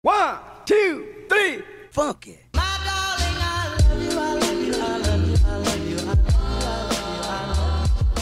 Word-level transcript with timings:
One, 0.00 0.38
two, 0.64 1.26
three, 1.28 1.64
funk 1.90 2.28
it. 2.28 2.38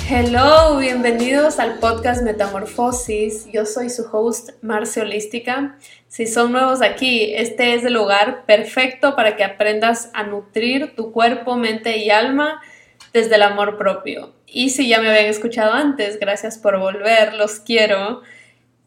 Hello, 0.09 0.79
bienvenidos 0.79 1.59
al 1.59 1.79
podcast 1.79 2.23
Metamorfosis. 2.23 3.47
Yo 3.53 3.67
soy 3.67 3.91
su 3.91 4.09
host 4.11 4.53
Marce 4.63 5.03
Holística. 5.03 5.77
Si 6.09 6.27
son 6.27 6.53
nuevos 6.53 6.81
aquí, 6.81 7.35
este 7.35 7.75
es 7.75 7.85
el 7.85 7.93
lugar 7.93 8.47
perfecto 8.47 9.15
para 9.15 9.37
que 9.37 9.45
aprendas 9.45 10.09
a 10.15 10.23
nutrir 10.23 10.97
tu 10.97 11.13
cuerpo, 11.13 11.57
mente 11.57 11.99
y 11.99 12.09
alma 12.09 12.63
desde 13.13 13.35
el 13.35 13.43
amor 13.43 13.77
propio. 13.77 14.33
Y 14.47 14.71
si 14.71 14.89
ya 14.89 15.03
me 15.03 15.11
habían 15.11 15.27
escuchado 15.27 15.75
antes, 15.75 16.19
gracias 16.19 16.57
por 16.57 16.79
volver, 16.79 17.35
los 17.35 17.61
quiero. 17.61 18.23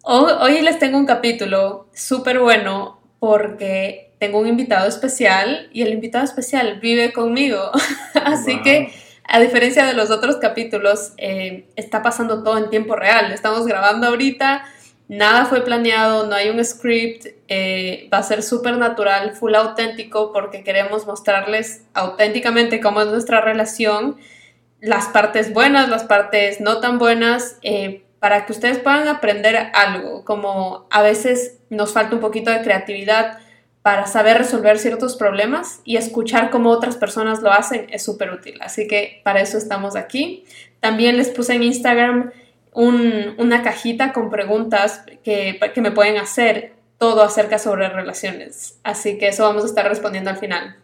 Hoy, 0.04 0.61
les 0.61 0.79
tengo 0.79 0.97
un 0.97 1.05
capítulo 1.05 1.88
súper 1.93 2.39
bueno 2.39 3.00
porque 3.20 4.14
tengo 4.20 4.39
un 4.39 4.47
invitado 4.47 4.87
especial 4.87 5.69
y 5.74 5.82
el 5.82 5.93
invitado 5.93 6.24
especial 6.24 6.79
vive 6.79 7.11
conmigo. 7.11 7.71
Así 8.24 8.55
Wow. 8.55 8.64
que, 8.64 8.93
a 9.25 9.39
diferencia 9.39 9.86
de 9.86 9.93
los 9.93 10.10
otros 10.10 10.38
capítulos, 10.38 11.14
eh, 11.18 11.68
está 11.75 12.01
pasando 12.01 12.43
todo 12.43 12.57
en 12.57 12.69
tiempo 12.69 12.96
real. 12.96 13.32
Estamos 13.32 13.68
grabando 13.68 14.07
ahorita, 14.07 14.64
nada 15.07 15.46
fue 15.46 15.61
planeado, 15.64 16.25
no 16.27 16.33
hay 16.36 16.50
un 16.50 16.63
script, 16.63 17.27
eh, 17.47 18.10
va 18.11 18.19
a 18.19 18.24
ser 18.24 18.41
súper 18.41 18.77
natural, 18.77 19.33
full 19.36 19.54
auténtico, 19.54 20.32
porque 20.33 20.63
queremos 20.63 21.05
mostrarles 21.05 21.83
auténticamente 21.93 22.79
cómo 22.79 23.02
es 23.02 23.07
nuestra 23.07 23.41
relación, 23.41 24.18
las 24.79 25.07
partes 25.07 25.54
buenas, 25.54 25.89
las 25.89 26.05
partes 26.05 26.61
no 26.61 26.79
tan 26.79 26.97
buenas, 26.97 27.57
eh, 27.61 28.05
para 28.19 28.46
que 28.46 28.51
ustedes 28.51 28.79
puedan 28.79 29.07
aprender 29.07 29.55
algo, 29.73 30.25
como 30.25 30.87
a 30.91 31.01
veces 31.01 31.57
nos 31.69 31.93
falta 31.93 32.16
un 32.16 32.22
poquito 32.22 32.52
de 32.52 32.61
creatividad 32.61 33.39
para 33.81 34.08
saber 34.08 34.38
resolver 34.38 34.77
ciertos 34.77 35.16
problemas 35.16 35.80
y 35.86 35.95
escuchar 35.97 36.50
cómo 36.50 36.69
otras 36.69 36.97
personas 36.97 37.41
lo 37.41 37.52
hacen 37.52 37.88
es 37.91 38.03
súper 38.03 38.31
útil. 38.31 38.57
Así 38.61 38.88
que 38.88 39.21
para 39.23 39.39
eso 39.39 39.57
estamos 39.57 39.95
aquí. 39.95 40.44
También 40.81 41.16
les 41.17 41.29
puse 41.29 41.53
en 41.55 41.63
Instagram 41.63 42.31
un- 42.73 43.35
una 43.38 43.63
cajita 43.63 44.11
con 44.11 44.29
preguntas 44.29 45.03
que, 45.23 45.59
que 45.73 45.81
me 45.81 45.91
pueden 45.91 46.17
hacer 46.17 46.73
todo 46.97 47.23
acerca 47.23 47.57
sobre 47.57 47.88
relaciones. 47.88 48.77
Así 48.83 49.17
que 49.17 49.29
eso 49.29 49.44
vamos 49.44 49.63
a 49.63 49.67
estar 49.67 49.88
respondiendo 49.88 50.29
al 50.29 50.38
final. 50.38 50.75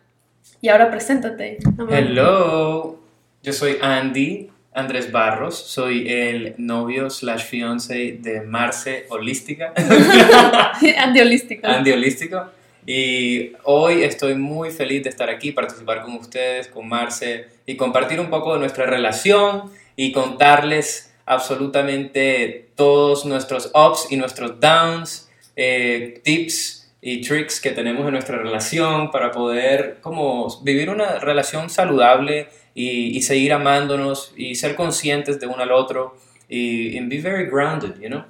Y 0.62 0.70
ahora 0.70 0.90
preséntate. 0.90 1.58
Hello, 1.90 2.98
yo 3.44 3.52
soy 3.54 3.78
Andy 3.82 4.50
Andrés 4.76 5.10
Barros, 5.10 5.58
soy 5.58 6.10
el 6.10 6.54
novio 6.58 7.10
slash 7.10 7.46
fiance 7.46 8.18
de 8.20 8.42
Marce 8.42 9.06
Holística, 9.10 9.74
Andy 10.98 11.22
Holístico. 11.22 11.66
Andy 11.66 11.92
Holístico, 11.94 12.52
y 12.86 13.54
hoy 13.64 14.04
estoy 14.04 14.36
muy 14.36 14.72
feliz 14.72 15.04
de 15.04 15.10
estar 15.10 15.30
aquí, 15.30 15.54
participar 15.54 16.02
con 16.02 16.16
ustedes, 16.16 16.68
con 16.68 16.90
Marce, 16.90 17.48
y 17.66 17.78
compartir 17.78 18.20
un 18.20 18.30
poco 18.30 18.54
de 18.54 18.60
nuestra 18.60 18.86
relación 18.86 19.72
y 19.96 20.12
contarles 20.12 21.14
absolutamente 21.26 22.68
todos 22.76 23.26
nuestros 23.26 23.72
ups 23.74 24.08
y 24.10 24.18
nuestros 24.18 24.60
downs, 24.60 25.30
eh, 25.56 26.20
tips 26.22 26.92
y 27.02 27.22
tricks 27.22 27.62
que 27.62 27.72
tenemos 27.72 28.06
en 28.06 28.12
nuestra 28.12 28.38
relación 28.38 29.10
para 29.10 29.32
poder 29.32 30.00
como 30.02 30.62
vivir 30.64 30.90
una 30.90 31.20
relación 31.20 31.70
saludable 31.70 32.50
y, 32.76 33.18
y 33.18 33.22
seguir 33.24 33.54
amándonos 33.54 34.32
y 34.38 34.54
ser 34.56 34.76
conscientes 34.76 35.40
de 35.40 35.48
uno 35.48 35.64
al 35.64 35.72
otro 35.72 36.16
y 36.48 36.96
and 36.98 37.10
be 37.10 37.18
very 37.20 37.46
grounded, 37.50 38.00
you 38.00 38.10
know? 38.10 38.24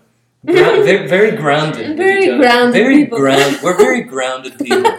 Gra- 0.43 0.81
very, 0.85 1.07
very 1.07 1.31
grounded. 1.35 1.97
Very 1.97 2.27
grounded 2.37 2.73
Very 2.83 3.05
ground- 3.05 3.57
we're 3.63 3.75
very 3.75 4.03
grounded 4.03 4.53
people. 4.63 4.89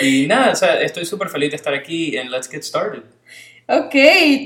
y 0.00 0.26
nada, 0.28 0.52
o 0.52 0.56
sea, 0.56 0.80
estoy 0.80 1.04
súper 1.04 1.28
feliz 1.28 1.50
de 1.50 1.56
estar 1.56 1.74
aquí 1.74 2.16
and 2.16 2.30
let's 2.30 2.48
get 2.48 2.62
started. 2.62 3.02
Ok, 3.68 3.94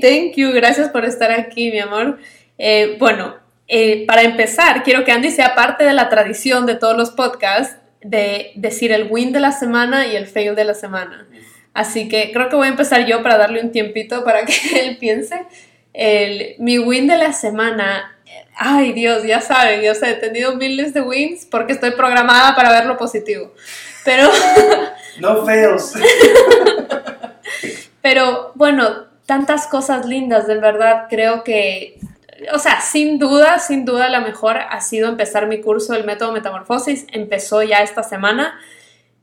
thank 0.01 0.35
you. 0.35 0.51
Gracias 0.51 0.89
por 0.89 1.05
estar 1.05 1.31
aquí, 1.31 1.71
mi 1.71 1.79
amor. 1.79 2.17
Eh, 2.57 2.95
bueno, 2.99 3.35
eh, 3.67 4.05
para 4.07 4.23
empezar, 4.23 4.83
quiero 4.83 5.03
que 5.03 5.11
Andy 5.11 5.29
sea 5.31 5.53
parte 5.55 5.83
de 5.83 5.93
la 5.93 6.09
tradición 6.09 6.65
de 6.65 6.75
todos 6.75 6.97
los 6.97 7.11
podcasts 7.11 7.77
de 8.01 8.51
decir 8.55 8.91
el 8.91 9.07
win 9.09 9.31
de 9.31 9.39
la 9.39 9.51
semana 9.51 10.07
y 10.07 10.15
el 10.15 10.27
fail 10.27 10.55
de 10.55 10.63
la 10.63 10.73
semana. 10.73 11.27
Así 11.77 12.09
que 12.09 12.31
creo 12.31 12.49
que 12.49 12.55
voy 12.55 12.65
a 12.65 12.71
empezar 12.71 13.05
yo 13.05 13.21
para 13.21 13.37
darle 13.37 13.61
un 13.61 13.71
tiempito 13.71 14.23
para 14.23 14.45
que 14.45 14.55
él 14.81 14.97
piense. 14.97 15.45
El, 15.93 16.55
mi 16.57 16.79
win 16.79 17.05
de 17.05 17.17
la 17.17 17.33
semana, 17.33 18.17
ay 18.55 18.93
Dios, 18.93 19.21
ya 19.21 19.41
saben, 19.41 19.83
yo 19.83 19.93
sé, 19.93 20.09
he 20.09 20.13
tenido 20.15 20.55
miles 20.55 20.95
de 20.95 21.01
wins 21.01 21.45
porque 21.45 21.73
estoy 21.73 21.91
programada 21.91 22.55
para 22.55 22.71
ver 22.71 22.87
lo 22.87 22.97
positivo. 22.97 23.53
Pero 24.03 24.27
No 25.19 25.45
fails. 25.45 25.93
Pero 28.01 28.53
bueno, 28.55 29.05
tantas 29.27 29.67
cosas 29.67 30.07
lindas, 30.07 30.47
de 30.47 30.55
verdad, 30.55 31.05
creo 31.11 31.43
que, 31.43 31.99
o 32.53 32.57
sea, 32.57 32.81
sin 32.81 33.19
duda, 33.19 33.59
sin 33.59 33.85
duda 33.85 34.09
la 34.09 34.21
mejor 34.21 34.57
ha 34.57 34.81
sido 34.81 35.09
empezar 35.09 35.45
mi 35.45 35.61
curso 35.61 35.93
del 35.93 36.05
método 36.05 36.31
Metamorfosis, 36.31 37.05
empezó 37.11 37.61
ya 37.61 37.83
esta 37.83 38.01
semana 38.01 38.59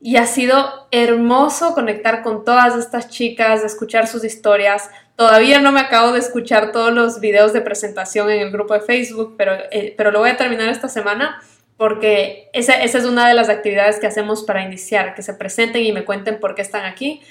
y 0.05 0.17
ha 0.17 0.27
sido 0.27 0.87
hermoso 0.91 1.73
conectar 1.73 2.21
con 2.21 2.45
todas 2.45 2.75
estas 2.75 3.09
chicas, 3.09 3.63
escuchar 3.63 4.05
sus 4.05 4.23
historias. 4.23 4.91
Todavía 5.15 5.59
no 5.61 5.71
me 5.71 5.79
acabo 5.79 6.11
de 6.11 6.19
escuchar 6.19 6.71
todos 6.71 6.93
los 6.93 7.19
videos 7.19 7.53
de 7.53 7.61
presentación 7.61 8.29
en 8.29 8.39
el 8.41 8.51
grupo 8.51 8.75
de 8.75 8.81
Facebook, 8.81 9.33
pero, 9.35 9.53
eh, 9.71 9.95
pero 9.97 10.11
lo 10.11 10.19
voy 10.19 10.29
a 10.29 10.37
terminar 10.37 10.69
esta 10.69 10.89
semana 10.89 11.41
porque 11.75 12.51
esa, 12.53 12.83
esa 12.83 12.99
es 12.99 13.05
una 13.05 13.27
de 13.27 13.33
las 13.33 13.49
actividades 13.49 13.97
que 13.97 14.05
hacemos 14.05 14.43
para 14.43 14.61
iniciar, 14.61 15.15
que 15.15 15.23
se 15.23 15.33
presenten 15.33 15.83
y 15.83 15.91
me 15.91 16.05
cuenten 16.05 16.39
por 16.39 16.53
qué 16.53 16.61
están 16.61 16.85
aquí. 16.85 17.23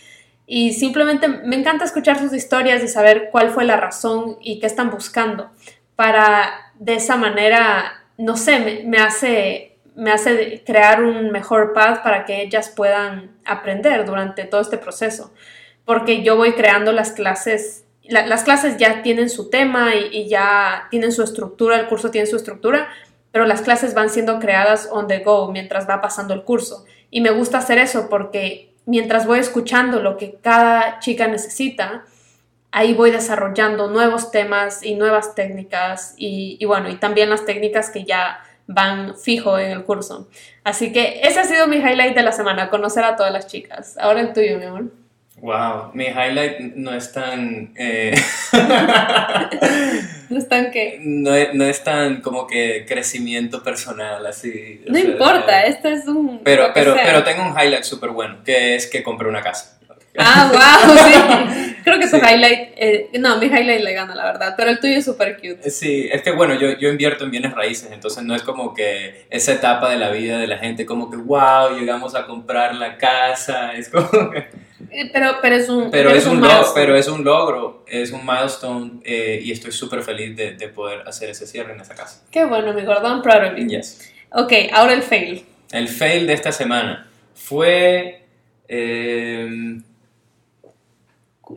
Y 0.45 0.73
simplemente 0.73 1.29
me 1.29 1.55
encanta 1.55 1.85
escuchar 1.85 2.19
sus 2.19 2.33
historias 2.33 2.83
y 2.83 2.89
saber 2.89 3.29
cuál 3.31 3.51
fue 3.51 3.65
la 3.65 3.77
razón 3.77 4.37
y 4.41 4.59
qué 4.59 4.67
están 4.67 4.91
buscando. 4.91 5.53
Para 5.95 6.73
de 6.75 6.97
esa 6.97 7.17
manera, 7.17 8.05
no 8.19 8.37
sé, 8.37 8.59
me, 8.59 8.83
me 8.83 8.99
hace, 8.99 9.74
me 9.95 10.11
hace 10.11 10.63
crear 10.67 11.03
un 11.03 11.31
mejor 11.31 11.73
path 11.73 12.03
para 12.03 12.25
que 12.25 12.43
ellas 12.43 12.69
puedan 12.69 13.31
aprender 13.45 14.05
durante 14.05 14.45
todo 14.45 14.61
este 14.61 14.79
proceso. 14.79 15.33
Porque 15.85 16.23
yo 16.23 16.37
voy 16.37 16.53
creando 16.55 16.93
las 16.93 17.13
clases, 17.13 17.85
la- 18.03 18.27
las 18.27 18.43
clases 18.43 18.77
ya 18.77 19.03
tienen 19.03 19.31
su 19.31 19.51
tema 19.51 19.95
y, 19.95 20.29
ya 20.29 20.89
tienen 20.91 21.13
su 21.13 21.23
estructura, 21.23 21.79
el 21.79 21.87
curso 21.87 22.11
tiene 22.11 22.27
su 22.27 22.37
estructura, 22.37 22.89
pero 23.31 23.47
las 23.47 23.63
clases 23.63 23.95
van 23.95 24.11
siendo 24.11 24.39
creadas 24.39 24.89
on 24.91 25.07
the 25.07 25.21
go 25.21 25.51
mientras 25.53 25.89
va 25.89 26.01
pasando 26.01 26.35
el 26.35 26.43
curso. 26.43 26.85
Y 27.11 27.21
me 27.21 27.31
gusta 27.31 27.59
hacer 27.59 27.79
eso 27.79 28.09
porque 28.09 28.73
mientras 28.87 29.27
voy 29.27 29.39
escuchando 29.39 30.01
lo 30.01 30.17
que 30.17 30.37
cada 30.43 30.99
chica 30.99 31.29
necesita, 31.29 32.05
ahí 32.73 32.95
voy 32.95 33.11
desarrollando 33.13 33.89
nuevos 33.89 34.31
temas 34.33 34.83
y 34.83 34.95
nuevas 34.97 35.35
técnicas 35.37 36.15
y 36.17 36.65
bueno, 36.65 36.89
y 36.89 36.97
también 36.97 37.31
las 37.31 37.45
técnicas 37.45 37.91
que 37.91 38.05
ya 38.05 38.41
van 38.67 39.17
fijo 39.19 39.59
en 39.59 39.71
el 39.71 39.85
curso. 39.85 40.29
Así 40.63 40.93
que 40.93 41.21
ese 41.23 41.41
ha 41.41 41.45
sido 41.45 41.67
mi 41.67 41.77
highlight 41.77 42.15
de 42.15 42.23
la 42.23 42.33
semana, 42.33 42.71
conocer 42.71 43.05
a 43.05 43.17
todas 43.17 43.33
las 43.33 43.47
chicas. 43.47 43.97
Ahora 43.99 44.21
el 44.21 44.33
tuyo, 44.33 44.59
mi 44.59 44.65
amor. 44.65 44.85
Wow, 45.41 45.91
mi 45.93 46.05
highlight 46.07 46.75
no 46.77 46.95
es 46.95 47.13
tan... 47.13 47.73
eh, 47.77 48.15
No 50.31 50.39
están 50.39 50.71
que... 50.71 50.99
no, 51.03 51.35
es, 51.35 51.55
no 51.55 51.65
es 51.65 51.85
tan 51.85 52.21
como 52.23 52.47
que 52.47 52.87
crecimiento 52.89 53.63
personal, 53.63 54.25
así. 54.27 54.81
o 54.87 54.93
No 54.93 54.99
sea, 54.99 55.05
importa, 55.11 55.63
esto 55.67 55.89
es 55.89 56.07
un... 56.07 56.41
Pero, 56.43 56.71
pero, 56.73 56.95
pero 56.95 57.23
tengo 57.25 57.43
un 57.43 57.51
highlight 57.51 57.85
súper 57.85 58.11
bueno, 58.11 58.39
que 58.45 58.75
es 58.77 58.87
que 58.87 59.03
compré 59.03 59.29
una 59.29 59.43
casa. 59.43 59.79
Ah, 60.17 60.51
wow, 60.87 60.97
sí. 60.97 61.75
Creo 61.85 61.99
que 61.99 62.07
Sí. 62.09 62.17
highlight... 62.17 62.71
eh, 62.77 63.11
no, 63.19 63.37
mi 63.39 63.47
highlight 63.47 63.83
le 63.83 63.93
gana, 63.93 64.15
la 64.15 64.25
verdad, 64.25 64.55
pero 64.57 64.71
el 64.71 64.81
tuyo 64.81 64.97
es 64.99 65.05
súper 65.05 65.37
cute. 65.37 65.69
Sí, 65.71 66.09
es 66.11 66.23
que 66.23 66.31
bueno, 66.31 66.55
yo, 66.55 66.79
yo 66.79 66.89
invierto 66.89 67.25
en 67.25 67.31
bienes 67.31 67.53
raíces, 67.53 67.91
entonces 67.93 68.23
no 68.25 68.35
es 68.35 68.43
como 68.43 68.73
que 68.73 69.27
esa 69.29 69.53
etapa 69.53 69.91
de 69.91 69.97
la 69.99 70.11
vida 70.11 70.39
de 70.39 70.47
la 70.47 70.57
gente 70.59 70.87
como 70.87 71.11
que, 71.11 71.17
wow, 71.17 71.79
llegamos 71.79 72.15
a 72.15 72.27
comprar 72.27 72.75
la 72.77 72.97
casa, 72.97 73.73
es 73.77 73.89
como 73.91 74.09
Eh, 74.91 75.11
Pero, 75.13 75.39
pero 75.43 75.57
es 75.57 75.69
un... 75.69 75.91
Pero 75.91 76.11
es 76.11 76.27
un, 76.27 76.41
logro, 76.41 76.73
pero 76.75 76.97
es 76.97 77.09
un 77.09 77.25
logro, 77.25 77.85
es 77.89 78.13
un 78.13 78.25
milestone 78.25 79.01
eh, 79.05 79.41
y 79.43 79.51
estoy 79.53 79.73
súper 79.73 80.03
feliz 80.03 80.37
de, 80.37 80.53
de 80.53 80.69
poder 80.69 81.03
hacer 81.09 81.31
ese 81.31 81.47
cierre 81.47 81.73
en 81.75 81.81
esa 81.81 81.95
casa. 81.95 82.23
Qué 82.31 82.45
bueno, 82.45 82.73
mi 82.73 82.83
gordón, 82.83 83.21
proud 83.21 83.53
of 83.53 83.57
you. 83.59 83.67
Yes. 83.67 84.11
Ok, 84.31 84.53
ahora 84.73 84.93
el 84.95 85.03
fail. 85.03 85.45
El 85.73 85.89
fail 85.89 86.27
de 86.27 86.33
esta 86.35 86.53
semana 86.53 87.09
fue... 87.35 88.25
eh, 88.69 89.81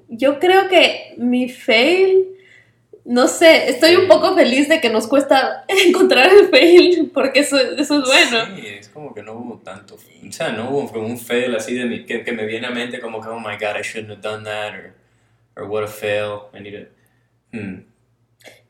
Yo 0.08 0.40
creo 0.40 0.68
que 0.68 1.14
mi 1.18 1.50
fail, 1.50 2.28
no 3.06 3.28
sé, 3.28 3.70
estoy 3.70 3.96
un 3.96 4.08
poco 4.08 4.36
feliz 4.36 4.68
de 4.68 4.82
que 4.82 4.90
nos 4.90 5.08
cuesta 5.08 5.66
encontrar 5.86 6.30
el 6.30 6.50
fail, 6.50 7.12
porque 7.14 7.40
eso, 7.40 7.58
eso 7.58 8.00
es 8.00 8.06
bueno. 8.06 8.56
Sí, 8.56 8.68
es 8.68 8.90
como 8.90 9.14
que 9.14 9.24
no 9.24 9.34
hubo 9.34 9.60
tanto. 9.60 9.96
O 9.96 10.32
sea, 10.32 10.50
no 10.50 10.70
hubo 10.70 10.92
como 10.92 11.08
un 11.08 11.18
fail 11.18 11.56
así 11.56 11.74
de 11.74 11.86
mi, 11.86 12.06
que, 12.06 12.24
que 12.24 12.32
me 12.32 12.46
viene 12.46 12.68
a 12.68 12.72
mente 12.72 13.00
como 13.00 13.22
que, 13.22 13.30
oh 13.30 13.40
my 13.40 13.56
god, 13.60 13.80
I 13.80 13.84
shouldn't 13.84 14.12
have 14.12 14.22
done 14.22 14.44
that, 14.44 14.74
or, 14.74 14.94
or 15.56 15.70
what 15.70 15.84
a 15.84 15.88
fail, 15.88 16.50
I 16.54 16.60
need 16.60 16.74
to. 16.74 17.58
Hmm. 17.58 17.88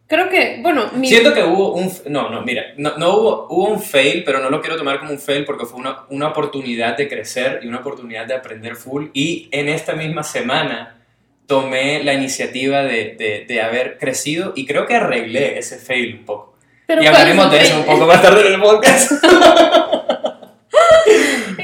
Creo 0.08 0.30
que, 0.30 0.60
bueno, 0.62 0.90
mi... 0.94 1.10
Siento 1.10 1.34
que 1.34 1.44
hubo 1.44 1.74
un... 1.74 1.92
No, 2.08 2.30
no, 2.30 2.42
mira, 2.42 2.74
no, 2.78 2.98
no 2.98 3.18
hubo, 3.18 3.48
hubo 3.50 3.68
un 3.68 3.82
fail, 3.82 4.24
pero 4.24 4.40
no 4.40 4.50
lo 4.50 4.62
quiero 4.62 4.78
tomar 4.78 5.00
como 5.00 5.12
un 5.12 5.20
fail 5.20 5.44
porque 5.44 5.66
fue 5.66 5.80
una, 5.80 6.06
una 6.10 6.30
oportunidad 6.30 6.96
de 6.96 7.10
crecer 7.10 7.60
y 7.62 7.68
una 7.68 7.80
oportunidad 7.80 8.26
de 8.26 8.34
aprender 8.34 8.78
full. 8.78 9.08
Y 9.14 9.50
en 9.52 9.68
esta 9.68 9.94
misma 9.94 10.24
semana 10.24 10.97
tomé 11.48 12.04
la 12.04 12.14
iniciativa 12.14 12.84
de, 12.84 13.16
de, 13.18 13.46
de 13.48 13.62
haber 13.62 13.98
crecido 13.98 14.54
y 14.56 14.66
creo 14.68 14.86
que 14.86 14.96
arreglé 14.96 15.58
ese 15.58 15.78
fail 15.78 16.16
un 16.20 16.26
poco. 16.26 16.58
Pero 16.86 17.02
y 17.02 17.06
¿cuál 17.06 17.16
hablaremos 17.16 17.46
es 17.48 17.52
de 17.52 17.62
eso 17.68 17.80
un 17.80 17.86
poco 17.86 18.06
más 18.06 18.22
tarde 18.22 18.48
en 18.48 18.54
el 18.54 18.62
podcast. 18.62 19.12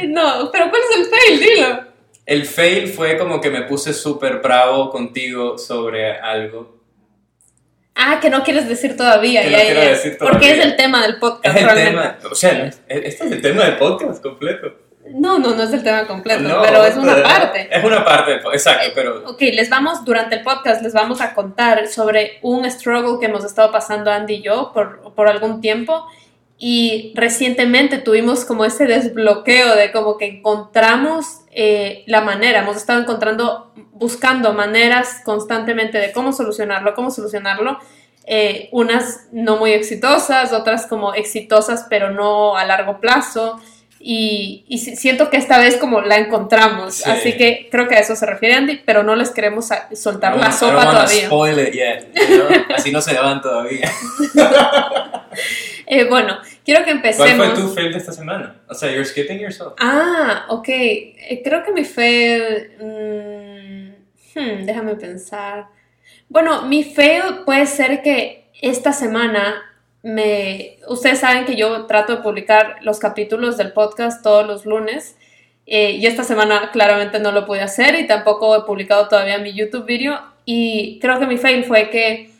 No, 0.07 0.49
pero 0.51 0.69
¿cuál 0.69 0.81
es 0.89 0.97
el 0.97 1.05
fail? 1.05 1.39
Dilo. 1.39 1.83
El 2.25 2.45
fail 2.45 2.87
fue 2.87 3.17
como 3.17 3.41
que 3.41 3.49
me 3.49 3.63
puse 3.63 3.93
súper 3.93 4.37
bravo 4.41 4.89
contigo 4.89 5.57
sobre 5.57 6.11
algo. 6.19 6.77
Ah, 7.95 8.19
que 8.21 8.29
no 8.29 8.43
quieres 8.43 8.67
decir 8.67 8.95
todavía. 8.97 9.43
Que 9.43 9.51
ya, 9.51 9.57
no 9.57 9.63
ya, 9.63 9.65
quiero 9.65 9.81
ya. 9.83 9.89
decir 9.89 10.17
Porque 10.17 10.35
es 10.35 10.41
todavía. 10.53 10.63
el 10.63 10.75
tema 10.75 11.01
del 11.03 11.19
podcast, 11.19 11.45
Es 11.55 11.61
el 11.61 11.63
realmente. 11.69 11.91
tema, 11.91 12.17
o 12.31 12.35
sea, 12.35 12.71
este 12.87 13.07
es 13.07 13.21
el 13.31 13.41
tema 13.41 13.63
del 13.65 13.77
podcast 13.77 14.21
completo. 14.21 14.73
No, 15.11 15.37
no, 15.37 15.53
no 15.53 15.63
es 15.63 15.73
el 15.73 15.83
tema 15.83 16.05
completo, 16.07 16.41
No, 16.43 16.61
pero 16.61 16.85
es 16.85 16.95
una 16.95 17.13
pero- 17.15 17.27
parte. 17.27 17.67
Es 17.71 17.83
una 17.83 18.05
parte, 18.05 18.35
exacto, 18.35 18.87
Eh, 18.87 18.91
pero 18.95 19.29
Ok, 19.29 19.41
les 19.41 19.69
vamos, 19.69 20.05
durante 20.05 20.35
el 20.35 20.43
podcast, 20.43 20.81
les 20.81 20.93
vamos 20.93 21.19
a 21.19 21.33
contar 21.33 21.87
sobre 21.87 22.39
un 22.41 22.63
struggle 22.71 23.19
que 23.19 23.25
hemos 23.25 23.43
estado 23.43 23.71
pasando 23.71 24.11
Andy 24.11 24.35
y 24.35 24.41
yo 24.41 24.71
por, 24.73 25.13
por 25.13 25.27
algún 25.27 25.59
tiempo. 25.61 26.05
Y 26.57 27.11
recientemente 27.15 27.97
tuvimos 27.97 28.45
como 28.45 28.63
ese 28.63 28.85
desbloqueo 28.85 29.75
de 29.75 29.91
como 29.91 30.17
que 30.17 30.25
encontramos 30.27 31.41
eh, 31.51 32.03
la 32.07 32.21
manera, 32.21 32.59
hemos 32.59 32.77
estado 32.77 33.01
encontrando, 33.01 33.73
buscando 33.91 34.53
maneras 34.53 35.21
constantemente 35.25 35.97
de 35.97 36.13
cómo 36.13 36.31
solucionarlo, 36.31 36.93
cómo 36.95 37.11
solucionarlo. 37.11 37.77
Eh, 38.25 38.69
unas 38.71 39.27
no 39.33 39.57
muy 39.57 39.73
exitosas, 39.73 40.53
otras 40.53 40.87
como 40.87 41.13
exitosas 41.13 41.85
pero 41.89 42.09
no 42.11 42.55
a 42.55 42.63
largo 42.63 43.01
plazo. 43.01 43.59
Y, 44.05 44.65
y 44.67 44.79
si- 44.79 44.97
siento 44.97 45.29
que 45.29 45.37
esta 45.37 45.57
vez 45.59 45.77
como 45.77 46.01
la 46.01 46.17
encontramos, 46.17 46.95
Sí. 46.95 47.09
así 47.09 47.37
que 47.37 47.69
creo 47.71 47.87
que 47.87 47.95
a 47.95 47.99
eso 47.99 48.17
se 48.17 48.25
refiere 48.25 48.55
Andy, 48.55 48.81
pero 48.85 49.01
no 49.01 49.15
les 49.15 49.29
queremos 49.31 49.69
soltar 49.93 50.35
la 50.35 50.51
sopa 50.51 50.81
todavía. 50.91 51.27
spoil 51.27 51.57
it 51.59 51.73
yet, 51.73 52.07
you 52.13 52.35
know? 52.47 52.75
Así 52.75 52.91
no 52.91 52.99
se 53.01 53.13
van 53.13 53.41
todavía. 53.41 53.89
Eh, 55.85 56.05
bueno, 56.09 56.37
quiero 56.65 56.79
que 56.83 56.91
¿Cuál 56.91 56.97
empecemos. 56.97 57.47
fue 57.47 57.55
tu 57.61 57.69
fail 57.69 57.91
de 57.91 57.97
esta 57.97 58.11
semana? 58.11 58.55
O 58.69 58.73
sea, 58.73 58.89
you're 58.89 59.05
skipping 59.05 59.39
yourself. 59.39 59.73
Ah, 59.79 60.45
ok. 60.49 60.67
Eh, 60.69 61.41
creo 61.43 61.63
que 61.63 61.71
mi 61.71 61.83
fail. 61.83 62.71
mm, 62.79 64.39
hmm, 64.39 64.65
déjame 64.65 64.95
pensar. 64.95 65.67
Bueno, 66.29 66.63
mi 66.63 66.83
fail 66.83 67.43
puede 67.45 67.65
ser 67.67 68.01
que 68.01 68.49
esta 68.61 68.93
semana 68.93 69.61
me. 70.03 70.77
Ustedes 70.87 71.19
saben 71.19 71.45
que 71.45 71.55
yo 71.55 71.85
trato 71.87 72.17
de 72.17 72.21
publicar 72.21 72.77
los 72.81 72.99
capítulos 72.99 73.57
del 73.57 73.73
podcast 73.73 74.21
todos 74.21 74.45
los 74.45 74.65
lunes. 74.65 75.17
eh, 75.65 75.91
y 75.91 76.05
esta 76.07 76.23
semana 76.25 76.71
claramente 76.71 77.19
no 77.19 77.31
lo 77.31 77.45
pude 77.45 77.61
hacer 77.61 77.95
y 77.95 78.05
tampoco 78.05 78.55
he 78.55 78.63
publicado 78.63 79.07
todavía 79.07 79.37
mi 79.39 79.53
YouTube 79.53 79.85
video. 79.85 80.19
Y 80.45 80.99
creo 80.99 81.19
que 81.19 81.27
mi 81.27 81.37
fail 81.37 81.63
fue 81.63 81.89
que 81.89 82.33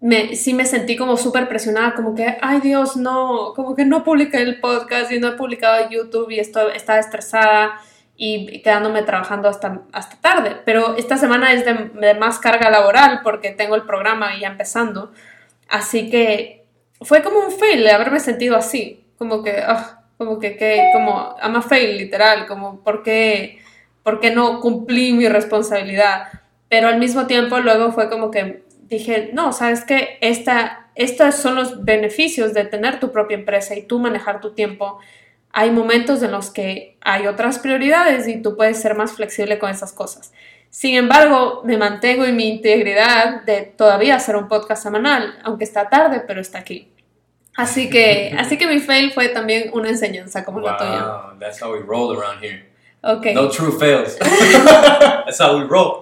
me, 0.00 0.36
sí 0.36 0.54
me 0.54 0.64
sentí 0.66 0.96
como 0.96 1.16
súper 1.16 1.48
presionada, 1.48 1.94
como 1.94 2.14
que, 2.14 2.36
ay 2.40 2.60
Dios, 2.60 2.96
no, 2.96 3.52
como 3.54 3.74
que 3.74 3.84
no 3.84 4.04
publiqué 4.04 4.38
el 4.38 4.60
podcast 4.60 5.10
y 5.12 5.18
no 5.20 5.28
he 5.28 5.32
publicado 5.32 5.88
YouTube 5.90 6.30
y 6.30 6.40
esto, 6.40 6.70
estaba 6.70 6.98
estresada 6.98 7.80
y 8.16 8.60
quedándome 8.62 9.02
trabajando 9.02 9.48
hasta, 9.48 9.82
hasta 9.92 10.20
tarde. 10.20 10.56
Pero 10.64 10.96
esta 10.96 11.16
semana 11.16 11.52
es 11.52 11.64
de, 11.64 11.74
de 11.74 12.14
más 12.14 12.38
carga 12.40 12.70
laboral 12.70 13.20
porque 13.22 13.50
tengo 13.50 13.76
el 13.76 13.82
programa 13.82 14.38
ya 14.38 14.48
empezando. 14.48 15.12
Así 15.68 16.10
que 16.10 16.64
fue 17.00 17.22
como 17.22 17.40
un 17.40 17.52
fail 17.52 17.82
de 17.82 17.90
haberme 17.90 18.20
sentido 18.20 18.56
así, 18.56 19.04
como 19.16 19.42
que, 19.42 19.58
ah, 19.58 20.02
como 20.16 20.38
que, 20.38 20.56
que, 20.56 20.90
como, 20.92 21.36
I'm 21.42 21.56
a 21.56 21.62
fail, 21.62 21.96
literal, 21.96 22.46
como, 22.46 22.82
¿por 22.82 23.02
qué, 23.02 23.58
por 24.02 24.20
qué 24.20 24.30
no 24.30 24.60
cumplí 24.60 25.12
mi 25.12 25.28
responsabilidad? 25.28 26.28
Pero 26.68 26.88
al 26.88 26.98
mismo 26.98 27.26
tiempo 27.26 27.60
luego 27.60 27.92
fue 27.92 28.10
como 28.10 28.30
que 28.30 28.64
dije, 28.88 29.30
no, 29.32 29.52
sabes 29.52 29.84
que 29.84 30.18
esta, 30.20 30.90
estos 30.94 31.36
son 31.36 31.54
los 31.54 31.84
beneficios 31.84 32.54
de 32.54 32.64
tener 32.64 32.98
tu 32.98 33.12
propia 33.12 33.36
empresa 33.36 33.76
y 33.76 33.82
tú 33.82 33.98
manejar 33.98 34.40
tu 34.40 34.54
tiempo. 34.54 34.98
Hay 35.52 35.70
momentos 35.70 36.22
en 36.22 36.32
los 36.32 36.50
que 36.50 36.96
hay 37.00 37.26
otras 37.26 37.58
prioridades 37.58 38.26
y 38.28 38.42
tú 38.42 38.56
puedes 38.56 38.80
ser 38.80 38.94
más 38.94 39.12
flexible 39.12 39.58
con 39.58 39.70
esas 39.70 39.92
cosas. 39.92 40.32
Sin 40.78 40.94
embargo, 40.94 41.62
me 41.64 41.76
mantengo 41.76 42.24
en 42.24 42.36
mi 42.36 42.46
integridad 42.46 43.42
de 43.42 43.62
todavía 43.62 44.14
hacer 44.14 44.36
un 44.36 44.46
podcast 44.46 44.80
semanal, 44.80 45.36
aunque 45.42 45.64
está 45.64 45.88
tarde, 45.88 46.22
pero 46.24 46.40
está 46.40 46.60
aquí. 46.60 46.92
Así 47.56 47.90
que, 47.90 48.32
así 48.38 48.56
que 48.58 48.68
mi 48.68 48.78
fail 48.78 49.10
fue 49.10 49.28
también 49.28 49.70
una 49.72 49.88
enseñanza 49.88 50.44
como 50.44 50.60
la 50.60 50.76
tuya. 50.76 51.04
Wow, 51.04 51.38
that's 51.40 51.60
how 51.60 51.72
we 51.72 51.80
roll 51.80 52.16
around 52.16 52.44
here. 52.44 52.64
Ok. 53.00 53.26
No 53.34 53.48
true 53.48 53.76
fails. 53.76 54.16
that's 54.20 55.40
how 55.40 55.58
we 55.58 55.64
roll. 55.64 56.00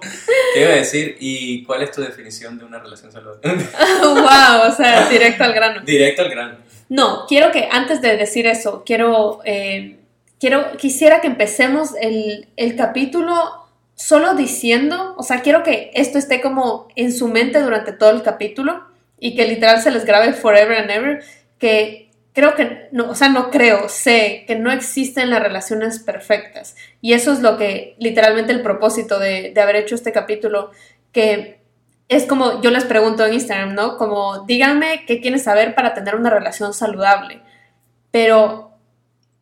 ¿Qué 0.53 0.61
iba 0.61 0.73
a 0.73 0.75
decir? 0.75 1.17
¿Y 1.19 1.63
cuál 1.63 1.81
es 1.81 1.91
tu 1.91 2.01
definición 2.01 2.59
de 2.59 2.65
una 2.65 2.77
relación 2.77 3.11
saludable? 3.11 3.55
wow, 4.03 4.69
o 4.69 4.71
sea, 4.75 5.09
directo 5.09 5.43
al 5.43 5.53
grano. 5.53 5.81
Directo 5.81 6.21
al 6.21 6.29
grano. 6.29 6.57
No, 6.87 7.25
quiero 7.27 7.51
que 7.51 7.67
antes 7.71 7.99
de 7.99 8.15
decir 8.15 8.45
eso, 8.45 8.83
quiero, 8.85 9.39
eh, 9.43 9.97
quiero, 10.39 10.77
quisiera 10.77 11.19
que 11.19 11.25
empecemos 11.25 11.95
el, 11.99 12.49
el 12.55 12.75
capítulo 12.75 13.66
solo 13.97 14.35
diciendo, 14.35 15.15
o 15.17 15.23
sea, 15.23 15.41
quiero 15.41 15.63
que 15.63 15.89
esto 15.95 16.19
esté 16.19 16.39
como 16.39 16.87
en 16.95 17.11
su 17.11 17.27
mente 17.27 17.61
durante 17.61 17.91
todo 17.91 18.11
el 18.11 18.21
capítulo 18.21 18.85
y 19.19 19.35
que 19.35 19.47
literal 19.47 19.81
se 19.81 19.89
les 19.89 20.05
grabe 20.05 20.33
forever 20.33 20.77
and 20.77 20.91
ever, 20.91 21.23
que 21.57 22.11
creo 22.31 22.53
que, 22.53 22.89
no, 22.91 23.09
o 23.09 23.15
sea, 23.15 23.29
no 23.29 23.49
creo, 23.49 23.89
sé 23.89 24.43
que 24.45 24.55
no 24.55 24.71
existen 24.71 25.31
las 25.31 25.41
relaciones 25.41 25.97
perfectas. 25.97 26.75
Y 27.01 27.13
eso 27.13 27.33
es 27.33 27.39
lo 27.39 27.57
que, 27.57 27.95
literalmente 27.97 28.53
el 28.53 28.61
propósito 28.61 29.17
de, 29.17 29.51
de 29.51 29.61
haber 29.61 29.77
hecho 29.77 29.95
este 29.95 30.11
capítulo, 30.11 30.69
que 31.11 31.59
es 32.07 32.27
como 32.27 32.61
yo 32.61 32.69
les 32.69 32.85
pregunto 32.85 33.25
en 33.25 33.33
Instagram, 33.33 33.73
¿no? 33.73 33.97
Como 33.97 34.45
díganme 34.45 35.05
qué 35.07 35.19
quieren 35.21 35.39
saber 35.39 35.73
para 35.73 35.95
tener 35.95 36.15
una 36.15 36.29
relación 36.29 36.75
saludable. 36.75 37.41
Pero 38.11 38.66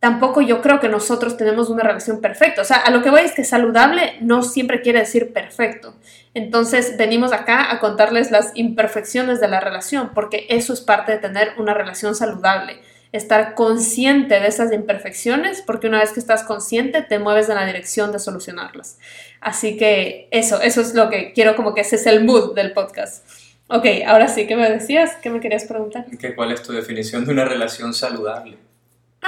tampoco 0.06 0.40
yo 0.40 0.62
creo 0.62 0.80
que 0.80 0.88
nosotros 0.88 1.36
tenemos 1.36 1.72
una 1.72 1.82
relación 1.82 2.22
perfecta. 2.22 2.62
O 2.62 2.64
sea, 2.64 2.78
a 2.78 2.92
lo 2.92 3.02
que 3.02 3.10
voy 3.10 3.22
es 3.22 3.32
que 3.32 3.44
saludable 3.44 4.18
no 4.22 4.44
siempre 4.44 4.82
quiere 4.82 5.00
decir 5.00 5.34
perfecto. 5.34 5.96
Entonces 6.36 6.96
venimos 6.96 7.34
acá 7.34 7.72
a 7.72 7.80
contarles 7.80 8.30
las 8.30 8.52
imperfecciones 8.54 9.42
de 9.42 9.48
la 9.48 9.62
relación, 9.62 10.12
porque 10.14 10.46
eso 10.50 10.74
es 10.74 10.82
parte 10.82 11.14
de 11.14 11.18
tener 11.18 11.54
una 11.58 11.74
relación 11.74 12.14
saludable. 12.14 12.78
Estar 13.14 13.56
consciente 13.56 14.40
de 14.40 14.46
esas 14.46 14.72
imperfecciones, 14.72 15.64
porque 15.64 15.88
una 15.88 16.02
vez 16.02 16.12
que 16.12 16.20
estás 16.20 16.44
consciente 16.44 17.02
te 17.02 17.18
mueves 17.18 17.50
en 17.50 17.56
la 17.56 17.66
dirección 17.66 18.12
de 18.12 18.20
solucionarlas. 18.20 19.00
Así 19.42 19.76
que 19.76 20.28
eso, 20.30 20.62
eso 20.62 20.82
es 20.82 20.94
lo 20.94 21.10
que 21.10 21.34
quiero, 21.34 21.56
como 21.56 21.74
que 21.74 21.82
ese 21.82 21.96
es 21.96 22.06
el 22.06 22.24
mood 22.24 22.54
del 22.54 22.74
podcast. 22.74 23.28
Ok, 23.70 23.88
ahora 24.06 24.28
sí, 24.28 24.46
¿qué 24.46 24.56
me 24.56 24.70
decías? 24.70 25.16
¿Qué 25.24 25.32
me 25.32 25.40
querías 25.40 25.66
preguntar? 25.66 26.06
¿Qué, 26.20 26.36
¿Cuál 26.36 26.52
es 26.52 26.62
tu 26.62 26.74
definición 26.74 27.26
de 27.26 27.32
una 27.32 27.46
relación 27.46 27.96
saludable? 27.96 28.65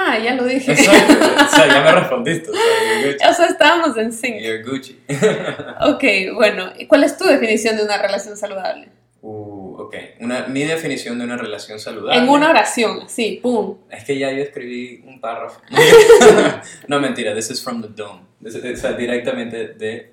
Ah, 0.00 0.16
ya 0.18 0.34
lo 0.34 0.44
dije. 0.44 0.72
Exacto. 0.72 1.12
o 1.44 1.48
sea, 1.56 1.66
ya 1.66 1.82
me 1.82 1.92
respondiste. 1.92 2.50
O 2.50 2.54
sea, 2.54 3.30
o 3.30 3.34
sea, 3.34 3.46
estábamos 3.46 3.96
en 3.96 4.12
sync. 4.12 4.40
You're 4.40 4.62
Gucci. 4.62 4.98
Ok, 5.80 6.04
bueno, 6.34 6.72
¿y 6.78 6.86
¿cuál 6.86 7.02
es 7.04 7.16
tu 7.16 7.24
definición 7.24 7.76
de 7.76 7.82
una 7.82 7.98
relación 7.98 8.36
saludable? 8.36 8.88
Uh, 9.22 9.74
ok. 9.80 9.96
Una, 10.20 10.46
mi 10.46 10.62
definición 10.64 11.18
de 11.18 11.24
una 11.24 11.36
relación 11.36 11.80
saludable. 11.80 12.20
En 12.22 12.28
una 12.28 12.50
oración, 12.50 13.02
así, 13.04 13.40
pum. 13.42 13.76
Es 13.90 14.04
que 14.04 14.16
ya 14.16 14.30
yo 14.30 14.42
escribí 14.42 15.02
un 15.04 15.20
párrafo. 15.20 15.60
no, 16.86 17.00
mentira, 17.00 17.34
this 17.34 17.50
is 17.50 17.62
from 17.62 17.82
the 17.82 17.88
dome. 17.88 18.20
This 18.42 18.54
is- 18.54 18.64
o 18.64 18.76
sea, 18.76 18.92
directamente 18.92 19.68
de 19.68 20.12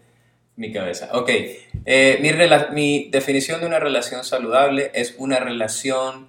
mi 0.56 0.72
cabeza. 0.72 1.10
Ok, 1.14 1.30
eh, 1.86 2.18
mi, 2.22 2.32
mi 2.74 3.10
definición 3.12 3.62
de 3.62 3.68
una 3.68 3.80
relación 3.80 4.24
saludable 4.24 4.90
es 4.96 5.16
una 5.20 5.40
relación 5.40 6.28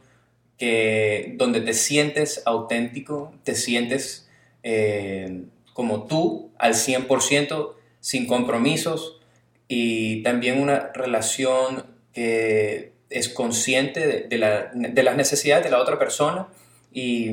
que, 0.58 1.34
donde 1.36 1.60
te 1.60 1.74
sientes 1.74 2.42
auténtico, 2.46 3.32
te 3.44 3.54
sientes 3.54 4.28
eh, 4.62 5.42
como 5.74 6.04
tú 6.04 6.50
al 6.58 6.74
100%, 6.74 7.72
sin 8.00 8.26
compromisos, 8.26 9.20
y 9.68 10.22
también 10.22 10.60
una 10.60 10.90
relación 10.94 11.84
que 12.12 12.92
es 13.10 13.28
consciente 13.28 14.06
de, 14.06 14.20
de 14.22 14.38
la- 14.38 14.70
de 14.74 15.02
las 15.02 15.16
necesidades 15.16 15.64
de 15.64 15.70
la 15.70 15.78
otra 15.80 15.98
persona 15.98 16.48
y, 16.92 17.30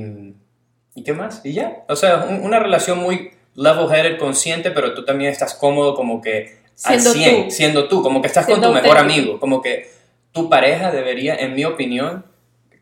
¿y 0.95 1.03
qué 1.03 1.13
más? 1.13 1.41
Y 1.43 1.53
ya. 1.53 1.83
O 1.87 1.95
sea, 1.95 2.25
un- 2.29 2.43
una 2.43 2.59
relación 2.59 2.99
muy 2.99 3.31
level-headed, 3.55 4.17
consciente, 4.19 4.71
pero 4.71 4.93
tú 4.93 5.05
también 5.05 5.31
estás 5.31 5.53
cómodo 5.53 5.95
como 5.95 6.21
que 6.21 6.57
al 6.83 6.99
Siendo 6.99 7.13
100, 7.13 7.43
tú. 7.45 7.51
siendo 7.51 7.87
tú, 7.87 8.01
como 8.03 8.21
que 8.21 8.27
estás 8.27 8.45
Siendo 8.45 8.67
con 8.67 8.75
tu 8.77 8.81
mejor 8.83 8.97
amigo, 8.97 9.39
como 9.39 9.61
que 9.61 9.89
tu 10.31 10.49
pareja 10.49 10.91
debería, 10.91 11.35
en 11.35 11.53
mi 11.55 11.63
opinión, 11.65 12.25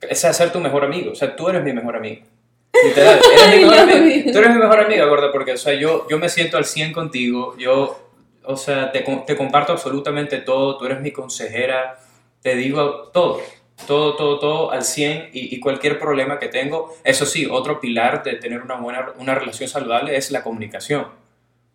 es 0.10 0.20
ser 0.20 0.52
tu 0.52 0.60
mejor 0.60 0.84
amigo. 0.84 1.12
O 1.12 1.16
sea, 1.16 1.36
tú 1.36 1.50
eres 1.50 1.64
mi 1.64 1.74
mejor 1.74 1.96
amigo. 1.96 2.26
Literal, 2.84 3.20
eres 3.34 3.56
mi 3.56 3.66
mejor 3.66 3.80
amigo. 3.80 4.32
Tú 4.32 4.38
eres 4.40 4.52
mi 4.52 4.58
mejor 4.58 4.80
amiga, 4.80 5.06
gorda, 5.06 5.32
porque, 5.32 5.54
o 5.54 5.58
sea, 5.58 5.74
yo, 5.74 6.08
yo 6.10 6.18
me 6.18 6.30
siento 6.30 6.58
al 6.58 6.66
100 6.66 6.94
contigo, 6.94 7.56
yo, 7.58 8.10
o 8.44 8.58
sea, 8.58 8.92
te, 8.92 9.02
te 9.02 9.38
comparto 9.38 9.74
absolutamente 9.74 10.38
todo, 10.40 10.78
tú 10.78 10.86
eres 10.86 11.02
mi 11.02 11.12
consejera, 11.12 12.00
te 12.42 12.56
digo 12.56 13.10
todo. 13.14 13.42
todo, 13.86 14.16
todo, 14.16 14.40
todo 14.40 14.72
al 14.72 14.84
100 14.84 15.30
y, 15.34 15.56
y 15.56 15.60
cualquier 15.60 16.00
problema 16.00 16.40
que 16.40 16.48
tengo. 16.48 16.96
Eso 17.04 17.26
sí, 17.26 17.48
otro 17.50 17.80
pilar 17.80 18.24
de 18.24 18.36
tener 18.36 18.62
una 18.62 18.76
buena 18.76 19.14
una 19.18 19.36
relación 19.36 19.70
saludable 19.70 20.16
es 20.16 20.32
la 20.32 20.44
comunicación. 20.44 21.08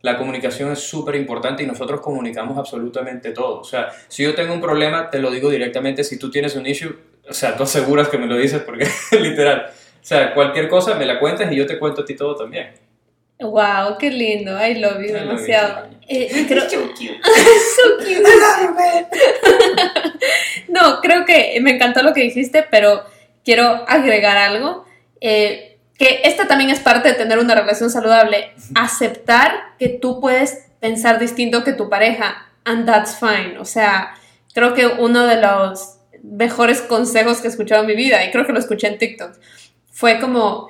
La 0.02 0.16
comunicación 0.16 0.70
es 0.72 0.80
súper 0.80 1.16
importante 1.16 1.62
y 1.62 1.66
nosotros 1.66 2.00
comunicamos 2.00 2.56
absolutamente 2.58 3.32
todo. 3.32 3.60
O 3.60 3.64
sea, 3.64 3.88
si 4.08 4.22
yo 4.22 4.34
tengo 4.34 4.54
un 4.54 4.60
problema, 4.60 5.10
te 5.10 5.18
lo 5.18 5.30
digo 5.30 5.50
directamente. 5.50 6.04
Si 6.04 6.18
tú 6.18 6.30
tienes 6.30 6.54
un 6.54 6.66
issue, 6.66 6.94
o 7.28 7.32
sea, 7.32 7.56
tú 7.56 7.62
aseguras 7.64 8.08
que 8.08 8.18
me 8.18 8.26
lo 8.26 8.36
dices 8.36 8.62
porque 8.62 8.86
literal. 9.20 9.70
O 9.70 10.04
sea, 10.08 10.34
cualquier 10.34 10.68
cosa 10.68 10.94
me 10.94 11.06
la 11.06 11.18
cuentas 11.18 11.50
y 11.50 11.56
yo 11.56 11.66
te 11.66 11.78
cuento 11.78 12.02
a 12.02 12.04
ti 12.04 12.14
todo 12.14 12.36
también. 12.36 12.72
Wow, 13.40 13.98
qué 13.98 14.10
lindo. 14.10 14.52
I 14.64 14.74
love 14.76 14.98
you 14.98 15.04
I 15.04 15.08
love 15.08 15.08
you 15.08 15.14
demasiado. 15.14 15.88
Eh, 16.08 16.44
creo- 16.48 16.70
So 16.70 16.80
cute. 16.92 17.20
So 17.76 17.96
cute. 17.98 18.22
No, 20.68 21.00
creo 21.00 21.24
que 21.24 21.58
me 21.60 21.72
encantó 21.72 22.02
lo 22.02 22.12
que 22.12 22.22
dijiste, 22.22 22.64
pero 22.70 23.04
quiero 23.44 23.84
agregar 23.88 24.36
algo. 24.36 24.84
eh, 25.20 25.72
que 25.98 26.20
esta 26.24 26.46
también 26.46 26.68
es 26.68 26.78
parte 26.80 27.08
de 27.08 27.14
tener 27.14 27.38
una 27.38 27.54
relación 27.54 27.88
saludable. 27.90 28.52
Aceptar 28.74 29.54
que 29.78 29.88
tú 29.88 30.20
puedes 30.20 30.66
pensar 30.78 31.18
distinto 31.18 31.64
que 31.64 31.72
tu 31.72 31.88
pareja, 31.88 32.48
and 32.66 32.84
that's 32.84 33.18
fine. 33.18 33.56
O 33.58 33.64
sea, 33.64 34.14
creo 34.52 34.74
que 34.74 34.86
uno 34.86 35.26
de 35.26 35.40
los 35.40 35.95
mejores 36.22 36.82
consejos 36.82 37.40
que 37.40 37.48
he 37.48 37.50
escuchado 37.50 37.82
en 37.82 37.88
mi 37.88 37.96
vida, 37.96 38.24
y 38.24 38.30
creo 38.30 38.46
que 38.46 38.52
lo 38.52 38.58
escuché 38.58 38.88
en 38.88 38.98
TikTok, 38.98 39.32
fue 39.90 40.20
como 40.20 40.68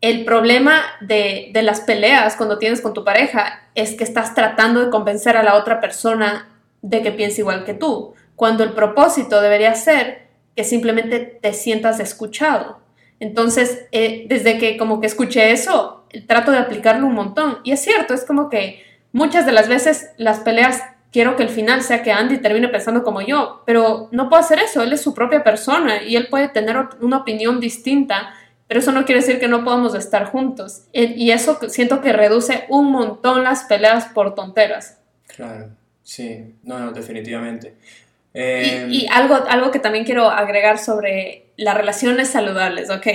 el 0.00 0.24
problema 0.24 0.82
de, 1.00 1.50
de 1.52 1.62
las 1.62 1.80
peleas 1.80 2.36
cuando 2.36 2.58
tienes 2.58 2.80
con 2.80 2.92
tu 2.92 3.04
pareja 3.04 3.68
es 3.74 3.94
que 3.94 4.04
estás 4.04 4.34
tratando 4.34 4.84
de 4.84 4.90
convencer 4.90 5.36
a 5.36 5.42
la 5.42 5.54
otra 5.54 5.80
persona 5.80 6.48
de 6.82 7.02
que 7.02 7.12
piense 7.12 7.40
igual 7.40 7.64
que 7.64 7.74
tú, 7.74 8.14
cuando 8.36 8.64
el 8.64 8.72
propósito 8.72 9.40
debería 9.40 9.74
ser 9.74 10.28
que 10.54 10.64
simplemente 10.64 11.18
te 11.18 11.52
sientas 11.52 12.00
escuchado. 12.00 12.80
Entonces, 13.20 13.86
eh, 13.92 14.26
desde 14.28 14.58
que 14.58 14.76
como 14.76 15.00
que 15.00 15.06
escuché 15.06 15.52
eso, 15.52 16.04
trato 16.26 16.50
de 16.50 16.58
aplicarlo 16.58 17.06
un 17.06 17.14
montón. 17.14 17.58
Y 17.64 17.72
es 17.72 17.80
cierto, 17.80 18.14
es 18.14 18.24
como 18.24 18.48
que 18.48 18.82
muchas 19.12 19.46
de 19.46 19.52
las 19.52 19.68
veces 19.68 20.10
las 20.16 20.40
peleas 20.40 20.82
quiero 21.14 21.36
que 21.36 21.44
el 21.44 21.48
final 21.48 21.80
sea 21.82 22.02
que 22.02 22.10
Andy 22.10 22.38
termine 22.38 22.66
pensando 22.66 23.04
como 23.04 23.20
yo, 23.20 23.62
pero 23.64 24.08
no 24.10 24.28
puedo 24.28 24.42
hacer 24.42 24.58
eso, 24.58 24.82
él 24.82 24.92
es 24.92 25.00
su 25.00 25.14
propia 25.14 25.44
persona 25.44 26.02
y 26.02 26.16
él 26.16 26.26
puede 26.26 26.48
tener 26.48 26.76
una 27.00 27.18
opinión 27.18 27.60
distinta, 27.60 28.34
pero 28.66 28.80
eso 28.80 28.90
no 28.90 29.04
quiere 29.04 29.20
decir 29.20 29.38
que 29.38 29.46
no 29.46 29.62
podamos 29.62 29.94
estar 29.94 30.24
juntos. 30.24 30.82
Eh, 30.92 31.14
Y 31.16 31.30
eso 31.30 31.56
siento 31.68 32.00
que 32.00 32.12
reduce 32.12 32.64
un 32.68 32.90
montón 32.90 33.44
las 33.44 33.62
peleas 33.62 34.06
por 34.06 34.34
tonteras. 34.34 34.98
Claro, 35.28 35.68
sí, 36.02 36.56
no, 36.64 36.80
no, 36.80 36.90
definitivamente. 36.90 37.76
Eh, 38.34 38.88
Y, 38.90 39.04
y 39.04 39.06
algo, 39.06 39.36
algo 39.48 39.70
que 39.70 39.78
también 39.78 40.04
quiero 40.04 40.28
agregar 40.28 40.78
sobre 40.78 41.44
las 41.56 41.76
relaciones 41.76 42.28
saludables, 42.28 42.90
ok. 42.90 43.06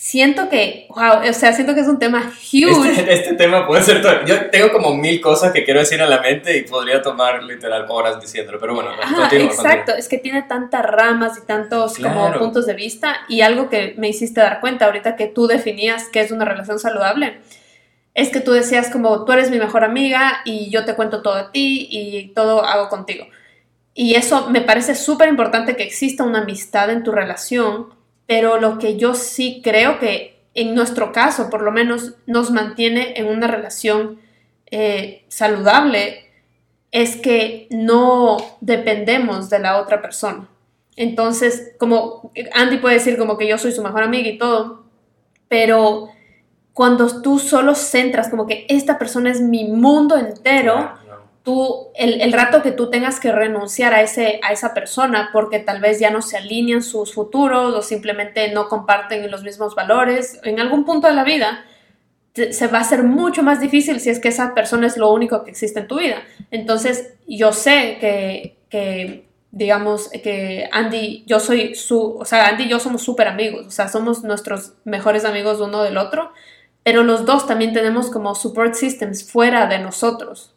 Siento 0.00 0.48
que, 0.48 0.86
wow, 0.90 1.28
o 1.28 1.32
sea, 1.32 1.52
siento 1.52 1.74
que 1.74 1.80
es 1.80 1.88
un 1.88 1.98
tema 1.98 2.32
huge. 2.52 2.90
Este, 2.92 3.12
este 3.12 3.34
tema 3.34 3.66
puede 3.66 3.82
ser 3.82 4.00
todo. 4.00 4.24
Yo 4.24 4.48
tengo 4.48 4.72
como 4.72 4.94
mil 4.94 5.20
cosas 5.20 5.52
que 5.52 5.64
quiero 5.64 5.80
decir 5.80 6.00
a 6.00 6.06
la 6.06 6.20
mente 6.20 6.56
y 6.56 6.62
podría 6.62 7.02
tomar 7.02 7.42
literal 7.42 7.84
horas 7.88 8.20
diciéndolo, 8.20 8.58
pero 8.58 8.74
bueno, 8.74 8.90
Ajá, 8.90 9.14
continúa, 9.16 9.46
exacto, 9.46 9.94
es 9.94 10.08
que 10.08 10.18
tiene 10.18 10.42
tantas 10.42 10.82
ramas 10.84 11.36
y 11.42 11.46
tantos 11.46 11.98
como 11.98 12.26
Claro. 12.28 12.38
puntos 12.38 12.64
de 12.66 12.74
vista 12.74 13.16
y 13.28 13.40
algo 13.40 13.68
que 13.68 13.94
me 13.98 14.08
hiciste 14.08 14.40
dar 14.40 14.60
cuenta 14.60 14.86
ahorita 14.86 15.16
que 15.16 15.26
tú 15.26 15.46
definías 15.46 16.04
qué 16.12 16.20
es 16.20 16.30
una 16.30 16.44
relación 16.44 16.78
saludable, 16.78 17.40
es 18.14 18.30
que 18.30 18.40
tú 18.40 18.52
decías 18.52 18.90
como 18.90 19.24
tú 19.24 19.32
eres 19.32 19.50
mi 19.50 19.58
mejor 19.58 19.84
amiga 19.84 20.42
y 20.44 20.70
yo 20.70 20.84
te 20.84 20.94
cuento 20.94 21.22
todo 21.22 21.34
a 21.34 21.52
ti 21.52 21.86
y 21.90 22.28
todo 22.34 22.64
hago 22.64 22.88
contigo. 22.88 23.26
Y 23.94 24.14
eso 24.14 24.48
me 24.48 24.60
parece 24.60 24.94
súper 24.94 25.28
importante 25.28 25.76
que 25.76 25.82
exista 25.82 26.22
una 26.22 26.42
amistad 26.42 26.88
en 26.90 27.02
tu 27.02 27.10
relación, 27.12 27.97
pero 28.28 28.60
lo 28.60 28.78
que 28.78 28.98
yo 28.98 29.14
sí 29.14 29.62
creo 29.64 29.98
que 29.98 30.38
en 30.52 30.74
nuestro 30.74 31.12
caso, 31.12 31.48
por 31.48 31.62
lo 31.62 31.72
menos, 31.72 32.12
nos 32.26 32.50
mantiene 32.50 33.14
en 33.16 33.26
una 33.26 33.46
relación 33.46 34.20
eh, 34.70 35.24
saludable 35.28 36.26
es 36.92 37.16
que 37.16 37.68
no 37.70 38.36
dependemos 38.60 39.48
de 39.48 39.60
la 39.60 39.80
otra 39.80 40.02
persona. 40.02 40.46
Entonces, 40.94 41.72
como 41.78 42.30
Andy 42.52 42.76
puede 42.76 42.96
decir 42.96 43.16
como 43.16 43.38
que 43.38 43.48
yo 43.48 43.56
soy 43.56 43.72
su 43.72 43.82
mejor 43.82 44.02
amiga 44.02 44.28
y 44.28 44.36
todo, 44.36 44.84
pero 45.48 46.10
cuando 46.74 47.22
tú 47.22 47.38
solo 47.38 47.74
centras 47.74 48.28
como 48.28 48.46
que 48.46 48.66
esta 48.68 48.98
persona 48.98 49.30
es 49.30 49.40
mi 49.40 49.68
mundo 49.68 50.18
entero. 50.18 50.92
El, 51.94 52.20
el 52.20 52.32
rato 52.32 52.62
que 52.62 52.72
tú 52.72 52.90
tengas 52.90 53.20
que 53.20 53.32
renunciar 53.32 53.94
a, 53.94 54.02
ese, 54.02 54.40
a 54.42 54.52
esa 54.52 54.74
persona 54.74 55.30
porque 55.32 55.58
tal 55.58 55.80
vez 55.80 56.00
ya 56.00 56.10
no 56.10 56.22
se 56.22 56.36
alinean 56.36 56.82
sus 56.82 57.14
futuros 57.14 57.74
o 57.74 57.82
simplemente 57.82 58.50
no 58.52 58.68
comparten 58.68 59.30
los 59.30 59.42
mismos 59.42 59.74
valores, 59.74 60.40
en 60.44 60.60
algún 60.60 60.84
punto 60.84 61.08
de 61.08 61.14
la 61.14 61.24
vida, 61.24 61.64
se 62.34 62.66
va 62.68 62.78
a 62.78 62.82
hacer 62.82 63.02
mucho 63.02 63.42
más 63.42 63.60
difícil 63.60 64.00
si 64.00 64.10
es 64.10 64.20
que 64.20 64.28
esa 64.28 64.54
persona 64.54 64.86
es 64.86 64.96
lo 64.96 65.12
único 65.12 65.44
que 65.44 65.50
existe 65.50 65.80
en 65.80 65.88
tu 65.88 65.98
vida. 65.98 66.22
Entonces, 66.50 67.14
yo 67.26 67.52
sé 67.52 67.98
que, 68.00 68.56
que 68.68 69.28
digamos, 69.50 70.08
que 70.08 70.68
Andy, 70.72 71.24
yo 71.26 71.40
soy 71.40 71.74
su, 71.74 72.18
o 72.18 72.24
sea, 72.24 72.48
Andy 72.48 72.64
y 72.64 72.68
yo 72.68 72.78
somos 72.78 73.02
súper 73.02 73.28
amigos, 73.28 73.66
o 73.66 73.70
sea, 73.70 73.88
somos 73.88 74.22
nuestros 74.22 74.74
mejores 74.84 75.24
amigos 75.24 75.60
uno 75.60 75.82
del 75.82 75.96
otro, 75.96 76.32
pero 76.84 77.02
los 77.02 77.24
dos 77.24 77.46
también 77.46 77.72
tenemos 77.72 78.10
como 78.10 78.34
support 78.34 78.74
systems 78.74 79.30
fuera 79.30 79.66
de 79.66 79.78
nosotros. 79.78 80.54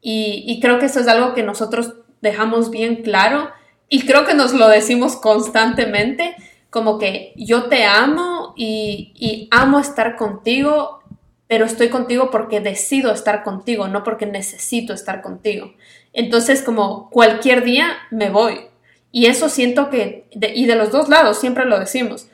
Y, 0.00 0.58
creo 0.60 0.78
que 0.78 0.86
eso 0.86 1.00
es 1.00 1.08
algo 1.08 1.34
que 1.34 1.42
nosotros 1.42 1.94
dejamos 2.20 2.70
bien 2.70 3.02
claro 3.02 3.50
y 3.88 4.06
creo 4.06 4.24
que 4.24 4.34
nos 4.34 4.52
lo 4.52 4.68
decimos 4.68 5.16
constantemente, 5.16 6.36
como 6.70 6.98
que 6.98 7.32
yo 7.36 7.64
te 7.64 7.84
amo 7.84 8.52
y, 8.56 9.48
amo 9.50 9.80
estar 9.80 10.16
contigo, 10.16 11.02
pero 11.46 11.64
estoy 11.64 11.88
contigo 11.88 12.30
porque 12.30 12.60
decido 12.60 13.12
estar 13.12 13.42
contigo, 13.42 13.88
no 13.88 14.04
porque 14.04 14.26
necesito 14.26 14.92
estar 14.92 15.22
contigo. 15.22 15.72
Entonces, 16.12 16.62
como 16.62 17.10
cualquier 17.10 17.64
día 17.64 17.96
me 18.10 18.30
voy. 18.30 18.66
Y 19.10 19.26
eso 19.26 19.48
siento 19.48 19.88
que, 19.88 20.28
y 20.30 20.66
de 20.66 20.76
los 20.76 20.92
dos 20.92 21.08
lados, 21.08 21.38
siempre 21.38 21.64
lo 21.64 21.78
decimos, 21.80 22.28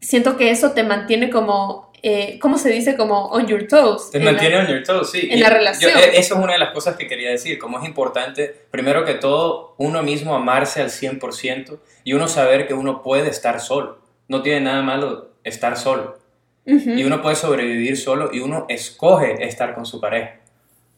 siento 0.00 0.36
que 0.36 0.50
eso 0.50 0.72
te 0.72 0.84
mantiene 0.84 1.30
como, 1.30 1.87
eh, 2.02 2.38
¿cómo 2.40 2.58
se 2.58 2.70
dice? 2.70 2.96
Como 2.96 3.26
on 3.26 3.46
your 3.46 3.66
toes. 3.66 4.10
Te 4.10 4.18
la- 4.18 4.26
mantiene 4.32 4.58
on 4.58 4.66
your 4.66 4.82
toes, 4.82 5.10
sí. 5.10 5.28
en 5.30 5.38
Y 5.38 5.40
la 5.40 5.50
relación. 5.50 5.90
eh, 5.96 6.10
eso 6.14 6.34
es 6.34 6.40
una 6.40 6.52
de 6.54 6.58
las 6.58 6.72
cosas 6.72 6.96
que 6.96 7.06
quería 7.06 7.30
decir, 7.30 7.58
como 7.58 7.78
es 7.80 7.84
importante, 7.86 8.54
primero 8.70 9.04
que 9.04 9.14
todo, 9.14 9.74
uno 9.78 10.02
mismo 10.02 10.34
amarse 10.34 10.80
al 10.80 10.90
100% 10.90 11.78
y 12.04 12.12
uno 12.14 12.28
saber 12.28 12.66
que 12.66 12.74
uno 12.74 13.02
puede 13.02 13.28
estar 13.30 13.60
solo. 13.60 13.98
No 14.28 14.42
tiene 14.42 14.60
nada 14.62 14.82
malo 14.82 15.30
estar 15.44 15.76
solo. 15.76 16.18
Y 16.66 17.02
uno 17.04 17.22
puede 17.22 17.34
sobrevivir 17.34 17.96
solo 17.96 18.28
y 18.30 18.40
uno 18.40 18.66
escoge 18.68 19.42
estar 19.46 19.74
con 19.74 19.86
su 19.86 20.00
pareja. 20.02 20.36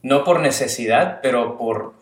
No 0.01 0.25
por 0.25 0.41
necesidad, 0.41 1.19
pero 1.23 1.57
por, 1.57 1.93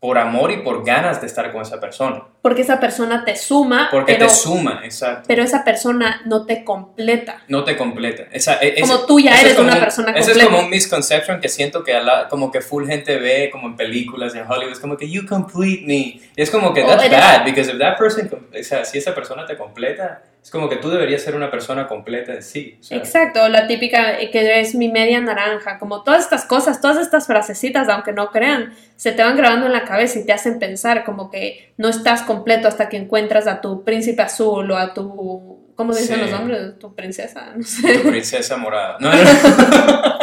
por 0.00 0.18
amor 0.18 0.50
y 0.50 0.58
por 0.58 0.84
ganas 0.84 1.20
de 1.22 1.26
estar 1.26 1.50
con 1.50 1.62
esa 1.62 1.80
persona. 1.80 2.24
Porque 2.42 2.60
esa 2.60 2.78
persona 2.78 3.24
te 3.24 3.36
suma, 3.36 3.88
Porque 3.90 4.12
pero, 4.14 4.26
te 4.26 4.34
suma, 4.34 4.80
exacto. 4.84 5.24
pero 5.26 5.42
esa 5.42 5.64
persona 5.64 6.20
no 6.26 6.44
te 6.44 6.62
completa. 6.62 7.42
No 7.48 7.64
te 7.64 7.74
completa. 7.74 8.24
Esa, 8.30 8.58
e- 8.60 8.78
Como 8.82 8.94
ese- 8.96 9.06
tú 9.06 9.18
ya 9.20 9.30
eres 9.40 9.52
es 9.52 9.56
como 9.56 9.68
una 9.68 9.76
un- 9.76 9.80
persona 9.80 10.10
Ese 10.10 10.18
es 10.20 10.26
completa. 10.26 10.50
como 10.50 10.64
un 10.64 10.68
misconception 10.70 11.40
que 11.40 11.48
siento 11.48 11.82
que 11.82 11.94
la- 11.94 12.28
como 12.28 12.50
que 12.52 12.60
full 12.60 12.86
gente 12.86 13.16
ve 13.16 13.48
como 13.50 13.66
en 13.68 13.76
películas 13.76 14.34
en 14.34 14.42
Hollywood. 14.46 14.72
Es 14.72 14.80
como 14.80 14.98
que 14.98 15.08
you 15.08 15.26
complete 15.26 15.84
me. 15.86 15.94
Y 15.94 16.22
es 16.36 16.50
como 16.50 16.74
que 16.74 16.82
that's 16.84 17.10
bad, 17.10 17.44
because 17.46 17.70
if 17.72 17.78
that 17.78 17.96
person, 17.96 18.28
o 18.30 18.62
sea, 18.62 18.84
si 18.84 18.98
esa 18.98 19.14
persona 19.14 19.46
te 19.46 19.56
completa, 19.56 20.22
es 20.44 20.50
como 20.50 20.68
que 20.68 20.76
tú 20.76 20.90
deberías 20.90 21.22
ser 21.22 21.34
una 21.34 21.50
persona 21.50 21.88
completa 21.88 22.34
en 22.34 22.42
sí. 22.42 22.78
Exacto, 22.90 23.48
la 23.48 23.66
típica 23.66 24.20
eh, 24.20 24.30
que 24.30 24.60
es 24.60 24.74
mi 24.74 24.88
media 24.90 25.18
naranja, 25.20 25.78
como 25.78 26.02
todas 26.02 26.22
estas 26.24 26.44
cosas, 26.44 26.82
todas 26.82 26.98
estas 26.98 27.26
frasecitas, 27.26 27.88
aunque 27.88 28.12
no 28.12 28.30
crean, 28.30 28.74
se 28.96 29.12
te 29.12 29.22
van 29.22 29.38
grabando 29.38 29.64
en 29.66 29.72
la 29.72 29.84
cabeza 29.84 30.18
y 30.18 30.26
te 30.26 30.34
hacen 30.34 30.58
pensar 30.58 31.02
como 31.04 31.30
que 31.30 31.72
no 31.78 31.88
estás 31.88 32.20
completo 32.22 32.68
hasta 32.68 32.90
que 32.90 32.98
encuentras 32.98 33.46
a 33.46 33.62
tu 33.62 33.84
príncipe 33.84 34.20
azul 34.20 34.70
o 34.70 34.76
a 34.76 34.92
tu, 34.92 35.72
¿cómo 35.76 35.94
se 35.94 36.02
dicen 36.02 36.16
Sí. 36.16 36.20
los 36.22 36.30
nombres? 36.32 36.78
Tu 36.78 36.94
princesa, 36.94 37.52
no 37.56 37.62
sé. 37.64 37.94
tu 38.00 38.10
princesa 38.10 38.58
morada. 38.58 38.98
No, 39.00 39.10
no, 39.14 39.22
no. 39.24 40.14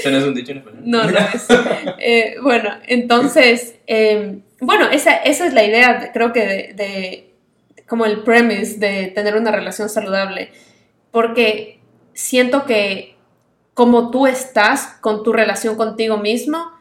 Eso 0.00 0.10
no 0.10 0.18
es 0.18 0.24
un 0.24 0.34
dicho 0.34 0.52
en 0.52 0.58
español. 0.58 0.82
No, 0.86 1.04
no 1.04 1.18
es. 1.18 1.46
Eh, 1.98 2.36
bueno, 2.42 2.70
entonces, 2.86 3.74
eh, 3.86 4.38
bueno, 4.60 4.88
esa, 4.90 5.16
esa 5.16 5.46
es 5.46 5.52
la 5.52 5.64
idea, 5.64 5.94
de- 5.98 6.12
creo 6.12 6.32
que 6.32 6.40
de, 6.46 6.72
de- 6.74 7.25
como 7.88 8.04
el 8.04 8.22
premise 8.22 8.78
de 8.78 9.06
tener 9.08 9.36
una 9.36 9.50
relación 9.50 9.88
saludable, 9.88 10.50
porque 11.10 11.80
siento 12.14 12.64
que 12.64 13.16
como 13.74 14.10
tú 14.10 14.26
estás 14.26 14.96
con 15.00 15.22
tu 15.22 15.32
relación 15.32 15.76
contigo 15.76 16.16
mismo, 16.16 16.72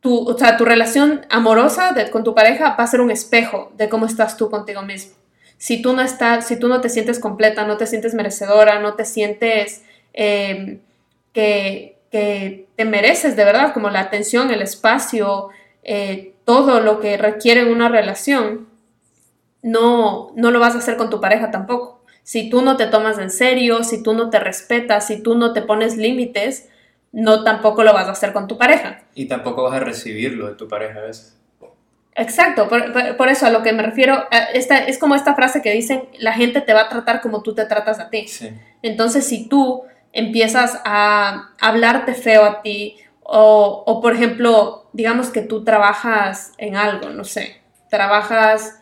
tu, 0.00 0.28
o 0.30 0.38
sea, 0.38 0.56
tu 0.56 0.64
relación 0.64 1.26
amorosa 1.28 1.92
de- 1.92 2.08
con 2.10 2.24
tu 2.24 2.34
pareja 2.34 2.76
va 2.78 2.84
a 2.84 2.86
ser 2.86 3.00
un 3.00 3.10
espejo 3.10 3.72
de 3.76 3.88
cómo 3.88 4.06
estás 4.06 4.36
tú 4.36 4.48
contigo 4.48 4.82
mismo. 4.82 5.12
Si 5.58 5.82
tú 5.82 5.92
no 5.92 6.00
estás, 6.00 6.46
si 6.46 6.58
tú 6.58 6.68
no 6.68 6.80
te 6.80 6.88
sientes 6.88 7.18
completa, 7.18 7.66
no 7.66 7.76
te 7.76 7.86
sientes 7.86 8.14
merecedora, 8.14 8.78
no 8.80 8.94
te 8.94 9.04
sientes 9.04 9.82
eh, 10.14 10.78
que, 11.34 11.98
que 12.10 12.66
te 12.76 12.84
mereces 12.86 13.36
de 13.36 13.44
verdad, 13.44 13.74
como 13.74 13.90
la 13.90 14.00
atención, 14.00 14.50
el 14.50 14.62
espacio, 14.62 15.48
eh, 15.82 16.32
todo 16.46 16.80
lo 16.80 16.98
que 17.00 17.18
requiere 17.18 17.70
una 17.70 17.88
relación, 17.90 18.69
no, 19.62 20.32
no 20.36 20.50
lo 20.50 20.60
vas 20.60 20.74
a 20.74 20.78
hacer 20.78 20.96
con 20.96 21.10
tu 21.10 21.20
pareja 21.20 21.50
tampoco. 21.50 22.00
Si 22.22 22.50
tú 22.50 22.62
no 22.62 22.76
te 22.76 22.86
tomas 22.86 23.18
en 23.18 23.30
serio, 23.30 23.82
si 23.82 24.02
tú 24.02 24.14
no 24.14 24.30
te 24.30 24.38
respetas, 24.38 25.06
si 25.06 25.22
tú 25.22 25.34
no 25.34 25.52
te 25.52 25.62
pones 25.62 25.96
límites, 25.96 26.68
no 27.12 27.44
tampoco 27.44 27.82
lo 27.82 27.92
vas 27.92 28.06
a 28.06 28.12
hacer 28.12 28.32
con 28.32 28.46
tu 28.46 28.56
pareja. 28.56 29.02
Y 29.14 29.26
tampoco 29.26 29.62
vas 29.64 29.74
a 29.74 29.80
recibirlo 29.80 30.48
de 30.48 30.54
tu 30.54 30.68
pareja 30.68 31.00
a 31.00 31.02
veces. 31.02 31.36
Exacto, 32.14 32.68
por, 32.68 33.28
eso 33.28 33.46
a 33.46 33.50
lo 33.50 33.62
que 33.62 33.72
me 33.72 33.82
refiero, 33.82 34.26
esta, 34.52 34.78
es 34.78 34.98
como 34.98 35.14
esta 35.14 35.34
frase 35.34 35.62
que 35.62 35.72
dicen, 35.72 36.04
la 36.18 36.32
gente 36.32 36.60
te 36.60 36.74
va 36.74 36.82
a 36.82 36.88
tratar 36.88 37.20
como 37.20 37.42
tú 37.42 37.54
te 37.54 37.64
tratas 37.64 37.98
a 37.98 38.10
ti. 38.10 38.26
Entonces, 38.82 39.26
si 39.26 39.48
tú 39.48 39.84
empiezas 40.12 40.80
a 40.84 41.50
hablarte 41.60 42.14
feo 42.14 42.44
a 42.44 42.62
ti, 42.62 42.98
o, 43.22 43.84
o 43.86 44.00
por 44.02 44.14
ejemplo, 44.14 44.90
digamos 44.92 45.30
que 45.30 45.40
tú 45.40 45.64
trabajas 45.64 46.52
en 46.58 46.76
algo, 46.76 47.10
no 47.10 47.24
sé, 47.24 47.62
trabajas 47.88 48.79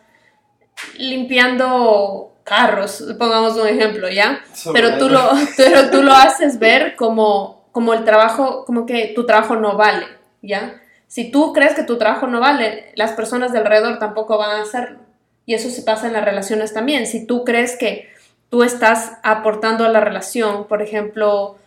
limpiando 0.97 2.33
carros, 2.43 3.03
pongamos 3.17 3.55
un 3.55 3.67
ejemplo, 3.67 4.09
¿ya? 4.09 4.41
pero 4.73 4.97
tú, 4.97 5.09
lo, 5.09 5.29
pero 5.57 5.89
tú 5.91 6.01
lo 6.01 6.13
haces 6.13 6.59
ver 6.59 6.95
como, 6.95 7.67
como 7.71 7.93
el 7.93 8.03
trabajo, 8.03 8.65
como 8.65 8.85
que 8.85 9.13
tu 9.15 9.25
trabajo 9.25 9.55
no 9.55 9.77
vale, 9.77 10.07
¿ya? 10.41 10.81
Si 11.07 11.31
tú 11.31 11.53
crees 11.53 11.73
que 11.73 11.83
tu 11.83 11.97
trabajo 11.97 12.27
no 12.27 12.39
vale, 12.39 12.91
las 12.95 13.13
personas 13.13 13.51
de 13.51 13.59
alrededor 13.59 13.97
tampoco 13.97 14.37
van 14.37 14.51
a 14.51 14.61
hacerlo. 14.61 14.99
Y 15.45 15.55
eso 15.55 15.69
se 15.71 15.81
pasa 15.81 16.05
en 16.05 16.13
las 16.13 16.23
relaciones 16.23 16.73
también. 16.73 17.07
Si 17.07 17.25
tú 17.25 17.43
crees 17.43 17.75
que 17.75 18.09
tú 18.49 18.61
estás 18.61 19.13
aportando 19.23 19.85
a 19.85 19.89
la 19.89 19.99
relación, 20.01 20.67
por 20.67 20.83
ejemplo, 20.83 21.57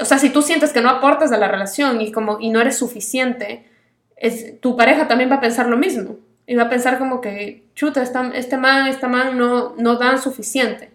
o 0.00 0.04
sea, 0.04 0.18
si 0.18 0.30
tú 0.30 0.42
sientes 0.42 0.72
que 0.72 0.80
no 0.80 0.88
aportas 0.88 1.32
a 1.32 1.38
la 1.38 1.48
relación 1.48 2.00
y, 2.00 2.12
como, 2.12 2.38
y 2.38 2.50
no 2.50 2.60
eres 2.60 2.78
suficiente, 2.78 3.68
es, 4.16 4.60
tu 4.60 4.76
pareja 4.76 5.08
también 5.08 5.30
va 5.30 5.36
a 5.36 5.40
pensar 5.40 5.66
lo 5.66 5.76
mismo. 5.76 6.16
Y 6.46 6.54
va 6.54 6.64
a 6.64 6.68
pensar 6.68 6.98
como 6.98 7.20
que, 7.20 7.64
chuta, 7.74 8.02
este 8.02 8.56
man, 8.56 8.86
esta 8.86 9.08
man 9.08 9.38
no, 9.38 9.74
no 9.76 9.96
dan 9.96 10.20
suficiente. 10.20 10.90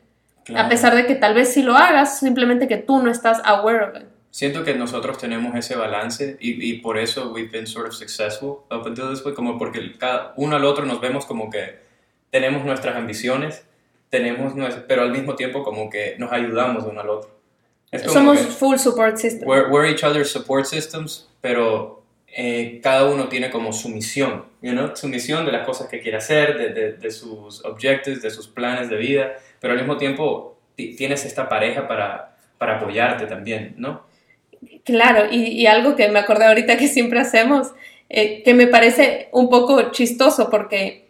A 0.56 0.70
pesar 0.70 0.96
de 0.96 1.06
que 1.06 1.16
tal 1.16 1.34
vez 1.34 1.54
si 1.54 1.62
lo 1.62 1.76
hagas, 1.76 2.20
simplemente 2.20 2.68
que 2.68 2.78
tú 2.78 3.02
no 3.02 3.12
estás 3.12 3.42
aware 3.44 3.84
of 3.84 3.96
it. 3.98 4.08
Siento 4.30 4.64
que 4.64 4.76
nosotros 4.76 5.18
tenemos 5.18 5.56
ese 5.56 5.76
balance 5.76 6.38
y, 6.40 6.70
y 6.70 6.80
por 6.80 6.98
eso 6.98 7.32
we've 7.34 7.50
been 7.52 7.66
sort 7.66 7.88
of 7.88 7.94
successful 7.94 8.60
up 8.72 8.86
until 8.86 9.10
this 9.10 9.22
point, 9.22 9.36
como 9.36 9.58
porque 9.58 9.98
cada 9.98 10.34
uno 10.38 10.56
al 10.56 10.64
otro 10.64 10.86
nos 10.86 11.02
vemos 11.02 11.26
como 11.26 11.50
que 11.50 11.80
tenemos 12.30 12.64
nuestras 12.64 12.96
ambiciones, 12.96 13.66
tenemos 14.10 14.54
pero 14.88 15.02
al 15.02 15.12
mismo 15.12 15.36
tiempo 15.36 15.64
como 15.64 15.90
que 15.90 16.16
nos 16.20 16.32
ayudamos 16.32 16.86
uno 16.86 17.02
al 17.02 17.10
otro. 17.10 17.38
Somos 18.06 18.40
full 18.40 18.78
support 18.78 19.18
system. 19.18 19.48
We're, 19.48 19.70
we're, 19.70 19.90
each 19.90 20.04
other's 20.04 20.30
support 20.30 20.66
systems, 20.66 21.28
pero 21.42 22.04
eh, 22.40 22.80
cada 22.84 23.06
uno 23.06 23.30
tiene 23.30 23.50
como 23.50 23.74
su 23.74 23.90
misión, 23.90 24.46
you 24.62 24.72
su 24.94 25.08
misión 25.08 25.44
de 25.44 25.52
las 25.52 25.66
cosas 25.66 25.88
que 25.88 26.00
quiere 26.00 26.18
hacer, 26.18 27.00
de, 27.00 27.12
sus 27.12 27.66
objetivos, 27.66 28.22
de 28.22 28.30
sus 28.30 28.48
planes 28.48 28.92
de 28.92 28.98
vida, 28.98 29.34
pero 29.60 29.74
al 29.74 29.80
mismo 29.80 29.98
tiempo 29.98 30.56
tienes 30.76 31.26
esta 31.26 31.50
pareja 31.50 31.88
para, 31.88 32.38
para 32.60 32.78
apoyarte 32.78 33.26
también, 33.26 33.74
¿no? 33.78 34.04
Claro, 34.84 35.26
y, 35.32 35.46
y, 35.46 35.66
algo 35.66 35.96
que 35.96 36.10
me 36.10 36.20
acordé 36.20 36.46
ahorita 36.46 36.78
que 36.78 36.88
siempre 36.88 37.20
hacemos, 37.20 37.72
eh, 38.08 38.44
que 38.44 38.54
me 38.54 38.68
parece 38.68 39.30
un 39.32 39.50
poco 39.50 39.90
chistoso 39.90 40.52
porque 40.52 41.08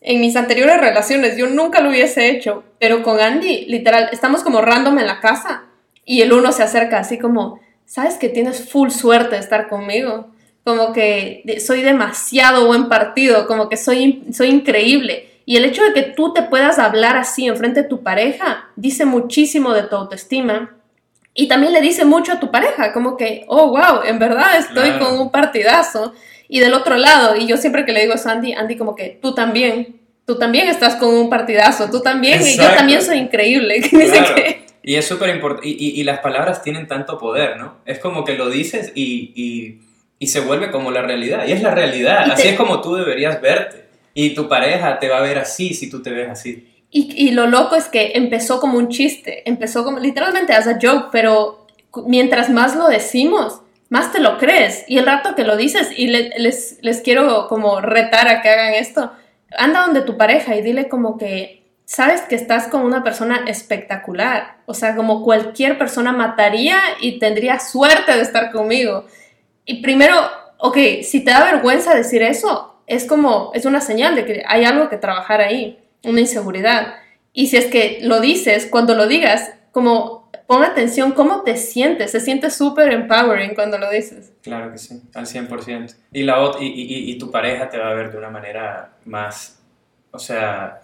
en 0.00 0.20
mis 0.20 0.34
anteriores 0.34 0.80
relaciones 0.80 1.36
yo 1.36 1.46
nunca 1.46 1.80
lo 1.80 1.90
hubiese 1.90 2.28
hecho, 2.28 2.64
pero 2.80 3.04
con 3.04 3.20
Andy, 3.20 3.66
literal, 3.66 4.08
estamos 4.10 4.42
como 4.42 4.60
random 4.62 4.98
en 4.98 5.06
la 5.06 5.20
casa 5.20 5.66
y 6.04 6.22
el 6.22 6.32
uno 6.32 6.50
se 6.50 6.64
acerca 6.64 6.98
así 6.98 7.20
como, 7.20 7.60
¿sabes 7.84 8.14
que 8.14 8.28
tienes 8.28 8.68
full 8.68 8.90
suerte 8.90 9.36
de 9.36 9.40
estar 9.40 9.68
conmigo? 9.68 10.34
Como 10.66 10.92
que 10.92 11.62
soy 11.64 11.82
demasiado 11.82 12.66
buen 12.66 12.88
partido, 12.88 13.46
como 13.46 13.68
que 13.68 13.76
soy, 13.76 14.24
soy 14.32 14.48
increíble. 14.48 15.28
Y 15.44 15.56
el 15.56 15.64
hecho 15.64 15.84
de 15.84 15.92
que 15.92 16.02
tú 16.02 16.32
te 16.32 16.42
puedas 16.42 16.80
hablar 16.80 17.16
así 17.16 17.46
enfrente 17.46 17.84
de 17.84 17.88
tu 17.88 18.02
pareja 18.02 18.68
dice 18.74 19.04
muchísimo 19.04 19.72
de 19.72 19.84
tu 19.84 19.94
autoestima. 19.94 20.74
Y 21.34 21.46
también 21.46 21.72
le 21.72 21.80
dice 21.80 22.04
mucho 22.04 22.32
a 22.32 22.40
tu 22.40 22.50
pareja, 22.50 22.92
como 22.92 23.16
que, 23.16 23.44
oh, 23.46 23.68
wow, 23.68 24.02
en 24.04 24.18
verdad 24.18 24.58
estoy 24.58 24.98
con 24.98 25.20
un 25.20 25.30
partidazo. 25.30 26.12
Y 26.48 26.58
del 26.58 26.74
otro 26.74 26.96
lado, 26.96 27.36
y 27.36 27.46
yo 27.46 27.58
siempre 27.58 27.84
que 27.84 27.92
le 27.92 28.00
digo 28.00 28.14
a 28.14 28.28
Andy, 28.28 28.54
Andy 28.54 28.76
como 28.76 28.96
que 28.96 29.20
tú 29.22 29.34
también, 29.34 30.00
tú 30.24 30.36
también 30.36 30.66
estás 30.66 30.96
con 30.96 31.14
un 31.14 31.30
partidazo, 31.30 31.88
tú 31.90 32.00
también, 32.00 32.42
y 32.42 32.56
yo 32.56 32.68
también 32.74 33.02
soy 33.02 33.18
increíble. 33.18 33.82
Y 34.88 34.94
es 34.94 35.04
súper 35.04 35.30
importante, 35.30 35.68
y, 35.68 36.00
y, 36.00 36.04
las 36.04 36.20
palabras 36.20 36.62
tienen 36.62 36.86
tanto 36.86 37.18
poder, 37.18 37.56
¿no? 37.56 37.78
Es 37.84 37.98
como 37.98 38.24
que 38.24 38.34
lo 38.34 38.48
dices 38.48 38.92
y, 38.94 39.32
y 39.34 39.80
se 40.20 40.40
vuelve 40.40 40.70
como 40.70 40.90
la 40.90 41.02
realidad, 41.02 41.46
y 41.46 41.52
es 41.52 41.62
la 41.62 41.74
realidad, 41.74 42.30
así 42.30 42.48
es 42.48 42.56
como 42.56 42.80
tú 42.80 42.94
deberías 42.94 43.40
verte, 43.40 43.84
y 44.14 44.34
tu 44.34 44.48
pareja 44.48 44.98
te 44.98 45.08
va 45.08 45.18
a 45.18 45.22
ver 45.22 45.38
así 45.38 45.74
si 45.74 45.90
tú 45.90 46.02
te 46.02 46.10
ves 46.10 46.30
así. 46.30 46.72
Y, 46.90 47.12
y, 47.16 47.32
lo 47.32 47.46
loco 47.46 47.76
es 47.76 47.86
que 47.88 48.12
empezó 48.14 48.60
como 48.60 48.78
un 48.78 48.88
chiste, 48.88 49.48
empezó 49.48 49.84
como 49.84 49.98
literalmente 49.98 50.54
as 50.54 50.66
a 50.66 50.78
joke, 50.80 51.08
pero 51.12 51.66
mientras 52.06 52.48
más 52.48 52.76
lo 52.76 52.88
decimos, 52.88 53.60
más 53.88 54.12
te 54.12 54.20
lo 54.20 54.38
crees. 54.38 54.84
Y 54.88 54.98
el 54.98 55.06
rato 55.06 55.34
que 55.34 55.44
lo 55.44 55.56
dices, 55.56 55.90
y 55.96 56.08
les, 56.08 56.78
les 56.80 57.00
quiero 57.02 57.48
como 57.48 57.80
retar 57.80 58.28
a 58.28 58.40
que 58.40 58.48
hagan 58.48 58.74
esto, 58.74 59.12
anda 59.56 59.82
donde 59.82 60.02
tu 60.02 60.16
pareja 60.16 60.56
y 60.56 60.62
dile 60.62 60.88
como 60.88 61.18
que 61.18 61.64
sabes 61.84 62.22
que 62.22 62.34
estás 62.34 62.68
con 62.68 62.82
una 62.82 63.04
persona 63.04 63.44
espectacular. 63.46 64.58
O 64.66 64.74
sea, 64.74 64.96
como 64.96 65.22
cualquier 65.22 65.78
persona 65.78 66.12
mataría 66.12 66.78
y 67.00 67.18
tendría 67.18 67.60
suerte 67.60 68.14
de 68.14 68.22
estar 68.22 68.50
conmigo. 68.50 69.06
Y 69.66 69.82
primero, 69.82 70.14
ok, 70.58 70.78
si 71.02 71.22
te 71.22 71.32
da 71.32 71.44
vergüenza 71.44 71.94
decir 71.94 72.22
eso, 72.22 72.80
es 72.86 73.04
como, 73.04 73.50
es 73.52 73.66
una 73.66 73.80
señal 73.80 74.14
de 74.14 74.24
que 74.24 74.42
hay 74.46 74.64
algo 74.64 74.88
que 74.88 74.96
trabajar 74.96 75.40
ahí, 75.40 75.78
una 76.04 76.20
inseguridad. 76.20 76.94
Y 77.32 77.48
si 77.48 77.56
es 77.56 77.66
que 77.66 77.98
lo 78.02 78.20
dices, 78.20 78.68
cuando 78.70 78.94
lo 78.94 79.06
digas, 79.06 79.52
como 79.72 80.30
pon 80.46 80.62
atención 80.62 81.12
cómo 81.12 81.42
te 81.42 81.56
sientes, 81.56 82.12
se 82.12 82.20
siente 82.20 82.50
súper 82.50 82.92
empowering 82.92 83.54
cuando 83.54 83.76
lo 83.76 83.90
dices. 83.90 84.32
Claro 84.42 84.72
que 84.72 84.78
sí, 84.78 85.02
al 85.14 85.26
100%. 85.26 85.96
Y, 86.12 86.22
la, 86.22 86.52
y, 86.60 86.64
y, 86.64 87.10
y 87.10 87.18
tu 87.18 87.30
pareja 87.30 87.68
te 87.68 87.78
va 87.78 87.90
a 87.90 87.94
ver 87.94 88.12
de 88.12 88.18
una 88.18 88.30
manera 88.30 88.92
más, 89.04 89.60
o 90.12 90.18
sea, 90.18 90.80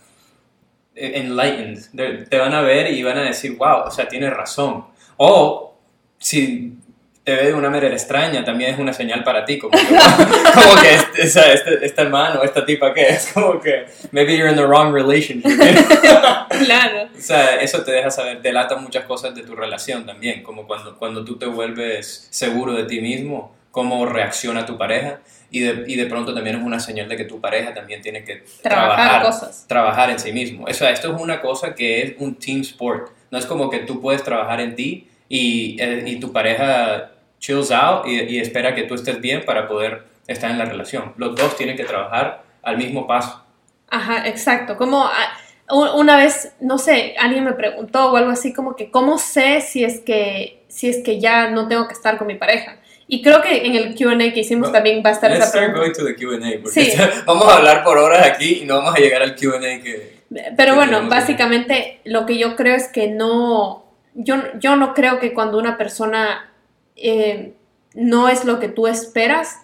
enlightened. 0.95 2.29
Te 2.29 2.39
van 2.39 2.53
a 2.53 2.63
ver 2.63 2.93
y 2.93 3.03
van 3.03 3.19
a 3.19 3.23
decir, 3.23 3.57
wow, 3.57 3.85
o 3.87 3.91
sea, 3.91 4.09
tiene 4.09 4.29
razón. 4.29 4.87
O 5.17 5.75
si 6.19 6.77
te 7.25 7.37
ve 7.37 7.47
de 7.47 7.55
una 7.55 7.71
manera 7.71 7.93
extraña, 7.95 8.45
también 8.45 8.73
es 8.73 8.79
una 8.79 8.93
señal 8.93 9.23
para 9.23 9.45
ti, 9.45 9.59
como 9.59 9.71
que, 9.71 9.87
como 10.55 10.83
que 10.83 10.95
este, 10.95 11.23
este, 11.23 11.87
esta 11.87 12.03
hermano, 12.03 12.43
esta 12.43 12.67
tipa 12.67 12.93
que 12.93 13.09
es, 13.09 13.31
como 13.33 13.61
que 13.61 13.87
maybe 14.11 14.37
you're 14.37 14.51
in 14.51 14.57
the 14.57 14.67
wrong 14.67 14.93
relationship. 14.93 15.45
claro. 16.65 17.09
O 17.17 17.21
sea, 17.21 17.61
eso 17.61 17.83
te 17.85 17.93
deja 17.93 18.11
saber, 18.11 18.43
delata 18.43 18.77
muchas 18.77 19.05
cosas 19.05 19.35
de 19.35 19.43
tu 19.43 19.55
relación 19.55 20.05
también, 20.05 20.43
como 20.43 20.67
cuando, 20.67 20.99
cuando 20.99 21.25
tú 21.25 21.37
te 21.37 21.47
vuelves 21.47 22.27
seguro 22.31 22.73
de 22.73 22.85
ti 22.85 23.01
mismo, 23.01 23.55
cómo 23.71 24.05
reacciona 24.05 24.67
tu 24.67 24.77
pareja 24.77 25.21
y 25.51 25.61
de, 25.61 25.85
y 25.87 25.97
de, 25.97 26.07
pronto 26.07 26.35
también 26.35 26.57
es 26.57 26.63
una 26.63 26.81
señal 26.81 27.09
de 27.09 27.17
que 27.17 27.25
tu 27.25 27.41
pareja 27.41 27.73
también 27.73 28.03
tiene 28.03 28.25
que 28.25 28.45
trabajar, 28.63 29.23
cosas. 29.23 29.65
trabajar 29.69 30.11
en 30.11 30.19
sí 30.19 30.33
mismo. 30.33 30.67
O 30.69 30.75
sea, 30.75 30.91
esto 30.91 31.15
es 31.15 31.21
una 31.21 31.41
cosa 31.41 31.75
que 31.75 32.03
es 32.03 32.15
un 32.19 32.35
team 32.35 32.63
sport. 32.63 33.11
No 33.31 33.39
es 33.39 33.47
como 33.47 33.71
que 33.71 33.81
tú 33.81 34.01
puedes 34.01 34.25
trabajar 34.25 34.61
en 34.61 34.75
ti 34.75 35.09
y, 35.29 35.77
eh, 35.81 36.05
y 36.07 36.21
tu 36.21 36.33
pareja 36.33 37.12
chills 37.43 37.73
out 37.73 38.07
y, 38.07 38.21
y, 38.21 38.39
espera 38.39 38.75
que 38.75 38.85
tú 38.85 38.95
estés 38.95 39.21
bien 39.21 39.45
para 39.45 39.69
poder 39.69 40.05
estar 40.29 40.51
en 40.51 40.59
la 40.59 40.65
relación. 40.65 41.13
Los 41.17 41.35
dos 41.35 41.57
tienen 41.57 41.77
que 41.77 41.85
trabajar 41.85 42.45
al 42.63 42.79
mismo 42.79 43.07
paso. 43.07 43.45
Ajá, 43.91 44.27
exacto. 44.29 44.77
Como 44.77 45.05
ah, 45.05 45.37
una 45.69 46.17
vez, 46.17 46.55
no 46.61 46.79
sé, 46.79 47.15
alguien 47.19 47.45
me 47.45 47.53
preguntó 47.53 48.13
o 48.13 48.17
algo 48.17 48.31
así 48.31 48.53
como 48.55 48.77
que, 48.77 48.91
¿cómo 48.91 49.19
sé 49.19 49.61
si 49.61 49.85
es 49.85 50.01
que, 50.01 50.65
si 50.69 50.89
es 50.89 51.03
que 51.03 51.21
ya 51.21 51.51
no 51.51 51.69
tengo 51.69 51.89
que 51.89 51.95
estar 51.95 52.17
con 52.17 52.29
mi 52.29 52.37
pareja? 52.37 52.79
Y 53.09 53.21
creo 53.21 53.43
que 53.43 53.67
en 53.67 53.75
el 53.75 53.95
QA 53.95 54.17
que 54.33 54.41
hicimos 54.41 54.73
también 54.73 55.03
va 55.05 55.11
a 55.11 55.13
estar 55.13 55.31
esa 55.33 55.51
pregunta. 55.51 55.81
Going 55.81 55.93
to 55.93 56.05
the 56.05 56.15
Q&A, 56.15 56.71
sí. 56.71 56.93
vamos 57.27 57.47
a 57.47 57.57
hablar 57.57 57.85
por 57.85 57.99
horas 57.99 58.25
aquí 58.27 58.61
y 58.63 58.65
no 58.65 58.77
vamos 58.77 58.95
a 58.95 58.99
llegar 58.99 59.21
al 59.21 59.35
QA 59.35 59.61
que. 59.83 60.23
Pero 60.57 60.77
bueno, 60.77 61.09
básicamente 61.09 62.01
lo 62.05 62.25
que 62.25 62.39
yo 62.39 62.57
creo 62.57 62.77
es 62.77 62.89
que 62.89 63.09
no. 63.09 63.85
Yo, 64.15 64.37
yo 64.59 64.77
no 64.77 64.95
creo 64.95 65.19
que 65.19 65.35
cuando 65.35 65.59
una 65.59 65.77
persona 65.77 66.52
eh, 66.97 67.55
no 67.95 68.29
es 68.29 68.45
lo 68.45 68.61
que 68.61 68.69
tú 68.69 68.87
esperas, 68.87 69.59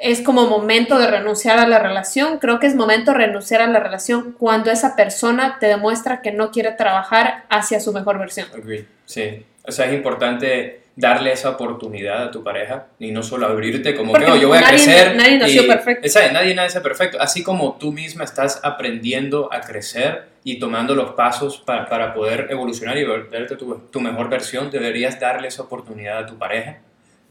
es 0.00 0.22
como 0.22 0.46
momento 0.46 0.98
de 0.98 1.06
renunciar 1.06 1.58
a 1.58 1.66
la 1.66 1.78
relación. 1.78 2.38
Creo 2.38 2.58
que 2.58 2.66
es 2.66 2.74
momento 2.74 3.12
de 3.12 3.18
renunciar 3.18 3.60
a 3.60 3.66
la 3.66 3.80
relación 3.80 4.32
cuando 4.32 4.70
esa 4.70 4.96
persona 4.96 5.58
te 5.60 5.66
demuestra 5.66 6.22
que 6.22 6.32
no 6.32 6.50
quiere 6.50 6.72
trabajar 6.72 7.44
hacia 7.50 7.80
su 7.80 7.92
mejor 7.92 8.18
versión. 8.18 8.48
Agree. 8.54 8.86
Sí. 9.04 9.44
O 9.66 9.72
sea, 9.72 9.86
es 9.86 9.92
importante 9.92 10.80
darle 10.96 11.32
esa 11.32 11.50
oportunidad 11.50 12.24
a 12.24 12.30
tu 12.30 12.42
pareja 12.42 12.86
y 12.98 13.10
no 13.10 13.22
solo 13.22 13.46
abrirte 13.46 13.94
como 13.94 14.12
que 14.14 14.24
oh, 14.24 14.36
yo 14.36 14.48
voy 14.48 14.58
a 14.58 14.68
crecer. 14.68 15.16
Nadie 15.16 15.38
nació 15.38 15.66
perfecto. 15.66 16.08
nadie 16.32 16.54
nace 16.54 16.80
perfecto. 16.80 17.20
Así 17.20 17.42
como 17.42 17.76
tú 17.78 17.92
misma 17.92 18.24
estás 18.24 18.60
aprendiendo 18.62 19.52
a 19.52 19.60
crecer 19.60 20.29
y 20.42 20.58
tomando 20.58 20.94
los 20.94 21.12
pasos 21.12 21.58
para, 21.58 21.86
para 21.88 22.14
poder 22.14 22.46
evolucionar 22.50 22.96
y 22.98 23.04
volverte 23.04 23.56
tu, 23.56 23.74
tu, 23.90 24.00
mejor 24.00 24.28
versión, 24.28 24.70
deberías 24.70 25.20
darle 25.20 25.48
esa 25.48 25.62
oportunidad 25.62 26.18
a 26.18 26.26
tu 26.26 26.38
pareja 26.38 26.78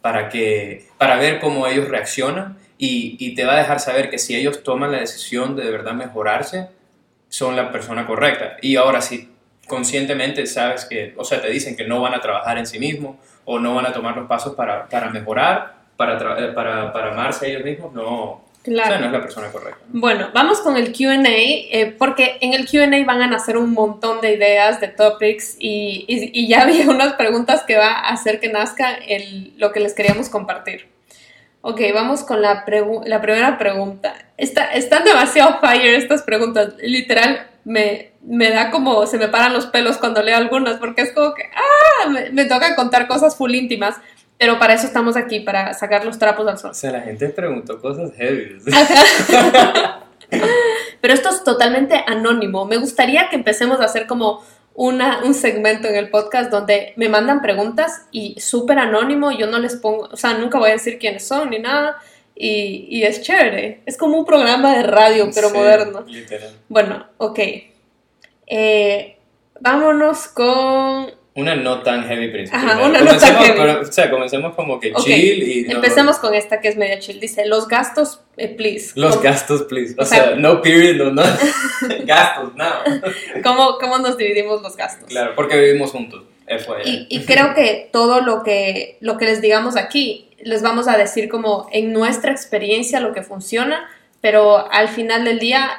para, 0.01 0.29
que, 0.29 0.87
para 0.97 1.17
ver 1.17 1.39
cómo 1.39 1.67
ellos 1.67 1.87
reaccionan 1.87 2.57
y, 2.77 3.17
y 3.19 3.35
te 3.35 3.45
va 3.45 3.53
a 3.53 3.57
dejar 3.57 3.79
saber 3.79 4.09
que 4.09 4.19
si 4.19 4.35
ellos 4.35 4.63
toman 4.63 4.91
la 4.91 4.99
decisión 4.99 5.55
de 5.55 5.63
de 5.63 5.71
verdad 5.71 5.93
mejorarse, 5.93 6.67
son 7.29 7.55
la 7.55 7.71
persona 7.71 8.05
correcta. 8.05 8.57
Y 8.61 8.75
ahora 8.75 9.01
si 9.01 9.29
conscientemente 9.67 10.45
sabes 10.45 10.85
que, 10.85 11.13
o 11.15 11.23
sea, 11.23 11.41
te 11.41 11.49
dicen 11.49 11.77
que 11.77 11.85
no 11.85 12.01
van 12.01 12.13
a 12.13 12.21
trabajar 12.21 12.57
en 12.57 12.65
sí 12.65 12.79
mismos 12.79 13.15
o 13.45 13.59
no 13.59 13.75
van 13.75 13.85
a 13.85 13.93
tomar 13.93 14.17
los 14.17 14.27
pasos 14.27 14.55
para, 14.55 14.87
para 14.87 15.09
mejorar, 15.09 15.75
para, 15.95 16.39
eh, 16.39 16.51
para, 16.51 16.91
para 16.91 17.13
amarse 17.13 17.49
ellos 17.49 17.63
mismos, 17.63 17.93
no, 17.93 18.43
o 18.59 18.63
Claro. 18.63 18.89
sea, 18.89 18.99
no 18.99 19.05
es 19.07 19.11
la 19.13 19.21
persona 19.21 19.47
correcta. 19.51 19.79
Bueno, 19.87 20.29
vamos 20.33 20.59
con 20.59 20.75
el 20.77 20.91
QA, 20.93 21.15
eh, 21.25 21.95
porque 21.97 22.37
en 22.41 22.53
el 22.53 22.67
QA 22.67 22.87
van 23.05 23.21
a 23.21 23.27
nacer 23.27 23.57
un 23.57 23.71
montón 23.71 24.19
de 24.21 24.33
ideas, 24.33 24.79
de 24.81 24.89
topics, 24.89 25.55
y, 25.59 26.05
y- 26.07 26.31
y 26.33 26.47
ya 26.47 26.61
había 26.63 26.89
unas 26.89 27.13
preguntas 27.13 27.63
que 27.65 27.77
va 27.77 27.91
a 27.91 28.09
hacer 28.09 28.39
que 28.39 28.49
nazca 28.49 28.93
el, 28.93 29.53
lo 29.57 29.71
que 29.71 29.79
les 29.79 29.93
queríamos 29.93 30.29
compartir. 30.29 30.87
Ok, 31.61 31.81
vamos 31.93 32.23
con 32.23 32.41
la, 32.41 32.65
pregu- 32.65 33.03
la 33.05 33.21
primera 33.21 33.57
pregunta. 33.57 34.13
Está, 34.37 34.65
están 34.71 35.03
demasiado 35.03 35.59
fire 35.59 35.95
estas 35.95 36.21
preguntas. 36.23 36.73
Literal, 36.81 37.47
me, 37.65 38.11
me 38.21 38.49
da 38.49 38.71
como, 38.71 39.05
se 39.07 39.17
me 39.17 39.27
paran 39.27 39.51
los 39.53 39.65
pelos 39.67 39.97
cuando 39.97 40.21
leo 40.23 40.37
algunas, 40.37 40.77
porque 40.77 41.01
es 41.01 41.11
como 41.11 41.33
que, 41.33 41.43
ah, 41.53 42.09
me, 42.09 42.29
me 42.31 42.45
toca 42.45 42.75
contar 42.75 43.07
cosas 43.07 43.35
full 43.35 43.53
íntimas, 43.55 43.95
pero 44.39 44.57
para 44.57 44.73
eso 44.73 44.87
estamos 44.87 45.17
aquí, 45.17 45.41
para 45.41 45.73
sacar 45.73 46.05
los 46.05 46.17
trapos 46.17 46.47
al 46.47 46.57
sol. 46.57 46.71
O 46.71 46.73
sea, 46.73 46.91
la 46.91 47.01
gente 47.01 47.27
preguntó 47.27 47.79
cosas 47.81 48.13
heavy. 48.15 48.57
Pero 51.01 51.13
esto 51.13 51.29
es 51.29 51.43
totalmente 51.43 52.01
anónimo. 52.07 52.65
Me 52.65 52.77
gustaría 52.77 53.27
que 53.29 53.35
empecemos 53.35 53.81
a 53.81 53.85
hacer 53.85 54.07
como 54.07 54.41
una, 54.75 55.23
un 55.25 55.33
segmento 55.33 55.89
en 55.89 55.95
el 55.95 56.09
podcast 56.09 56.49
donde 56.51 56.93
me 56.95 57.09
mandan 57.09 57.41
preguntas 57.41 58.05
y 58.11 58.39
súper 58.39 58.79
anónimo, 58.79 59.31
yo 59.31 59.47
no 59.47 59.59
les 59.59 59.75
pongo, 59.75 60.07
o 60.09 60.15
sea, 60.15 60.35
nunca 60.35 60.57
voy 60.57 60.69
a 60.69 60.73
decir 60.73 60.99
quiénes 60.99 61.27
son 61.27 61.49
ni 61.49 61.59
nada. 61.59 61.97
Y, 62.33 62.87
y 62.89 63.03
es 63.03 63.21
chévere. 63.21 63.81
Es 63.85 63.97
como 63.97 64.17
un 64.17 64.25
programa 64.25 64.77
de 64.77 64.83
radio, 64.83 65.29
pero 65.35 65.49
Sí, 65.49 65.57
moderno. 65.57 66.05
Literal. 66.07 66.53
Bueno, 66.69 67.07
ok. 67.17 67.39
Eh, 68.47 69.17
vámonos 69.59 70.29
con... 70.29 71.18
Una 71.35 71.55
no 71.55 71.81
tan 71.83 72.03
heavy 72.07 72.29
principio. 72.29 72.59
Ajá, 72.59 72.85
una 72.85 72.99
no 73.01 73.17
tan 73.17 73.35
heavy. 73.37 73.53
pero, 73.59 73.81
o 73.81 73.85
sea, 73.85 74.09
comencemos 74.09 74.55
como 74.55 74.79
que 74.79 74.93
chill 74.93 75.43
y... 75.43 75.63
no- 75.63 75.75
Empecemos 75.75 76.17
con 76.17 76.33
esta 76.33 76.59
que 76.59 76.67
es 76.69 76.75
media 76.75 76.99
chill. 76.99 77.19
Dice, 77.19 77.45
los 77.45 77.67
gastos, 77.67 78.21
eh, 78.35 78.47
please. 78.49 78.91
Los 78.95 79.11
¿Cómo- 79.11 79.23
gastos, 79.23 79.63
please. 79.63 79.95
O, 79.97 80.01
O 80.01 80.05
sea- 80.05 80.23
sea, 80.29 80.35
no 80.35 80.61
period, 80.61 80.95
no, 80.95 81.11
no. 81.11 81.23
gastos, 82.05 82.55
no. 82.55 82.65
¿Cómo, 83.43 83.77
¿Cómo 83.79 83.99
nos 83.99 84.17
dividimos 84.17 84.61
los 84.61 84.75
gastos? 84.75 85.07
Claro, 85.07 85.33
porque 85.35 85.57
vivimos 85.59 85.91
juntos. 85.91 86.23
Y, 86.83 87.05
y 87.09 87.25
creo 87.25 87.53
que 87.53 87.89
todo 87.93 88.21
lo 88.21 88.41
que, 88.41 88.97
lo 89.01 89.17
que 89.17 89.25
les 89.25 89.39
digamos 89.39 89.75
aquí, 89.77 90.29
les 90.41 90.63
vamos 90.63 90.87
a 90.87 90.97
decir 90.97 91.29
como 91.29 91.69
en 91.71 91.93
nuestra 91.93 92.31
experiencia 92.31 92.99
lo 92.99 93.13
que 93.13 93.21
funciona, 93.21 93.87
pero 94.19 94.67
al 94.71 94.87
final 94.89 95.25
del 95.25 95.37
día, 95.37 95.69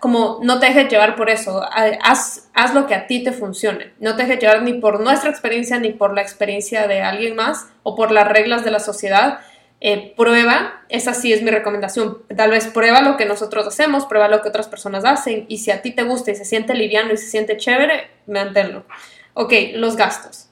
como 0.00 0.40
no 0.42 0.58
te 0.58 0.66
dejes 0.66 0.88
llevar 0.90 1.14
por 1.16 1.30
eso, 1.30 1.62
ha- 1.62 1.98
haz, 2.02 2.48
haz 2.54 2.74
lo 2.74 2.86
que 2.86 2.94
a 2.94 3.06
ti 3.06 3.22
te 3.22 3.32
funcione, 3.32 3.92
no 4.00 4.16
te 4.16 4.24
dejes 4.24 4.40
llevar 4.40 4.62
ni 4.62 4.74
por 4.74 5.00
nuestra 5.00 5.30
experiencia 5.30 5.78
ni 5.78 5.90
por 5.92 6.14
la 6.14 6.22
experiencia 6.22 6.86
de 6.88 7.00
alguien 7.02 7.36
más 7.36 7.66
o 7.82 7.94
por 7.94 8.10
las 8.10 8.26
reglas 8.28 8.64
de 8.64 8.70
la 8.72 8.80
sociedad. 8.80 9.40
Eh, 9.84 10.14
prueba, 10.16 10.82
esa 10.88 11.12
sí 11.12 11.32
es 11.32 11.42
mi 11.42 11.50
recomendación, 11.50 12.18
tal 12.36 12.50
vez 12.52 12.68
prueba 12.68 13.00
lo 13.02 13.16
que 13.16 13.24
nosotros 13.24 13.66
hacemos, 13.66 14.06
prueba 14.06 14.28
lo 14.28 14.40
que 14.40 14.48
otras 14.48 14.68
personas 14.68 15.04
hacen 15.04 15.44
y 15.48 15.58
si 15.58 15.72
a 15.72 15.82
ti 15.82 15.90
te 15.90 16.04
gusta 16.04 16.30
y 16.30 16.36
se 16.36 16.44
siente 16.44 16.74
liviano 16.74 17.12
y 17.12 17.16
se 17.16 17.26
siente 17.28 17.56
chévere, 17.56 18.08
manténlo. 18.28 18.84
Ok, 19.34 19.52
los 19.74 19.96
gastos. 19.96 20.48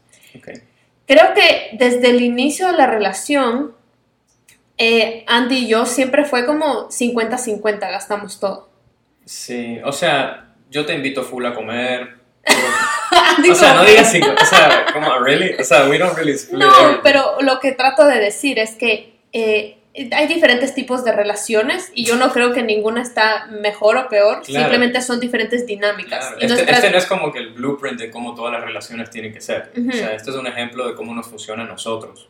Creo 1.06 1.34
que 1.34 1.70
desde 1.74 2.10
el 2.10 2.22
inicio 2.22 2.66
de 2.68 2.72
la 2.72 2.86
relación, 2.88 3.72
eh, 4.78 5.24
Andy 5.28 5.58
y 5.58 5.68
yo 5.68 5.86
siempre 5.86 6.24
fue 6.24 6.46
como 6.46 6.88
50-50, 6.90 7.78
gastamos 7.90 8.40
todo. 8.40 8.69
Sí, 9.30 9.78
o 9.84 9.92
sea, 9.92 10.46
yo 10.70 10.84
te 10.84 10.92
invito 10.92 11.22
full 11.22 11.46
a 11.46 11.54
comer. 11.54 12.16
O 13.50 13.54
sea, 13.54 13.74
no 13.74 13.84
digas 13.84 14.10
cinco, 14.12 14.28
o 14.40 14.44
sea, 14.44 14.86
como, 14.92 15.18
really? 15.20 15.54
O 15.58 15.64
sea, 15.64 15.88
we 15.88 15.98
don't 15.98 16.14
really 16.16 16.32
split 16.32 16.58
No, 16.60 16.66
everything. 16.80 17.00
pero 17.02 17.40
lo 17.40 17.58
que 17.60 17.72
trato 17.72 18.04
de 18.04 18.18
decir 18.18 18.58
es 18.58 18.74
que 18.74 19.18
eh, 19.32 19.78
hay 20.12 20.26
diferentes 20.26 20.74
tipos 20.74 21.04
de 21.04 21.12
relaciones 21.12 21.90
y 21.94 22.04
yo 22.04 22.16
no 22.16 22.32
creo 22.32 22.52
que 22.52 22.62
ninguna 22.62 23.02
está 23.02 23.46
mejor 23.46 23.96
o 23.96 24.08
peor, 24.08 24.42
Claro. 24.42 24.64
simplemente 24.64 25.00
son 25.00 25.20
diferentes 25.20 25.64
dinámicas. 25.66 26.18
Claro, 26.20 26.36
Este, 26.40 26.48
nuestras- 26.54 26.78
este 26.78 26.90
no 26.90 26.98
es 26.98 27.06
como 27.06 27.32
que 27.32 27.38
el 27.38 27.50
blueprint 27.50 27.98
de 28.00 28.10
cómo 28.10 28.34
todas 28.34 28.52
las 28.52 28.62
relaciones 28.62 29.10
tienen 29.10 29.32
que 29.32 29.40
ser. 29.40 29.72
Ujú. 29.76 29.88
O 29.88 29.92
sea, 29.92 30.12
este 30.14 30.30
es 30.30 30.36
un 30.36 30.46
ejemplo 30.46 30.86
de 30.88 30.94
cómo 30.94 31.14
nos 31.14 31.26
funciona 31.28 31.62
a 31.64 31.66
nosotros. 31.66 32.28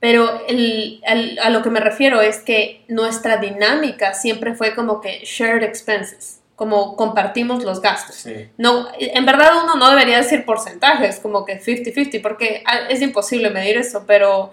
Pero 0.00 0.42
el- 0.48 1.02
al- 1.06 1.38
a 1.42 1.50
lo 1.50 1.62
que 1.62 1.70
me 1.70 1.80
refiero 1.80 2.22
es 2.22 2.38
que 2.38 2.82
nuestra 2.88 3.36
dinámica 3.36 4.14
siempre 4.14 4.54
fue 4.54 4.74
como 4.74 5.00
que 5.00 5.20
shared 5.24 5.62
expenses, 5.62 6.40
como 6.56 6.96
compartimos 6.96 7.62
los 7.64 7.82
gastos. 7.82 8.16
Sí. 8.16 8.48
No, 8.56 8.88
en 8.98 9.26
verdad 9.26 9.50
uno 9.62 9.74
no 9.76 9.90
debería 9.90 10.16
decir 10.16 10.44
porcentajes, 10.46 11.20
como 11.20 11.44
que 11.44 11.60
50-50, 11.60 12.22
porque 12.22 12.64
es 12.88 13.02
imposible 13.02 13.50
medir 13.50 13.76
eso, 13.76 14.04
pero, 14.06 14.52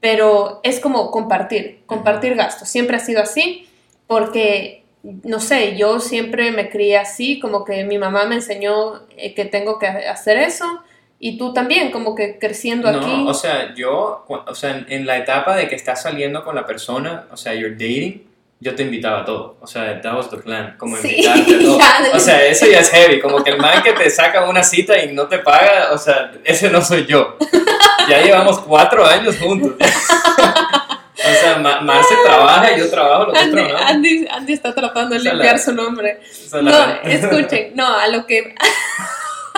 pero 0.00 0.60
es 0.62 0.78
como 0.80 1.10
compartir, 1.10 1.80
compartir 1.86 2.34
gastos. 2.34 2.68
Siempre 2.68 2.96
ha 2.96 3.00
sido 3.00 3.22
así, 3.22 3.66
porque, 4.06 4.84
no 5.02 5.40
sé, 5.40 5.76
yo 5.76 6.00
siempre 6.00 6.52
me 6.52 6.68
crié 6.68 6.98
así, 6.98 7.40
como 7.40 7.64
que 7.64 7.82
mi 7.84 7.96
mamá 7.98 8.26
me 8.26 8.36
enseñó 8.36 9.02
eh, 9.16 9.32
que 9.34 9.46
tengo 9.46 9.78
que 9.78 9.86
hacer 9.86 10.36
eso, 10.36 10.82
y 11.18 11.38
tú 11.38 11.52
también, 11.52 11.90
como 11.90 12.14
que 12.14 12.38
creciendo 12.38 12.90
No, 12.92 12.98
aquí. 12.98 13.24
o 13.26 13.34
sea, 13.34 13.74
yo, 13.74 14.24
o 14.28 14.54
sea, 14.54 14.84
en, 14.88 15.06
la 15.06 15.16
etapa 15.18 15.56
de 15.56 15.68
que 15.68 15.74
estás 15.74 16.02
saliendo 16.02 16.44
con 16.44 16.54
la 16.54 16.66
persona, 16.66 17.24
o 17.30 17.36
sea, 17.36 17.54
you're 17.54 17.74
dating, 17.74 18.22
yo 18.60 18.74
te 18.74 18.82
invitaba 18.82 19.20
a 19.20 19.24
todo. 19.24 19.56
O 19.60 19.66
sea, 19.66 20.00
that 20.00 20.14
was 20.14 20.30
the 20.30 20.36
plan, 20.38 20.76
como 20.78 20.96
Sí, 20.96 21.08
invitarte 21.16 21.54
a 21.54 21.58
todo. 21.60 21.78
O 22.16 22.20
sea, 22.20 22.44
eso 22.46 22.66
ya 22.66 22.80
es 22.80 22.90
heavy, 22.90 23.20
como 23.20 23.42
que 23.42 23.50
el 23.50 23.58
man 23.58 23.82
que 23.82 23.92
te 23.92 24.08
saca 24.10 24.44
una 24.48 24.62
cita 24.62 25.02
y 25.02 25.12
no 25.12 25.26
te 25.26 25.38
paga, 25.38 25.90
o 25.92 25.98
sea, 25.98 26.32
ese 26.44 26.70
no 26.70 26.82
soy 26.82 27.06
yo. 27.06 27.36
Ya 28.08 28.20
llevamos 28.22 28.58
cuatro 28.60 29.04
años 29.06 29.36
juntos. 29.38 29.72
O 31.18 31.40
sea, 31.40 31.58
Ma- 31.58 31.80
Marce 31.80 32.14
trabaja 32.24 32.76
yo 32.76 32.88
trabajo, 32.90 33.24
los 33.24 33.32
dos 33.34 33.42
Andy. 33.42 33.62
Andy, 33.86 34.26
Andy 34.30 34.52
está 34.52 34.72
tratando 34.74 35.14
de 35.14 35.20
O 35.20 35.22
sea, 35.22 35.32
limpiar 35.32 35.54
la- 35.56 35.62
su 35.62 35.72
nombre. 35.72 36.20
O 36.20 36.48
sea, 36.50 36.62
No, 36.62 36.86
escuchen, 37.10 37.72
no, 37.74 37.86
a 37.98 38.06
lo 38.08 38.26
que... 38.26 38.54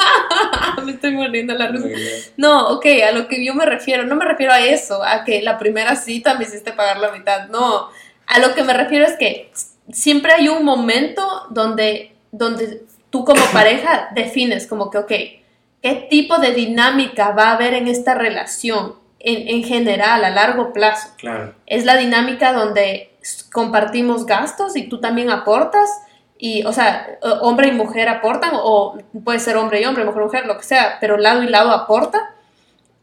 me 0.84 0.92
estoy 0.92 1.12
muriendo 1.12 1.54
la 1.54 1.68
risa. 1.68 1.88
No, 2.37 2.68
ok, 2.68 2.87
a 3.08 3.12
lo 3.12 3.28
que 3.28 3.44
yo 3.44 3.54
me 3.54 3.66
refiero, 3.66 4.04
no 4.04 4.16
me 4.16 4.24
refiero 4.24 4.52
a 4.52 4.61
eso, 4.61 5.02
a 5.02 5.24
que 5.24 5.42
la 5.42 5.58
primera 5.58 5.96
cita 5.96 6.34
me 6.34 6.44
hiciste 6.44 6.72
pagar 6.72 6.98
la 6.98 7.12
mitad, 7.12 7.48
no, 7.48 7.88
a 8.26 8.38
lo 8.38 8.54
que 8.54 8.62
me 8.62 8.74
refiero 8.74 9.06
es 9.06 9.16
que 9.16 9.50
siempre 9.90 10.32
hay 10.32 10.48
un 10.48 10.64
momento 10.64 11.46
donde, 11.50 12.14
donde 12.30 12.82
tú 13.11 13.24
como 13.24 13.44
pareja 13.52 14.08
defines 14.14 14.66
como 14.66 14.90
que, 14.90 14.98
ok, 14.98 15.12
¿qué 15.82 16.06
tipo 16.11 16.38
de 16.38 16.52
dinámica 16.52 17.30
va 17.30 17.50
a 17.50 17.54
haber 17.54 17.74
en 17.74 17.88
esta 17.88 18.14
relación 18.14 18.94
en, 19.18 19.48
en 19.48 19.64
general, 19.64 20.24
a 20.24 20.30
largo 20.30 20.72
plazo? 20.72 21.08
Claro. 21.16 21.54
es 21.66 21.84
la 21.84 21.96
dinámica 21.96 22.52
donde 22.52 23.11
compartimos 23.52 24.26
gastos 24.26 24.76
y 24.76 24.88
tú 24.88 25.00
también 25.00 25.30
aportas 25.30 25.88
y, 26.38 26.64
o 26.64 26.72
sea, 26.72 27.18
o- 27.22 27.48
hombre 27.48 27.68
y 27.68 27.72
mujer 27.72 28.09
aportan 28.09 28.53
o 28.55 28.96
puede 29.24 29.40
ser 29.40 29.57
hombre 29.57 29.81
y 29.81 29.85
hombre, 29.85 30.05
mujer 30.05 30.22
y 30.22 30.24
mujer, 30.24 30.46
lo 30.46 30.57
que 30.57 30.64
sea, 30.64 30.98
pero 31.01 31.16
lado 31.16 31.42
y 31.42 31.48
lado 31.48 31.70
aporta 31.72 32.35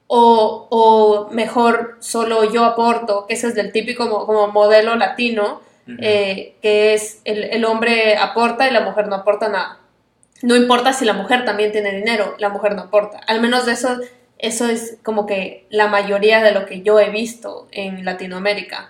o, 0.07 0.67
o 0.69 1.29
mejor 1.31 1.97
solo 1.99 2.51
yo 2.51 2.63
aporto, 2.63 3.25
que 3.27 3.33
ese 3.33 3.47
es 3.47 3.55
del 3.55 3.71
típico 3.71 4.05
mo- 4.05 4.25
como 4.25 4.47
modelo 4.47 4.95
latino, 4.95 5.61
Ujú. 5.87 5.97
eh, 6.01 6.55
que 6.61 6.93
es 6.93 7.21
el, 7.25 7.43
el 7.43 7.65
hombre 7.65 8.15
aporta 8.17 8.67
y 8.67 8.71
la 8.71 8.81
mujer 8.81 9.07
no 9.07 9.15
aporta 9.15 9.49
nada. 9.49 9.79
No 10.41 10.55
importa 10.55 10.93
si 10.93 11.05
la 11.05 11.13
mujer 11.13 11.45
también 11.45 11.71
tiene 11.71 11.91
dinero, 11.91 12.35
la 12.39 12.49
mujer 12.49 12.75
no 12.75 12.83
aporta. 12.83 13.19
Al 13.27 13.39
menos 13.41 13.65
de 13.65 13.73
eso, 13.73 13.97
eso 14.37 14.65
es 14.67 14.97
como 15.03 15.25
que 15.25 15.65
la 15.69 15.87
mayoría 15.87 16.43
de 16.43 16.51
lo 16.51 16.65
que 16.65 16.81
yo 16.81 16.99
he 16.99 17.09
visto 17.09 17.67
en 17.71 18.03
Latinoamérica. 18.05 18.89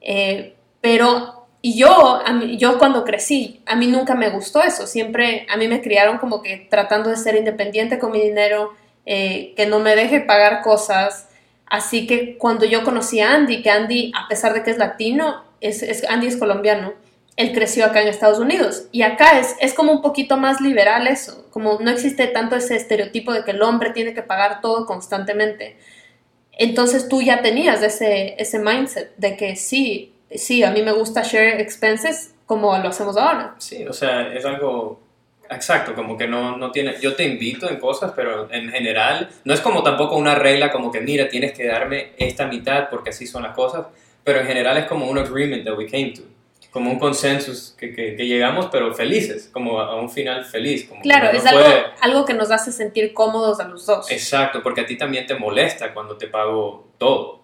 Eh, 0.00 0.54
pero, 0.80 1.43
y 1.66 1.78
yo, 1.78 2.20
yo 2.58 2.78
cuando 2.78 3.04
crecí, 3.04 3.62
a 3.64 3.74
mí 3.74 3.86
nunca 3.86 4.14
me 4.14 4.28
gustó 4.28 4.62
eso. 4.62 4.86
Siempre, 4.86 5.46
a 5.48 5.56
mí 5.56 5.66
me 5.66 5.80
criaron 5.80 6.18
como 6.18 6.42
que 6.42 6.66
tratando 6.68 7.08
de 7.08 7.16
ser 7.16 7.36
independiente 7.36 7.98
con 7.98 8.12
mi 8.12 8.20
dinero, 8.20 8.74
eh, 9.06 9.54
que 9.56 9.64
no 9.64 9.78
me 9.80 9.96
deje 9.96 10.20
pagar 10.20 10.60
cosas. 10.60 11.26
Así 11.64 12.06
que 12.06 12.36
cuando 12.36 12.66
yo 12.66 12.84
conocí 12.84 13.20
a 13.20 13.32
Andy, 13.34 13.62
que 13.62 13.70
Andy, 13.70 14.12
a 14.14 14.28
pesar 14.28 14.52
de 14.52 14.62
que 14.62 14.72
es 14.72 14.76
latino, 14.76 15.42
es, 15.62 15.82
es- 15.82 16.04
Andy 16.06 16.26
es 16.26 16.36
colombiano, 16.36 16.92
él 17.36 17.52
creció 17.54 17.86
acá 17.86 18.02
en 18.02 18.08
Estados 18.08 18.38
Unidos. 18.38 18.84
Y 18.92 19.00
acá 19.00 19.38
es, 19.40 19.56
es 19.58 19.72
como 19.72 19.90
un 19.90 20.02
poquito 20.02 20.36
más 20.36 20.60
liberal 20.60 21.06
eso, 21.06 21.46
como 21.50 21.78
no 21.80 21.90
existe 21.90 22.26
tanto 22.26 22.56
ese 22.56 22.76
estereotipo 22.76 23.32
de 23.32 23.42
que 23.42 23.52
el 23.52 23.62
hombre 23.62 23.90
tiene 23.92 24.12
que 24.12 24.22
pagar 24.22 24.60
todo 24.60 24.84
constantemente. 24.84 25.78
Entonces 26.52 27.08
tú 27.08 27.22
ya 27.22 27.42
tenías 27.42 27.82
ese, 27.82 28.36
ese 28.38 28.58
mindset 28.58 29.16
de 29.16 29.36
que 29.36 29.56
sí, 29.56 30.13
sí, 30.34 30.62
a 30.62 30.70
mí 30.70 30.82
me 30.82 30.92
gusta 30.92 31.22
share 31.22 31.60
expenses 31.60 32.34
como 32.46 32.76
lo 32.78 32.88
hacemos 32.88 33.16
ahora. 33.16 33.54
Sí, 33.58 33.86
o 33.86 33.92
sea, 33.92 34.32
es 34.34 34.44
algo 34.44 35.00
exacto, 35.50 35.94
como 35.94 36.16
que 36.16 36.26
no, 36.26 36.56
no 36.56 36.70
tiene, 36.70 36.94
yo 37.00 37.14
te 37.14 37.24
invito 37.24 37.68
en 37.68 37.78
cosas, 37.78 38.12
pero 38.16 38.50
en 38.50 38.70
general 38.70 39.28
no 39.44 39.54
es 39.54 39.60
como 39.60 39.82
tampoco 39.82 40.16
una 40.16 40.34
regla 40.34 40.70
como 40.70 40.90
que 40.90 41.00
mira, 41.00 41.28
tienes 41.28 41.52
que 41.52 41.66
darme 41.66 42.12
esta 42.18 42.46
mitad 42.46 42.88
porque 42.90 43.10
así 43.10 43.26
son 43.26 43.42
las 43.42 43.54
cosas, 43.54 43.86
pero 44.24 44.40
en 44.40 44.46
general 44.46 44.76
es 44.78 44.86
como 44.86 45.06
un 45.08 45.18
agreement 45.18 45.64
that 45.64 45.76
we 45.76 45.86
came 45.86 46.12
to. 46.12 46.22
como 46.70 46.90
un 46.90 46.98
consenso 46.98 47.52
que, 47.78 47.94
que, 47.94 48.16
que 48.16 48.26
llegamos, 48.26 48.66
pero 48.72 48.92
felices, 48.94 49.48
como 49.52 49.78
a, 49.78 49.92
a 49.92 49.94
un 49.94 50.10
final 50.10 50.44
feliz. 50.44 50.88
Como 50.88 51.02
Claro, 51.02 51.30
es 51.30 51.46
algo, 51.46 51.60
puede- 51.62 51.84
algo 52.00 52.24
que 52.24 52.34
nos 52.34 52.50
hace 52.50 52.72
sentir 52.72 53.12
cómodos 53.14 53.60
a 53.60 53.68
los 53.68 53.86
dos. 53.86 54.10
Exacto, 54.10 54.60
porque 54.62 54.80
a 54.80 54.86
ti 54.86 54.96
también 54.96 55.24
te 55.26 55.34
molesta 55.36 55.94
cuando 55.94 56.16
te 56.16 56.26
pago 56.26 56.88
todo. 56.98 57.40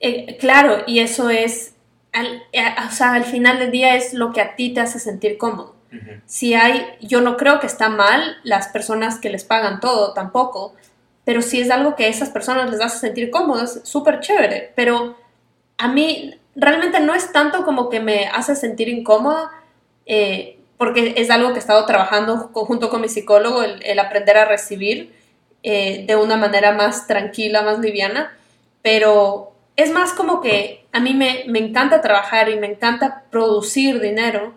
Eh, 0.00 0.36
claro, 0.40 0.82
y 0.88 0.98
eso 0.98 1.30
es, 1.30 1.73
al, 2.14 2.44
eh, 2.52 2.64
o 2.88 2.90
sea, 2.90 3.12
al 3.12 3.24
final 3.24 3.58
del 3.58 3.70
día 3.70 3.96
es 3.96 4.14
lo 4.14 4.32
que 4.32 4.40
a 4.40 4.56
ti 4.56 4.72
te 4.72 4.80
hace 4.80 4.98
sentir 4.98 5.36
cómodo. 5.36 5.74
Si 6.26 6.54
hay, 6.54 6.84
yo 7.00 7.20
no 7.20 7.36
creo 7.36 7.60
que 7.60 7.68
está 7.68 7.88
mal 7.88 8.38
las 8.42 8.66
personas 8.66 9.20
que 9.20 9.30
les 9.30 9.44
pagan 9.44 9.78
todo 9.78 10.12
tampoco, 10.12 10.74
pero 11.24 11.40
si 11.40 11.60
es 11.60 11.70
algo 11.70 11.94
que 11.94 12.06
a 12.06 12.08
esas 12.08 12.30
personas 12.30 12.68
les 12.68 12.80
hace 12.80 12.98
sentir 12.98 13.30
cómodos, 13.30 13.80
súper 13.84 14.18
chévere. 14.18 14.72
Pero 14.74 15.16
a 15.78 15.86
mí 15.86 16.34
realmente 16.56 16.98
no 16.98 17.14
es 17.14 17.30
tanto 17.30 17.64
como 17.64 17.90
que 17.90 18.00
me 18.00 18.26
hace 18.26 18.56
sentir 18.56 18.88
incómoda, 18.88 19.52
eh, 20.06 20.58
porque 20.78 21.14
es 21.16 21.30
algo 21.30 21.50
que 21.50 21.56
he 21.56 21.58
estado 21.60 21.86
trabajando 21.86 22.50
junto 22.52 22.90
con 22.90 23.00
mi 23.00 23.08
psicólogo, 23.08 23.62
el, 23.62 23.80
el 23.84 23.98
aprender 24.00 24.36
a 24.36 24.46
recibir 24.46 25.14
eh, 25.62 26.04
de 26.06 26.16
una 26.16 26.36
manera 26.36 26.72
más 26.72 27.06
tranquila, 27.06 27.62
más 27.62 27.78
liviana, 27.78 28.36
pero 28.82 29.52
es 29.76 29.92
más 29.92 30.12
como 30.12 30.40
que 30.40 30.83
a 30.94 31.00
mí 31.00 31.12
me, 31.12 31.44
me 31.48 31.58
encanta 31.58 32.00
trabajar 32.00 32.48
y 32.48 32.56
me 32.58 32.66
encanta 32.68 33.24
producir 33.30 34.00
dinero 34.00 34.54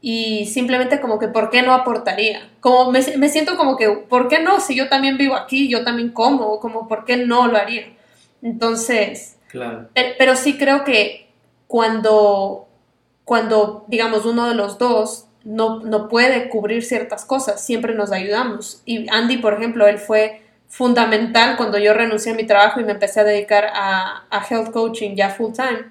y 0.00 0.46
simplemente 0.46 1.00
como 1.00 1.18
que 1.18 1.26
¿por 1.28 1.50
qué 1.50 1.62
no 1.62 1.72
aportaría? 1.74 2.50
Como 2.60 2.92
me, 2.92 3.00
me 3.16 3.28
siento 3.28 3.56
como 3.56 3.76
que 3.76 3.88
¿por 3.90 4.28
qué 4.28 4.38
no? 4.40 4.60
Si 4.60 4.76
yo 4.76 4.88
también 4.88 5.18
vivo 5.18 5.34
aquí, 5.34 5.68
yo 5.68 5.82
también 5.84 6.10
como, 6.10 6.60
como 6.60 6.86
¿por 6.86 7.04
qué 7.04 7.16
no 7.16 7.48
lo 7.48 7.56
haría? 7.56 7.86
Entonces, 8.42 9.36
Claro. 9.48 9.88
pe- 9.94 10.14
pero 10.18 10.36
sí 10.36 10.56
creo 10.58 10.84
que 10.84 11.28
cuando, 11.66 12.68
cuando 13.24 13.84
digamos, 13.88 14.24
uno 14.26 14.48
de 14.48 14.54
los 14.54 14.78
dos 14.78 15.26
no, 15.44 15.80
no 15.80 16.08
puede 16.08 16.48
cubrir 16.48 16.84
ciertas 16.84 17.24
cosas, 17.24 17.64
siempre 17.64 17.94
nos 17.94 18.12
ayudamos. 18.12 18.82
Y 18.84 19.08
Andy, 19.10 19.38
por 19.38 19.54
ejemplo, 19.54 19.86
él 19.86 19.98
fue 19.98 20.42
fundamental 20.68 21.56
cuando 21.56 21.78
yo 21.78 21.94
renuncié 21.94 22.32
a 22.32 22.34
mi 22.34 22.46
trabajo 22.46 22.80
y 22.80 22.84
me 22.84 22.92
empecé 22.92 23.20
a 23.20 23.24
dedicar 23.24 23.70
a, 23.74 24.24
a 24.30 24.46
health 24.48 24.70
coaching 24.70 25.14
ya 25.16 25.30
full 25.30 25.52
time, 25.52 25.86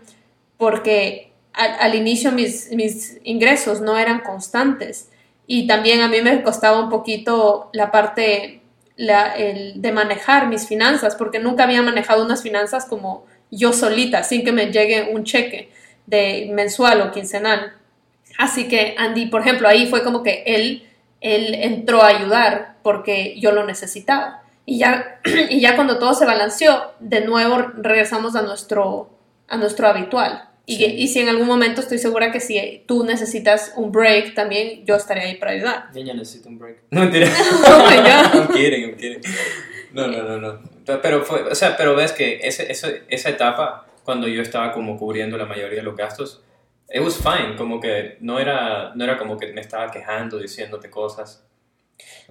porque 0.57 1.31
al, 1.53 1.75
al 1.79 1.95
inicio 1.95 2.31
mis, 2.31 2.71
mis 2.71 3.17
ingresos 3.23 3.81
no 3.81 3.97
eran 3.97 4.21
constantes 4.21 5.09
y 5.47 5.67
también 5.67 6.01
a 6.01 6.07
mí 6.07 6.21
me 6.21 6.41
costaba 6.43 6.79
un 6.79 6.89
poquito 6.89 7.69
la 7.73 7.91
parte 7.91 8.61
la- 8.95 9.35
el- 9.35 9.81
de 9.81 9.91
manejar 9.91 10.47
mis 10.47 10.67
finanzas, 10.67 11.15
porque 11.15 11.39
nunca 11.39 11.63
había 11.63 11.81
manejado 11.83 12.25
unas 12.25 12.41
finanzas 12.41 12.85
como 12.85 13.25
yo 13.51 13.71
solita, 13.71 14.23
sin 14.23 14.43
que 14.43 14.51
me 14.51 14.71
llegue 14.71 15.09
un 15.13 15.23
cheque 15.23 15.69
de 16.07 16.49
mensual 16.51 17.01
o 17.01 17.11
quincenal. 17.11 17.73
Así 18.37 18.67
que 18.67 18.95
Andy, 18.97 19.27
por 19.27 19.41
ejemplo, 19.41 19.67
ahí 19.67 19.87
fue 19.87 20.03
como 20.03 20.23
que 20.23 20.43
él, 20.45 20.87
él 21.21 21.55
entró 21.55 22.01
a 22.03 22.07
ayudar 22.07 22.75
porque 22.83 23.39
yo 23.39 23.51
lo 23.51 23.65
necesitaba. 23.65 24.43
Y 24.69 24.80
ya, 24.80 25.21
y 25.49 25.62
ya 25.62 25.75
cuando 25.75 25.97
todo 25.97 26.13
se 26.13 26.25
balanceó, 26.25 26.91
de 26.99 27.21
nuevo 27.21 27.58
regresamos 27.77 28.36
a 28.36 28.41
nuestro, 28.41 29.10
a 29.47 29.56
nuestro 29.58 29.88
habitual. 29.88 30.43
Y, 30.65 30.75
Sí. 30.75 30.84
y 30.86 31.08
si 31.08 31.21
en 31.21 31.30
algún 31.30 31.47
momento 31.47 31.80
estoy 31.80 31.97
segura 31.97 32.30
que 32.34 32.41
si 32.41 32.84
tú 32.86 33.06
necesitas 33.06 33.71
un 33.77 33.89
break, 33.93 34.34
también 34.36 34.86
yo 34.86 34.95
estaré 34.95 35.21
ahí 35.21 35.36
para 35.36 35.51
ayudar. 35.53 35.86
Yo 35.95 36.01
ya 36.03 36.13
necesito 36.13 36.49
un 36.49 36.60
break. 36.60 36.80
No, 36.91 36.99
mentira. 37.01 37.27
God. 37.63 38.34
I'm 38.41 38.47
kidding, 38.49 38.84
I'm 38.89 38.97
kidding. 38.97 39.21
No, 39.93 40.08
no, 40.08 40.23
no, 40.23 40.38
no. 40.38 40.60
Pero, 41.01 41.23
fue, 41.23 41.43
o 41.43 41.56
sea, 41.56 41.77
pero 41.77 41.95
ves 41.95 42.12
que 42.12 42.39
ese, 42.43 42.69
ese- 42.69 43.03
esa 43.08 43.30
etapa, 43.30 43.86
cuando 44.03 44.27
yo 44.27 44.41
estaba 44.41 44.73
como 44.73 44.97
cubriendo 44.97 45.38
la 45.38 45.45
mayoría 45.45 45.77
de 45.80 45.84
los 45.84 45.95
gastos, 45.95 46.43
it 46.93 47.01
was 47.01 47.15
fine, 47.17 47.56
como 47.58 47.80
que 47.80 48.17
no 48.19 48.38
era, 48.38 48.91
no 48.95 49.03
era 49.06 49.17
como 49.17 49.38
que 49.38 49.47
me 49.53 49.62
estaba 49.62 49.89
quejando, 49.89 50.38
diciéndote 50.39 50.89
cosas. 50.89 51.45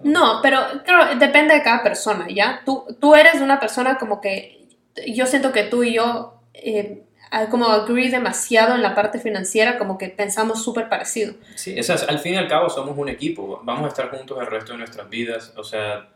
No, 0.03 0.41
pero 0.43 0.59
claro, 0.85 1.19
depende 1.19 1.55
de 1.55 1.63
cada 1.63 1.83
persona, 1.83 2.27
¿ya? 2.29 2.63
Tú, 2.65 2.85
tú 3.01 3.15
eres 3.15 3.41
una 3.41 3.59
persona 3.59 3.99
como 3.99 4.21
que 4.21 4.67
yo 5.09 5.27
siento 5.27 5.53
que 5.53 5.65
tú 5.65 5.83
y 5.83 5.95
yo 5.95 6.41
eh, 6.55 7.03
como 7.51 7.67
agree 7.67 8.11
demasiado 8.11 8.75
en 8.75 8.83
la 8.83 8.95
parte 8.95 9.19
financiera, 9.19 9.79
como 9.79 9.99
que 9.99 10.09
pensamos 10.09 10.63
súper 10.63 10.89
parecido. 10.89 11.35
Sí, 11.55 11.75
esas, 11.79 12.05
al 12.09 12.19
fin 12.19 12.35
y 12.35 12.37
al 12.37 12.49
cabo 12.49 12.71
somos 12.71 12.97
un 12.97 13.09
equipo, 13.09 13.61
vamos 13.65 13.85
a 13.85 13.89
estar 13.89 14.11
juntos 14.11 14.39
el 14.41 14.47
resto 14.47 14.73
de 14.73 14.79
nuestras 14.79 15.09
vidas, 15.11 15.53
o 15.57 15.65
sea, 15.65 16.09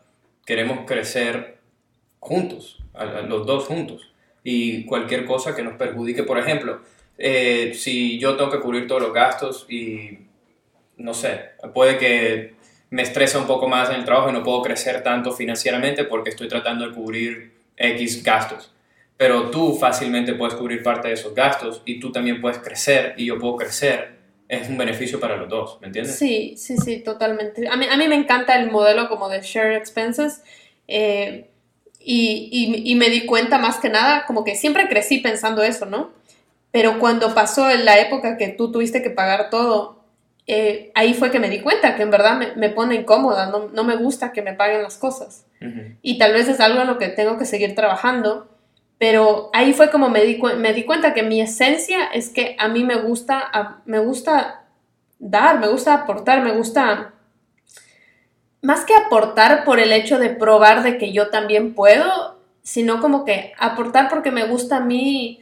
queremos 0.45 0.85
crecer 0.87 1.59
juntos, 2.19 2.79
a- 2.93 3.01
a 3.03 3.21
los 3.21 3.45
dos 3.45 3.65
juntos. 3.65 4.11
Y 4.43 4.85
cualquier 4.85 5.25
cosa 5.25 5.55
que 5.55 5.61
nos 5.63 5.73
perjudique, 5.75 6.23
por 6.23 6.39
ejemplo, 6.39 6.81
eh, 7.17 7.73
si 7.75 8.17
yo 8.19 8.35
tengo 8.35 8.49
que 8.49 8.59
cubrir 8.59 8.87
todos 8.87 9.01
los 9.01 9.13
gastos 9.13 9.65
y, 9.69 10.19
no 10.97 11.13
sé, 11.13 11.51
puede 11.73 11.97
que 11.97 12.55
me 12.91 13.01
estresa 13.01 13.39
un 13.39 13.47
poco 13.47 13.67
más 13.67 13.89
en 13.89 13.95
el 13.95 14.05
trabajo 14.05 14.29
y 14.29 14.33
no 14.33 14.43
puedo 14.43 14.61
crecer 14.61 15.01
tanto 15.01 15.31
financieramente 15.31 16.03
porque 16.03 16.29
estoy 16.29 16.47
tratando 16.47 16.87
de 16.87 16.93
cubrir 16.93 17.53
X 17.75 18.23
gastos. 18.23 18.71
Pero 19.17 19.49
tú 19.49 19.75
fácilmente 19.75 20.33
puedes 20.33 20.53
cubrir 20.55 20.83
parte 20.83 21.07
de 21.07 21.15
esos 21.15 21.33
gastos 21.33 21.81
y 21.85 21.99
tú 21.99 22.11
también 22.11 22.39
puedes 22.41 22.59
crecer 22.59 23.13
y 23.17 23.25
yo 23.27 23.39
puedo 23.39 23.55
crecer. 23.55 24.19
Es 24.47 24.67
un 24.67 24.77
beneficio 24.77 25.19
para 25.19 25.37
los 25.37 25.47
dos, 25.47 25.79
¿me 25.79 25.87
entiendes? 25.87 26.17
Sí, 26.17 26.55
sí, 26.57 26.75
sí, 26.77 26.99
totalmente. 26.99 27.67
A 27.69 27.77
mí, 27.77 27.85
a 27.89 27.95
mí 27.97 28.07
me 28.07 28.15
encanta 28.15 28.55
el 28.59 28.69
modelo 28.69 29.07
como 29.07 29.29
de 29.29 29.41
share 29.41 29.73
expenses 29.73 30.43
eh, 30.87 31.49
y, 31.99 32.49
y- 32.51 32.91
y 32.91 32.95
me 32.95 33.09
di 33.09 33.25
cuenta 33.25 33.57
más 33.57 33.77
que 33.77 33.87
nada, 33.89 34.25
como 34.25 34.43
que 34.43 34.55
siempre 34.55 34.89
crecí 34.89 35.19
pensando 35.19 35.63
eso, 35.63 35.85
¿no? 35.85 36.11
Pero 36.71 36.99
cuando 36.99 37.33
pasó 37.33 37.69
en 37.69 37.85
la 37.85 37.99
época 37.99 38.37
que 38.37 38.49
tú 38.49 38.71
tuviste 38.71 39.01
que 39.01 39.09
pagar 39.09 39.49
todo, 39.49 40.00
eh, 40.47 40.91
ahí 40.95 41.13
fue 41.13 41.31
que 41.31 41.39
me 41.39 41.49
di 41.49 41.59
cuenta 41.61 41.95
que 41.95 42.03
en 42.03 42.11
verdad 42.11 42.37
me, 42.37 42.55
me 42.55 42.69
pone 42.69 42.95
incómoda, 42.95 43.47
no, 43.47 43.69
no 43.69 43.83
me 43.83 43.95
gusta 43.95 44.31
que 44.31 44.41
me 44.41 44.53
paguen 44.53 44.83
las 44.83 44.97
cosas. 44.97 45.45
Y 46.01 46.17
tal 46.17 46.33
vez 46.33 46.47
es 46.47 46.59
algo 46.59 46.81
en 46.81 46.87
lo 46.87 46.97
que 46.97 47.07
tengo 47.09 47.37
que 47.37 47.45
seguir 47.45 47.75
trabajando, 47.75 48.47
pero 48.97 49.49
ahí 49.53 49.73
fue 49.73 49.91
como 49.91 50.09
me 50.09 50.23
di, 50.25 50.41
me 50.57 50.73
di 50.73 50.83
cuenta 50.85 51.13
que 51.13 51.23
mi 51.23 51.39
esencia 51.41 52.05
es 52.13 52.29
que 52.29 52.55
a 52.59 52.67
mí 52.67 52.83
me 52.83 52.95
gusta, 52.95 53.39
a- 53.39 53.81
me 53.85 53.99
gusta 53.99 54.63
dar, 55.19 55.59
me 55.59 55.67
gusta 55.67 55.93
aportar, 55.93 56.41
me 56.43 56.51
gusta 56.51 57.13
más 58.61 58.85
que 58.85 58.93
aportar 58.95 59.63
por 59.63 59.79
el 59.79 59.91
hecho 59.91 60.19
de 60.19 60.29
probar 60.29 60.83
de 60.83 60.97
que 60.97 61.11
yo 61.11 61.29
también 61.29 61.73
puedo, 61.73 62.39
sino 62.61 62.99
como 63.01 63.25
que 63.25 63.53
aportar 63.57 64.07
porque 64.09 64.31
me 64.31 64.45
gusta 64.45 64.77
a 64.77 64.81
mí 64.81 65.39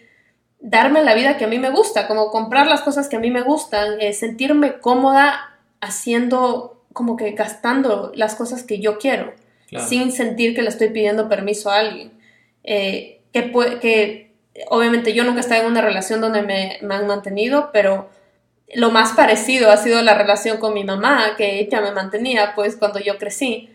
darme 0.60 1.04
la 1.04 1.14
vida 1.16 1.38
que 1.38 1.46
a 1.46 1.48
mí 1.48 1.60
me 1.60 1.70
gusta, 1.70 2.08
como 2.08 2.32
comprar 2.32 2.68
las 2.68 2.82
cosas 2.82 3.08
que 3.08 3.16
a 3.16 3.20
mí 3.20 3.32
me 3.32 3.42
gustan, 3.42 4.02
eh, 4.02 4.14
sentirme 4.14 4.80
cómoda 4.80 5.58
haciendo, 5.82 6.82
como 6.94 7.16
que 7.16 7.32
gastando 7.32 8.12
las 8.16 8.36
cosas 8.36 8.64
que 8.64 8.80
yo 8.80 8.98
quiero 8.98 9.34
Claro. 9.70 9.88
sin 9.88 10.12
sentir 10.12 10.56
que 10.56 10.64
le 10.64 10.70
estoy 10.70 10.90
pidiendo 10.90 11.30
permiso 11.30 11.70
a 11.70 11.78
alguien. 11.78 12.12
Eh, 12.64 13.22
que, 13.32 13.52
que 13.80 14.32
obviamente 14.70 15.14
yo 15.14 15.24
nunca 15.24 15.38
he 15.38 15.42
estado 15.42 15.62
en 15.62 15.72
una 15.72 15.82
relación 15.82 16.22
donde 16.22 16.42
me, 16.42 16.80
me 16.82 16.96
han 16.96 17.06
mantenido, 17.06 17.70
pero 17.72 18.10
lo 18.74 18.90
más 18.90 19.14
parecido 19.14 19.72
ha 19.72 19.78
sido 19.78 20.02
la 20.02 20.16
relación 20.16 20.58
con 20.58 20.74
mi 20.74 20.84
mamá, 20.84 21.36
que 21.38 21.60
ella 21.60 21.82
me 21.82 21.92
mantenía 21.92 22.54
pues 22.56 22.76
cuando 22.76 23.00
yo 23.00 23.18
crecí. 23.18 23.70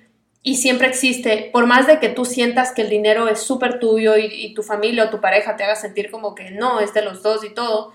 Y 0.47 0.57
siempre 0.57 0.87
existe, 0.87 1.49
por 1.53 1.67
más 1.67 1.87
de 1.89 1.99
que 1.99 2.11
tú 2.11 2.25
sientas 2.27 2.71
que 2.71 2.83
el 2.83 2.91
dinero 2.91 3.29
es 3.29 3.41
súper 3.41 3.81
tuyo 3.81 4.17
y, 4.19 4.27
y 4.27 4.55
tu 4.55 4.63
familia 4.63 5.05
o 5.05 5.11
tu 5.11 5.21
pareja 5.21 5.57
te 5.57 5.65
haga 5.65 5.75
sentir 5.75 6.11
como 6.11 6.35
que 6.37 6.51
no, 6.53 6.81
es 6.81 6.93
de 6.95 7.03
los 7.03 7.23
dos 7.23 7.43
y 7.45 7.55
todo, 7.55 7.93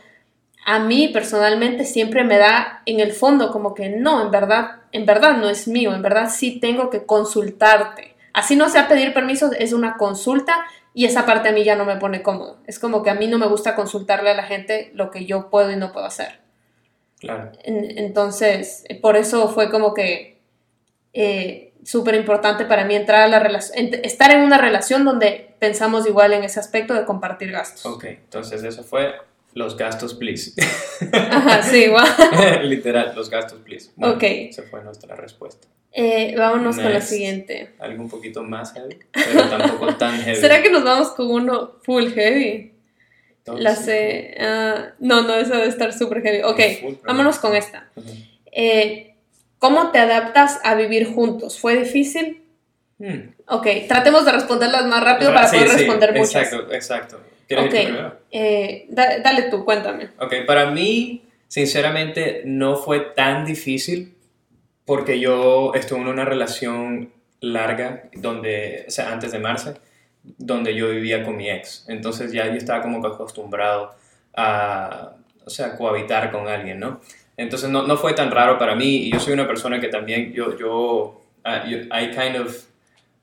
a 0.66 0.80
mí 0.80 1.10
personalmente 1.10 1.86
siempre 1.86 2.24
me 2.24 2.38
da 2.38 2.82
en 2.86 3.00
el 3.00 3.14
fondo 3.14 3.52
como 3.52 3.74
que 3.76 3.90
no, 3.90 4.22
en 4.24 4.32
verdad, 4.32 4.82
en 4.92 5.06
verdad 5.06 5.38
no 5.38 5.48
es 5.50 5.68
mío, 5.68 5.94
en 5.94 6.02
verdad 6.02 6.30
sí 6.30 6.60
tengo 6.60 6.90
que 6.90 7.06
consultarte. 7.06 8.16
Así 8.34 8.56
no 8.56 8.68
sea 8.70 8.88
pedir 8.88 9.14
permiso, 9.14 9.52
es 9.58 9.72
una 9.74 9.96
consulta 9.98 10.66
y 10.94 11.06
esa 11.06 11.26
parte 11.28 11.50
a 11.50 11.52
mí 11.52 11.64
ya 11.64 11.76
no 11.76 11.86
me 11.86 11.98
pone 11.98 12.24
cómodo. 12.24 12.58
Es 12.66 12.80
como 12.80 13.04
que 13.04 13.12
a 13.12 13.16
mí 13.16 13.28
no 13.28 13.38
me 13.38 13.48
gusta 13.48 13.76
consultarle 13.76 14.32
a 14.32 14.36
la 14.36 14.44
gente 14.44 14.92
lo 14.96 15.12
que 15.12 15.26
yo 15.26 15.50
puedo 15.52 15.72
y 15.72 15.76
no 15.76 15.92
puedo 15.92 16.08
hacer. 16.08 16.40
Claro. 17.20 17.52
En- 17.64 17.98
entonces, 17.98 18.86
por 19.02 19.18
eso 19.18 19.50
fue 19.50 19.70
como 19.70 19.94
que 19.94 20.40
eh, 21.14 21.69
súper 21.90 22.14
importante 22.14 22.66
para 22.66 22.86
mí 22.86 22.96
entrar 22.96 23.22
a 23.22 23.28
la 23.28 23.40
relación, 23.40 23.90
estar 24.04 24.30
en 24.30 24.42
una 24.42 24.60
relación 24.60 25.06
donde 25.06 25.56
pensamos 25.58 26.06
igual 26.06 26.34
en 26.34 26.44
ese 26.44 26.60
aspecto 26.60 26.94
de 26.94 27.04
compartir 27.04 27.52
gastos. 27.52 27.84
Ok, 27.84 28.04
entonces 28.04 28.64
eso 28.64 28.84
fue 28.84 29.16
los 29.56 29.76
gastos, 29.76 30.14
please. 30.14 30.54
Ajá, 31.14 31.64
sí. 31.64 31.88
Literal, 32.64 33.14
los 33.16 33.32
gastos, 33.32 33.60
please. 33.62 33.90
Bueno, 33.96 34.16
Ok. 34.16 34.24
Esa 34.24 34.64
fue 34.70 34.84
nuestra 34.84 35.16
respuesta. 35.16 35.68
Eh, 35.92 36.36
vámonos 36.38 36.76
con 36.76 36.94
la 36.94 37.02
siguiente. 37.02 37.72
Algo 37.80 38.04
un 38.04 38.10
poquito 38.10 38.44
más 38.44 38.72
heavy, 38.74 39.00
pero 39.12 39.50
tampoco 39.50 39.96
tan 39.98 40.22
heavy. 40.22 40.40
¿Será 40.40 40.62
que 40.62 40.70
nos 40.70 40.84
vamos 40.84 41.10
con 41.14 41.32
uno 41.32 41.72
full 41.82 42.10
heavy? 42.10 42.72
Entonces, 43.40 43.64
La 43.64 43.76
sé. 43.76 44.38
ah, 44.40 44.90
no, 45.00 45.24
no, 45.24 45.34
esa 45.34 45.56
debe 45.56 45.70
estar 45.70 45.92
súper 45.92 46.22
heavy. 46.22 46.44
Ok, 46.44 46.60
Full, 46.82 46.94
vámonos 47.04 47.40
con 47.40 47.56
esta. 47.56 47.90
Eh, 48.52 49.16
¿Cómo 49.60 49.92
te 49.92 50.00
adaptas 50.00 50.60
a 50.64 50.74
vivir 50.76 51.14
juntos? 51.14 51.60
¿Fue 51.60 51.78
difícil? 51.78 52.44
Hmm. 52.98 53.32
Ok, 53.48 53.68
tratemos 53.88 54.26
de 54.26 54.32
responderlas 54.32 54.86
más 54.88 55.04
rápido 55.04 55.34
para 55.34 55.48
Sí, 55.48 55.56
poder 55.58 55.70
sí, 55.72 55.78
responder 55.78 56.14
muchas. 56.16 56.36
Exacto, 56.54 56.74
exacto. 56.74 57.20
¿Quieres 57.48 57.66
Ok, 57.68 57.74
ir 57.74 57.80
tú 57.80 57.86
primero? 57.88 58.20
eh, 58.32 58.86
da- 58.90 59.20
dale 59.20 59.44
tú, 59.44 59.64
cuéntame. 59.66 60.10
Ok, 60.20 60.34
para 60.46 60.70
mí 60.72 61.24
sinceramente 61.48 62.44
no 62.46 62.76
fue 62.76 63.00
tan 63.00 63.46
difícil 63.46 64.16
porque 64.86 65.20
yo 65.20 65.74
estuve 65.76 66.00
en 66.02 66.08
una 66.08 66.26
relación 66.26 67.12
larga 67.42 68.04
donde, 68.14 68.86
o 68.88 68.92
sea, 68.92 69.12
antes 69.12 69.32
de 69.32 69.40
Marce, 69.40 69.74
donde 70.24 70.76
yo 70.76 70.90
vivía 70.90 71.24
con 71.24 71.38
mi 71.38 71.50
ex. 71.50 71.86
Entonces 71.88 72.32
ya 72.32 72.48
yo 72.48 72.54
estaba 72.56 72.82
como 72.82 73.02
que 73.02 73.08
acostumbrado 73.08 73.96
a, 74.36 75.14
o 75.46 75.50
sea, 75.50 75.76
cohabitar 75.78 76.32
con 76.32 76.48
alguien, 76.48 76.80
¿no? 76.80 77.02
Entonces 77.40 77.70
no, 77.70 77.84
no 77.88 77.96
fue 77.96 78.14
tan 78.14 78.32
raro 78.32 78.58
para 78.58 78.76
mí 78.76 79.08
y 79.08 79.14
yo 79.14 79.20
soy 79.22 79.32
una 79.32 79.48
persona 79.48 79.80
que 79.80 79.88
también, 79.88 80.34
yo, 80.34 80.58
yo, 80.58 81.22
uh, 81.46 81.70
yo 81.70 81.78
I 81.78 82.12
kind 82.12 82.36
of, 82.36 82.66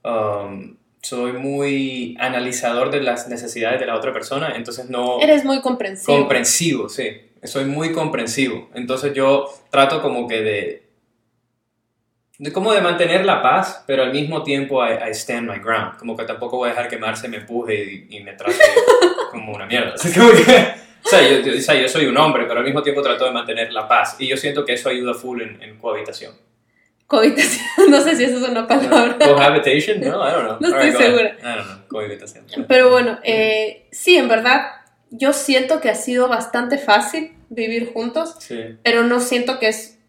um, 0.04 0.74
soy 1.02 1.34
muy 1.34 2.16
analizador 2.18 2.90
de 2.90 3.02
las 3.02 3.28
necesidades 3.28 3.78
de 3.78 3.84
la 3.84 3.94
otra 3.94 4.14
persona, 4.14 4.54
entonces 4.56 4.88
no... 4.88 5.20
Eres 5.20 5.44
muy 5.44 5.60
comprensivo. 5.60 6.16
Comprensivo, 6.16 6.88
sí. 6.88 7.10
Soy 7.42 7.66
muy 7.66 7.92
comprensivo. 7.92 8.70
Entonces 8.74 9.12
yo 9.12 9.50
trato 9.70 10.00
como 10.00 10.26
que 10.26 10.40
de... 10.40 10.82
de 12.38 12.52
como 12.52 12.72
de 12.72 12.80
mantener 12.80 13.22
la 13.26 13.42
paz, 13.42 13.84
pero 13.86 14.02
al 14.02 14.12
mismo 14.12 14.42
tiempo 14.42 14.82
I, 14.82 14.94
I 14.94 15.10
stand 15.10 15.46
my 15.46 15.58
ground. 15.58 15.98
Como 15.98 16.16
que 16.16 16.24
tampoco 16.24 16.56
voy 16.56 16.68
a 16.68 16.72
dejar 16.72 16.88
que 16.88 16.96
Marce 16.96 17.28
me 17.28 17.36
empuje 17.36 18.06
y, 18.08 18.16
y 18.16 18.20
me 18.22 18.32
trate 18.32 18.56
como 19.30 19.52
una 19.52 19.66
mierda. 19.66 19.94
Es 19.94 20.16
como 20.16 20.30
que, 20.30 20.85
o, 21.06 21.08
sea, 21.08 21.22
yo, 21.22 21.38
yo- 21.40 21.56
o 21.56 21.60
sea, 21.60 21.74
yo 21.80 21.88
soy 21.88 22.06
un 22.06 22.16
hombre, 22.18 22.44
pero 22.46 22.58
al 22.60 22.64
mismo 22.66 22.82
tiempo 22.82 23.00
trato 23.02 23.24
de 23.24 23.30
mantener 23.30 23.72
la 23.72 23.86
paz. 23.86 24.16
Y 24.18 24.26
yo 24.28 24.36
siento 24.36 24.64
que 24.64 24.72
eso 24.74 24.88
ayuda 24.88 25.14
full 25.14 25.40
en, 25.42 25.62
en 25.62 25.78
cohabitación. 25.78 26.34
Cohabitación, 27.06 27.64
no 27.90 28.00
sé 28.00 28.16
si 28.16 28.24
eso 28.24 28.38
es 28.38 28.48
una 28.48 28.66
palabra. 28.66 29.16
Cohabitation? 29.18 30.00
No, 30.00 30.28
I 30.28 30.32
don't 30.32 30.44
know. 30.46 30.56
No 30.60 30.68
right, 30.76 30.88
estoy 30.88 31.06
ahead. 31.06 31.14
segura. 31.16 31.36
I 31.40 31.56
don't 31.56 31.66
know. 31.68 31.88
Cohabitación. 31.88 32.44
Pero 32.66 32.90
bueno, 32.90 33.18
eh, 33.22 33.86
sí, 33.92 34.16
en 34.16 34.28
verdad, 34.28 34.66
yo 35.10 35.32
siento 35.32 35.80
que 35.80 35.88
ha 35.88 35.94
sido 35.94 36.28
bastante 36.28 36.78
fácil 36.78 37.32
vivir 37.48 37.92
juntos, 37.92 38.34
Sí. 38.40 38.76
pero 38.82 39.04
no 39.04 39.20
siento 39.20 39.60
que 39.60 39.68
es, 39.68 40.00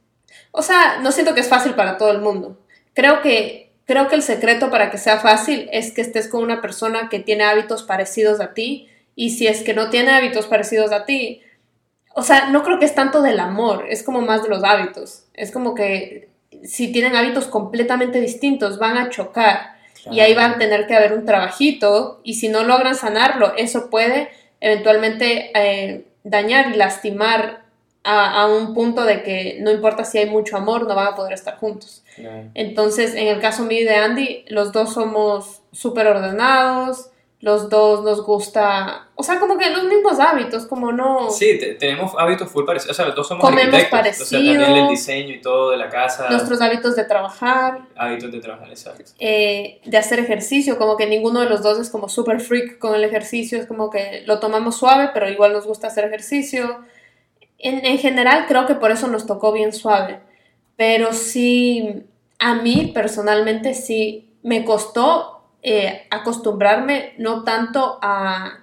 o 0.51 0.63
sea, 0.63 0.99
no 1.01 1.11
siento 1.11 1.35
que 1.35 1.41
es 1.41 1.47
fácil 1.49 1.75
para 1.75 1.97
todo 1.97 2.11
el 2.11 2.17
mundo. 2.19 2.59
Creo 2.95 3.21
que, 3.21 3.73
creo 3.85 4.07
que 4.07 4.15
el 4.15 4.23
secreto 4.23 4.71
para 4.71 4.89
que 4.89 4.97
sea 4.97 5.19
fácil 5.19 5.69
es 5.71 5.91
que 5.91 6.01
estés 6.01 6.27
con 6.27 6.41
una 6.43 6.61
persona 6.61 7.09
que 7.09 7.19
tiene 7.19 7.43
hábitos 7.43 7.83
parecidos 7.83 8.39
a 8.41 8.55
ti, 8.55 8.89
y 9.17 9.31
si 9.31 9.47
es 9.47 9.63
que 9.63 9.73
no 9.73 9.89
tiene 9.89 10.11
hábitos 10.11 10.45
parecidos 10.45 10.91
a 10.91 11.05
ti, 11.05 11.41
o 12.13 12.21
sea, 12.21 12.51
no 12.51 12.61
creo 12.61 12.77
que 12.77 12.85
es 12.85 12.93
tanto 12.93 13.23
del 13.23 13.39
amor, 13.39 13.87
es 13.89 14.03
como 14.03 14.21
más 14.21 14.43
de 14.43 14.49
los 14.49 14.63
hábitos. 14.63 15.25
Es 15.33 15.51
como 15.51 15.73
que 15.73 16.29
si 16.63 16.91
tienen 16.91 17.15
hábitos 17.15 17.47
completamente 17.47 18.21
distintos, 18.21 18.77
van 18.77 18.95
a 18.95 19.09
chocar 19.09 19.75
y 20.11 20.19
ahí 20.19 20.35
va 20.35 20.45
a 20.45 20.57
tener 20.59 20.85
que 20.85 20.95
haber 20.95 21.13
un 21.13 21.25
trabajito 21.25 22.21
y 22.23 22.35
si 22.35 22.47
no 22.47 22.63
logran 22.63 22.93
sanarlo, 22.93 23.53
eso 23.57 23.89
puede 23.89 24.29
eventualmente 24.61 25.49
eh, 25.55 26.05
dañar 26.23 26.69
y 26.69 26.77
lastimar 26.77 27.63
a, 28.03 28.43
a 28.43 28.45
un 28.45 28.75
punto 28.75 29.03
de 29.03 29.23
que 29.23 29.57
no 29.61 29.71
importa 29.71 30.05
si 30.05 30.19
hay 30.19 30.29
mucho 30.29 30.57
amor, 30.57 30.87
no 30.87 30.93
van 30.93 31.07
a 31.07 31.15
poder 31.15 31.33
estar 31.33 31.57
juntos. 31.57 32.03
Claro. 32.15 32.51
Entonces, 32.53 33.15
en 33.15 33.27
el 33.29 33.39
caso 33.39 33.63
mío 33.63 33.81
y 33.81 33.85
de 33.85 33.95
Andy, 33.95 34.45
los 34.49 34.71
dos 34.71 34.93
somos 34.93 35.63
súper 35.71 36.05
ordenados, 36.05 37.09
los 37.39 37.69
dos 37.69 38.03
nos 38.03 38.25
gusta, 38.25 39.09
o 39.13 39.21
sea, 39.21 39.39
como 39.39 39.59
que 39.59 39.69
los 39.69 39.83
mismos 39.83 40.19
hábitos, 40.19 40.65
como 40.65 40.91
no... 40.91 41.29
Sí, 41.29 41.59
te- 41.59 41.75
tenemos 41.75 42.13
hábitos 42.17 42.49
full 42.49 42.65
parecidos. 42.65 42.93
O 42.93 42.95
sea, 42.95 43.05
los 43.05 43.15
dos 43.15 43.27
somos 43.27 43.43
Comemos 43.43 43.75
arquitectos. 43.75 44.21
O 44.21 44.25
sea, 44.25 44.39
también 44.39 44.61
el 44.61 44.87
diseño 44.89 45.35
y 45.35 45.41
todo 45.41 45.69
de 45.69 45.77
la 45.77 45.87
casa. 45.87 46.29
Nuestros 46.31 46.59
hábitos 46.61 46.95
de 46.95 47.03
trabajar, 47.03 47.81
Hábitos 47.95 48.31
de 48.31 48.39
trabajar, 48.39 48.69
exacto. 48.69 49.11
eh, 49.19 49.79
de 49.85 49.97
hacer 49.97 50.19
ejercicio, 50.19 50.79
como 50.79 50.97
que 50.97 51.05
ninguno 51.05 51.39
de 51.41 51.45
los 51.49 51.61
dos 51.61 51.77
es 51.77 51.91
como 51.91 52.09
súper 52.09 52.39
freak 52.41 52.79
con 52.79 52.95
el 52.95 53.03
ejercicio, 53.03 53.59
es 53.59 53.67
como 53.67 53.91
que 53.91 54.23
lo 54.25 54.39
tomamos 54.39 54.75
suave, 54.77 55.11
pero 55.13 55.29
igual 55.29 55.53
nos 55.53 55.67
gusta 55.67 55.87
hacer 55.87 56.05
ejercicio. 56.05 56.79
En, 57.59 57.85
en 57.85 57.99
general 57.99 58.45
creo 58.47 58.65
que 58.65 58.73
por 58.75 58.89
eso 58.89 59.07
nos 59.07 59.27
tocó 59.27 59.51
bien 59.51 59.73
suave, 59.73 60.21
pero 60.75 61.13
sí, 61.13 62.03
a 62.39 62.55
mí 62.55 62.91
personalmente 62.95 63.75
sí 63.75 64.31
me 64.41 64.65
costó 64.65 65.36
eh, 65.69 66.07
acostumbrarme 66.09 67.13
no 67.17 67.43
tanto 67.43 67.99
a, 68.01 68.59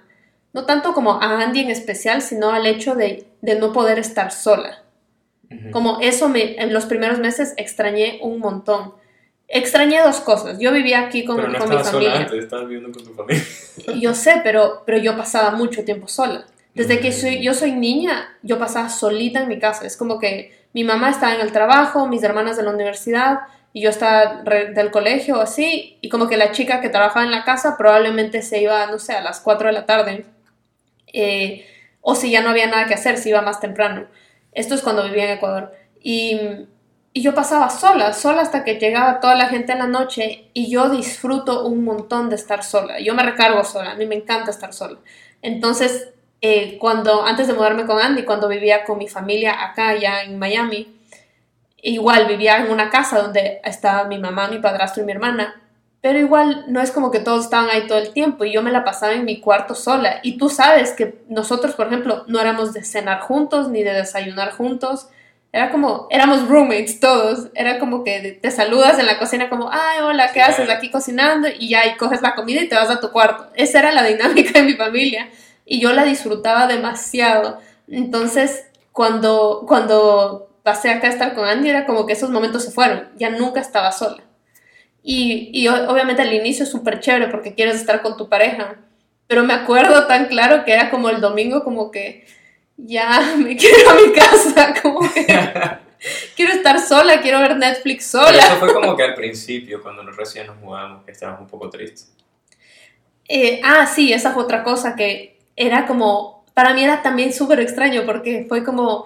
no 0.53 0.65
tanto 0.65 0.93
como 0.93 1.21
a 1.21 1.43
Andy 1.43 1.61
en 1.61 1.69
especial, 1.69 2.21
sino 2.21 2.49
al 2.51 2.65
hecho 2.65 2.95
de, 2.95 3.27
de 3.41 3.55
no 3.59 3.71
poder 3.71 3.99
estar 3.99 4.31
sola. 4.31 4.81
Como 5.71 5.99
eso 6.01 6.27
me, 6.27 6.59
en 6.61 6.73
los 6.73 6.85
primeros 6.85 7.19
meses 7.19 7.53
extrañé 7.57 8.19
un 8.21 8.39
montón. 8.39 8.93
Extrañé 9.47 10.01
dos 10.01 10.19
cosas. 10.19 10.57
Yo 10.59 10.71
vivía 10.71 11.01
aquí 11.01 11.23
con, 11.23 11.37
Pero 11.37 11.49
no 11.49 11.59
con 11.59 11.69
mi 11.69 11.75
sola 11.75 11.91
familia. 11.91 12.17
antes, 12.17 12.43
estabas 12.43 12.67
viviendo 12.67 12.91
con 12.91 13.05
tu 13.05 13.13
familia. 13.13 13.43
Yo 14.01 14.13
sé, 14.15 14.41
pero, 14.43 14.81
pero 14.85 14.97
yo 14.97 15.15
pasaba 15.15 15.51
mucho 15.51 15.83
tiempo 15.83 16.07
sola. 16.07 16.45
Desde 16.73 16.99
que 16.99 17.11
soy, 17.11 17.41
yo 17.41 17.53
soy 17.53 17.71
niña, 17.71 18.35
yo 18.41 18.57
pasaba 18.59 18.89
solita 18.89 19.41
en 19.41 19.47
mi 19.47 19.59
casa. 19.59 19.85
Es 19.85 19.95
como 19.95 20.19
que 20.19 20.65
mi 20.73 20.83
mamá 20.83 21.11
estaba 21.11 21.35
en 21.35 21.41
el 21.41 21.51
trabajo, 21.51 22.07
mis 22.07 22.23
hermanas 22.23 22.57
de 22.57 22.63
la 22.63 22.71
universidad, 22.71 23.41
y 23.75 23.81
yo 23.81 23.89
estaba 23.89 24.41
del 24.73 24.89
colegio 24.89 25.37
o 25.37 25.41
así, 25.41 25.97
y 25.99 26.07
como 26.07 26.29
que 26.29 26.37
la 26.37 26.53
chica 26.53 26.79
que 26.79 26.87
trabajaba 26.87 27.25
en 27.25 27.31
la 27.31 27.43
casa 27.43 27.75
probablemente 27.77 28.41
se 28.41 28.61
iba, 28.61 28.85
no 28.85 28.99
sé, 28.99 29.11
a 29.11 29.21
las 29.21 29.41
4 29.41 29.67
de 29.67 29.73
la 29.73 29.85
tarde. 29.85 30.25
Eh, 31.11 31.67
o 31.99 32.15
si 32.15 32.31
ya 32.31 32.41
no 32.41 32.51
había 32.51 32.67
nada 32.67 32.85
que 32.85 32.93
hacer, 32.93 33.17
se 33.17 33.27
iba 33.27 33.41
más 33.41 33.59
temprano. 33.59 34.05
Esto 34.53 34.75
es 34.75 34.81
cuando 34.81 35.03
vivía 35.03 35.25
en 35.25 35.31
Ecuador. 35.31 35.73
Y, 35.99 36.39
y 37.11 37.21
yo 37.21 37.35
pasaba 37.35 37.69
sola, 37.69 38.13
sola 38.13 38.43
hasta 38.43 38.63
que 38.63 38.75
llegaba 38.75 39.19
toda 39.19 39.35
la 39.35 39.49
gente 39.49 39.73
en 39.73 39.79
la 39.79 39.87
noche 39.87 40.49
y 40.53 40.71
yo 40.71 40.87
disfruto 40.89 41.65
un 41.65 41.83
montón 41.83 42.29
de 42.29 42.37
estar 42.37 42.63
sola. 42.63 43.01
Yo 43.01 43.13
me 43.13 43.23
recargo 43.23 43.61
sola, 43.65 43.91
a 43.91 43.95
mí 43.95 44.05
me 44.05 44.15
encanta 44.15 44.51
estar 44.51 44.71
sola. 44.71 44.99
Entonces, 45.41 46.13
eh, 46.39 46.77
cuando, 46.79 47.25
antes 47.25 47.47
de 47.47 47.53
mudarme 47.53 47.85
con 47.85 47.99
Andy, 47.99 48.23
cuando 48.23 48.47
vivía 48.47 48.85
con 48.85 48.97
mi 48.97 49.09
familia 49.09 49.65
acá, 49.65 49.97
ya 49.97 50.23
en 50.23 50.39
Miami, 50.39 50.94
igual 51.81 52.27
vivía 52.27 52.57
en 52.57 52.71
una 52.71 52.89
casa 52.89 53.21
donde 53.21 53.61
estaba 53.63 54.05
mi 54.05 54.17
mamá, 54.17 54.47
mi 54.47 54.59
padrastro 54.59 55.03
y 55.03 55.05
mi 55.05 55.11
hermana, 55.11 55.61
pero 56.01 56.19
igual 56.19 56.65
no 56.67 56.81
es 56.81 56.91
como 56.91 57.09
que 57.09 57.19
todos 57.19 57.45
estaban 57.45 57.69
ahí 57.71 57.87
todo 57.87 57.97
el 57.97 58.13
tiempo 58.13 58.45
y 58.45 58.51
yo 58.53 58.61
me 58.61 58.71
la 58.71 58.83
pasaba 58.83 59.13
en 59.13 59.25
mi 59.25 59.39
cuarto 59.39 59.73
sola. 59.73 60.19
Y 60.21 60.37
tú 60.37 60.49
sabes 60.49 60.91
que 60.91 61.23
nosotros, 61.29 61.73
por 61.73 61.87
ejemplo, 61.87 62.23
no 62.27 62.39
éramos 62.39 62.73
de 62.73 62.83
cenar 62.83 63.21
juntos 63.21 63.69
ni 63.69 63.81
de 63.81 63.91
desayunar 63.93 64.51
juntos. 64.51 65.09
Era 65.51 65.71
como, 65.71 66.05
éramos 66.11 66.47
roommates 66.47 66.99
todos. 66.99 67.47
Era 67.55 67.79
como 67.79 68.03
que 68.03 68.37
te 68.39 68.51
saludas 68.51 68.99
en 68.99 69.07
la 69.07 69.17
cocina 69.17 69.49
como, 69.49 69.69
ay, 69.71 70.01
hola, 70.03 70.27
¿qué 70.27 70.33
Claro. 70.33 70.53
haces 70.53 70.69
aquí 70.69 70.91
cocinando? 70.91 71.47
Y 71.47 71.69
ya, 71.69 71.87
y 71.87 71.97
coges 71.97 72.21
la 72.21 72.35
comida 72.35 72.61
y 72.61 72.69
te 72.69 72.75
vas 72.75 72.91
a 72.91 72.99
tu 72.99 73.09
cuarto. 73.11 73.47
Esa 73.55 73.79
era 73.79 73.91
la 73.91 74.03
dinámica 74.03 74.59
de 74.59 74.65
mi 74.65 74.73
familia. 74.73 75.29
Y 75.65 75.79
yo 75.79 75.91
la 75.91 76.03
disfrutaba 76.03 76.67
demasiado. 76.67 77.57
Entonces, 77.87 78.67
cuando, 78.91 79.63
cuando 79.67 80.44
pasé 80.65 80.89
acá 80.89 81.05
a 81.07 81.11
estar 81.11 81.35
con 81.35 81.45
Andy, 81.45 81.69
era 81.69 81.85
como 81.85 82.07
que 82.07 82.13
esos 82.13 82.31
momentos 82.31 82.63
se 82.63 82.71
fueron. 82.71 83.07
Ya 83.17 83.29
nunca 83.29 83.61
estaba 83.61 83.91
sola. 83.91 84.23
Y, 85.03 85.51
y 85.53 85.67
obviamente 85.67 86.23
al 86.23 86.33
inicio 86.33 86.63
es 86.63 86.71
súper 86.71 86.99
chévere 86.99 87.27
porque 87.27 87.53
quieres 87.53 87.75
estar 87.75 88.01
con 88.01 88.17
tu 88.17 88.27
pareja. 88.27 88.77
Pero 89.27 89.43
me 89.43 89.53
acuerdo 89.53 90.07
tan 90.07 90.25
claro 90.25 90.65
que 90.65 90.73
era 90.73 90.89
como 90.89 91.09
el 91.09 91.21
domingo, 91.21 91.63
como 91.63 91.91
que 91.91 92.25
ya 92.77 93.35
me 93.37 93.55
quiero 93.55 93.77
ir 93.77 93.87
a 93.87 93.93
mi 93.93 94.11
casa, 94.11 94.73
como 94.81 95.01
que 95.13 95.27
quiero 96.35 96.53
estar 96.53 96.79
sola, 96.79 97.21
quiero 97.21 97.39
ver 97.41 97.57
Netflix 97.57 98.09
Pero 98.11 98.25
sola. 98.25 98.39
eso 98.39 98.55
fue 98.55 98.73
como 98.73 98.95
que 98.95 99.03
al 99.03 99.13
principio, 99.13 99.83
cuando 99.83 100.01
nos 100.01 100.17
recién 100.17 100.47
nos 100.47 100.57
mudamos, 100.57 101.05
que 101.05 101.11
estábamos 101.11 101.41
un 101.41 101.47
poco 101.47 101.69
tristes. 101.69 102.11
Eh, 103.27 103.61
ah, 103.63 103.85
sí, 103.85 104.11
esa 104.11 104.31
fue 104.31 104.41
otra 104.41 104.63
cosa 104.63 104.95
que 104.95 105.37
era 105.55 105.85
como, 105.85 106.43
para 106.55 106.73
mí 106.73 106.83
era 106.83 107.03
también 107.03 107.33
súper 107.33 107.59
extraño 107.59 108.01
porque 108.03 108.47
fue 108.49 108.63
como, 108.63 109.05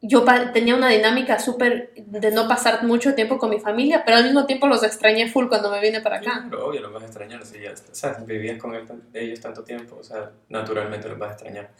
yo 0.00 0.24
tenía 0.52 0.76
una 0.76 0.88
dinámica 0.88 1.38
súper 1.40 1.90
de 1.96 2.30
no 2.30 2.46
pasar 2.46 2.84
mucho 2.84 3.14
tiempo 3.14 3.38
con 3.38 3.50
mi 3.50 3.58
familia, 3.58 4.04
pero 4.04 4.18
al 4.18 4.24
mismo 4.24 4.46
tiempo 4.46 4.66
los 4.68 4.82
extrañé 4.84 5.28
full 5.28 5.48
cuando 5.48 5.70
me 5.70 5.80
vine 5.80 6.00
para 6.00 6.18
acá. 6.18 6.46
Pero 6.48 6.66
obvio, 6.66 6.80
los 6.80 6.92
vas 6.92 7.02
a 7.02 7.06
extrañar 7.06 7.44
si 7.44 7.60
ya, 7.60 7.72
o 7.72 7.94
sea, 7.94 8.16
vivías 8.24 8.58
con 8.58 8.74
ellos 9.14 9.40
tanto 9.40 9.64
tiempo, 9.64 9.96
o 10.00 10.04
sea, 10.04 10.30
naturalmente 10.48 11.08
los 11.08 11.18
vas 11.18 11.30
a 11.30 11.32
extrañar. 11.32 11.70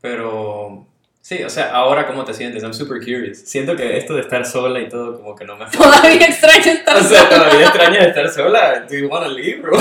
Pero 0.00 0.86
sí, 1.20 1.42
o 1.42 1.50
sea, 1.50 1.72
ahora 1.72 2.06
cómo 2.06 2.24
te 2.24 2.32
sientes? 2.34 2.62
I'm 2.62 2.74
super 2.74 2.98
curious. 2.98 3.38
Siento 3.38 3.74
que 3.74 3.96
esto 3.96 4.14
de 4.14 4.20
estar 4.20 4.46
sola 4.46 4.80
y 4.80 4.88
todo 4.88 5.16
como 5.18 5.34
que 5.34 5.44
no 5.44 5.56
me 5.56 5.66
Todavía 5.70 6.26
extraño 6.26 6.70
estar 6.72 6.96
O 6.96 7.02
sea, 7.02 7.24
sola. 7.24 7.28
todavía 7.30 7.66
extrañas 7.66 8.06
estar 8.06 8.28
sola. 8.28 8.80
Do 8.88 8.94
you 8.96 9.08
want 9.08 9.24
to 9.24 9.30
leave, 9.32 9.60
bro? 9.60 9.78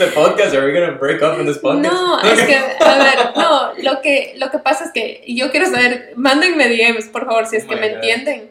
Este 0.00 0.14
podcast, 0.18 0.54
are 0.54 0.64
we 0.64 0.72
gonna 0.72 0.96
break 0.98 1.20
up 1.20 1.38
in 1.38 1.44
this 1.44 1.58
podcast? 1.58 1.82
No, 1.82 2.18
es 2.22 2.40
que, 2.46 2.56
a 2.56 2.98
ver, 2.98 3.36
no, 3.36 3.74
lo 3.82 4.00
que, 4.00 4.32
lo 4.38 4.50
que 4.50 4.58
pasa 4.58 4.84
es 4.84 4.92
que 4.92 5.22
yo 5.28 5.50
quiero 5.50 5.66
saber, 5.66 6.14
mándenme 6.16 6.68
DMs, 6.68 7.08
por 7.08 7.26
favor, 7.26 7.46
si 7.46 7.56
es 7.56 7.64
Oh 7.64 7.68
que 7.68 7.76
me 7.76 7.88
God. 7.88 7.94
entienden. 7.96 8.50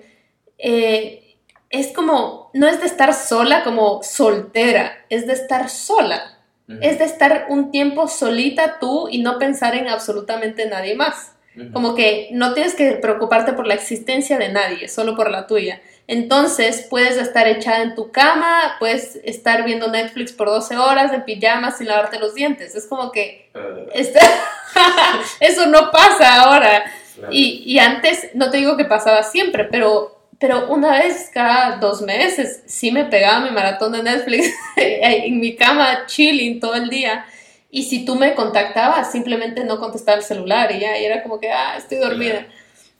Eh, 0.59 1.37
es 1.71 1.87
como, 1.87 2.51
no 2.53 2.67
es 2.67 2.79
de 2.79 2.85
estar 2.85 3.15
sola 3.15 3.63
como 3.63 4.03
soltera, 4.03 5.05
es 5.09 5.25
de 5.25 5.33
estar 5.33 5.69
sola. 5.69 6.35
Es 6.81 6.99
de 6.99 7.05
estar 7.05 7.47
un 7.49 7.71
tiempo 7.71 8.07
solita 8.07 8.77
tú 8.79 9.07
y 9.09 9.23
no 9.23 9.39
pensar 9.39 9.73
en 9.73 9.87
absolutamente 9.87 10.67
nadie 10.67 10.93
más. 10.93 11.31
Como 11.73 11.95
que 11.95 12.29
no 12.31 12.53
tienes 12.53 12.75
que 12.75 12.91
preocuparte 12.91 13.53
por 13.53 13.65
la 13.65 13.73
existencia 13.73 14.37
de 14.37 14.49
nadie, 14.49 14.87
solo 14.87 15.15
por 15.15 15.31
la 15.31 15.47
tuya. 15.47 15.81
Entonces 16.11 16.87
puedes 16.89 17.17
estar 17.17 17.47
echada 17.47 17.83
en 17.83 17.93
tu 17.93 18.11
cama, 18.11 18.77
puedes 18.79 19.19
estar 19.23 19.63
viendo 19.63 19.91
Netflix 19.91 20.31
por 20.33 20.47
12 20.47 20.75
horas 20.75 21.13
en 21.13 21.23
pijamas 21.23 21.77
sin 21.77 21.85
lavarte 21.87 22.17
los 22.17 22.33
dientes. 22.33 22.73
Es 22.75 22.87
como 22.87 23.11
que 23.11 23.47
Uh, 23.53 23.89
este- 23.93 24.19
eso 25.39 25.67
no 25.67 25.91
pasa 25.91 26.41
ahora. 26.41 26.83
Claro. 27.15 27.29
Y, 27.31 27.61
y 27.65 27.77
antes, 27.77 28.29
no 28.33 28.49
te 28.49 28.57
digo 28.57 28.75
que 28.75 28.85
pasaba 28.85 29.21
siempre, 29.21 29.65
pero, 29.65 30.19
pero 30.39 30.67
una 30.71 30.97
vez 30.99 31.29
cada 31.31 31.77
dos 31.77 32.01
meses 32.01 32.63
sí 32.65 32.91
me 32.91 33.05
pegaba 33.05 33.41
mi 33.41 33.51
maratón 33.51 33.91
de 33.91 34.01
Netflix 34.01 34.51
en 34.77 35.39
mi 35.39 35.55
cama, 35.55 36.05
chilling 36.07 36.59
todo 36.59 36.73
el 36.73 36.89
día. 36.89 37.25
Y 37.69 37.83
si 37.83 38.03
tú 38.03 38.15
me 38.15 38.33
contactabas, 38.33 39.11
simplemente 39.11 39.63
no 39.63 39.79
contestaba 39.79 40.17
el 40.17 40.23
celular 40.23 40.71
y 40.71 40.79
ya, 40.79 40.97
y 40.97 41.05
era 41.05 41.21
como 41.21 41.39
que, 41.39 41.51
ah, 41.51 41.75
estoy 41.77 41.99
dormida. 41.99 42.47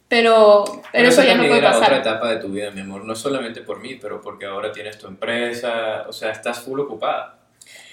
Pero, 0.10 0.64
pero, 0.66 0.82
Pero 0.92 1.08
eso 1.10 1.24
ya 1.24 1.36
no 1.36 1.44
puede 1.44 1.60
era 1.60 1.70
otra 1.70 1.80
pasar. 1.82 1.98
etapa 2.00 2.30
de 2.30 2.38
tu 2.38 2.48
vida, 2.50 2.72
mi 2.72 2.82
amor. 2.82 3.06
No 3.06 3.16
solamente 3.16 3.62
por 3.62 3.80
mí, 3.80 3.96
pero 3.96 4.20
porque 4.22 4.46
ahora 4.48 4.72
tienes 4.72 4.98
tu 4.98 5.08
empresa. 5.08 6.06
O 6.10 6.12
sea, 6.14 6.32
estás 6.32 6.60
full 6.62 6.80
ocupada. 6.80 7.38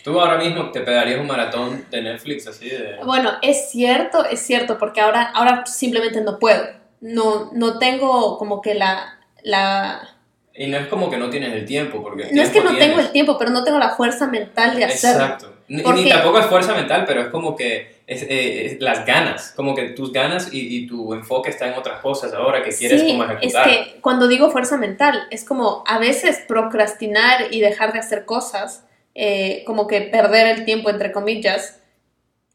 Tú 0.02 0.18
ahora 0.18 0.38
mismo 0.38 0.70
te 0.70 0.80
pegarías 0.80 1.20
un 1.20 1.26
maratón 1.26 1.84
de 1.90 2.00
Netflix 2.00 2.46
así 2.46 2.68
de... 2.70 2.96
Bueno, 3.04 3.32
es 3.42 3.70
cierto, 3.70 4.24
es 4.24 4.40
cierto, 4.40 4.78
porque 4.78 5.00
ahora, 5.00 5.30
ahora 5.34 5.66
simplemente 5.66 6.20
no 6.22 6.38
puedo. 6.38 6.64
No, 7.00 7.50
no 7.52 7.78
tengo 7.78 8.38
como 8.38 8.62
que 8.62 8.74
la, 8.74 9.18
la... 9.42 10.08
Y 10.54 10.68
no 10.68 10.78
es 10.78 10.86
como 10.86 11.10
que 11.10 11.18
no 11.18 11.28
tienes 11.28 11.52
el 11.52 11.64
tiempo, 11.66 12.02
porque... 12.02 12.30
No 12.32 12.40
es 12.40 12.48
que 12.48 12.52
tiempo 12.60 12.70
no 12.72 12.78
tengo 12.78 12.92
tienes. 12.94 13.06
el 13.06 13.12
tiempo, 13.12 13.36
pero 13.36 13.50
no 13.50 13.62
tengo 13.64 13.78
la 13.80 13.90
fuerza 13.96 14.26
mental 14.28 14.76
de 14.76 14.84
hacerlo. 14.84 15.24
Exacto. 15.24 15.52
Porque- 15.84 16.02
ni 16.04 16.08
tampoco 16.08 16.38
es 16.38 16.46
fuerza 16.46 16.72
mental, 16.74 17.04
pero 17.06 17.20
es 17.22 17.26
como 17.28 17.56
que 17.56 17.95
es, 18.06 18.22
eh, 18.22 18.66
es 18.66 18.80
las 18.80 19.04
ganas, 19.04 19.52
como 19.56 19.74
que 19.74 19.90
tus 19.90 20.12
ganas 20.12 20.52
y, 20.52 20.76
y 20.76 20.86
tu 20.86 21.12
enfoque 21.12 21.50
está 21.50 21.66
en 21.66 21.74
otras 21.74 22.00
cosas 22.00 22.32
ahora 22.32 22.62
que 22.62 22.70
quieres 22.70 23.00
sí, 23.00 23.08
como 23.08 23.24
es 23.24 23.30
ejecutar. 23.30 23.68
que 23.68 24.00
cuando 24.00 24.28
digo 24.28 24.50
fuerza 24.50 24.76
mental, 24.76 25.26
es 25.30 25.44
como 25.44 25.82
a 25.86 25.98
veces 25.98 26.42
procrastinar 26.46 27.52
y 27.52 27.60
dejar 27.60 27.92
de 27.92 27.98
hacer 27.98 28.24
cosas, 28.24 28.84
eh, 29.14 29.64
como 29.66 29.88
que 29.88 30.02
perder 30.02 30.46
el 30.46 30.64
tiempo, 30.64 30.88
entre 30.88 31.10
comillas, 31.10 31.80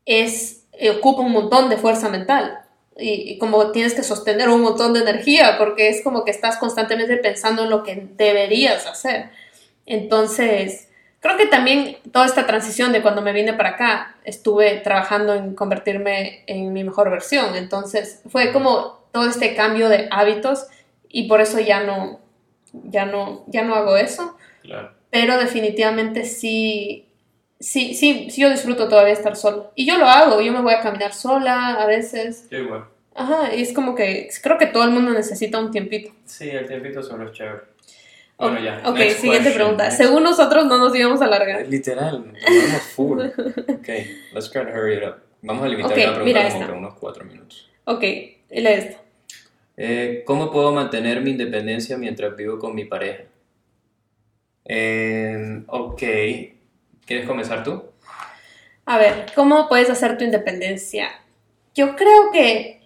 es, 0.05 0.63
eh, 0.73 0.89
ocupa 0.91 1.21
un 1.21 1.33
montón 1.33 1.69
de 1.69 1.77
fuerza 1.77 2.07
mental. 2.07 2.59
Y, 2.97 3.31
y 3.31 3.37
como 3.37 3.71
tienes 3.71 3.93
que 3.93 4.03
sostener 4.03 4.47
un 4.49 4.61
montón 4.61 4.93
de 4.93 5.01
energía, 5.01 5.57
porque 5.57 5.89
es 5.89 6.01
como 6.01 6.23
que 6.23 6.31
estás 6.31 6.57
constantemente 6.57 7.17
pensando 7.17 7.63
en 7.63 7.69
lo 7.69 7.83
que 7.83 8.07
deberías 8.15 8.85
hacer. 8.85 9.31
Entonces, 9.85 10.87
creo 11.21 11.37
que 11.37 11.45
también 11.45 11.97
toda 12.11 12.25
esta 12.25 12.45
transición 12.45 12.91
de 12.91 13.01
cuando 13.01 13.21
me 13.21 13.31
vine 13.31 13.53
para 13.53 13.69
acá, 13.69 14.15
estuve 14.25 14.81
trabajando 14.81 15.33
en 15.33 15.55
convertirme 15.55 16.43
en 16.47 16.73
mi 16.73 16.83
mejor 16.83 17.09
versión. 17.09 17.55
Entonces, 17.55 18.21
fue 18.29 18.51
como 18.51 19.05
todo 19.13 19.29
este 19.29 19.55
cambio 19.55 19.87
de 19.87 20.07
hábitos 20.11 20.67
y 21.07 21.27
por 21.27 21.39
eso 21.39 21.59
ya 21.59 21.83
no, 21.83 22.19
ya 22.73 23.05
no, 23.05 23.45
ya 23.47 23.63
no 23.63 23.75
hago 23.75 23.95
eso. 23.97 24.35
Claro. 24.63 24.93
Pero 25.11 25.37
definitivamente 25.37 26.25
sí, 26.25 27.07
sí, 27.59 27.93
sí, 27.93 28.29
sí 28.31 28.41
yo 28.41 28.49
disfruto 28.49 28.87
todavía 28.87 29.13
estar 29.13 29.35
solo. 29.35 29.71
Y 29.75 29.85
yo 29.85 29.97
lo 29.97 30.07
hago, 30.07 30.41
yo 30.41 30.51
me 30.51 30.61
voy 30.61 30.73
a 30.73 30.81
caminar 30.81 31.13
sola 31.13 31.75
a 31.75 31.85
veces. 31.85 32.49
Yo 32.49 32.57
igual. 32.57 32.85
Ajá, 33.13 33.53
y 33.53 33.61
es 33.61 33.73
como 33.73 33.93
que 33.93 34.29
creo 34.41 34.57
que 34.57 34.67
todo 34.67 34.85
el 34.85 34.91
mundo 34.91 35.11
necesita 35.11 35.59
un 35.59 35.69
tiempito. 35.69 36.13
Sí, 36.25 36.49
el 36.49 36.67
tiempito 36.67 37.03
solo 37.03 37.25
es 37.25 37.33
chévere. 37.33 37.70
Bueno, 38.41 38.59
ya. 38.59 38.81
Ok, 38.85 38.97
next 38.97 39.19
siguiente 39.19 39.43
question. 39.49 39.53
pregunta. 39.53 39.85
Next- 39.89 39.97
Según 39.97 40.23
nosotros 40.23 40.65
no 40.65 40.77
nos 40.77 40.95
íbamos 40.95 41.21
a 41.21 41.25
alargar. 41.25 41.67
Literal, 41.67 42.23
vamos 42.33 42.81
full. 42.95 43.19
Ok, 43.69 43.87
let's 44.33 44.49
try 44.51 44.63
to 44.63 44.69
hurry 44.71 44.97
it 44.97 45.03
up. 45.03 45.15
Vamos 45.41 45.63
a 45.63 45.67
limitar 45.69 45.89
la 45.97 46.13
pregunta 46.13 46.39
como 46.43 46.47
esta. 46.55 46.65
que 46.67 46.71
unos 46.77 46.93
cuatro 46.95 47.25
minutos. 47.25 47.69
Ok, 47.85 48.01
lee 48.01 48.37
esto. 48.51 48.97
Eh, 49.77 50.23
¿Cómo 50.25 50.51
puedo 50.51 50.71
mantener 50.71 51.21
mi 51.21 51.31
independencia 51.31 51.97
mientras 51.97 52.35
vivo 52.35 52.59
con 52.59 52.75
mi 52.75 52.85
pareja? 52.85 53.23
Eh, 54.65 55.63
ok, 55.67 56.01
¿quieres 57.05 57.25
comenzar 57.27 57.63
tú? 57.63 57.83
A 58.85 58.97
ver, 58.97 59.25
¿cómo 59.35 59.67
puedes 59.67 59.89
hacer 59.89 60.17
tu 60.17 60.23
independencia? 60.23 61.09
Yo 61.73 61.95
creo 61.95 62.31
que 62.31 62.81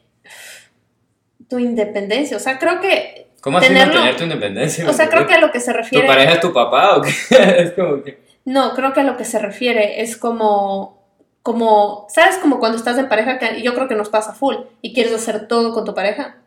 tu 1.50 1.60
independencia, 1.60 2.38
o 2.38 2.40
sea, 2.40 2.58
creo 2.60 2.80
que, 2.80 3.25
¿Cómo 3.46 3.60
así 3.60 3.68
Tenerlo- 3.68 3.94
mantener 3.94 4.18
tu 4.18 4.24
independencia? 4.24 4.90
o 4.90 4.94
sea, 4.94 5.08
creo 5.08 5.28
que 5.28 5.36
a 5.36 5.40
lo 5.40 5.52
que 5.52 5.60
se 5.60 5.72
¿Tu 5.72 5.78
refiere, 5.78 6.08
pareja 6.08 6.34
es 6.34 6.40
tu 6.40 6.52
papá 6.52 6.98
o 6.98 7.02
qué? 7.04 7.12
es 7.60 7.74
como 7.74 8.02
que... 8.02 8.18
no, 8.44 8.74
creo 8.74 8.92
que 8.92 9.02
a 9.02 9.04
lo 9.04 9.18
que 9.18 9.24
se 9.24 9.38
refiere 9.38 10.02
es 10.02 10.18
como, 10.18 11.04
como, 11.44 12.08
¿sabes? 12.10 12.38
Como 12.38 12.58
cuando 12.58 12.78
estás 12.80 12.98
en 12.98 13.08
pareja, 13.08 13.38
que 13.38 13.62
yo 13.62 13.76
creo 13.76 13.88
que 13.88 13.94
nos 13.94 14.10
pasa 14.10 14.34
full 14.34 14.56
y 14.82 14.96
quieres 14.96 15.14
hacer 15.14 15.48
todo 15.48 15.76
con 15.76 15.86
tu 15.86 15.94
pareja. 15.94 16.38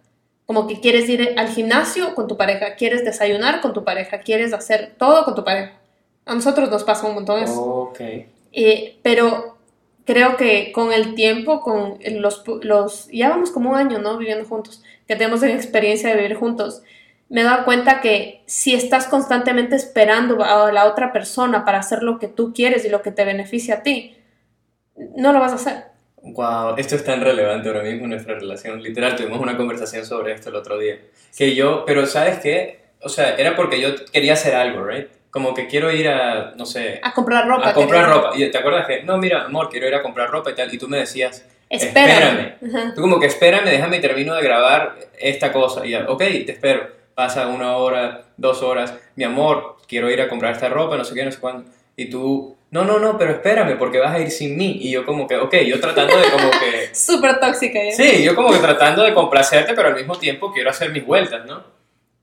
Como 0.45 0.67
que 0.67 0.81
quieres 0.81 1.09
ir 1.09 1.35
al 1.37 1.49
gimnasio 1.51 2.17
con 2.17 2.27
tu 2.27 2.37
pareja, 2.37 2.75
quieres 2.75 3.05
desayunar 3.05 3.61
con 3.61 3.73
tu 3.75 3.85
pareja, 3.85 4.19
quieres 4.19 4.53
hacer 4.53 4.95
todo 4.99 5.25
con 5.25 5.37
tu 5.37 5.45
pareja. 5.45 5.75
A 6.27 6.35
nosotros 6.35 6.69
nos 6.69 6.83
pasa 6.83 7.07
un 7.07 7.15
montón 7.15 7.41
eso. 7.41 7.63
Ok. 7.63 8.01
Eh, 8.53 8.99
pero 9.03 9.57
creo 10.05 10.37
que 10.37 10.73
con 10.73 10.93
el 10.93 11.15
tiempo, 11.15 11.61
con 11.61 11.99
los, 12.13 12.43
los, 12.63 13.09
ya 13.13 13.29
vamos 13.29 13.51
como 13.53 13.71
un 13.71 13.77
año, 13.77 13.99
¿no? 13.99 14.17
Viviendo 14.17 14.49
juntos, 14.49 14.83
que 15.09 15.17
tenemos 15.17 15.41
la 15.41 15.49
experiencia 15.55 16.11
de 16.11 16.17
vivir 16.17 16.37
juntos, 16.37 16.83
me 17.31 17.41
he 17.41 17.45
dado 17.45 17.65
cuenta 17.65 18.01
que 18.01 18.43
si 18.47 18.75
estás 18.75 19.07
constantemente 19.07 19.75
esperando 19.75 20.45
a 20.45 20.71
la 20.73 20.87
otra 20.87 21.13
persona 21.13 21.65
para 21.65 21.79
hacer 21.79 22.03
lo 22.03 22.19
que 22.19 22.29
tú 22.29 22.53
quieres 22.55 22.85
y 22.85 22.89
lo 22.89 23.03
que 23.03 23.11
te 23.11 23.25
beneficia 23.25 23.77
a 23.77 23.83
ti, 23.83 24.17
no 25.17 25.33
lo 25.33 25.41
vas 25.41 25.53
a 25.53 25.57
hacer. 25.57 25.85
Wow, 26.23 26.75
esto 26.77 26.97
es 26.97 27.05
tan 27.05 27.21
relevante 27.21 27.69
ahora 27.69 27.83
mismo 27.83 28.05
en 28.05 28.11
nuestra 28.11 28.35
relación. 28.35 28.83
Literal, 28.83 29.15
tuvimos 29.17 29.41
una 29.41 29.57
conversación 29.57 30.05
sobre 30.05 30.33
esto 30.33 30.51
el 30.51 30.57
otro 30.57 30.79
día. 30.79 30.99
Que 31.37 31.55
yo, 31.55 31.85
pero 31.87 32.07
¿sabes 32.07 32.39
qué? 32.41 32.81
O 33.03 33.09
sea, 33.09 33.37
era 33.37 33.55
porque 33.55 33.81
yo 33.81 33.91
quería 34.13 34.33
hacer 34.33 34.55
algo, 34.57 34.85
¿right? 34.85 35.09
Como 35.31 35.55
que 35.55 35.69
quiero 35.69 35.93
ir 35.93 36.09
a, 36.09 36.55
no 36.57 36.67
sé, 36.67 37.01
A 37.03 37.13
comprar 37.13 37.47
ropa. 37.47 37.69
a 37.69 37.75
comprar 37.75 38.09
ropa. 38.09 38.33
Y 38.35 38.51
te 38.51 38.59
acuerdas 38.59 38.87
que, 38.87 39.03
no, 39.05 39.17
mira, 39.19 39.45
amor, 39.45 39.69
quiero 39.71 39.87
ir 39.87 39.95
a 39.95 40.03
comprar 40.03 40.31
ropa 40.31 40.51
y 40.51 40.55
tal. 40.55 40.73
Y 40.75 40.79
tú 40.79 40.89
me 40.89 40.97
decías, 40.99 41.47
Espérame. 41.71 42.55
Ajá. 42.67 42.93
Tú 42.95 43.01
como 43.01 43.21
que 43.21 43.27
espérame, 43.27 43.67
déjame 43.67 43.99
y 43.99 44.01
termino 44.01 44.35
de 44.35 44.43
grabar 44.43 44.97
esta 45.19 45.53
cosa. 45.53 45.85
Y 45.87 45.91
ya, 45.91 46.07
ok, 46.09 46.19
te 46.19 46.53
espero. 46.53 46.89
Pasa 47.15 47.49
una 47.49 47.77
hora, 47.77 48.27
dos 48.37 48.63
horas. 48.63 48.95
Mi 49.17 49.25
amor, 49.25 49.77
quiero 49.87 50.11
ir 50.11 50.21
a 50.21 50.29
comprar 50.29 50.53
esta 50.53 50.69
ropa, 50.69 50.97
no 50.97 51.05
sé 51.05 51.15
qué, 51.15 51.25
no 51.25 51.33
sé 51.33 51.39
cuándo. 51.41 51.65
Y 51.97 52.09
tú, 52.09 52.57
no, 52.71 52.85
no, 52.85 52.99
no, 52.99 53.19
pero 53.19 53.33
espérame 53.33 53.77
porque 53.77 53.99
vas 53.99 54.15
a 54.15 54.21
ir 54.21 54.31
sin 54.31 54.57
mí. 54.57 54.79
Y 54.81 54.91
yo 54.91 55.05
como 55.05 55.27
que, 55.27 55.37
ok, 55.37 55.55
yo 55.67 55.81
tratando 55.81 56.17
de 56.17 56.31
como 56.31 56.51
que... 56.51 56.91
Súper 56.95 57.41
tóxica. 57.41 57.83
¿ya? 57.83 57.93
Sí, 57.93 58.23
yo 58.23 58.35
como 58.35 58.53
que 58.53 58.59
tratando 58.59 59.03
de 59.03 59.15
complacerte, 59.15 59.75
pero 59.75 59.89
al 59.89 59.97
mismo 59.97 60.17
tiempo 60.17 60.53
quiero 60.53 60.71
hacer 60.71 60.93
mis 60.93 61.05
vueltas, 61.05 61.45
¿no? 61.47 61.65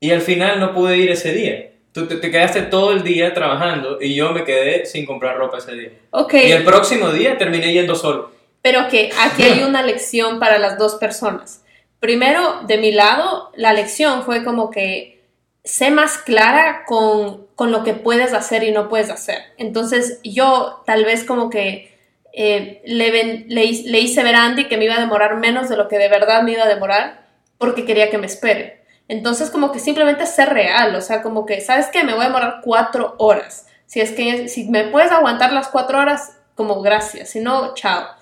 Y 0.00 0.10
al 0.12 0.20
final 0.20 0.60
no 0.60 0.72
pude 0.72 0.96
ir 0.96 1.10
ese 1.10 1.32
día. 1.32 1.72
Tú 1.92 2.06
te, 2.06 2.16
te 2.16 2.30
quedaste 2.30 2.62
todo 2.62 2.92
el 2.92 3.02
día 3.02 3.32
trabajando 3.32 3.98
y 4.00 4.14
yo 4.14 4.32
me 4.32 4.44
quedé 4.44 4.84
sin 4.84 5.06
comprar 5.06 5.36
ropa 5.36 5.58
ese 5.58 5.74
día. 5.74 5.90
Ok, 6.10 6.34
Y 6.34 6.52
el 6.52 6.64
próximo 6.64 7.10
día 7.10 7.38
terminé 7.38 7.72
yendo 7.72 7.94
solo. 7.94 8.35
Pero 8.66 8.88
que 8.88 9.12
aquí 9.20 9.44
hay 9.44 9.62
una 9.62 9.80
lección 9.80 10.40
para 10.40 10.58
las 10.58 10.76
dos 10.76 10.96
personas. 10.96 11.62
Primero, 12.00 12.62
de 12.66 12.78
mi 12.78 12.90
lado, 12.90 13.52
la 13.54 13.72
lección 13.72 14.24
fue 14.24 14.42
como 14.42 14.72
que 14.72 15.22
sé 15.62 15.92
más 15.92 16.18
clara 16.18 16.82
con, 16.84 17.46
con 17.54 17.70
lo 17.70 17.84
que 17.84 17.94
puedes 17.94 18.32
hacer 18.32 18.64
y 18.64 18.72
no 18.72 18.88
puedes 18.88 19.08
hacer. 19.08 19.38
Entonces 19.56 20.18
yo 20.24 20.82
tal 20.84 21.04
vez 21.04 21.22
como 21.22 21.48
que 21.48 21.96
eh, 22.32 22.82
le, 22.84 23.44
le, 23.46 23.70
le 23.84 24.00
hice 24.00 24.24
ver 24.24 24.34
a 24.34 24.46
Andy 24.46 24.64
que 24.64 24.78
me 24.78 24.86
iba 24.86 24.96
a 24.96 25.00
demorar 25.00 25.36
menos 25.36 25.68
de 25.68 25.76
lo 25.76 25.86
que 25.86 25.98
de 25.98 26.08
verdad 26.08 26.42
me 26.42 26.50
iba 26.50 26.64
a 26.64 26.68
demorar 26.68 27.24
porque 27.58 27.84
quería 27.84 28.10
que 28.10 28.18
me 28.18 28.26
espere. 28.26 28.82
Entonces 29.06 29.48
como 29.50 29.70
que 29.70 29.78
simplemente 29.78 30.26
ser 30.26 30.48
real, 30.48 30.92
o 30.96 31.00
sea, 31.00 31.22
como 31.22 31.46
que, 31.46 31.60
¿sabes 31.60 31.86
qué? 31.92 32.02
Me 32.02 32.14
voy 32.14 32.22
a 32.22 32.30
demorar 32.30 32.62
cuatro 32.64 33.14
horas. 33.18 33.68
Si 33.86 34.00
es 34.00 34.10
que 34.10 34.48
si 34.48 34.68
me 34.68 34.88
puedes 34.88 35.12
aguantar 35.12 35.52
las 35.52 35.68
cuatro 35.68 36.00
horas, 36.00 36.32
como 36.56 36.82
gracias, 36.82 37.28
si 37.28 37.38
no, 37.38 37.72
chao. 37.74 38.15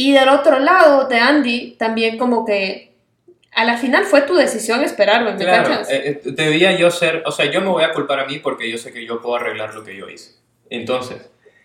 Y 0.00 0.12
del 0.12 0.28
otro 0.28 0.60
lado 0.60 1.08
de 1.08 1.18
Andy, 1.18 1.74
también 1.76 2.18
como 2.18 2.44
que 2.46 2.92
a 3.52 3.64
la 3.64 3.76
final 3.78 4.04
fue 4.04 4.20
tu 4.22 4.36
decisión 4.36 4.84
esperarme, 4.84 5.32
¿me 5.32 5.38
Claro, 5.38 5.70
cachas? 5.70 5.90
eh, 5.90 6.20
eh, 6.24 6.30
debía 6.30 6.70
yo 6.78 6.88
ser, 6.92 7.24
o 7.26 7.32
sea, 7.32 7.46
yo 7.50 7.60
me 7.60 7.66
voy 7.66 7.82
a 7.82 7.92
culpar 7.92 8.20
a 8.20 8.24
mí 8.24 8.38
porque 8.38 8.70
yo 8.70 8.78
sé 8.78 8.92
que 8.92 9.04
yo 9.04 9.20
puedo 9.20 9.34
arreglar 9.34 9.74
lo 9.74 9.82
que 9.82 9.96
yo 9.96 10.08
hice. 10.08 10.34
Entonces, 10.70 11.16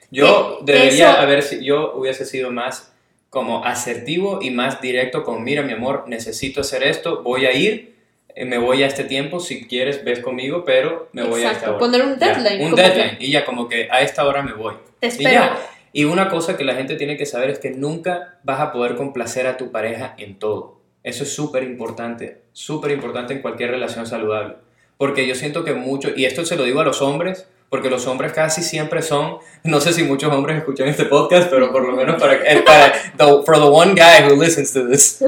yo 0.10 0.58
que 0.66 0.72
debería 0.74 1.12
eso- 1.12 1.20
haber, 1.20 1.62
yo 1.62 1.94
hubiese 1.96 2.26
sido 2.26 2.50
más 2.50 2.92
como 3.30 3.64
asertivo 3.66 4.40
y 4.42 4.50
más 4.50 4.82
directo 4.82 5.24
con, 5.24 5.44
mira, 5.44 5.62
mi 5.62 5.74
amor, 5.74 6.06
necesito 6.08 6.62
hacer 6.62 6.82
esto, 6.82 7.22
voy 7.22 7.46
a 7.46 7.52
ir, 7.54 7.94
eh, 8.36 8.46
me 8.46 8.58
voy 8.58 8.82
a 8.82 8.88
este 8.88 9.04
tiempo, 9.04 9.40
si 9.40 9.68
quieres 9.68 10.04
ves 10.04 10.22
conmigo, 10.22 10.66
pero 10.66 11.08
me 11.14 11.22
voy 11.22 11.42
a 11.44 11.52
esta 11.52 11.68
Exacto, 11.68 11.70
hora. 11.72 11.80
poner 11.80 12.02
un 12.02 12.18
Ya, 12.18 12.34
deadline. 12.34 12.64
un 12.64 12.72
como 12.72 12.76
que 12.78 12.82
deadline, 12.82 13.18
y 13.20 13.32
ya 13.32 13.46
como 13.46 13.70
que 13.70 13.88
a 13.92 14.02
esta 14.02 14.26
hora 14.26 14.42
me 14.42 14.54
voy. 14.54 14.74
Te 15.00 15.06
Y 15.06 15.10
espero. 15.12 15.30
ya. 15.32 15.58
Y 15.94 16.06
una 16.06 16.28
cosa 16.30 16.58
que 16.58 16.64
la 16.64 16.74
gente 16.76 16.96
tiene 16.96 17.16
que 17.18 17.26
saber 17.26 17.52
es 17.52 17.60
que 17.60 17.70
nunca 17.70 18.40
vas 18.44 18.60
a 18.60 18.72
poder 18.74 18.96
complacer 18.96 19.46
a 19.48 19.58
tu 19.58 19.72
pareja 19.72 20.16
en 20.18 20.40
todo. 20.40 20.80
Eso 21.04 21.24
es 21.24 21.34
súper 21.34 21.64
importante, 21.64 22.42
súper 22.52 22.92
importante 22.92 23.34
en 23.34 23.42
cualquier 23.42 23.72
relación 23.72 24.08
saludable. 24.08 24.56
Porque 24.98 25.28
yo 25.28 25.36
siento 25.36 25.64
que 25.64 25.74
mucho, 25.74 26.10
y 26.16 26.26
esto 26.26 26.46
se 26.46 26.56
lo 26.56 26.64
digo 26.64 26.80
a 26.80 26.84
los 26.86 27.02
hombres, 27.02 27.48
porque 27.70 27.90
los 27.90 28.06
hombres 28.08 28.34
casi 28.34 28.62
siempre 28.62 29.02
son, 29.02 29.38
no 29.64 29.82
sé 29.82 29.94
si 29.94 30.04
muchos 30.04 30.32
hombres 30.32 30.58
escuchan 30.58 30.88
este 30.88 31.06
podcast, 31.06 31.50
pero 31.50 31.72
por 31.72 31.84
lo 31.88 31.96
menos 31.96 32.22
para, 32.22 32.36
eh, 32.36 32.62
para 32.66 32.92
the- 33.18 33.44
for 33.46 33.56
the 33.56 33.64
one 33.64 33.94
guy 33.94 34.28
who 34.28 34.42
listens 34.42 34.72
to 34.74 34.88
this, 34.88 35.20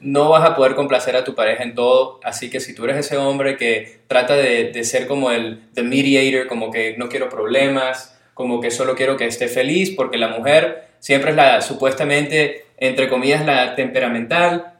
no 0.00 0.30
vas 0.30 0.48
a 0.48 0.54
poder 0.56 0.74
complacer 0.76 1.16
a 1.16 1.24
tu 1.24 1.34
pareja 1.34 1.62
en 1.64 1.74
todo. 1.74 2.20
Así 2.22 2.48
que 2.48 2.60
si 2.60 2.74
tú 2.74 2.84
eres 2.84 2.96
ese 2.98 3.16
hombre 3.16 3.56
que 3.56 4.00
trata 4.06 4.34
de, 4.36 4.70
de 4.72 4.84
ser 4.84 5.06
como 5.08 5.30
el 5.32 5.60
the 5.74 5.82
mediator, 5.82 6.46
como 6.46 6.70
que 6.70 6.96
no 6.96 7.08
quiero 7.08 7.28
problemas, 7.28 8.16
como 8.40 8.60
que 8.60 8.70
solo 8.70 8.96
quiero 8.96 9.16
que 9.16 9.26
esté 9.26 9.46
feliz, 9.46 9.90
porque 9.90 10.18
la 10.18 10.28
mujer 10.28 10.88
siempre 10.98 11.30
es 11.30 11.36
la 11.36 11.60
supuestamente, 11.60 12.64
entre 12.78 13.08
comillas, 13.08 13.46
la 13.46 13.76
temperamental, 13.76 14.74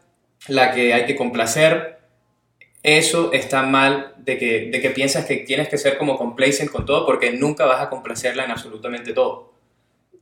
la 0.48 0.72
que 0.72 0.94
hay 0.94 1.04
que 1.04 1.14
complacer, 1.14 1.98
eso 2.82 3.32
está 3.32 3.62
mal 3.62 4.14
de 4.16 4.38
que, 4.38 4.70
de 4.70 4.80
que 4.80 4.90
piensas 4.90 5.26
que 5.26 5.36
tienes 5.36 5.68
que 5.68 5.76
ser 5.76 5.98
como 5.98 6.16
complacent 6.16 6.70
con 6.70 6.86
todo 6.86 7.04
porque 7.04 7.30
nunca 7.32 7.66
vas 7.66 7.82
a 7.82 7.90
complacerla 7.90 8.44
en 8.44 8.50
absolutamente 8.50 9.12
todo. 9.12 9.52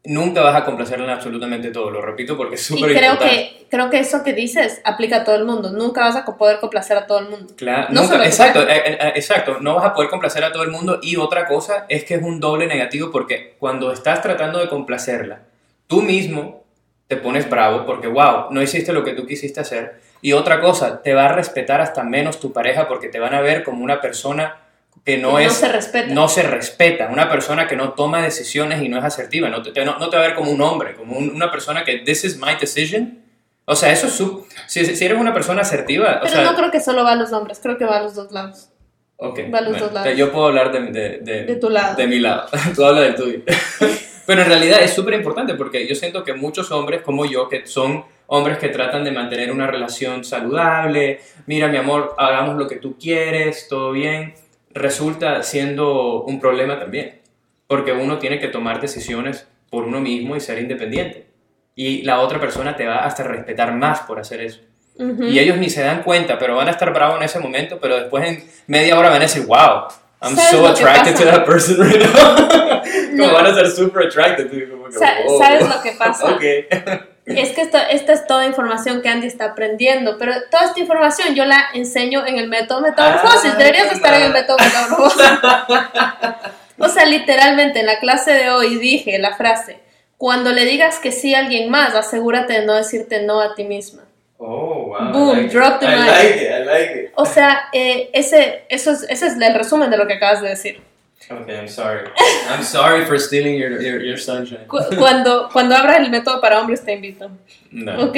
Nunca 0.04 0.40
vas 0.42 0.54
a 0.54 0.64
complacerla 0.64 1.04
en 1.04 1.10
absolutamente 1.10 1.70
todo, 1.70 1.90
lo 1.90 2.00
repito 2.00 2.36
porque 2.36 2.54
es 2.54 2.62
súper 2.62 2.96
creo 2.96 3.12
importante. 3.12 3.34
que, 3.60 3.66
creo 3.68 3.90
que 3.90 3.98
eso 3.98 4.22
que 4.22 4.32
dices 4.32 4.80
aplica 4.84 5.16
a 5.18 5.24
todo 5.24 5.34
el 5.34 5.44
mundo. 5.44 5.70
Nunca 5.72 6.02
vas 6.02 6.16
a 6.16 6.24
poder 6.24 6.60
complacer 6.60 6.96
a 6.96 7.06
todo 7.06 7.18
el 7.18 7.28
mundo. 7.28 7.52
Claro, 7.56 7.88
No 7.90 8.02
nunca- 8.02 8.24
exacto, 8.24 8.62
eh, 8.62 8.82
eh, 8.86 9.12
exacto, 9.16 9.58
no 9.60 9.74
vas 9.74 9.84
a 9.84 9.92
poder 9.94 10.08
complacer 10.08 10.44
a 10.44 10.52
todo 10.52 10.62
el 10.62 10.70
mundo 10.70 11.00
y 11.02 11.16
otra 11.16 11.46
cosa 11.46 11.84
es 11.88 12.04
que 12.04 12.14
es 12.14 12.22
un 12.22 12.40
doble 12.40 12.66
negativo 12.66 13.10
porque 13.10 13.56
cuando 13.58 13.92
estás 13.92 14.22
tratando 14.22 14.60
de 14.60 14.68
complacerla, 14.68 15.40
tú 15.88 16.00
mismo 16.00 16.64
te 17.08 17.16
pones 17.16 17.50
bravo 17.50 17.84
porque, 17.84 18.06
wow, 18.06 18.46
no 18.50 18.62
hiciste 18.62 18.92
lo 18.92 19.02
que 19.02 19.12
tú 19.12 19.26
quisiste 19.26 19.60
hacer 19.60 20.00
y 20.22 20.32
otra 20.32 20.60
cosa, 20.60 21.02
te 21.02 21.12
va 21.12 21.26
a 21.26 21.32
respetar 21.32 21.80
hasta 21.80 22.02
menos 22.04 22.38
tu 22.40 22.52
pareja 22.52 22.86
porque 22.88 23.08
te 23.08 23.18
van 23.18 23.34
a 23.34 23.40
ver 23.40 23.62
como 23.64 23.82
una 23.84 24.00
persona 24.00 24.56
que 25.04 25.18
no, 25.18 25.32
No 25.32 25.38
es... 25.38 25.52
se 25.54 25.68
respeta. 25.68 26.12
No 26.14 26.28
se 26.28 26.42
respeta, 26.42 27.08
una 27.10 27.28
persona 27.30 27.66
que 27.66 27.76
no 27.76 27.92
toma 27.92 28.22
decisiones 28.22 28.82
y 28.82 28.88
no 28.88 28.98
es 28.98 29.04
asertiva, 29.04 29.48
no 29.48 29.62
te, 29.62 29.84
no, 29.84 29.98
no 29.98 30.08
te 30.10 30.16
va 30.16 30.24
a 30.24 30.26
ver 30.28 30.36
como 30.36 30.50
un 30.50 30.60
hombre, 30.60 30.94
como 30.94 31.16
un- 31.16 31.30
una 31.30 31.50
persona 31.50 31.84
que, 31.84 31.98
this 31.98 32.24
is 32.24 32.36
my 32.38 32.54
decision. 32.60 33.18
O 33.64 33.76
sea, 33.76 33.92
eso 33.92 34.06
es 34.06 34.14
su... 34.14 34.46
Si, 34.66 34.84
si 34.96 35.04
eres 35.04 35.18
una 35.18 35.34
persona 35.34 35.60
asertiva, 35.62 36.16
o 36.18 36.20
Pero 36.22 36.32
sea, 36.34 36.44
no 36.44 36.54
creo 36.56 36.70
que 36.70 36.80
solo 36.80 37.04
va 37.04 37.12
a 37.12 37.16
los 37.16 37.32
hombres, 37.32 37.60
creo 37.62 37.76
que 37.76 37.84
va 37.84 37.98
a 37.98 38.02
los 38.02 38.14
dos 38.14 38.32
lados. 38.32 38.70
Ok, 39.16 39.40
Va 39.52 39.58
a 39.58 39.60
los 39.62 39.70
bueno, 39.72 39.84
dos 39.86 39.92
lados. 39.94 40.16
Yo 40.16 40.30
puedo 40.32 40.46
hablar 40.46 40.70
de, 40.72 40.80
de, 40.92 41.18
de, 41.18 41.44
De 41.44 41.56
tu 41.56 41.68
lado. 41.68 41.96
de 41.96 42.06
mi 42.06 42.18
lado. 42.20 42.46
Tú 42.74 42.84
hablas 42.84 43.02
del 43.04 43.14
tuyo. 43.16 43.40
Pero 44.26 44.42
en 44.42 44.48
realidad 44.48 44.80
es 44.82 44.92
súper 44.92 45.14
importante 45.14 45.54
porque 45.54 45.86
yo 45.88 45.94
siento 45.94 46.22
que 46.22 46.34
muchos 46.34 46.70
hombres 46.70 47.02
como 47.02 47.24
yo, 47.26 47.48
que 47.48 47.66
son 47.66 48.04
hombres 48.26 48.58
que 48.58 48.68
tratan 48.68 49.02
de 49.04 49.10
mantener 49.10 49.50
una 49.50 49.66
relación 49.66 50.22
saludable, 50.24 51.20
mira 51.46 51.68
mi 51.68 51.78
amor, 51.78 52.14
hagamos 52.18 52.56
lo 52.56 52.68
que 52.68 52.76
tú 52.76 52.96
quieres, 52.98 53.68
todo 53.68 53.92
bien, 53.92 54.34
resulta 54.72 55.42
siendo 55.42 56.22
un 56.22 56.40
problema 56.40 56.78
también. 56.78 57.20
Porque 57.66 57.92
uno 57.92 58.18
tiene 58.18 58.38
que 58.40 58.48
tomar 58.48 58.80
decisiones 58.80 59.46
por 59.70 59.84
uno 59.84 60.00
mismo 60.00 60.34
y 60.36 60.40
ser 60.40 60.58
independiente. 60.58 61.26
Y 61.74 62.02
la 62.02 62.20
otra 62.20 62.40
persona 62.40 62.74
te 62.76 62.86
va 62.86 63.04
hasta 63.04 63.22
respetar 63.24 63.74
más 63.74 64.00
por 64.00 64.18
hacer 64.18 64.40
eso. 64.40 64.60
Y 64.98 65.38
ellos 65.38 65.58
ni 65.58 65.70
se 65.70 65.82
dan 65.82 66.02
cuenta, 66.02 66.38
pero 66.40 66.56
van 66.56 66.66
a 66.66 66.72
estar 66.72 66.92
bravos 66.92 67.18
en 67.18 67.22
ese 67.22 67.38
momento, 67.38 67.78
pero 67.80 67.96
después 68.00 68.24
en 68.26 68.44
media 68.66 68.98
hora 68.98 69.10
van 69.10 69.18
a 69.18 69.26
decir, 69.26 69.44
wow, 69.46 69.84
I'm 70.20 70.34
¿Sabes 70.34 70.50
so 70.50 70.66
attracted 70.66 71.14
to 71.14 71.24
that 71.24 71.44
person 71.44 71.76
right 71.78 72.02
now. 72.02 72.48
como 73.16 73.26
No. 73.28 73.32
van 73.32 73.46
a 73.46 73.54
ser 73.54 73.70
super 73.70 74.06
attracted. 74.08 74.48
como 74.68 74.88
que, 74.88 74.96
wow. 74.98 75.38
¿Sabes 75.38 75.68
lo 75.68 75.82
que 75.82 75.92
pasa? 75.98 76.24
Ok. 76.34 76.42
Es 77.28 77.52
que 77.52 77.60
esto, 77.60 77.78
esta 77.90 78.12
es 78.12 78.26
toda 78.26 78.46
información 78.46 79.02
que 79.02 79.08
Andy 79.08 79.26
está 79.26 79.46
aprendiendo, 79.46 80.16
pero 80.18 80.32
toda 80.50 80.64
esta 80.64 80.80
información 80.80 81.34
yo 81.34 81.44
la 81.44 81.62
enseño 81.74 82.26
en 82.26 82.38
el 82.38 82.48
método 82.48 82.80
metamorfosis. 82.80 83.52
Ah, 83.54 83.58
Deberías 83.58 83.92
estar 83.92 84.14
en 84.14 84.22
el 84.22 84.32
método 84.32 84.56
metamorfosis. 84.58 85.22
o 86.78 86.88
sea, 86.88 87.04
literalmente 87.04 87.80
en 87.80 87.86
la 87.86 87.98
clase 87.98 88.32
de 88.32 88.50
hoy 88.50 88.76
dije 88.76 89.18
la 89.18 89.36
frase, 89.36 89.78
cuando 90.16 90.52
le 90.52 90.64
digas 90.64 90.98
que 90.98 91.12
sí 91.12 91.34
a 91.34 91.40
alguien 91.40 91.70
más, 91.70 91.94
asegúrate 91.94 92.54
de 92.54 92.66
no 92.66 92.74
decirte 92.74 93.22
no 93.22 93.40
a 93.40 93.54
ti 93.54 93.64
misma. 93.64 94.02
Oh, 94.38 94.86
wow. 94.86 95.12
Boom, 95.12 95.36
like 95.36 95.50
drop 95.52 95.80
the 95.80 95.86
I 95.86 95.96
mic. 95.96 96.06
like 96.06 96.36
it, 96.36 96.50
I 96.50 96.64
like 96.64 97.00
it. 97.04 97.10
O 97.16 97.26
sea, 97.26 97.68
eh, 97.72 98.08
ese, 98.12 98.64
eso 98.68 98.92
es, 98.92 99.02
ese 99.08 99.26
es 99.26 99.34
el 99.40 99.54
resumen 99.54 99.90
de 99.90 99.96
lo 99.96 100.06
que 100.06 100.14
acabas 100.14 100.40
de 100.40 100.50
decir. 100.50 100.87
Okay, 101.30 101.58
I'm 101.58 101.68
sorry. 101.68 102.08
I'm 102.50 102.62
sorry 102.62 103.04
for 103.04 103.18
stealing 103.18 103.56
your, 103.58 103.80
your, 103.82 104.00
your 104.02 104.18
sunshine. 104.18 104.66
Cu- 104.66 104.96
Cuando, 104.98 105.48
cuando 105.52 105.76
abra 105.76 105.98
el 105.98 106.10
método 106.10 106.40
para 106.40 106.58
hombres 106.60 106.82
te 106.84 106.92
invito. 106.94 107.30
No. 107.70 108.06
Ok, 108.06 108.16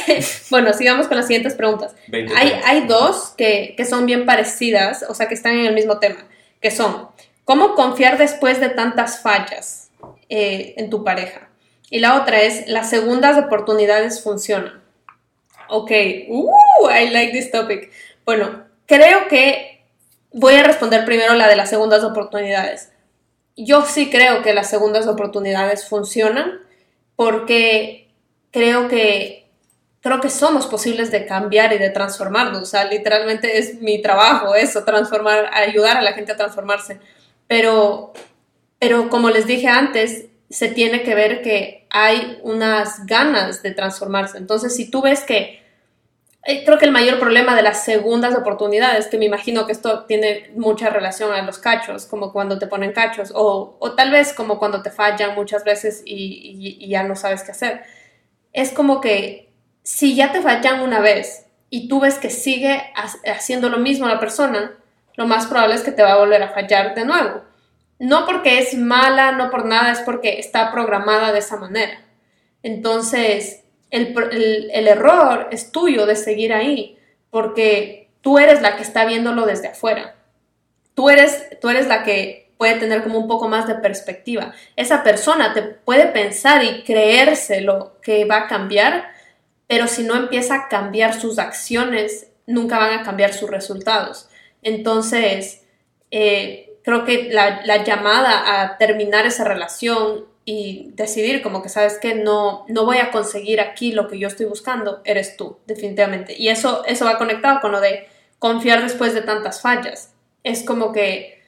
bueno, 0.50 0.72
sigamos 0.72 1.08
con 1.08 1.16
las 1.16 1.26
siguientes 1.26 1.54
preguntas. 1.54 1.94
20 2.08 2.32
Hay, 2.36 2.52
hay 2.64 2.86
dos 2.86 3.34
que, 3.36 3.74
que 3.76 3.84
son 3.84 4.06
bien 4.06 4.26
parecidas, 4.26 5.04
o 5.08 5.14
sea, 5.14 5.26
que 5.26 5.34
están 5.34 5.58
en 5.58 5.66
el 5.66 5.74
mismo 5.74 5.98
tema, 5.98 6.24
que 6.60 6.70
son, 6.70 7.08
¿cómo 7.44 7.74
confiar 7.74 8.16
después 8.18 8.60
de 8.60 8.68
tantas 8.68 9.20
fallas 9.22 9.90
eh, 10.28 10.74
en 10.76 10.88
tu 10.88 11.02
pareja? 11.02 11.48
Y 11.90 11.98
la 11.98 12.20
otra 12.22 12.42
es, 12.42 12.68
¿las 12.68 12.88
segundas 12.88 13.36
oportunidades 13.38 14.22
funcionan? 14.22 14.80
Ok, 15.68 15.90
uh, 16.28 16.50
I 16.90 17.10
like 17.10 17.32
this 17.32 17.50
topic. 17.50 17.90
Bueno, 18.24 18.64
creo 18.86 19.26
que 19.28 19.71
voy 20.32 20.54
a 20.54 20.62
responder 20.62 21.04
primero 21.04 21.34
la 21.34 21.48
de 21.48 21.56
las 21.56 21.70
segundas 21.70 22.04
oportunidades. 22.04 22.90
Yo 23.56 23.84
sí 23.84 24.10
creo 24.10 24.42
que 24.42 24.54
las 24.54 24.70
segundas 24.70 25.06
oportunidades 25.06 25.86
funcionan 25.88 26.60
porque 27.16 28.08
creo 28.50 28.88
que 28.88 29.42
creo 30.02 30.20
que 30.20 30.30
somos 30.30 30.66
posibles 30.66 31.10
de 31.10 31.26
cambiar 31.26 31.72
y 31.72 31.78
de 31.78 31.90
transformarnos. 31.90 32.62
O 32.62 32.66
sea, 32.66 32.84
literalmente 32.84 33.58
es 33.58 33.80
mi 33.80 34.02
trabajo 34.02 34.54
eso, 34.54 34.84
transformar, 34.84 35.48
ayudar 35.54 35.96
a 35.96 36.02
la 36.02 36.12
gente 36.12 36.32
a 36.32 36.36
transformarse. 36.36 36.98
Pero, 37.46 38.12
pero 38.78 39.08
como 39.08 39.30
les 39.30 39.46
dije 39.46 39.68
antes, 39.68 40.26
se 40.50 40.68
tiene 40.68 41.02
que 41.02 41.14
ver 41.14 41.40
que 41.40 41.86
hay 41.88 42.38
unas 42.42 43.06
ganas 43.06 43.62
de 43.62 43.70
transformarse. 43.70 44.38
Entonces, 44.38 44.74
si 44.74 44.90
tú 44.90 45.02
ves 45.02 45.22
que 45.22 45.61
creo 46.64 46.78
que 46.78 46.84
el 46.86 46.92
mayor 46.92 47.18
problema 47.20 47.54
de 47.54 47.62
las 47.62 47.84
segundas 47.84 48.34
oportunidades, 48.34 49.06
que 49.06 49.18
me 49.18 49.26
imagino 49.26 49.64
que 49.66 49.72
esto 49.72 50.04
tiene 50.06 50.50
mucha 50.56 50.90
relación 50.90 51.32
a 51.32 51.42
los 51.42 51.58
cachos, 51.58 52.06
como 52.06 52.32
cuando 52.32 52.58
te 52.58 52.66
ponen 52.66 52.92
cachos, 52.92 53.32
o, 53.34 53.76
o 53.78 53.92
tal 53.94 54.10
vez 54.10 54.32
como 54.32 54.58
cuando 54.58 54.82
te 54.82 54.90
fallan 54.90 55.34
muchas 55.36 55.64
veces 55.64 56.02
y, 56.04 56.14
y- 56.16 56.84
y 56.84 56.88
ya 56.88 57.04
no 57.04 57.14
sabes 57.16 57.42
qué 57.44 57.52
hacer. 57.52 57.82
Es 58.52 58.72
como 58.72 59.00
que 59.00 59.52
si 59.82 60.14
ya 60.16 60.32
te 60.32 60.42
fallan 60.42 60.80
una 60.82 61.00
vez 61.00 61.46
y 61.70 61.88
tú 61.88 62.00
ves 62.00 62.18
que 62.18 62.30
sigue 62.30 62.74
ha- 62.94 63.32
haciendo 63.32 63.68
lo 63.70 63.78
mismo 63.78 64.08
la 64.08 64.20
persona, 64.20 64.72
lo 65.16 65.26
más 65.26 65.46
probable 65.46 65.74
es 65.76 65.82
que 65.82 65.92
te 65.92 66.02
va 66.02 66.12
a 66.12 66.18
volver 66.18 66.42
a 66.42 66.48
fallar 66.50 66.94
de 66.94 67.04
nuevo. 67.04 67.42
No 67.98 68.26
porque 68.26 68.58
es 68.58 68.74
mala, 68.76 69.32
no 69.32 69.50
por 69.50 69.64
nada, 69.66 69.92
es 69.92 70.00
porque 70.00 70.38
está 70.40 70.72
programada 70.72 71.32
de 71.32 71.38
esa 71.38 71.56
manera. 71.56 72.00
Entonces, 72.62 73.64
el, 73.92 74.14
el- 74.32 74.70
el 74.72 74.88
error 74.88 75.48
es 75.52 75.70
tuyo 75.70 76.06
de 76.06 76.16
seguir 76.16 76.52
ahí, 76.52 76.98
porque 77.30 78.10
tú 78.22 78.38
eres 78.40 78.60
la 78.62 78.76
que 78.76 78.82
está 78.82 79.04
viéndolo 79.04 79.46
desde 79.46 79.68
afuera. 79.68 80.16
Tú 80.94 81.08
eres, 81.10 81.48
tú 81.60 81.68
eres 81.70 81.86
la 81.86 82.02
que 82.04 82.50
puede 82.58 82.74
tener 82.76 83.02
como 83.02 83.18
un 83.18 83.28
poco 83.28 83.48
más 83.48 83.66
de 83.66 83.76
perspectiva. 83.76 84.52
Esa 84.76 85.02
persona 85.02 85.52
te 85.54 85.62
puede 85.62 86.06
pensar 86.06 86.64
y 86.64 86.82
creérselo 86.84 87.98
que 88.02 88.24
va 88.24 88.38
a 88.38 88.46
cambiar, 88.48 89.10
pero 89.66 89.86
si 89.88 90.02
no 90.04 90.16
empieza 90.16 90.54
a 90.56 90.68
cambiar 90.68 91.14
sus 91.18 91.38
acciones, 91.38 92.28
nunca 92.46 92.78
van 92.78 92.98
a 93.00 93.02
cambiar 93.04 93.32
sus 93.32 93.50
resultados. 93.50 94.28
Entonces, 94.62 95.64
eh, 96.10 96.74
creo 96.84 97.04
que 97.04 97.30
la, 97.32 97.62
la 97.64 97.84
llamada 97.84 98.62
a 98.62 98.78
terminar 98.78 99.26
esa 99.26 99.44
relación 99.44 100.26
y 100.44 100.90
decidir 100.94 101.40
como 101.42 101.62
que 101.62 101.68
sabes 101.68 101.98
que 102.00 102.14
no, 102.14 102.64
no 102.68 102.84
voy 102.84 102.98
a 102.98 103.10
conseguir 103.10 103.60
aquí 103.60 103.92
lo 103.92 104.08
que 104.08 104.18
yo 104.18 104.28
estoy 104.28 104.46
buscando, 104.46 105.00
eres 105.04 105.36
tú, 105.36 105.58
definitivamente. 105.66 106.34
Y 106.36 106.48
eso, 106.48 106.84
eso 106.84 107.04
va 107.04 107.18
conectado 107.18 107.60
con 107.60 107.70
lo 107.72 107.80
de 107.80 108.08
confiar 108.38 108.82
después 108.82 109.14
de 109.14 109.22
tantas 109.22 109.60
fallas. 109.62 110.12
Es 110.42 110.64
como 110.64 110.92
que 110.92 111.40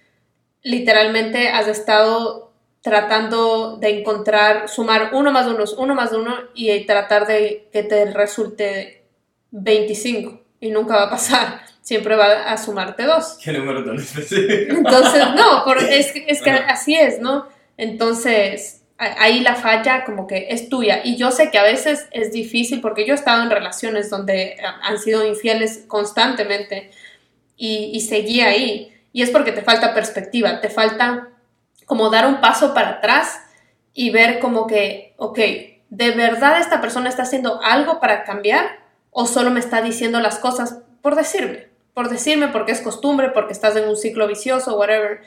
literalmente 0.63 1.49
has 1.49 1.69
estado 1.69 2.53
tratando 2.83 3.77
de 3.79 4.01
encontrar, 4.01 4.69
sumar 4.69 5.11
uno 5.15 5.33
más 5.33 5.47
uno, 5.47 5.65
uno 5.79 5.95
más 5.95 6.13
uno 6.13 6.37
y 6.55 6.85
tratar 6.87 7.27
de 7.27 7.69
que 7.73 7.83
te 7.83 8.05
resulte 8.13 9.03
25 9.51 10.41
y 10.61 10.71
nunca 10.71 10.97
va 10.97 11.03
a 11.05 11.11
pasar, 11.11 11.63
siempre 11.83 12.15
va 12.17 12.45
a 12.51 12.57
sumarte 12.59 13.05
dos. 13.05 13.39
¿Qué 13.43 13.53
número 13.53 13.85
tan 13.85 13.97
específico? 13.97 14.77
Entonces, 14.77 15.23
no, 15.35 15.65
es, 15.81 16.13
que- 16.13 16.25
es 16.29 16.43
que 16.43 16.51
así 16.51 16.95
es, 16.95 17.21
¿no? 17.21 17.49
Entonces, 17.77 18.83
ahí 18.99 19.41
la 19.41 19.55
falla 19.55 20.05
como 20.05 20.27
que 20.27 20.49
es 20.51 20.69
tuya. 20.69 21.01
Y 21.05 21.17
yo 21.17 21.31
sé 21.31 21.51
que 21.51 21.59
a 21.59 21.63
veces 21.63 22.07
es 22.11 22.33
difícil 22.33 22.81
porque 22.81 23.07
yo 23.07 23.13
he 23.13 23.17
estado 23.17 23.43
en 23.43 23.51
relaciones 23.51 24.11
donde 24.11 24.57
han 24.83 24.99
sido 24.99 25.27
infieles 25.27 25.85
constantemente 25.89 26.91
y, 27.57 27.91
y 27.93 28.01
seguí 28.01 28.41
ahí. 28.41 28.93
Y 29.13 29.23
es 29.23 29.31
porque 29.31 29.53
te 29.53 29.63
falta 29.63 29.95
perspectiva, 29.95 30.61
te 30.61 30.71
falta 30.71 31.31
como 31.87 32.11
dar 32.11 32.27
un 32.27 32.41
paso 32.41 32.75
para 32.75 32.91
atrás 32.91 33.41
y 33.93 34.11
ver 34.11 34.41
como 34.41 34.67
que, 34.67 35.15
ok, 35.17 35.39
¿de 35.91 36.11
verdad 36.11 36.59
esta 36.59 36.81
persona 36.81 37.09
está 37.09 37.23
haciendo 37.23 37.61
algo 37.63 38.01
para 38.01 38.25
cambiar 38.25 38.81
o 39.11 39.27
solo 39.27 39.51
me 39.51 39.61
está 39.61 39.83
diciendo 39.83 40.21
las 40.21 40.39
cosas 40.39 40.81
por 41.03 41.15
decirme? 41.15 41.69
Por 41.95 42.09
decirme 42.09 42.49
porque 42.49 42.73
es 42.73 42.81
costumbre, 42.81 43.31
porque 43.31 43.53
estás 43.53 43.77
en 43.77 43.89
un 43.89 43.97
ciclo 43.97 44.27
vicioso, 44.27 44.77
whatever. 44.77 45.23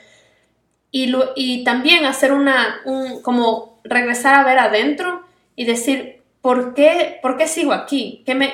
Y, 0.90 1.64
también 1.64 2.06
hacer 2.06 2.32
una, 2.32 2.80
un, 2.84 3.22
como 3.22 3.80
regresar 3.84 4.34
a 4.34 4.44
ver 4.44 4.58
adentro 4.58 5.22
y 5.54 5.64
decir, 5.64 6.22
¿por 6.40 6.74
qué, 6.74 7.18
por 7.22 7.36
qué 7.36 7.46
sigo 7.46 7.72
aquí? 7.72 8.22
¿Qué 8.24 8.34
me, 8.34 8.52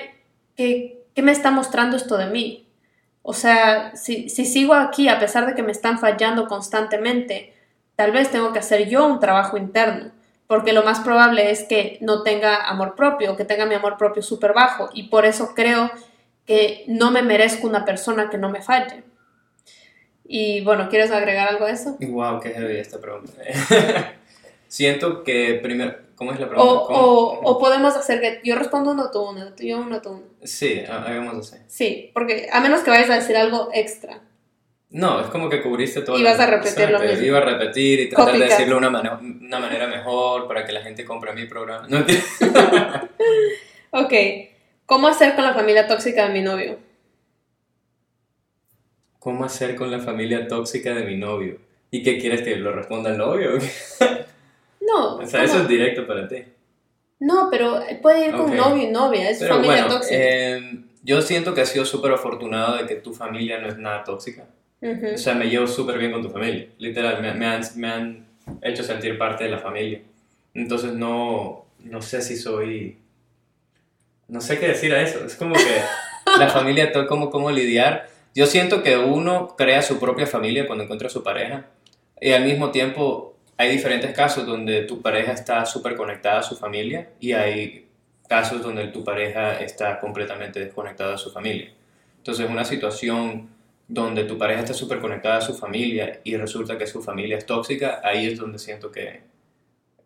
qué 0.56 1.22
me 1.22 1.32
está 1.32 1.50
mostrando 1.50 1.96
esto 1.96 2.16
de 2.16 2.26
mí? 2.26 2.66
O 3.22 3.32
sea, 3.32 3.96
si, 3.96 4.28
si 4.28 4.44
sigo 4.44 4.74
aquí 4.74 5.08
a 5.08 5.18
pesar 5.18 5.46
de 5.46 5.54
que 5.54 5.62
me 5.62 5.72
están 5.72 5.98
fallando 5.98 6.46
constantemente, 6.46 7.54
tal 7.96 8.12
vez 8.12 8.30
tengo 8.30 8.52
que 8.52 8.58
hacer 8.58 8.88
yo 8.88 9.06
un 9.06 9.18
trabajo 9.18 9.56
interno, 9.56 10.10
porque 10.46 10.74
lo 10.74 10.82
más 10.82 11.00
probable 11.00 11.50
es 11.50 11.64
que 11.64 11.96
no 12.02 12.22
tenga 12.22 12.68
amor 12.68 12.94
propio, 12.94 13.36
que 13.36 13.46
tenga 13.46 13.64
mi 13.64 13.74
amor 13.74 13.96
propio 13.96 14.22
súper 14.22 14.52
bajo, 14.52 14.90
y 14.92 15.04
por 15.04 15.24
eso 15.24 15.54
creo 15.54 15.90
que 16.46 16.84
no 16.86 17.10
me 17.10 17.22
merezco 17.22 17.66
una 17.66 17.84
persona 17.84 18.28
que 18.28 18.36
no 18.36 18.50
me 18.50 18.60
falle. 18.60 19.04
Y 20.26 20.62
bueno, 20.62 20.88
¿quieres 20.88 21.10
agregar 21.10 21.48
algo 21.48 21.66
a 21.66 21.70
eso? 21.70 21.96
Wow, 22.00 22.40
qué 22.40 22.50
heavy 22.50 22.76
esta 22.78 22.98
pregunta. 23.00 23.32
Siento 24.68 25.22
que 25.22 25.60
primero, 25.62 25.94
¿cómo 26.16 26.32
es 26.32 26.40
la 26.40 26.46
O, 26.46 26.48
pregunta? 26.50 26.84
¿Cómo? 26.86 26.98
o, 26.98 27.40
o 27.52 27.58
podemos 27.58 27.94
hacer 27.96 28.20
que 28.20 28.40
yo 28.42 28.56
respondo 28.56 28.92
uno 28.92 29.10
tú 29.12 29.22
uno, 29.22 29.54
yo 29.56 29.78
uno 29.78 30.00
tú 30.00 30.10
uno. 30.10 30.22
Sí, 30.42 30.82
ha- 30.88 31.02
hagamos 31.02 31.52
así. 31.52 31.62
Sí, 31.68 32.10
porque 32.14 32.48
a 32.50 32.60
menos 32.60 32.80
que 32.80 32.90
vayas 32.90 33.10
a 33.10 33.14
decir 33.16 33.36
algo 33.36 33.68
extra. 33.72 34.20
No, 34.90 35.20
es 35.20 35.26
como 35.26 35.48
que 35.48 35.60
cubriste 35.60 36.02
todo. 36.02 36.16
Y 36.18 36.22
vas 36.22 36.38
a 36.40 36.46
repetir 36.46 36.88
lo 36.90 37.00
mismo. 37.00 37.24
Iba 37.24 37.38
a 37.38 37.42
repetir 37.42 38.00
y 38.00 38.08
tratar 38.08 38.34
de 38.38 38.44
decirlo 38.44 38.74
de 38.74 38.78
una, 38.78 38.90
mane- 38.90 39.10
una 39.44 39.58
manera 39.58 39.86
mejor 39.88 40.46
para 40.48 40.64
que 40.64 40.72
la 40.72 40.82
gente 40.82 41.04
compre 41.04 41.32
mi 41.34 41.46
programa. 41.46 41.86
No, 41.88 41.98
Ok, 43.90 44.12
¿cómo 44.86 45.06
hacer 45.08 45.34
con 45.34 45.44
la 45.44 45.54
familia 45.54 45.86
tóxica 45.86 46.26
de 46.26 46.32
mi 46.32 46.42
novio? 46.42 46.78
¿Cómo 49.24 49.44
hacer 49.44 49.74
con 49.74 49.90
la 49.90 49.98
familia 50.00 50.46
tóxica 50.46 50.94
de 50.94 51.02
mi 51.04 51.16
novio? 51.16 51.56
¿Y 51.90 52.02
qué 52.02 52.18
quieres 52.18 52.42
que 52.42 52.54
lo 52.56 52.72
responda 52.72 53.10
el 53.10 53.18
novio? 53.18 53.50
No, 54.86 55.16
O 55.16 55.26
sea, 55.26 55.40
¿cómo? 55.40 55.52
eso 55.52 55.62
es 55.62 55.68
directo 55.68 56.06
para 56.06 56.28
ti. 56.28 56.44
no, 57.20 57.48
pero 57.50 57.80
puede 58.02 58.26
ir 58.26 58.32
con 58.32 58.50
Ok. 58.50 58.54
novio 58.54 58.82
y 58.82 58.90
novia, 58.92 59.30
es 59.30 59.38
Pero 59.38 59.54
familia 59.54 59.82
bueno, 59.84 59.94
tóxica. 59.96 60.14
eh, 60.20 60.80
yo 61.02 61.22
siento 61.22 61.54
que 61.54 61.62
has 61.62 61.70
sido 61.70 61.86
súper 61.86 62.12
afortunado 62.12 62.76
de 62.76 62.86
que 62.86 62.96
tu 62.96 63.14
familia 63.14 63.58
no 63.60 63.68
es 63.68 63.78
nada 63.78 64.04
tóxica. 64.04 64.44
Ujú. 64.82 65.14
O 65.14 65.18
sea, 65.18 65.34
me 65.34 65.46
llevo 65.48 65.66
súper 65.66 65.96
bien 65.98 66.12
con 66.12 66.22
tu 66.22 66.28
familia. 66.28 66.66
Literal, 66.78 67.22
me, 67.22 67.32
me 67.32 67.46
han, 67.46 67.62
me 67.76 67.88
han 67.88 68.26
hecho 68.60 68.82
sentir 68.84 69.16
parte 69.16 69.44
de 69.44 69.50
la 69.50 69.58
familia. 69.58 70.02
Entonces 70.52 70.92
no, 70.92 71.64
no 71.80 72.02
sé 72.02 72.20
si 72.20 72.36
soy... 72.36 72.98
No 74.28 74.42
sé 74.42 74.58
qué 74.58 74.68
decir 74.68 74.92
a 74.94 75.00
eso. 75.00 75.24
Es 75.24 75.34
como 75.34 75.54
que 75.54 75.80
la 76.38 76.50
familia, 76.50 76.92
todo 76.92 77.06
cómo, 77.06 77.30
cómo 77.30 77.50
lidiar. 77.50 78.06
Yo 78.34 78.46
siento 78.46 78.82
que 78.82 78.96
uno 78.96 79.54
crea 79.56 79.80
su 79.82 79.98
propia 80.00 80.26
familia 80.26 80.66
cuando 80.66 80.84
encuentra 80.84 81.06
a 81.08 81.10
su 81.10 81.22
pareja. 81.22 81.66
Y 82.20 82.32
al 82.32 82.44
mismo 82.44 82.70
tiempo 82.70 83.36
hay 83.56 83.70
diferentes 83.70 84.12
casos 84.14 84.46
donde 84.46 84.82
tu 84.82 85.00
pareja 85.02 85.32
está 85.32 85.64
súper 85.66 85.94
conectada 85.94 86.40
a 86.40 86.42
su 86.42 86.56
familia 86.56 87.10
y 87.20 87.32
hay 87.32 87.86
casos 88.28 88.62
donde 88.62 88.88
tu 88.88 89.04
pareja 89.04 89.60
está 89.60 90.00
completamente 90.00 90.58
desconectada 90.60 91.12
de 91.12 91.18
su 91.18 91.30
familia. 91.30 91.72
Entonces, 92.18 92.48
una 92.48 92.64
situación 92.64 93.50
donde 93.86 94.24
tu 94.24 94.38
pareja 94.38 94.60
está 94.60 94.72
súper 94.74 94.98
conectada 94.98 95.36
a 95.36 95.40
su 95.42 95.54
familia 95.54 96.20
y 96.24 96.36
resulta 96.36 96.78
que 96.78 96.86
su 96.86 97.02
familia 97.02 97.36
es 97.36 97.44
tóxica, 97.46 98.00
ahí 98.02 98.26
es 98.26 98.38
donde 98.38 98.58
siento 98.58 98.90
que 98.90 99.20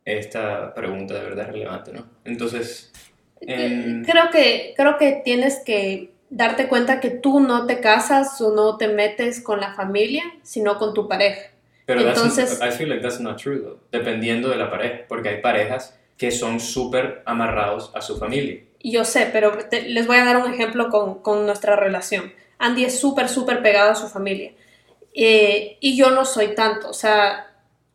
esta 0.05 0.75
pregunta 0.75 1.15
de 1.15 1.23
verdad 1.23 1.47
es 1.47 1.53
relevante, 1.53 1.93
¿no? 1.93 2.07
Entonces, 2.25 2.93
en- 3.41 4.05
Creo 4.05 4.31
que, 4.31 4.75
creo 4.77 4.99
que 4.99 5.21
tienes 5.25 5.61
que 5.65 6.11
darte 6.31 6.69
cuenta 6.69 7.01
que 7.01 7.11
tú 7.11 7.41
no 7.41 7.67
te 7.67 7.81
casas 7.81 8.41
o 8.41 8.55
no 8.55 8.77
te 8.77 8.89
metes 8.89 9.41
con 9.41 9.61
la 9.61 9.73
familia, 9.75 10.25
sino 10.43 10.79
con 10.79 10.95
tu 10.95 11.09
pareja. 11.09 11.51
pero 11.87 12.01
entonces- 12.03 12.61
I 12.61 12.71
feel 12.71 12.91
like 12.91 13.01
that's 13.03 13.19
not 13.21 13.41
true, 13.41 13.61
though, 13.61 13.79
dependiendo 13.91 14.51
de 14.51 14.57
la 14.57 14.71
pareja, 14.71 15.05
porque 15.09 15.31
hay 15.31 15.41
parejas 15.41 15.99
que 16.19 16.31
son 16.31 16.61
súper 16.61 17.23
amarrados 17.25 17.91
a 17.95 18.03
su 18.03 18.19
familia. 18.19 18.61
Yo 18.83 19.05
sé, 19.07 19.31
pero 19.33 19.53
te- 19.71 19.89
les 19.89 20.07
voy 20.07 20.19
a 20.19 20.25
dar 20.27 20.37
un 20.37 20.53
ejemplo 20.53 20.91
con, 20.91 21.23
con 21.23 21.47
nuestra 21.47 21.77
relación. 21.77 22.33
Andy 22.59 22.85
es 22.85 23.01
súper, 23.01 23.29
súper 23.31 23.63
pegado 23.63 23.91
a 23.93 23.95
su 23.95 24.07
familia. 24.09 24.53
Eh, 25.15 25.79
y 25.81 25.97
yo 25.97 26.11
no 26.11 26.25
soy 26.25 26.55
tanto. 26.55 26.91
O 26.91 26.93
sea, 26.93 27.47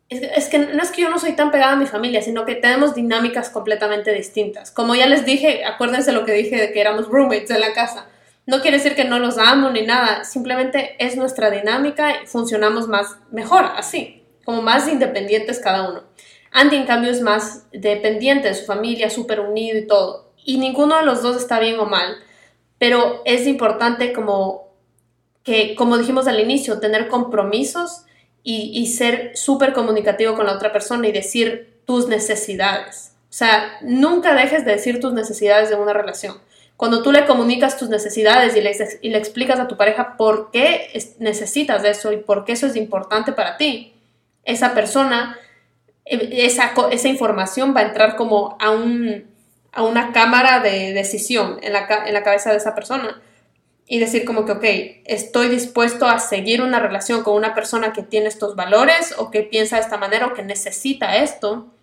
es, 0.08 0.22
es 0.22 0.48
que 0.48 0.58
no 0.58 0.82
es 0.82 0.90
que 0.90 1.02
yo 1.02 1.10
no 1.10 1.18
soy 1.18 1.32
tan 1.32 1.50
pegada 1.50 1.72
a 1.72 1.76
mi 1.76 1.86
familia, 1.86 2.20
sino 2.22 2.44
que 2.44 2.54
tenemos 2.56 2.94
dinámicas 2.94 3.48
completamente 3.50 4.12
distintas. 4.12 4.70
Como 4.70 4.94
ya 4.94 5.06
les 5.06 5.24
dije, 5.24 5.64
acuérdense 5.64 6.12
lo 6.12 6.24
que 6.24 6.32
dije 6.32 6.56
de 6.56 6.72
que 6.72 6.80
éramos 6.80 7.06
roommates 7.08 7.50
en 7.50 7.60
la 7.60 7.72
casa. 7.72 8.08
No 8.46 8.60
quiere 8.60 8.76
decir 8.76 8.94
que 8.94 9.04
no 9.04 9.18
los 9.18 9.38
amo 9.38 9.70
ni 9.70 9.82
nada, 9.82 10.24
simplemente 10.24 10.96
es 10.98 11.16
nuestra 11.16 11.50
dinámica 11.50 12.22
y 12.22 12.26
funcionamos 12.26 12.88
más 12.88 13.16
mejor 13.30 13.64
así, 13.76 14.22
como 14.44 14.60
más 14.60 14.86
independientes 14.86 15.60
cada 15.60 15.88
uno. 15.88 16.02
Andy, 16.52 16.76
en 16.76 16.86
cambio, 16.86 17.10
es 17.10 17.22
más 17.22 17.66
dependiente 17.72 18.48
de 18.48 18.54
su 18.54 18.66
familia, 18.66 19.10
súper 19.10 19.40
unido 19.40 19.78
y 19.78 19.86
todo. 19.86 20.32
Y 20.44 20.58
ninguno 20.58 20.96
de 20.96 21.04
los 21.04 21.22
dos 21.22 21.36
está 21.36 21.58
bien 21.58 21.80
o 21.80 21.86
mal, 21.86 22.16
pero 22.78 23.22
es 23.24 23.46
importante 23.46 24.12
como 24.12 24.74
que, 25.42 25.74
como 25.74 25.96
dijimos 25.96 26.28
al 26.28 26.38
inicio, 26.38 26.80
tener 26.80 27.08
compromisos 27.08 28.04
y, 28.42 28.70
y 28.78 28.86
ser 28.88 29.36
súper 29.36 29.72
comunicativo 29.72 30.34
con 30.34 30.46
la 30.46 30.52
otra 30.52 30.72
persona 30.72 31.08
y 31.08 31.12
decir 31.12 31.80
tus 31.86 32.08
necesidades. 32.08 33.14
O 33.30 33.36
sea, 33.36 33.78
nunca 33.82 34.34
dejes 34.34 34.64
de 34.64 34.72
decir 34.72 35.00
tus 35.00 35.12
necesidades 35.12 35.70
en 35.70 35.80
una 35.80 35.92
relación. 35.92 36.36
Cuando 36.76 37.02
tú 37.02 37.12
le 37.12 37.24
comunicas 37.26 37.76
tus 37.78 37.88
necesidades 37.88 38.56
y 38.56 38.60
le, 39.10 39.18
explicas 39.18 39.60
a 39.60 39.68
tu 39.68 39.76
pareja 39.76 40.16
por 40.16 40.50
qué 40.50 40.90
es- 40.92 41.18
necesitas 41.20 41.84
eso 41.84 42.12
y 42.12 42.16
por 42.18 42.44
qué 42.44 42.52
eso 42.52 42.66
es 42.66 42.76
importante 42.76 43.32
para 43.32 43.56
ti, 43.56 43.94
esa 44.44 44.74
persona, 44.74 45.38
eh, 46.04 46.28
esa, 46.32 46.72
esa 46.90 47.08
información 47.08 47.74
va 47.76 47.80
a 47.80 47.84
entrar 47.84 48.16
como 48.16 48.56
a, 48.60 48.70
un, 48.70 49.24
a 49.72 49.82
una 49.84 50.12
cámara 50.12 50.60
de 50.60 50.92
decisión 50.92 51.58
en 51.62 51.72
la, 51.72 51.86
en 52.06 52.12
la 52.14 52.22
cabeza 52.22 52.50
de 52.50 52.56
esa 52.58 52.74
persona 52.74 53.22
y 53.86 53.98
decir 53.98 54.24
como 54.24 54.46
que, 54.46 54.52
ok, 54.52 54.64
estoy 55.06 55.48
dispuesto 55.48 56.06
a 56.08 56.18
seguir 56.18 56.62
una 56.62 56.80
relación 56.80 57.22
con 57.22 57.34
una 57.34 57.54
persona 57.54 57.92
que 57.92 58.02
tiene 58.02 58.28
estos 58.28 58.56
valores 58.56 59.14
o 59.18 59.30
que 59.30 59.42
piensa 59.42 59.76
de 59.76 59.82
esta 59.82 59.98
manera 59.98 60.26
o 60.26 60.34
que 60.34 60.42
necesita 60.42 61.16
esto. 61.18 61.73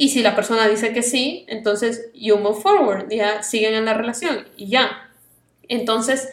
Y 0.00 0.10
si 0.10 0.22
la 0.22 0.36
persona 0.36 0.68
dice 0.68 0.92
que 0.92 1.02
sí, 1.02 1.44
entonces 1.48 2.08
you 2.14 2.38
move 2.38 2.60
forward, 2.62 3.08
ya 3.10 3.42
siguen 3.42 3.74
en 3.74 3.84
la 3.84 3.94
relación 3.94 4.46
y 4.56 4.68
ya. 4.68 5.10
Entonces, 5.68 6.28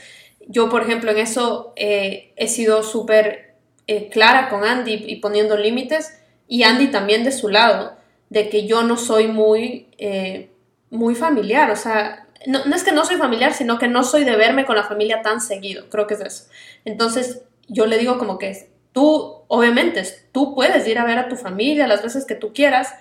yo, 0.48 0.70
por 0.70 0.84
ejemplo, 0.84 1.10
en 1.10 1.18
eso 1.18 1.74
eh, 1.76 2.32
he 2.36 2.48
sido 2.48 2.84
súper 2.84 3.56
eh, 3.88 4.10
clara 4.10 4.50
con 4.50 4.64
Andy 4.64 5.06
y 5.08 5.16
poniendo 5.16 5.58
límites 5.58 6.22
y 6.48 6.62
Andy 6.62 6.90
también 6.92 7.24
de 7.24 7.32
su 7.32 7.50
lado, 7.50 7.98
de 8.30 8.50
que 8.50 8.68
yo 8.68 8.84
no 8.84 8.98
soy 8.98 9.28
muy, 9.28 9.88
eh, 9.98 10.52
muy 10.92 11.16
familiar, 11.16 11.72
o 11.72 11.76
sea, 11.76 12.28
no, 12.46 12.66
no 12.66 12.76
es 12.76 12.84
que 12.84 12.92
no 12.92 13.04
soy 13.04 13.18
familiar, 13.18 13.54
sino 13.54 13.80
que 13.80 13.88
no 13.88 14.04
soy 14.04 14.26
de 14.26 14.36
verme 14.36 14.66
con 14.66 14.76
la 14.76 14.84
familia 14.84 15.24
tan 15.24 15.42
seguido, 15.42 15.90
creo 15.90 16.06
que 16.06 16.14
es 16.14 16.22
eso. 16.22 16.46
Entonces, 16.86 17.42
yo 17.68 17.88
le 17.88 17.98
digo 17.98 18.20
como 18.20 18.38
que 18.38 18.70
tú, 18.92 19.44
obviamente, 19.48 20.04
tú 20.32 20.54
puedes 20.54 20.88
ir 20.88 21.00
a 21.00 21.06
ver 21.06 21.18
a 21.18 21.30
tu 21.30 21.36
familia 21.36 21.88
las 21.88 22.04
veces 22.04 22.26
que 22.26 22.36
tú 22.36 22.54
quieras, 22.54 22.94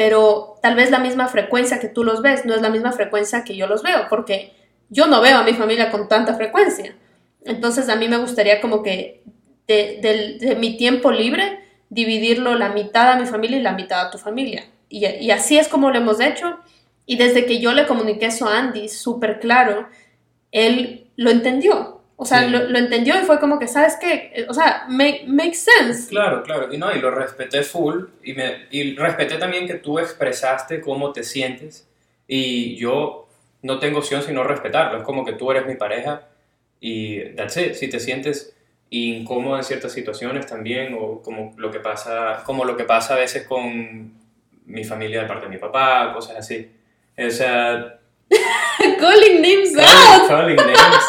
pero 0.00 0.56
tal 0.62 0.76
vez 0.76 0.90
la 0.90 0.98
misma 0.98 1.28
frecuencia 1.28 1.78
que 1.78 1.88
tú 1.88 2.04
los 2.04 2.22
ves 2.22 2.46
no 2.46 2.54
es 2.54 2.62
la 2.62 2.70
misma 2.70 2.90
frecuencia 2.90 3.44
que 3.44 3.54
yo 3.54 3.66
los 3.66 3.82
veo, 3.82 4.06
porque 4.08 4.54
yo 4.88 5.06
no 5.06 5.20
veo 5.20 5.36
a 5.36 5.42
mi 5.42 5.52
familia 5.52 5.90
con 5.90 6.08
tanta 6.08 6.32
frecuencia. 6.36 6.96
Entonces 7.44 7.86
a 7.90 7.96
mí 7.96 8.08
me 8.08 8.16
gustaría 8.16 8.62
como 8.62 8.82
que 8.82 9.22
de, 9.66 10.56
mi 10.58 10.78
tiempo 10.78 11.10
libre 11.10 11.60
dividirlo 11.90 12.54
la 12.54 12.70
mitad 12.70 13.10
a 13.12 13.16
mi 13.16 13.26
familia 13.26 13.58
y 13.58 13.62
la 13.62 13.74
mitad 13.74 14.06
a 14.06 14.10
tu 14.10 14.16
familia. 14.16 14.64
Y, 14.88 15.04
y 15.04 15.30
así 15.32 15.58
es 15.58 15.68
como 15.68 15.90
lo 15.90 15.98
hemos 15.98 16.18
hecho. 16.18 16.56
Y 17.04 17.18
desde 17.18 17.44
que 17.44 17.60
yo 17.60 17.74
le 17.74 17.86
comuniqué 17.86 18.24
eso 18.24 18.48
a 18.48 18.56
Andy 18.56 18.88
súper 18.88 19.38
claro, 19.38 19.86
él 20.50 21.10
lo 21.16 21.28
entendió. 21.28 21.99
O 22.22 22.26
sea, 22.26 22.40
Sí. 22.44 22.50
lo, 22.50 22.64
lo 22.64 22.78
entendió 22.78 23.14
y 23.18 23.24
fue 23.24 23.40
como 23.40 23.58
que, 23.58 23.66
¿sabes 23.66 23.96
qué? 23.98 24.44
O 24.46 24.52
sea, 24.52 24.84
make, 24.88 25.24
makes 25.26 25.56
sense. 25.56 26.10
Claro, 26.10 26.42
claro. 26.42 26.70
Y 26.70 26.76
no, 26.76 26.94
y 26.94 26.98
lo 27.00 27.10
respeté 27.10 27.62
full. 27.62 28.04
Y, 28.22 28.34
me, 28.34 28.66
y 28.70 28.94
respeté 28.94 29.36
también 29.38 29.66
que 29.66 29.74
tú 29.74 29.98
expresaste 29.98 30.82
cómo 30.82 31.12
te 31.12 31.22
sientes. 31.22 31.88
Y 32.28 32.76
yo 32.76 33.26
no 33.62 33.78
tengo 33.78 34.00
opción 34.00 34.22
sino 34.22 34.44
respetarlo. 34.44 34.98
Es 34.98 35.04
como 35.04 35.24
que 35.24 35.32
tú 35.32 35.50
eres 35.50 35.64
mi 35.64 35.76
pareja. 35.76 36.24
Y 36.78 37.20
that's 37.36 37.56
it. 37.56 37.72
Si 37.72 37.88
te 37.88 37.98
sientes 37.98 38.54
incómodo 38.90 39.56
en 39.56 39.64
ciertas 39.64 39.92
situaciones 39.92 40.44
también, 40.46 40.94
o 41.00 41.22
como 41.22 41.54
lo 41.56 41.70
que 41.70 41.80
pasa, 41.80 42.42
como 42.44 42.66
lo 42.66 42.76
que 42.76 42.84
pasa 42.84 43.14
a 43.14 43.18
veces 43.18 43.46
con 43.46 44.12
mi 44.66 44.84
familia 44.84 45.22
de 45.22 45.26
parte 45.28 45.44
de 45.46 45.50
mi 45.52 45.58
papá, 45.58 46.12
cosas 46.12 46.36
así. 46.36 46.70
O 47.16 47.30
sea, 47.30 47.98
Calling 49.00 49.40
names 49.40 49.74
calling, 49.74 50.20
out. 50.20 50.28
calling 50.28 50.56
names. 50.56 51.04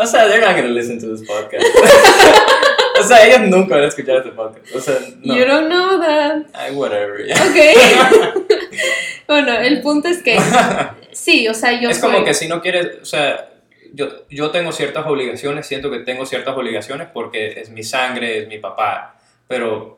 O 0.00 0.06
sea, 0.06 0.26
they're 0.28 0.40
not 0.40 0.56
gonna 0.56 0.68
listen 0.68 0.98
to 0.98 1.14
this 1.14 1.28
podcast. 1.28 1.62
o 3.00 3.02
sea, 3.02 3.26
ellos 3.26 3.50
nunca 3.50 3.74
van 3.74 3.84
a 3.84 3.88
escuchar 3.88 4.16
este 4.16 4.30
podcast. 4.30 4.74
O 4.74 4.80
sea, 4.80 4.98
no. 5.22 5.36
You 5.36 5.44
don't 5.44 5.68
know 5.68 6.00
that. 6.00 6.46
Ay, 6.54 6.74
whatever. 6.74 7.26
ya. 7.26 7.34
Ok. 7.34 8.46
bueno, 9.28 9.58
el 9.58 9.82
punto 9.82 10.08
es 10.08 10.22
que 10.22 10.38
sí, 11.12 11.46
o 11.48 11.52
sea, 11.52 11.78
yo 11.78 11.90
es 11.90 12.00
soy... 12.00 12.10
como 12.10 12.24
que 12.24 12.32
si 12.32 12.48
no 12.48 12.62
quieres, 12.62 12.98
o 13.02 13.04
sea, 13.04 13.50
yo, 13.92 14.26
yo 14.30 14.50
tengo 14.50 14.72
ciertas 14.72 15.04
obligaciones, 15.06 15.66
siento 15.66 15.90
que 15.90 15.98
tengo 15.98 16.24
ciertas 16.24 16.56
obligaciones 16.56 17.08
porque 17.12 17.60
es 17.60 17.68
mi 17.68 17.82
sangre, 17.82 18.38
es 18.38 18.48
mi 18.48 18.58
papá, 18.58 19.18
pero 19.48 19.96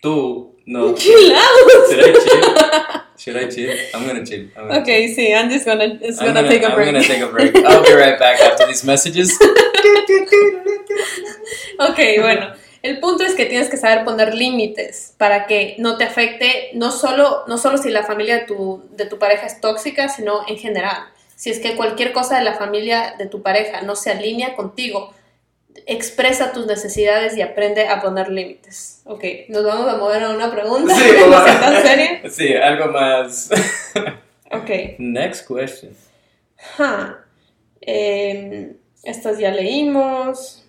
tú 0.00 0.53
no. 0.66 0.94
Chill 0.94 1.32
out. 1.32 1.90
Should 1.90 2.00
I 2.04 2.12
chill? 2.12 2.54
Should 3.16 3.36
I 3.36 3.48
chill? 3.48 3.76
I'm 3.94 4.06
gonna 4.06 4.24
chill. 4.24 4.48
I'm 4.56 4.68
gonna 4.68 4.80
Ok, 4.80 4.86
chill. 4.86 5.14
sí, 5.14 5.32
Andy's 5.32 5.64
gonna, 5.64 5.84
is 5.84 6.18
I'm 6.20 6.26
gonna, 6.28 6.42
gonna, 6.42 6.48
take 6.48 6.62
a 6.64 6.68
I'm 6.68 6.74
break. 6.74 6.86
gonna 6.92 7.04
take 7.04 7.22
a 7.22 7.28
break. 7.28 7.56
I'll 7.56 7.82
be 7.82 7.92
right 7.94 8.18
back 8.18 8.40
after 8.40 8.66
these 8.66 8.84
messages. 8.84 9.38
Ok, 11.78 11.98
bueno. 12.20 12.52
El 12.82 13.00
punto 13.00 13.24
es 13.24 13.34
que 13.34 13.46
tienes 13.46 13.70
que 13.70 13.76
saber 13.78 14.04
poner 14.04 14.34
límites 14.34 15.14
para 15.16 15.46
que 15.46 15.74
no 15.78 15.96
te 15.96 16.04
afecte, 16.04 16.70
no 16.74 16.90
solo, 16.92 17.44
no 17.48 17.56
solo 17.56 17.78
si 17.78 17.88
la 17.90 18.02
familia 18.04 18.40
de 18.40 18.44
tu, 18.44 18.82
de 18.92 19.06
tu 19.06 19.18
pareja 19.18 19.46
es 19.46 19.60
tóxica, 19.60 20.08
sino 20.08 20.42
en 20.48 20.58
general. 20.58 21.08
si 21.36 21.50
es 21.50 21.58
que 21.60 21.76
cualquier 21.76 22.12
cosa 22.12 22.38
de 22.38 22.44
la 22.44 22.54
familia 22.54 23.14
de 23.18 23.26
tu 23.26 23.42
pareja 23.42 23.80
no 23.80 23.96
se 23.96 24.10
alinea 24.10 24.54
contigo, 24.54 25.12
expresa 25.86 26.52
tus 26.52 26.66
necesidades 26.66 27.36
y 27.36 27.42
aprende 27.42 27.88
a 27.88 28.00
poner 28.00 28.30
límites. 28.30 29.02
Ok, 29.04 29.24
nos 29.48 29.64
vamos 29.64 29.92
a 29.92 29.96
mover 29.96 30.22
a 30.24 30.30
una 30.30 30.50
pregunta. 30.50 30.94
Sí, 32.30 32.54
algo 32.62 32.88
más. 32.92 33.50
Ok. 34.50 34.70
Next 34.98 35.48
question. 35.48 35.92
Ja. 36.76 37.18
Em, 37.80 38.74
estas 39.02 39.38
ya 39.38 39.50
leímos. 39.50 40.64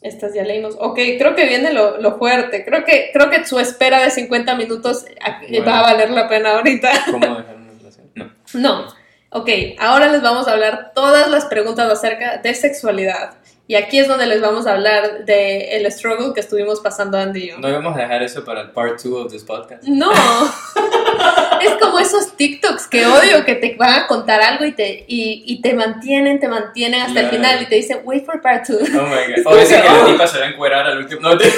Estas 0.00 0.32
ya 0.32 0.44
leímos. 0.44 0.76
Ok, 0.78 0.96
creo 1.18 1.34
que 1.34 1.44
viene 1.44 1.72
lo, 1.72 1.98
lo 2.00 2.18
fuerte. 2.18 2.64
Creo 2.64 2.84
que, 2.84 3.10
creo 3.12 3.28
que 3.28 3.44
su 3.46 3.58
espera 3.58 4.00
de 4.04 4.10
50 4.10 4.54
minutos 4.54 5.04
Bueno. 5.48 5.66
va 5.66 5.80
a 5.80 5.82
valer 5.82 6.10
la 6.10 6.28
pena 6.28 6.52
ahorita. 6.52 6.90
¿Cómo 7.10 7.36
dejar 7.36 7.56
una 7.56 7.72
relación? 7.78 8.10
No. 8.14 8.30
No. 8.54 8.94
Ok, 9.32 9.48
ahora 9.78 10.08
les 10.08 10.22
vamos 10.22 10.48
a 10.48 10.52
hablar 10.52 10.92
todas 10.94 11.28
las 11.30 11.46
preguntas 11.46 11.90
acerca 11.90 12.38
de 12.38 12.54
sexualidad. 12.54 13.34
Y 13.70 13.76
aquí 13.76 14.00
es 14.00 14.08
donde 14.08 14.26
les 14.26 14.40
vamos 14.40 14.66
a 14.66 14.72
hablar 14.72 15.24
de 15.26 15.76
el 15.76 15.86
struggle 15.92 16.34
que 16.34 16.40
estuvimos 16.40 16.80
pasando 16.80 17.16
Andy 17.18 17.44
y 17.44 17.48
yo. 17.50 17.58
No 17.58 17.68
íbamos 17.68 17.96
a 17.96 18.00
dejar 18.00 18.20
eso 18.20 18.44
para 18.44 18.62
el 18.62 18.70
part 18.72 19.00
2 19.00 19.26
of 19.26 19.30
this 19.30 19.44
podcast. 19.44 19.84
No. 19.84 20.10
es 21.62 21.70
como 21.80 22.00
esos 22.00 22.36
TikToks 22.36 22.88
que 22.88 23.06
odio 23.06 23.44
que 23.44 23.54
te 23.54 23.76
van 23.76 23.90
a 23.92 24.06
contar 24.08 24.42
algo 24.42 24.64
y 24.64 24.72
te, 24.72 25.04
y, 25.06 25.44
y 25.46 25.62
te 25.62 25.72
mantienen, 25.74 26.40
te 26.40 26.48
mantienen 26.48 27.00
hasta 27.02 27.20
el 27.20 27.28
Claro. 27.28 27.36
final 27.44 27.62
y 27.62 27.66
te 27.66 27.76
dicen, 27.76 28.00
wait 28.02 28.26
for 28.26 28.40
part 28.42 28.66
two. 28.66 28.76
Oh 28.76 29.06
my 29.06 29.34
god. 29.36 29.46
O 29.52 29.56
ese 29.56 29.80
que 29.80 29.88
la 29.88 30.04
tipa 30.10 30.26
se 30.26 30.40
va 30.40 30.46
a 30.46 30.48
encuerar 30.48 30.86
al 30.88 30.98
último. 30.98 31.20
No, 31.20 31.38
te- 31.38 31.52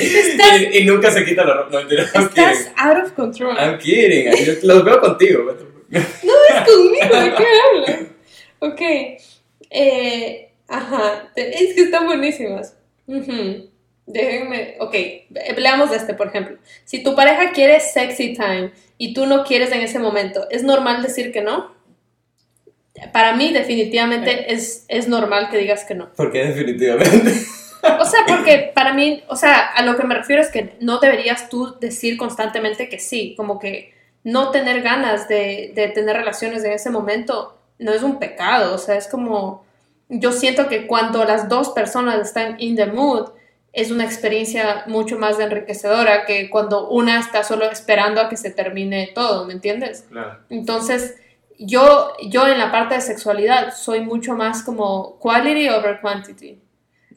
Estás, 0.00 0.60
y, 0.70 0.78
y 0.80 0.84
nunca 0.84 1.10
se 1.10 1.24
quita 1.24 1.44
la 1.44 1.54
ropa. 1.54 1.70
No, 1.70 1.78
mentira. 1.78 2.02
I'm 2.14 2.24
estás 2.26 2.34
kidding. 2.58 2.72
out 2.76 2.96
of 3.06 3.12
control. 3.14 3.56
I'm 3.56 3.78
kidding. 3.78 4.58
Los 4.64 4.84
veo 4.84 5.00
contigo. 5.00 5.44
No 5.90 5.98
es 5.98 6.68
conmigo, 6.68 7.16
¿de 7.22 7.34
qué 7.34 7.46
hablas? 7.46 8.00
Ok. 8.64 8.80
Eh, 9.70 10.52
ajá. 10.68 11.30
Es 11.36 11.74
que 11.74 11.82
están 11.82 12.06
buenísimas. 12.06 12.76
Ujú. 13.06 13.70
Déjenme. 14.06 14.76
Ok. 14.80 14.94
Leamos 15.56 15.92
este, 15.92 16.14
por 16.14 16.28
ejemplo. 16.28 16.58
Si 16.84 17.02
tu 17.02 17.14
pareja 17.14 17.52
quiere 17.52 17.80
sexy 17.80 18.34
time 18.34 18.72
y 18.96 19.12
tú 19.12 19.26
no 19.26 19.44
quieres 19.44 19.70
en 19.72 19.80
ese 19.80 19.98
momento, 19.98 20.48
¿es 20.50 20.62
normal 20.62 21.02
decir 21.02 21.32
que 21.32 21.42
no? 21.42 21.74
Para 23.12 23.34
mí, 23.34 23.52
definitivamente, 23.52 24.52
es, 24.52 24.84
es 24.88 25.08
normal 25.08 25.50
que 25.50 25.58
digas 25.58 25.84
que 25.84 25.94
no. 25.94 26.10
Porque 26.16 26.44
definitivamente. 26.44 27.32
O 28.00 28.06
sea, 28.06 28.20
porque 28.26 28.72
para 28.74 28.94
mí, 28.94 29.22
o 29.28 29.36
sea, 29.36 29.58
a 29.58 29.82
lo 29.82 29.94
que 29.94 30.04
me 30.06 30.14
refiero 30.14 30.40
es 30.40 30.48
que 30.48 30.74
no 30.80 31.00
deberías 31.00 31.50
tú 31.50 31.76
decir 31.78 32.16
constantemente 32.16 32.88
que 32.88 32.98
sí, 32.98 33.34
como 33.36 33.58
que 33.58 33.92
no 34.22 34.50
tener 34.52 34.80
ganas 34.80 35.28
de, 35.28 35.72
de 35.74 35.88
tener 35.88 36.16
relaciones 36.16 36.64
en 36.64 36.72
ese 36.72 36.88
momento 36.88 37.58
no 37.78 37.92
es 37.92 38.02
un 38.02 38.18
pecado, 38.18 38.74
o 38.74 38.78
sea, 38.78 38.96
es 38.96 39.08
como, 39.08 39.64
yo 40.08 40.32
siento 40.32 40.68
que 40.68 40.86
cuando 40.86 41.24
las 41.24 41.48
dos 41.48 41.70
personas 41.70 42.20
están 42.20 42.56
in 42.58 42.76
the 42.76 42.86
mood, 42.86 43.30
es 43.72 43.90
una 43.90 44.04
experiencia 44.04 44.84
mucho 44.86 45.18
más 45.18 45.38
enriquecedora 45.40 46.26
que 46.26 46.48
cuando 46.48 46.88
una 46.88 47.18
está 47.18 47.42
solo 47.42 47.68
esperando 47.70 48.20
a 48.20 48.28
que 48.28 48.36
se 48.36 48.50
termine 48.50 49.10
todo, 49.14 49.46
¿me 49.46 49.52
entiendes? 49.52 50.06
Claro. 50.10 50.38
Entonces, 50.48 51.16
yo, 51.58 52.12
yo 52.28 52.46
en 52.46 52.58
la 52.58 52.70
parte 52.70 52.94
de 52.94 53.00
sexualidad 53.00 53.74
soy 53.74 54.00
mucho 54.00 54.34
más 54.34 54.62
como 54.62 55.18
quality 55.18 55.68
over 55.68 56.00
quantity. 56.00 56.60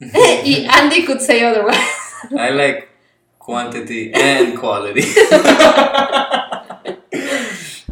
y 0.44 0.66
Andy 0.68 1.04
could 1.04 1.20
say 1.20 1.44
otherwise. 1.44 1.78
I 2.32 2.50
like 2.50 2.88
quantity 3.38 4.12
and 4.12 4.58
quality. 4.58 5.02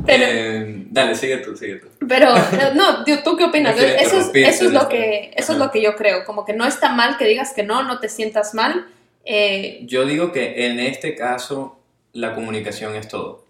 Pero, 0.06 0.24
Eh, 0.26 0.84
dale, 0.90 1.14
sigue 1.14 1.38
tú, 1.38 1.56
sigue 1.56 1.76
tú. 1.76 1.88
pero 2.06 2.36
eh, 2.36 2.72
no, 2.74 3.04
¿tú 3.24 3.36
qué 3.36 3.44
opinas? 3.44 3.76
Eso 3.78 4.18
es, 4.18 4.30
eso 4.34 4.66
es 4.66 4.72
lo 4.72 4.88
que, 4.88 5.32
eso 5.36 5.52
es 5.52 5.58
lo 5.58 5.70
que 5.70 5.82
yo 5.82 5.96
creo. 5.96 6.24
Como 6.24 6.44
que 6.44 6.52
no 6.52 6.66
está 6.66 6.92
mal 6.92 7.16
que 7.18 7.26
digas 7.26 7.52
que 7.54 7.62
no, 7.62 7.82
no 7.82 7.98
te 7.98 8.08
sientas 8.08 8.54
mal. 8.54 8.86
Eh, 9.24 9.80
Yo 9.82 10.06
digo 10.06 10.32
que 10.32 10.66
en 10.66 10.78
este 10.78 11.14
caso 11.14 11.78
la 12.12 12.34
comunicación 12.34 12.94
es 12.94 13.08
todo. 13.08 13.44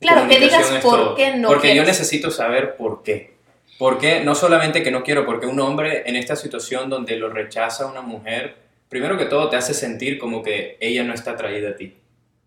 Claro, 0.00 0.26
que 0.28 0.40
digas 0.40 0.68
por 0.82 0.98
todo. 0.98 1.14
qué 1.14 1.36
no 1.36 1.48
Porque 1.48 1.76
yo 1.76 1.84
necesito 1.84 2.30
saber 2.30 2.76
por 2.76 3.02
qué. 3.02 3.32
¿Por 3.78 3.98
qué? 3.98 4.20
No 4.24 4.34
solamente 4.34 4.82
que 4.82 4.90
no 4.90 5.02
quiero, 5.02 5.24
porque 5.24 5.46
un 5.46 5.60
hombre 5.60 6.02
en 6.06 6.16
esta 6.16 6.36
situación 6.36 6.90
donde 6.90 7.16
lo 7.16 7.28
rechaza 7.28 7.86
una 7.86 8.00
mujer, 8.00 8.56
primero 8.88 9.16
que 9.16 9.26
todo 9.26 9.48
te 9.48 9.56
hace 9.56 9.74
sentir 9.74 10.18
como 10.18 10.42
que 10.42 10.76
ella 10.80 11.04
no 11.04 11.14
está 11.14 11.32
atraída 11.32 11.70
a 11.70 11.76
ti. 11.76 11.94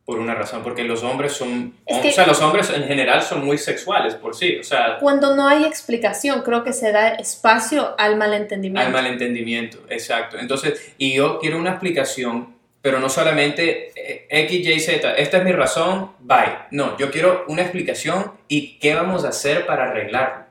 Por 0.05 0.19
una 0.19 0.35
razón, 0.35 0.61
porque 0.61 0.83
los 0.83 1.01
hombres 1.03 1.33
son, 1.33 1.73
Es 1.85 1.97
o 1.97 2.01
que- 2.03 2.11
sea, 2.11 2.27
los 2.27 2.39
hombres 2.39 2.69
en 2.69 2.83
general 2.83 3.23
son 3.23 3.43
muy 3.43 3.57
sexuales 3.57 4.13
por 4.13 4.35
sí, 4.35 4.57
o 4.59 4.63
sea, 4.63 4.97
cuando 4.99 5.35
no 5.35 5.47
hay 5.47 5.63
explicación, 5.65 6.43
creo 6.43 6.63
que 6.63 6.73
se 6.73 6.91
da 6.91 7.15
espacio 7.15 7.95
al 7.97 8.15
malentendimiento. 8.15 8.85
Al 8.85 8.93
malentendimiento, 8.93 9.79
exacto. 9.89 10.37
Entonces, 10.37 10.93
y 10.99 11.15
yo 11.15 11.39
quiero 11.39 11.57
una 11.57 11.71
explicación, 11.71 12.53
pero 12.83 12.99
no 12.99 13.09
solamente 13.09 13.91
eh, 13.95 14.27
X, 14.29 14.67
Y, 14.67 14.79
Z, 14.79 15.15
esta 15.15 15.37
es 15.37 15.43
mi 15.43 15.51
razón, 15.53 16.11
bye. 16.19 16.53
No, 16.69 16.95
yo 16.99 17.09
quiero 17.09 17.43
una 17.47 17.63
explicación 17.63 18.31
y 18.47 18.77
qué 18.77 18.93
vamos 18.93 19.25
a 19.25 19.29
hacer 19.29 19.65
para 19.65 19.89
arreglarlo. 19.89 20.45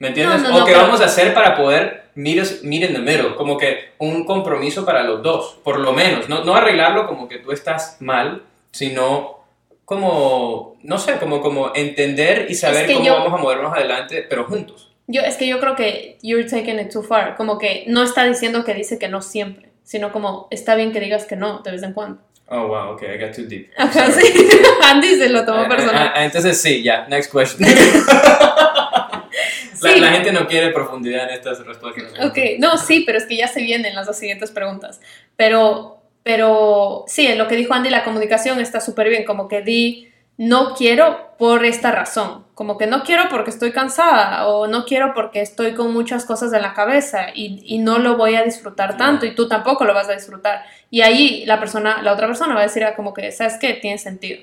¿Me 0.00 0.08
entiendes? 0.08 0.42
No, 0.42 0.48
no, 0.50 0.56
o 0.56 0.58
no, 0.60 0.66
qué 0.66 0.74
vamos 0.74 1.00
a 1.00 1.04
hacer 1.04 1.32
para 1.32 1.56
poder 1.56 2.06
us- 2.16 2.64
meet 2.64 2.82
in 2.90 2.94
the 2.94 2.98
middle, 2.98 3.36
como 3.36 3.56
que 3.56 3.92
un 3.98 4.24
compromiso 4.24 4.84
para 4.84 5.04
los 5.04 5.22
dos, 5.22 5.60
por 5.62 5.78
lo 5.78 5.92
menos. 5.92 6.28
No, 6.28 6.42
no 6.44 6.56
arreglarlo 6.56 7.06
como 7.06 7.28
que 7.28 7.38
tú 7.38 7.52
estás 7.52 7.98
mal, 8.00 8.42
sino 8.72 9.38
como, 9.84 10.76
no 10.82 10.98
sé, 10.98 11.18
como, 11.18 11.40
como 11.40 11.72
entender 11.74 12.46
y 12.48 12.54
saber 12.54 12.86
que 12.86 12.94
cómo 12.94 13.04
yo- 13.06 13.14
vamos 13.14 13.32
a 13.38 13.42
movernos 13.42 13.72
adelante, 13.76 14.26
pero 14.28 14.44
juntos. 14.44 14.88
Yo, 15.06 15.20
es 15.22 15.36
que 15.36 15.46
yo 15.46 15.60
creo 15.60 15.74
que 15.76 16.16
you're 16.22 16.48
taking 16.48 16.78
it 16.78 16.90
too 16.92 17.02
far. 17.02 17.36
Como 17.36 17.58
que 17.58 17.84
no 17.88 18.02
está 18.02 18.24
diciendo 18.24 18.64
que 18.64 18.72
dice 18.72 18.98
que 18.98 19.08
no 19.08 19.20
siempre, 19.20 19.68
sino 19.82 20.12
como 20.12 20.46
está 20.50 20.74
bien 20.76 20.92
que 20.92 21.00
digas 21.00 21.24
que 21.26 21.36
no 21.36 21.58
de 21.60 21.72
vez 21.72 21.82
en 21.82 21.92
cuando. 21.92 22.22
Oh, 22.48 22.66
wow, 22.68 22.90
okay, 22.94 23.14
I 23.14 23.18
got 23.18 23.34
too 23.34 23.44
deep. 23.44 23.70
Ajá, 23.76 24.10
sí. 24.12 24.32
Andy 24.84 25.16
se 25.16 25.28
lo 25.28 25.44
tomó 25.44 25.62
Ah, 25.62 25.68
personal. 25.68 25.96
ah, 26.08 26.12
ah, 26.16 26.24
entonces 26.24 26.60
sí, 26.60 26.82
ya, 26.82 27.06
next 27.08 27.32
question. 27.32 27.68
la, 27.68 29.28
Sí. 29.74 30.00
la 30.00 30.12
gente 30.12 30.32
no 30.32 30.46
quiere 30.46 30.70
profundidad 30.70 31.24
en 31.28 31.34
estas 31.34 31.64
respuestas. 31.66 32.12
Ok, 32.24 32.38
no, 32.58 32.76
sí, 32.78 33.02
pero 33.04 33.18
es 33.18 33.26
que 33.26 33.36
ya 33.36 33.48
se 33.48 33.60
vienen 33.62 33.94
las 33.94 34.06
dos 34.06 34.16
siguientes 34.16 34.50
preguntas. 34.50 35.00
Pero, 35.36 36.01
pero 36.22 37.04
sí, 37.06 37.26
en 37.26 37.38
lo 37.38 37.48
que 37.48 37.56
dijo 37.56 37.74
Andy, 37.74 37.90
la 37.90 38.04
comunicación 38.04 38.60
está 38.60 38.80
súper 38.80 39.08
bien. 39.08 39.24
Como 39.24 39.48
que 39.48 39.62
di, 39.62 40.08
no 40.36 40.74
quiero 40.74 41.34
por 41.38 41.64
esta 41.64 41.90
razón. 41.90 42.44
Como 42.54 42.78
que 42.78 42.86
no 42.86 43.02
quiero 43.02 43.24
porque 43.28 43.50
estoy 43.50 43.72
cansada 43.72 44.46
o 44.46 44.66
no 44.66 44.84
quiero 44.84 45.14
porque 45.14 45.40
estoy 45.40 45.74
con 45.74 45.92
muchas 45.92 46.24
cosas 46.24 46.52
en 46.52 46.62
la 46.62 46.74
cabeza 46.74 47.28
y, 47.34 47.60
y 47.64 47.78
no 47.78 47.98
lo 47.98 48.16
voy 48.16 48.36
a 48.36 48.42
disfrutar 48.42 48.96
tanto 48.96 49.26
y 49.26 49.34
tú 49.34 49.48
tampoco 49.48 49.84
lo 49.84 49.94
vas 49.94 50.08
a 50.08 50.14
disfrutar. 50.14 50.64
Y 50.90 51.00
ahí 51.00 51.44
la 51.46 51.58
persona, 51.58 52.02
la 52.02 52.12
otra 52.12 52.26
persona 52.26 52.54
va 52.54 52.60
a 52.60 52.64
decir 52.64 52.84
ah, 52.84 52.94
como 52.94 53.12
que, 53.12 53.32
¿sabes 53.32 53.54
qué? 53.60 53.74
Tiene 53.74 53.98
sentido. 53.98 54.40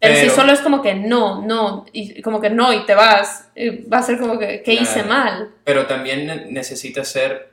Pero, 0.00 0.16
si 0.16 0.30
solo 0.30 0.50
es 0.50 0.60
como 0.60 0.80
que 0.80 0.94
no, 0.94 1.42
no, 1.42 1.84
y 1.92 2.22
como 2.22 2.40
que 2.40 2.48
no 2.48 2.72
y 2.72 2.86
te 2.86 2.94
vas, 2.94 3.50
eh, 3.54 3.84
va 3.92 3.98
a 3.98 4.02
ser 4.02 4.18
como 4.18 4.38
que, 4.38 4.62
¿qué 4.62 4.72
hice 4.72 5.02
mal? 5.02 5.50
Pero 5.62 5.86
también 5.86 6.26
ne- 6.26 6.46
necesitas 6.50 7.06
ser, 7.06 7.52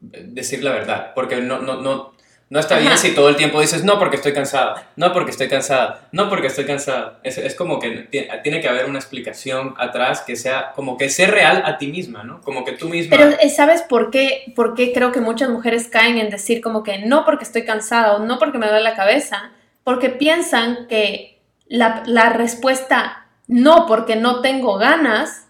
decir 0.00 0.64
la 0.64 0.72
verdad, 0.72 1.12
porque 1.14 1.36
no, 1.42 1.58
no, 1.58 1.82
no, 1.82 2.13
no 2.50 2.60
está 2.60 2.78
bien 2.78 2.96
si 2.98 3.14
todo 3.14 3.28
el 3.28 3.36
tiempo 3.36 3.60
dices, 3.60 3.82
no 3.84 3.98
porque 3.98 4.16
estoy 4.16 4.32
cansada, 4.32 4.88
no 4.96 5.12
porque 5.12 5.30
estoy 5.30 5.48
cansada, 5.48 6.08
no 6.12 6.28
porque 6.28 6.46
estoy 6.48 6.66
cansada. 6.66 7.18
Es, 7.22 7.38
es 7.38 7.54
como 7.54 7.80
que 7.80 7.90
ti- 8.10 8.26
tiene 8.42 8.60
que 8.60 8.68
haber 8.68 8.86
una 8.86 8.98
explicación 8.98 9.74
atrás 9.78 10.20
que 10.20 10.36
sea, 10.36 10.72
como 10.76 10.96
que 10.96 11.08
sea 11.08 11.28
real 11.28 11.62
a 11.64 11.78
ti 11.78 11.88
misma, 11.88 12.22
¿no? 12.22 12.40
Como 12.42 12.64
que 12.64 12.72
tú 12.72 12.88
misma... 12.88 13.16
Pero 13.16 13.30
eh, 13.40 13.48
¿sabes 13.50 13.82
por 13.82 14.10
qué, 14.10 14.52
por 14.54 14.74
qué 14.74 14.92
creo 14.92 15.10
que 15.10 15.20
muchas 15.20 15.48
mujeres 15.48 15.88
caen 15.88 16.18
en 16.18 16.30
decir 16.30 16.60
como 16.60 16.82
que 16.82 16.98
no 16.98 17.24
porque 17.24 17.44
estoy 17.44 17.64
cansada 17.64 18.14
o 18.16 18.18
no 18.20 18.38
porque 18.38 18.58
me 18.58 18.66
duele 18.66 18.82
la 18.84 18.94
cabeza? 18.94 19.50
Porque 19.82 20.10
piensan 20.10 20.86
que 20.88 21.40
la, 21.66 22.02
la 22.06 22.28
respuesta 22.30 23.26
no 23.48 23.86
porque 23.86 24.16
no 24.16 24.40
tengo 24.42 24.76
ganas 24.78 25.46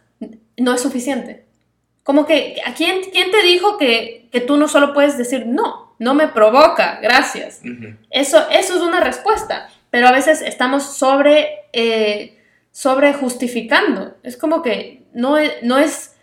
no 0.57 0.75
es 0.75 0.81
suficiente. 0.81 1.45
Como 2.03 2.27
que, 2.27 2.61
¿a 2.65 2.75
quién, 2.75 3.01
quién 3.13 3.31
te 3.31 3.43
dijo 3.43 3.79
que, 3.79 4.29
que 4.31 4.41
tú 4.41 4.57
no 4.57 4.69
solo 4.69 4.93
puedes 4.95 5.19
decir 5.19 5.47
no? 5.47 5.84
No 5.99 6.15
me 6.15 6.29
provoca, 6.29 6.99
gracias. 7.03 7.61
Eso, 8.11 8.49
eso 8.51 8.77
es 8.77 8.81
una 8.81 9.01
respuesta, 9.01 9.69
pero 9.91 10.09
a 10.09 10.13
veces 10.13 10.43
estamos 10.43 10.97
sobre, 10.97 11.67
eh, 11.73 12.39
sobre 12.73 13.15
justificando. 13.15 14.17
Es 14.23 14.37
como 14.37 14.63
que 14.63 15.03
no 15.13 15.39
es, 15.39 15.53
no, 15.63 15.79
es, 15.79 16.17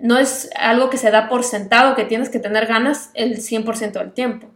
no 0.00 0.18
es 0.18 0.50
algo 0.56 0.90
que 0.90 0.96
se 0.96 1.10
da 1.10 1.28
por 1.28 1.44
sentado 1.44 1.94
que 1.94 2.04
tienes 2.04 2.30
que 2.30 2.38
tener 2.38 2.66
ganas 2.66 3.10
el 3.14 3.38
100% 3.38 3.92
del 3.92 4.12
tiempo. 4.12 4.50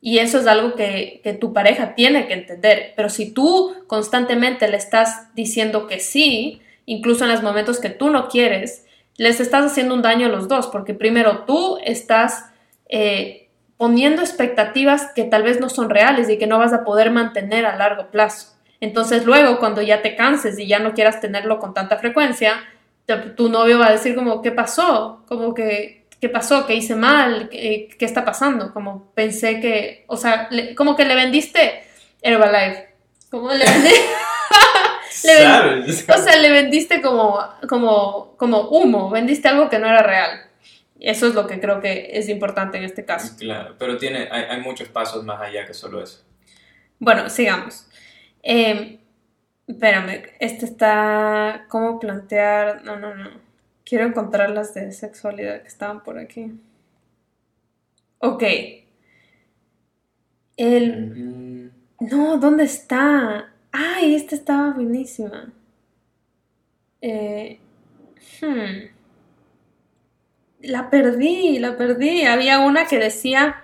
Y 0.00 0.18
eso 0.18 0.38
es 0.38 0.46
algo 0.46 0.74
que, 0.74 1.20
que 1.24 1.32
tu 1.32 1.52
pareja 1.52 1.94
tiene 1.94 2.26
que 2.26 2.34
entender. 2.34 2.92
Pero 2.96 3.08
si 3.08 3.32
tú 3.32 3.74
constantemente 3.86 4.68
le 4.68 4.76
estás 4.76 5.34
diciendo 5.34 5.86
que 5.86 6.00
sí, 6.00 6.60
incluso 6.86 7.24
en 7.24 7.32
los 7.32 7.42
momentos 7.42 7.80
que 7.80 7.90
tú 7.90 8.10
no 8.10 8.28
quieres, 8.28 8.84
les 9.16 9.40
estás 9.40 9.66
haciendo 9.66 9.94
un 9.94 10.02
daño 10.02 10.26
a 10.26 10.30
los 10.30 10.48
dos, 10.48 10.68
porque 10.68 10.94
primero 10.94 11.44
tú 11.44 11.78
estás 11.84 12.46
eh, 12.88 13.47
poniendo 13.78 14.20
expectativas 14.22 15.06
que 15.14 15.24
tal 15.24 15.42
vez 15.44 15.58
no 15.60 15.70
son 15.70 15.88
reales 15.88 16.28
y 16.28 16.36
que 16.36 16.46
no 16.46 16.58
vas 16.58 16.72
a 16.74 16.84
poder 16.84 17.10
mantener 17.10 17.64
a 17.64 17.76
largo 17.76 18.10
plazo. 18.10 18.54
Entonces 18.80 19.24
luego 19.24 19.58
cuando 19.58 19.80
ya 19.82 20.02
te 20.02 20.14
canses 20.16 20.58
y 20.58 20.66
ya 20.68 20.78
no 20.80 20.92
quieras 20.92 21.20
tenerlo 21.20 21.58
con 21.58 21.72
tanta 21.74 21.96
frecuencia, 21.96 22.60
te- 23.06 23.16
tu 23.16 23.48
novio 23.48 23.78
va 23.78 23.86
a 23.86 23.92
decir 23.92 24.14
como, 24.14 24.42
¿qué 24.42 24.52
pasó? 24.52 25.24
Como 25.26 25.54
que, 25.54 26.04
¿qué 26.20 26.28
pasó? 26.28 26.66
¿Qué 26.66 26.74
hice 26.74 26.94
mal? 26.94 27.48
¿Qué, 27.48 27.88
qué 27.98 28.04
está 28.04 28.24
pasando? 28.24 28.72
Como 28.74 29.10
pensé 29.14 29.60
que, 29.60 30.04
o 30.08 30.16
sea, 30.16 30.48
le- 30.50 30.74
como 30.74 30.94
que 30.96 31.04
le 31.04 31.14
vendiste 31.14 31.84
Herbalife. 32.20 32.88
Como 33.30 33.50
le 33.52 33.64
vendiste... 33.64 34.00
Le 35.24 35.34
ven- 35.34 35.42
¿Sabes? 35.50 36.04
O 36.08 36.18
sea, 36.22 36.36
le 36.36 36.50
vendiste 36.50 37.00
como, 37.02 37.40
como, 37.68 38.36
como 38.36 38.68
humo, 38.68 39.10
vendiste 39.10 39.48
algo 39.48 39.68
que 39.68 39.78
no 39.80 39.88
era 39.88 40.02
real. 40.02 40.42
Eso 41.00 41.28
es 41.28 41.34
lo 41.34 41.46
que 41.46 41.60
creo 41.60 41.80
que 41.80 42.10
es 42.12 42.28
importante 42.28 42.78
en 42.78 42.84
este 42.84 43.04
caso. 43.04 43.36
Claro, 43.38 43.76
pero 43.78 43.96
tiene, 43.98 44.28
hay, 44.30 44.44
hay 44.44 44.60
muchos 44.60 44.88
pasos 44.88 45.24
más 45.24 45.40
allá 45.40 45.64
que 45.64 45.74
solo 45.74 46.02
eso. 46.02 46.24
Bueno, 46.98 47.30
sigamos. 47.30 47.86
Eh, 48.42 48.98
espérame, 49.66 50.24
este 50.40 50.64
está... 50.64 51.66
¿Cómo 51.68 52.00
plantear? 52.00 52.84
No, 52.84 52.98
no, 52.98 53.14
no. 53.14 53.30
Quiero 53.84 54.04
encontrar 54.04 54.50
las 54.50 54.74
de 54.74 54.90
sexualidad 54.92 55.62
que 55.62 55.68
estaban 55.68 56.02
por 56.02 56.18
aquí. 56.18 56.52
Ok. 58.18 58.42
El... 60.56 61.72
No, 62.00 62.38
¿dónde 62.38 62.64
está? 62.64 63.52
Ay, 63.70 64.14
esta 64.14 64.34
estaba 64.34 64.72
buenísima. 64.72 65.52
Eh, 67.00 67.60
hmm. 68.40 68.97
La 70.60 70.90
perdí, 70.90 71.58
la 71.58 71.76
perdí. 71.76 72.24
Había 72.24 72.60
una 72.60 72.86
que 72.86 72.98
decía, 72.98 73.62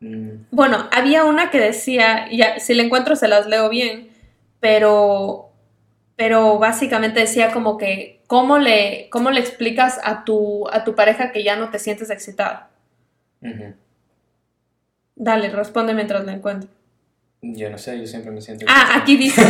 mm, 0.00 0.30
bueno, 0.50 0.88
había 0.92 1.24
una 1.24 1.50
que 1.50 1.58
decía, 1.58 2.28
ya, 2.30 2.58
si 2.58 2.74
la 2.74 2.82
encuentro 2.82 3.16
se 3.16 3.28
las 3.28 3.46
leo 3.46 3.68
bien, 3.68 4.10
pero, 4.60 5.50
pero 6.16 6.58
básicamente 6.58 7.20
decía 7.20 7.52
como 7.52 7.78
que, 7.78 8.20
¿cómo 8.26 8.58
le, 8.58 9.08
cómo 9.10 9.30
le 9.30 9.40
explicas 9.40 9.98
a 10.04 10.24
tu, 10.24 10.68
a 10.68 10.84
tu 10.84 10.94
pareja 10.94 11.32
que 11.32 11.42
ya 11.42 11.56
no 11.56 11.70
te 11.70 11.78
sientes 11.78 12.10
excitada? 12.10 12.70
ujú. 13.40 13.74
Dale, 15.18 15.48
responde 15.48 15.94
mientras 15.94 16.26
la 16.26 16.32
encuentro. 16.32 16.68
Yo 17.40 17.70
no 17.70 17.78
sé, 17.78 17.98
yo 17.98 18.06
siempre 18.06 18.30
me 18.30 18.42
siento... 18.42 18.66
Ah, 18.68 18.96
aquí 18.96 19.16
dice, 19.16 19.40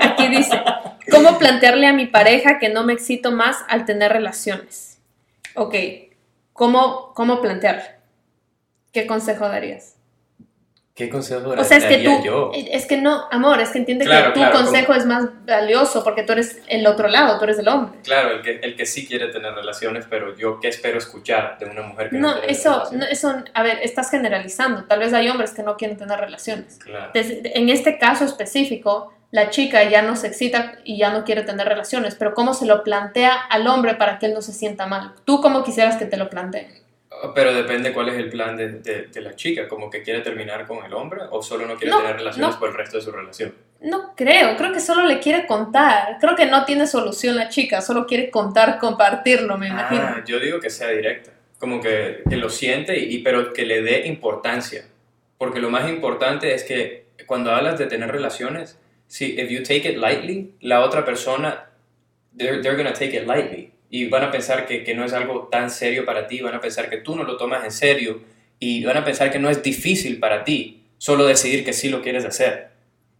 aquí 0.00 0.28
dice, 0.28 0.58
¿cómo 1.10 1.38
plantearle 1.38 1.86
a 1.86 1.92
mi 1.92 2.06
pareja 2.06 2.58
que 2.58 2.70
no 2.70 2.82
me 2.82 2.94
excito 2.94 3.30
más 3.30 3.58
al 3.68 3.84
tener 3.84 4.12
relaciones? 4.12 4.95
Ok, 5.56 5.74
¿cómo, 6.52 7.12
cómo 7.14 7.40
plantearle? 7.40 7.96
¿Qué 8.92 9.06
consejo 9.06 9.48
darías? 9.48 9.94
¿Qué 10.94 11.10
consejo 11.10 11.50
O 11.50 11.64
sea, 11.64 11.76
es 11.76 11.84
que 11.84 11.98
tú, 11.98 12.24
yo? 12.24 12.50
es 12.54 12.86
que 12.86 12.96
no, 12.96 13.24
amor, 13.30 13.60
es 13.60 13.68
que 13.68 13.76
entiende 13.78 14.06
Claro, 14.06 14.28
que 14.32 14.40
tu 14.40 14.40
claro, 14.40 14.56
consejo 14.64 14.94
es 14.94 15.04
más 15.04 15.26
valioso 15.44 16.02
porque 16.02 16.22
tú 16.22 16.32
eres 16.32 16.62
el 16.68 16.86
otro 16.86 17.06
lado, 17.08 17.36
tú 17.36 17.44
eres 17.44 17.58
el 17.58 17.68
hombre. 17.68 17.98
Claro, 18.02 18.30
el 18.30 18.40
que, 18.40 18.60
el 18.62 18.74
que 18.76 18.86
sí 18.86 19.06
quiere 19.06 19.28
tener 19.28 19.52
relaciones, 19.52 20.06
pero 20.08 20.34
yo 20.38 20.58
qué 20.58 20.68
espero 20.68 20.96
escuchar 20.96 21.58
de 21.58 21.66
una 21.66 21.82
mujer 21.82 22.08
que 22.08 22.16
no, 22.16 22.28
No, 22.28 22.32
quiere 22.40 22.46
tener 22.46 22.58
eso, 22.58 22.70
relaciones? 22.70 22.98
no, 22.98 23.12
eso, 23.12 23.44
a 23.52 23.62
ver, 23.62 23.80
estás 23.82 24.10
generalizando. 24.10 24.84
Tal 24.84 25.00
vez 25.00 25.12
hay 25.12 25.28
hombres 25.28 25.50
que 25.52 25.62
no 25.62 25.76
quieren 25.76 25.98
tener 25.98 26.18
relaciones. 26.18 26.78
Claro. 26.82 27.10
Des- 27.12 27.40
En 27.44 27.68
este 27.68 27.98
caso 27.98 28.24
específico, 28.24 29.12
la 29.30 29.50
chica 29.50 29.84
ya 29.84 30.02
no 30.02 30.16
se 30.16 30.28
excita 30.28 30.76
y 30.84 30.96
ya 30.98 31.10
no 31.10 31.24
quiere 31.24 31.42
tener 31.42 31.68
relaciones, 31.68 32.14
pero 32.14 32.32
¿cómo 32.34 32.54
se 32.54 32.66
lo 32.66 32.82
plantea 32.84 33.32
al 33.34 33.66
hombre 33.66 33.94
para 33.94 34.18
que 34.18 34.26
él 34.26 34.34
no 34.34 34.42
se 34.42 34.52
sienta 34.52 34.86
mal? 34.86 35.12
¿Tú 35.24 35.40
cómo 35.40 35.64
quisieras 35.64 35.96
que 35.96 36.06
te 36.06 36.16
lo 36.16 36.30
planteen? 36.30 36.68
Pero 37.34 37.54
depende 37.54 37.92
cuál 37.92 38.10
es 38.10 38.16
el 38.16 38.28
plan 38.28 38.56
de, 38.56 38.68
de- 38.80 39.02
de 39.06 39.20
la 39.22 39.34
chica, 39.34 39.68
como 39.68 39.88
que 39.90 40.02
quiere 40.02 40.20
terminar 40.20 40.66
con 40.66 40.84
el 40.84 40.92
hombre 40.92 41.22
o 41.30 41.42
solo 41.42 41.66
no 41.66 41.76
quiere 41.76 41.90
No, 41.90 41.98
tener 42.02 42.16
relaciones 42.16 42.54
no. 42.54 42.58
por 42.60 42.68
el 42.68 42.74
resto 42.76 42.98
de 42.98 43.02
su 43.02 43.10
relación. 43.10 43.54
No 43.80 44.14
creo, 44.14 44.56
creo 44.56 44.72
que 44.72 44.80
solo 44.80 45.04
le 45.06 45.18
quiere 45.18 45.46
contar. 45.46 46.18
Creo 46.20 46.34
que 46.36 46.46
no 46.46 46.64
tiene 46.64 46.86
solución 46.86 47.36
la 47.36 47.48
chica, 47.48 47.80
solo 47.80 48.06
quiere 48.06 48.30
contar, 48.30 48.78
compartirlo, 48.78 49.56
me 49.58 49.68
imagino. 49.68 50.02
Ah, 50.02 50.22
yo 50.26 50.38
digo 50.40 50.60
que 50.60 50.68
sea 50.70 50.88
directa, 50.88 51.30
como 51.58 51.80
que, 51.80 52.22
que 52.28 52.36
lo 52.36 52.48
siente, 52.50 52.98
y, 52.98 53.18
pero 53.18 53.52
que 53.52 53.64
le 53.64 53.82
dé 53.82 54.06
importancia. 54.06 54.84
Porque 55.38 55.60
lo 55.60 55.70
más 55.70 55.88
importante 55.88 56.54
es 56.54 56.64
que 56.64 57.06
cuando 57.26 57.50
hablas 57.52 57.78
de 57.78 57.86
tener 57.86 58.10
relaciones, 58.10 58.78
si 59.08 59.38
if 59.38 59.50
you 59.50 59.62
take 59.62 59.88
it 59.88 59.98
lightly, 59.98 60.52
la 60.60 60.84
otra 60.84 61.04
persona, 61.04 61.66
they're, 62.36 62.60
they're 62.62 62.76
gonna 62.76 62.92
take 62.92 63.16
it 63.16 63.26
lightly. 63.26 63.72
Y 63.88 64.08
van 64.08 64.24
a 64.24 64.30
pensar 64.30 64.66
que, 64.66 64.82
que 64.82 64.94
no 64.94 65.04
es 65.04 65.12
algo 65.12 65.48
tan 65.50 65.70
serio 65.70 66.04
para 66.04 66.26
ti, 66.26 66.40
van 66.40 66.54
a 66.54 66.60
pensar 66.60 66.90
que 66.90 66.98
tú 66.98 67.14
no 67.14 67.24
lo 67.24 67.36
tomas 67.36 67.64
en 67.64 67.70
serio 67.70 68.20
y 68.58 68.84
van 68.84 68.96
a 68.96 69.04
pensar 69.04 69.30
que 69.30 69.38
no 69.38 69.48
es 69.48 69.62
difícil 69.62 70.18
para 70.18 70.44
ti 70.44 70.82
solo 70.98 71.26
decidir 71.26 71.64
que 71.64 71.72
sí 71.72 71.88
lo 71.88 72.02
quieres 72.02 72.24
hacer. 72.24 72.70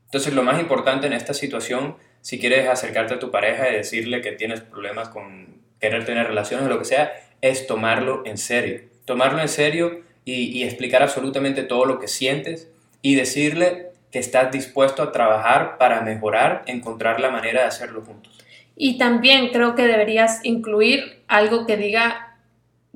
Entonces 0.07 0.35
lo 0.35 0.43
más 0.43 0.61
importante 0.61 1.07
en 1.07 1.13
esta 1.13 1.35
situación, 1.35 1.97
si 2.21 2.39
quieres 2.39 2.69
acercarte 2.69 3.15
a 3.15 3.19
tu 3.19 3.31
pareja 3.31 3.69
y 3.71 3.75
decirle 3.75 4.23
que 4.23 4.33
tienes 4.33 4.61
problemas 4.61 5.09
con 5.09 5.63
querer 5.81 6.05
tener 6.05 6.27
relaciones 6.27 6.67
o 6.67 6.69
lo 6.69 6.79
que 6.79 6.85
sea, 6.85 7.13
es 7.43 7.67
tomarlo 7.67 8.23
en 8.25 8.39
serio. 8.39 8.81
Tomarlo 9.05 9.41
en 9.41 9.49
serio 9.49 10.01
y, 10.25 10.47
y 10.59 10.65
explicar 10.65 11.03
absolutamente 11.03 11.63
todo 11.63 11.85
lo 11.85 12.01
que 12.01 12.09
sientes 12.09 12.69
y 13.03 13.15
decirle 13.15 13.86
que 14.17 14.21
estás 14.21 14.51
dispuesto 14.51 15.03
a 15.03 15.13
trabajar 15.13 15.77
para 15.77 16.01
mejorar, 16.01 16.63
encontrar 16.65 17.21
la 17.21 17.29
manera 17.29 17.61
de 17.61 17.67
hacerlo 17.67 18.01
juntos. 18.01 18.33
Y 18.75 18.97
también 18.97 19.51
creo 19.51 19.75
que 19.75 19.87
deberías 19.87 20.41
incluir 20.43 21.23
algo 21.29 21.67
que 21.67 21.77
diga, 21.77 22.39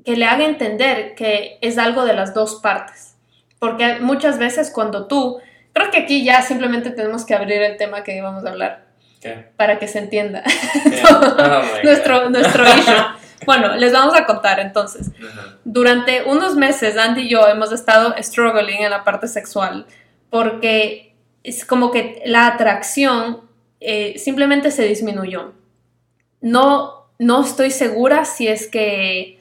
que 0.03 0.15
le 0.15 0.25
haga 0.25 0.45
entender 0.45 1.13
que 1.13 1.59
es 1.61 1.77
algo 1.77 2.05
de 2.05 2.13
las 2.13 2.33
dos 2.33 2.55
partes. 2.55 3.17
Porque 3.59 3.99
muchas 3.99 4.39
veces 4.39 4.71
cuando 4.73 5.05
tú, 5.05 5.39
creo 5.73 5.91
que 5.91 5.99
aquí 5.99 6.25
ya 6.25 6.41
simplemente 6.41 6.89
tenemos 6.89 7.23
que 7.23 7.35
abrir 7.35 7.61
el 7.61 7.77
tema 7.77 8.03
que 8.03 8.17
íbamos 8.17 8.43
a 8.43 8.49
hablar 8.49 8.85
¿Qué? 9.21 9.45
para 9.57 9.77
que 9.77 9.87
se 9.87 9.99
entienda 9.99 10.41
Oh 11.07 11.61
nuestro, 11.83 12.31
nuestro 12.31 12.63
issue. 12.65 12.95
Bueno, 13.45 13.75
les 13.75 13.93
vamos 13.93 14.15
a 14.15 14.25
contar 14.25 14.59
entonces. 14.59 15.11
Durante 15.65 16.23
unos 16.23 16.55
meses, 16.55 16.97
Andy 16.97 17.21
y 17.21 17.29
yo 17.29 17.47
hemos 17.47 17.71
estado 17.71 18.15
struggling 18.19 18.83
en 18.83 18.89
la 18.89 19.03
parte 19.03 19.27
sexual 19.27 19.85
porque 20.31 21.10
es 21.43 21.65
como 21.65 21.91
que 21.91 22.21
la 22.25 22.47
atracción 22.47 23.41
eh, 23.79 24.17
simplemente 24.17 24.71
se 24.71 24.83
disminuyó. 24.83 25.53
No, 26.39 27.07
no 27.19 27.43
estoy 27.43 27.71
segura 27.71 28.25
si 28.25 28.47
es 28.47 28.67
que 28.67 29.39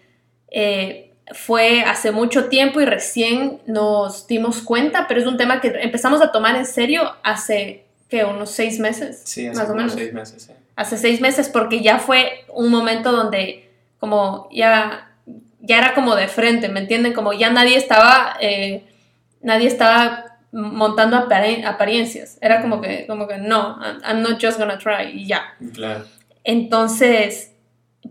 eh, 0.50 1.12
fue 1.32 1.82
hace 1.82 2.10
mucho 2.10 2.48
tiempo 2.48 2.80
y 2.80 2.84
recién 2.84 3.60
nos 3.66 4.26
dimos 4.26 4.62
cuenta, 4.62 5.06
pero 5.08 5.20
es 5.20 5.26
un 5.26 5.36
tema 5.36 5.60
que 5.60 5.68
empezamos 5.80 6.20
a 6.22 6.32
tomar 6.32 6.56
en 6.56 6.66
serio 6.66 7.02
hace, 7.22 7.84
¿qué? 8.08 8.24
Unos 8.24 8.50
seis 8.50 8.78
meses. 8.78 9.22
Sí, 9.24 9.46
hace 9.46 9.58
más 9.58 9.70
o 9.70 9.74
menos 9.74 9.92
seis 9.92 10.12
meses. 10.12 10.42
sí. 10.42 10.52
hace 10.76 10.96
seis 10.96 11.20
meses 11.20 11.48
porque 11.48 11.82
ya 11.82 11.98
fue 11.98 12.44
un 12.48 12.70
momento 12.70 13.12
donde 13.12 13.70
como 13.98 14.48
ya, 14.50 15.12
ya 15.60 15.78
era 15.78 15.94
como 15.94 16.16
de 16.16 16.26
frente, 16.26 16.68
¿me 16.68 16.80
entienden? 16.80 17.12
Como 17.12 17.34
ya 17.34 17.50
nadie 17.50 17.76
estaba, 17.76 18.36
eh, 18.40 18.82
nadie 19.42 19.68
estaba 19.68 20.29
montando 20.52 21.16
apare- 21.16 21.64
apariencias. 21.64 22.38
Era 22.40 22.60
como 22.62 22.80
que, 22.80 23.06
como 23.06 23.26
que 23.28 23.38
no, 23.38 23.78
I'm- 23.82 24.00
I'm 24.04 24.22
not 24.22 24.42
just 24.42 24.58
gonna 24.58 24.78
try 24.78 25.10
y 25.14 25.26
ya. 25.26 25.54
Claro. 25.72 26.04
Entonces, 26.44 27.52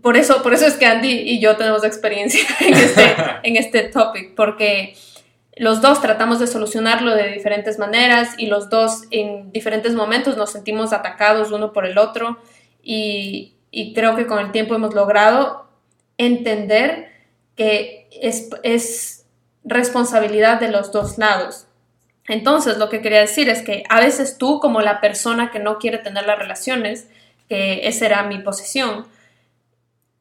por 0.02 0.16
eso, 0.16 0.42
por 0.42 0.54
eso 0.54 0.66
es 0.66 0.74
que 0.74 0.86
Andy 0.86 1.08
y 1.10 1.40
yo 1.40 1.56
tenemos 1.56 1.84
experiencia 1.84 2.40
en 2.60 2.74
este, 2.74 3.02
en 3.42 3.56
este 3.56 3.82
topic, 3.84 4.34
porque 4.34 4.94
los 5.56 5.82
dos 5.82 6.00
tratamos 6.00 6.40
de 6.40 6.46
solucionarlo 6.46 7.14
de 7.14 7.28
diferentes 7.32 7.78
maneras 7.78 8.30
y 8.38 8.46
los 8.46 8.70
dos 8.70 9.02
en 9.10 9.52
diferentes 9.52 9.92
momentos 9.94 10.36
nos 10.36 10.50
sentimos 10.52 10.92
atacados 10.94 11.50
uno 11.52 11.72
por 11.72 11.84
el 11.84 11.98
otro 11.98 12.38
y, 12.82 13.54
y 13.70 13.92
creo 13.92 14.16
que 14.16 14.26
con 14.26 14.38
el 14.38 14.52
tiempo 14.52 14.74
hemos 14.74 14.94
logrado 14.94 15.68
entender 16.16 17.10
que 17.56 18.08
es, 18.22 18.48
es 18.62 19.26
responsabilidad 19.64 20.60
de 20.60 20.68
los 20.70 20.92
dos 20.92 21.18
lados. 21.18 21.66
Entonces, 22.30 22.78
lo 22.78 22.88
que 22.88 23.02
quería 23.02 23.20
decir 23.20 23.48
es 23.48 23.60
que 23.60 23.82
a 23.88 23.98
veces 23.98 24.38
tú, 24.38 24.60
como 24.60 24.80
la 24.80 25.00
persona 25.00 25.50
que 25.50 25.58
no 25.58 25.78
quiere 25.78 25.98
tener 25.98 26.26
las 26.26 26.38
relaciones, 26.38 27.08
que 27.48 27.88
esa 27.88 28.06
era 28.06 28.22
mi 28.22 28.38
posición, 28.38 29.06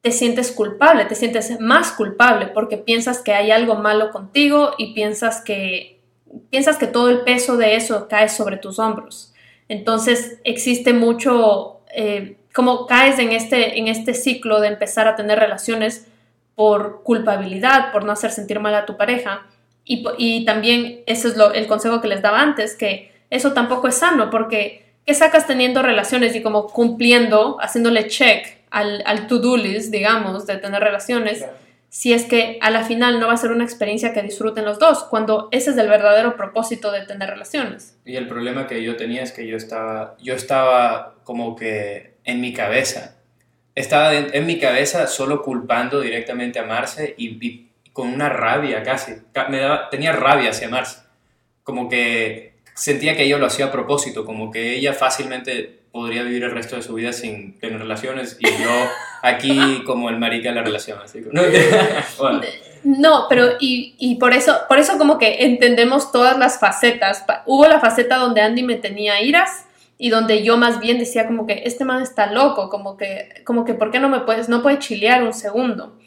te 0.01 0.12
sientes 0.12 0.51
culpable, 0.51 1.05
te 1.05 1.14
sientes 1.14 1.60
más 1.60 1.91
culpable 1.91 2.47
porque 2.47 2.78
piensas 2.78 3.22
que 3.22 3.34
hay 3.34 3.51
algo 3.51 3.76
malo 3.76 4.10
contigo 4.10 4.72
y 4.80 4.95
piensas 4.95 5.41
que, 5.41 5.99
piensas 6.49 6.78
que 6.78 6.88
todo 6.88 7.10
el 7.10 7.22
peso 7.22 7.57
de 7.57 7.76
eso 7.76 8.07
cae 8.07 8.28
sobre 8.28 8.57
tus 8.57 8.80
hombros. 8.80 9.32
Entonces 9.68 10.39
existe 10.43 10.93
mucho, 10.93 11.82
eh, 11.93 12.38
como 12.55 12.88
caes 12.88 13.20
en 13.20 13.34
este, 13.34 13.78
en 13.78 13.88
este 13.88 14.16
ciclo 14.16 14.62
de 14.62 14.70
empezar 14.70 15.07
a 15.07 15.16
tener 15.16 15.38
relaciones 15.38 16.07
por 16.55 17.03
culpabilidad, 17.03 17.91
por 17.91 18.03
no 18.03 18.14
hacer 18.14 18.32
sentir 18.32 18.60
mal 18.60 18.74
a 18.74 18.88
tu 18.88 18.97
pareja. 18.97 19.45
Y, 19.86 20.45
también 20.45 21.01
ese 21.07 21.30
es 21.30 21.38
lo, 21.38 21.51
el 21.51 21.65
consejo 21.65 21.99
que 21.99 22.07
les 22.07 22.21
daba 22.21 22.41
antes, 22.41 22.75
que 22.75 23.11
eso 23.32 23.53
tampoco 23.53 23.88
es 23.88 23.95
sano 23.95 24.30
porque 24.30 24.86
¿qué 25.05 25.15
sacas 25.15 25.47
teniendo 25.47 25.82
relaciones 25.82 26.36
y 26.36 26.43
como 26.43 26.67
cumpliendo, 26.67 27.57
haciéndole 27.59 28.07
check 28.07 28.45
al, 28.69 29.01
al 29.07 29.25
to-do 29.25 29.57
list, 29.57 29.91
digamos, 29.91 30.45
de 30.45 30.57
tener 30.57 30.84
relaciones, 30.84 31.43
si 31.89 32.13
es 32.13 32.25
que 32.25 32.59
a 32.61 32.69
la 32.69 32.84
final 32.84 33.19
no 33.19 33.27
va 33.27 33.34
a 33.34 33.38
ser 33.38 33.51
una 33.51 33.63
experiencia 33.63 34.13
que 34.13 34.21
disfruten 34.21 34.63
los 34.63 34.77
dos, 34.77 35.03
cuando 35.05 35.49
ese 35.51 35.71
es 35.71 35.77
el 35.77 35.88
verdadero 35.88 36.38
propósito 36.38 36.91
de 36.91 37.01
tener 37.01 37.30
relaciones. 37.30 37.97
Y 38.05 38.15
el 38.15 38.27
problema 38.27 38.67
que 38.67 38.84
yo 38.84 38.95
tenía 38.95 39.23
es 39.23 39.32
que 39.32 39.47
yo 39.47 39.57
estaba, 39.57 40.15
yo 40.21 40.36
estaba 40.36 41.15
como 41.23 41.55
que 41.55 42.13
en 42.23 42.41
mi 42.41 42.53
cabeza, 42.53 43.15
estaba 43.73 44.13
en, 44.13 44.27
en 44.34 44.45
mi 44.45 44.59
cabeza 44.59 45.07
solo 45.07 45.41
culpando 45.41 46.01
directamente 46.01 46.59
a 46.59 46.65
Marce 46.65 47.15
y, 47.17 47.43
y 47.43 47.68
con 47.94 48.08
una 48.14 48.30
rabia 48.30 48.84
casi, 48.84 49.14
Ca- 49.34 49.48
me 49.50 49.60
daba, 49.60 49.90
tenía 49.90 50.12
rabia 50.14 50.52
hacia 50.52 50.70
Marce, 50.70 51.00
como 51.64 51.90
que 51.90 52.54
sentía 52.74 53.16
que 53.16 53.24
ella 53.24 53.38
lo 53.38 53.46
hacía 53.46 53.66
a 53.66 53.72
propósito, 53.72 54.26
como 54.26 54.52
que 54.52 54.76
ella 54.76 54.94
fácilmente 54.94 55.80
podría 55.92 56.24
vivir 56.24 56.44
el 56.44 56.52
resto 56.52 56.76
de 56.76 56.82
su 56.84 56.94
vida 56.94 57.12
sin 57.14 57.60
tener 57.60 57.80
relaciones 57.80 58.38
y 58.40 58.46
yo 58.48 58.70
aquí 59.24 59.84
como 59.86 60.10
el 60.10 60.18
marica 60.18 60.50
de 60.50 60.56
la 60.56 60.64
relación. 60.64 61.00
Así 61.04 61.22
que, 61.24 61.30
no, 61.32 61.42
bueno, 62.20 62.42
No, 62.84 63.26
pero 63.28 63.54
y, 63.60 63.96
y 63.98 64.16
por 64.16 64.34
eso, 64.34 64.56
por 64.70 64.80
eso 64.80 64.98
como 64.98 65.18
que 65.18 65.44
entendemos 65.46 66.12
todas 66.12 66.38
las 66.38 66.60
facetas. 66.60 67.26
Hubo 67.46 67.68
la 67.68 67.80
faceta 67.80 68.18
donde 68.18 68.42
Andy 68.42 68.64
me 68.64 68.76
tenía 68.76 69.22
iras 69.22 69.66
y 69.98 70.10
donde 70.10 70.44
yo 70.44 70.56
más 70.56 70.80
bien 70.80 70.98
decía 71.00 71.28
como 71.28 71.46
que 71.46 71.64
este 71.66 71.84
man 71.84 72.02
está 72.02 72.28
loco, 72.32 72.70
como 72.70 72.96
que, 72.96 73.42
como 73.44 73.66
que 73.66 73.74
¿por 73.74 73.92
qué 73.92 74.00
no 74.00 74.08
me 74.08 74.22
puedes, 74.22 74.48
no 74.48 74.62
puede 74.62 74.80
chilear 74.80 75.24
un 75.24 75.34
segundo? 75.34 75.99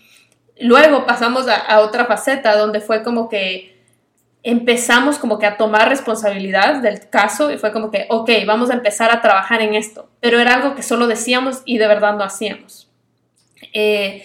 Luego 0.62 1.06
pasamos 1.06 1.48
a, 1.48 1.80
otra 1.80 2.04
faceta 2.04 2.56
donde 2.56 2.80
fue 2.80 3.02
como 3.02 3.28
que 3.28 3.82
empezamos 4.44 5.18
como 5.18 5.38
que 5.40 5.46
a 5.46 5.56
tomar 5.56 5.88
responsabilidad 5.88 6.76
del 6.76 7.08
caso 7.08 7.50
y 7.50 7.58
fue 7.58 7.72
como 7.72 7.90
que, 7.90 8.06
ok, 8.08 8.30
vamos 8.46 8.70
a 8.70 8.74
empezar 8.74 9.10
a 9.10 9.20
trabajar 9.20 9.60
en 9.60 9.74
esto, 9.74 10.08
pero 10.20 10.38
era 10.38 10.54
algo 10.54 10.76
que 10.76 10.84
solo 10.84 11.08
decíamos 11.08 11.62
y 11.64 11.78
de 11.78 11.88
verdad 11.88 12.14
no 12.14 12.22
hacíamos. 12.22 12.88
Eh, 13.72 14.24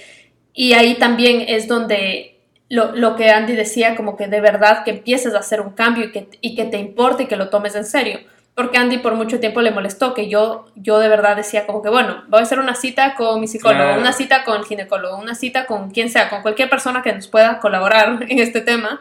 y 0.54 0.74
ahí 0.74 0.96
también 0.96 1.44
es 1.48 1.68
donde 1.68 2.40
lo, 2.70 2.96
lo 2.96 3.16
que 3.16 3.32
Andy 3.32 3.56
decía, 3.56 3.96
como 3.96 4.16
que 4.16 4.28
de 4.28 4.40
verdad 4.40 4.84
que 4.84 4.92
empieces 4.92 5.34
a 5.34 5.40
hacer 5.40 5.60
un 5.60 5.72
cambio 5.72 6.06
y 6.06 6.12
que, 6.12 6.30
y 6.42 6.56
que 6.56 6.66
te 6.66 6.78
importe 6.78 7.24
y 7.24 7.26
que 7.26 7.36
lo 7.36 7.50
tomes 7.50 7.74
en 7.74 7.86
serio. 7.86 8.20
Porque 8.58 8.80
Andy 8.80 8.98
por 8.98 9.14
mucho 9.14 9.40
tiempo 9.40 9.62
le 9.62 9.70
molestó 9.70 10.16
que 10.16 10.28
yo, 10.30 10.66
yo 10.76 10.98
de 10.98 11.08
verdad 11.10 11.36
decía 11.36 11.68
como 11.68 11.84
que, 11.84 11.90
bueno, 11.90 12.24
voy 12.28 12.40
a 12.40 12.44
hacer 12.44 12.58
una 12.60 12.74
cita 12.74 13.14
con 13.14 13.40
mi 13.40 13.48
psicólogo, 13.48 13.84
Claro. 13.84 14.02
una 14.02 14.12
cita 14.14 14.44
con 14.44 14.58
el 14.58 14.66
ginecólogo, 14.66 15.16
una 15.18 15.36
cita 15.36 15.68
con 15.68 15.92
quien 15.92 16.10
sea, 16.10 16.28
con 16.32 16.42
cualquier 16.42 16.68
persona 16.68 17.04
que 17.04 17.14
nos 17.14 17.28
pueda 17.28 17.60
colaborar 17.60 18.18
en 18.28 18.40
este 18.40 18.62
tema, 18.62 19.00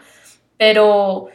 pero, 0.58 1.28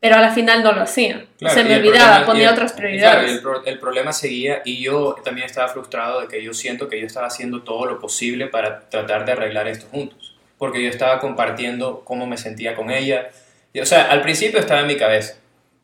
pero 0.00 0.16
a 0.16 0.20
la 0.20 0.32
final 0.32 0.62
no 0.62 0.72
lo 0.72 0.82
hacía. 0.82 1.24
Claro, 1.38 1.54
Se 1.54 1.64
me 1.64 1.74
el 1.74 1.78
olvidaba, 1.80 2.04
problema- 2.04 2.26
ponía 2.26 2.48
el- 2.48 2.52
otras 2.52 2.72
Claro, 2.72 2.86
prioridades. 2.88 3.32
el, 3.32 3.40
pro- 3.40 3.64
el 3.64 3.78
problema 3.78 4.12
seguía 4.12 4.60
y 4.64 4.82
yo 4.82 5.16
también 5.24 5.46
estaba 5.46 5.68
frustrado 5.68 6.20
de 6.20 6.28
que 6.28 6.42
yo 6.44 6.52
siento 6.52 6.88
que 6.88 7.00
yo 7.00 7.06
estaba 7.06 7.26
haciendo 7.28 7.62
todo 7.62 7.86
lo 7.86 7.98
posible 7.98 8.48
para 8.48 8.80
tratar 8.88 9.24
de 9.24 9.32
arreglar 9.32 9.66
esto 9.68 9.86
juntos. 9.90 10.36
Porque 10.58 10.82
yo 10.82 10.90
estaba 10.90 11.18
compartiendo 11.20 12.02
cómo 12.04 12.26
me 12.26 12.36
sentía 12.36 12.74
con 12.74 12.90
ella. 12.90 13.28
Y, 13.72 13.80
o 13.80 13.86
sea, 13.86 14.10
al 14.10 14.20
principio 14.22 14.58
estaba 14.60 14.80
en 14.80 14.86
mi 14.86 14.96
cabeza. 14.96 15.36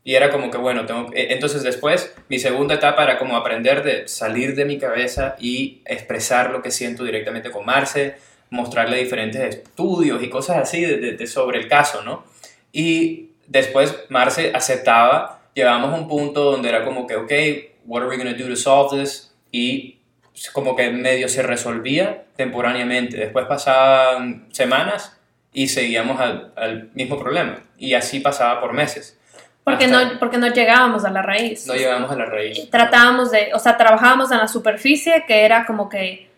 Y 0.04 0.14
era 0.16 0.30
como 0.30 0.50
que, 0.50 0.58
bueno, 0.58 0.84
entonces 1.14 1.62
después 1.62 2.12
mi 2.28 2.38
segunda 2.40 2.74
etapa 2.74 3.04
era 3.04 3.18
como 3.18 3.36
aprender 3.36 3.84
de 3.84 4.08
salir 4.08 4.56
de 4.56 4.64
mi 4.64 4.78
cabeza 4.78 5.36
y 5.38 5.80
expresar 5.84 6.50
lo 6.50 6.60
que 6.60 6.72
siento 6.72 7.04
directamente 7.04 7.50
con 7.52 7.64
Marce, 7.64 8.16
mostrarle 8.50 8.96
diferentes 8.98 9.40
estudios 9.56 10.22
y 10.22 10.28
cosas 10.28 10.56
así 10.58 10.80
de- 10.84 11.12
de- 11.12 11.26
sobre 11.26 11.58
el 11.60 11.68
caso, 11.68 12.02
¿no? 12.02 12.24
Y 12.72 13.28
después 13.46 13.94
Marce 14.08 14.50
aceptaba, 14.54 15.40
llegábamos 15.54 15.92
a 15.92 15.96
un 15.96 16.08
punto 16.08 16.50
donde 16.50 16.68
era 16.68 16.84
como 16.84 17.06
que, 17.06 17.14
ok, 17.16 17.32
what 17.86 18.02
are 18.02 18.08
we 18.10 18.16
going 18.16 18.34
to 18.36 18.42
do 18.42 18.48
to 18.50 18.56
solve 18.56 19.00
this? 19.00 19.32
Y 19.52 19.98
como 20.52 20.74
que 20.74 20.90
medio 20.90 21.28
se 21.28 21.42
resolvía 21.42 22.24
temporáneamente. 22.36 23.16
Después 23.18 23.46
pasaban 23.46 24.48
semanas 24.50 25.16
y 25.52 25.68
seguíamos 25.68 26.20
al, 26.20 26.52
al 26.56 26.90
mismo 26.94 27.18
problema. 27.18 27.62
Y 27.78 27.94
así 27.94 28.20
pasaba 28.20 28.60
por 28.60 28.72
meses. 28.72 29.18
Porque 29.64 29.86
no, 29.86 29.98
porque 30.18 30.38
no 30.38 30.48
llegábamos 30.48 31.04
a 31.04 31.10
la 31.10 31.22
raíz. 31.22 31.66
No 31.66 31.74
llegamos 31.74 32.10
a 32.10 32.16
la 32.16 32.24
raíz. 32.26 32.68
tratábamos 32.70 33.30
de, 33.30 33.50
o 33.54 33.58
sea, 33.58 33.76
trabajábamos 33.76 34.32
en 34.32 34.38
la 34.38 34.48
superficie, 34.48 35.24
que 35.26 35.44
era 35.44 35.64
como 35.66 35.88
que, 35.88 36.28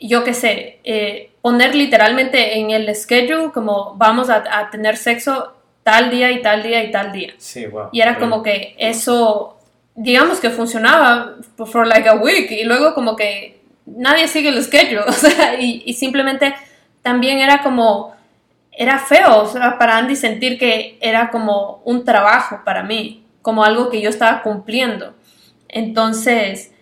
yo 0.00 0.22
qué 0.22 0.34
sé, 0.34 0.78
eh, 0.84 1.32
poner 1.42 1.74
literalmente 1.74 2.58
en 2.58 2.70
el 2.70 2.94
schedule 2.94 3.50
como 3.52 3.94
vamos 3.96 4.30
a, 4.30 4.44
a 4.50 4.70
tener 4.70 4.96
sexo 4.96 5.52
tal 5.82 6.10
día 6.10 6.30
y 6.30 6.42
tal 6.42 6.62
día 6.62 6.84
y 6.84 6.90
tal 6.90 7.12
día. 7.12 7.34
Sí, 7.38 7.66
wow. 7.66 7.88
Y 7.92 8.00
era 8.00 8.18
como 8.18 8.42
que 8.42 8.74
eso, 8.78 9.58
digamos 9.94 10.38
que 10.38 10.50
funcionaba 10.50 11.36
for 11.56 11.86
like 11.86 12.08
a 12.08 12.14
week 12.14 12.50
y 12.50 12.64
luego 12.64 12.94
como 12.94 13.16
que 13.16 13.60
nadie 13.86 14.28
sigue 14.28 14.50
el 14.50 14.62
schedule, 14.62 15.00
o 15.08 15.12
sea, 15.12 15.60
y, 15.60 15.82
y 15.86 15.94
simplemente 15.94 16.54
también 17.02 17.38
era 17.38 17.62
como, 17.62 18.14
era 18.80 18.98
feo, 18.98 19.42
o 19.42 19.78
para 19.78 19.98
Andy 19.98 20.16
sentir 20.16 20.58
que 20.58 20.96
era 21.02 21.28
como 21.28 21.82
un 21.84 22.02
trabajo 22.02 22.62
para 22.64 22.82
mí, 22.82 23.26
como 23.42 23.62
algo 23.62 23.90
que 23.90 24.00
yo 24.00 24.08
estaba 24.08 24.42
cumpliendo. 24.42 25.12
Entonces, 25.68 26.72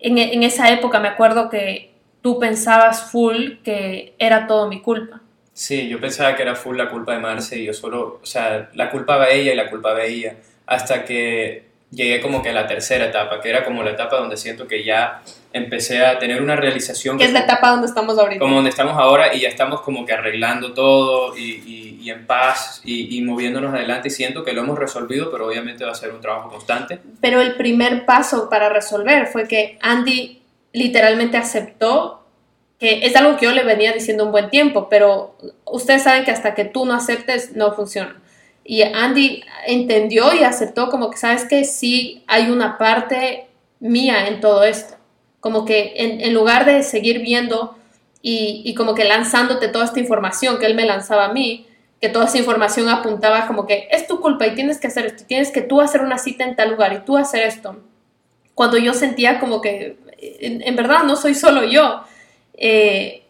en, 0.00 0.18
en 0.18 0.42
esa 0.42 0.72
época 0.72 0.98
me 0.98 1.06
acuerdo 1.06 1.48
que 1.48 1.92
tú 2.22 2.40
pensabas 2.40 3.08
full 3.12 3.62
que 3.62 4.16
era 4.18 4.48
todo 4.48 4.68
mi 4.68 4.82
culpa. 4.82 5.20
Sí, 5.52 5.88
yo 5.88 6.00
pensaba 6.00 6.34
que 6.34 6.42
era 6.42 6.56
full 6.56 6.76
la 6.76 6.90
culpa 6.90 7.12
de 7.12 7.20
Marce 7.20 7.56
y 7.56 7.66
yo 7.66 7.72
solo, 7.72 8.18
o 8.20 8.26
sea, 8.26 8.70
la 8.74 8.90
culpaba 8.90 9.26
a 9.26 9.30
ella 9.30 9.52
y 9.52 9.56
la 9.56 9.70
culpaba 9.70 10.00
a 10.00 10.04
ella, 10.06 10.34
hasta 10.66 11.04
que 11.04 11.63
llegué 11.94 12.20
como 12.20 12.42
que 12.42 12.50
a 12.50 12.52
la 12.52 12.66
tercera 12.66 13.06
etapa, 13.06 13.40
que 13.40 13.50
era 13.50 13.64
como 13.64 13.82
la 13.82 13.90
etapa 13.92 14.16
donde 14.16 14.36
siento 14.36 14.66
que 14.66 14.84
ya 14.84 15.22
empecé 15.52 16.04
a 16.04 16.18
tener 16.18 16.42
una 16.42 16.56
realización. 16.56 17.16
Que 17.18 17.24
es 17.24 17.32
la 17.32 17.40
etapa 17.40 17.70
donde 17.70 17.86
estamos 17.86 18.18
ahorita. 18.18 18.40
Como 18.40 18.56
donde 18.56 18.70
estamos 18.70 18.94
ahora 18.98 19.34
y 19.34 19.40
ya 19.40 19.48
estamos 19.48 19.80
como 19.82 20.04
que 20.04 20.12
arreglando 20.12 20.72
todo 20.74 21.36
y, 21.36 21.42
y- 21.64 21.84
y 22.04 22.10
en 22.10 22.26
paz 22.26 22.82
y, 22.84 23.16
y 23.16 23.22
moviéndonos 23.22 23.72
adelante 23.72 24.08
y 24.08 24.10
siento 24.10 24.44
que 24.44 24.52
lo 24.52 24.60
hemos 24.62 24.78
resolvido, 24.78 25.30
pero 25.30 25.46
obviamente 25.46 25.84
va 25.86 25.92
a 25.92 25.94
ser 25.94 26.10
un 26.10 26.20
trabajo 26.20 26.50
constante. 26.50 26.98
Pero 27.22 27.40
el 27.40 27.54
primer 27.54 28.04
paso 28.04 28.50
para 28.50 28.68
resolver 28.68 29.26
fue 29.28 29.48
que 29.48 29.78
Andy 29.80 30.42
literalmente 30.74 31.38
aceptó 31.38 32.20
que 32.78 33.06
es 33.06 33.16
algo 33.16 33.36
que 33.38 33.46
yo 33.46 33.52
le 33.52 33.62
venía 33.64 33.92
diciendo 33.92 34.24
un 34.26 34.32
buen 34.32 34.50
tiempo, 34.50 34.88
pero 34.90 35.36
ustedes 35.64 36.02
saben 36.02 36.24
que 36.24 36.32
hasta 36.32 36.54
que 36.54 36.64
tú 36.66 36.84
no 36.84 36.92
aceptes 36.92 37.54
no 37.56 37.72
funciona. 37.72 38.16
Y 38.64 38.82
Andy 38.82 39.44
entendió 39.66 40.32
y 40.34 40.42
aceptó 40.42 40.88
como 40.88 41.10
que, 41.10 41.18
¿sabes 41.18 41.44
que 41.44 41.64
Sí 41.64 42.24
hay 42.26 42.50
una 42.50 42.78
parte 42.78 43.46
mía 43.78 44.26
en 44.28 44.40
todo 44.40 44.64
esto. 44.64 44.94
Como 45.40 45.66
que 45.66 45.92
en, 45.96 46.32
lugar 46.32 46.64
de 46.64 46.82
seguir 46.82 47.20
viendo 47.20 47.76
y, 48.22 48.74
como 48.74 48.94
que 48.94 49.04
lanzándote 49.04 49.68
toda 49.68 49.84
esta 49.84 50.00
información 50.00 50.58
que 50.58 50.64
él 50.64 50.74
me 50.74 50.86
lanzaba 50.86 51.26
a 51.26 51.32
mí, 51.34 51.66
que 52.00 52.08
toda 52.08 52.24
esa 52.24 52.38
información 52.38 52.88
apuntaba 52.88 53.46
como 53.46 53.66
que 53.66 53.86
es 53.90 54.06
tu 54.06 54.20
culpa 54.20 54.46
y 54.46 54.54
tienes 54.54 54.78
que 54.78 54.86
hacer 54.86 55.06
esto, 55.06 55.24
tienes 55.26 55.50
que 55.50 55.60
tú 55.60 55.82
hacer 55.82 56.00
una 56.00 56.16
cita 56.16 56.44
en 56.44 56.56
tal 56.56 56.70
lugar 56.70 56.94
y 56.94 57.04
tú 57.04 57.18
hacer 57.18 57.42
esto. 57.42 57.76
Cuando 58.54 58.78
yo 58.78 58.94
sentía 58.94 59.38
como 59.38 59.60
que 59.60 59.98
en, 60.18 60.62
en 60.62 60.76
verdad 60.76 61.02
no 61.02 61.16
soy 61.16 61.34
solo 61.34 61.64
yo, 61.64 62.04
eh, 62.56 63.23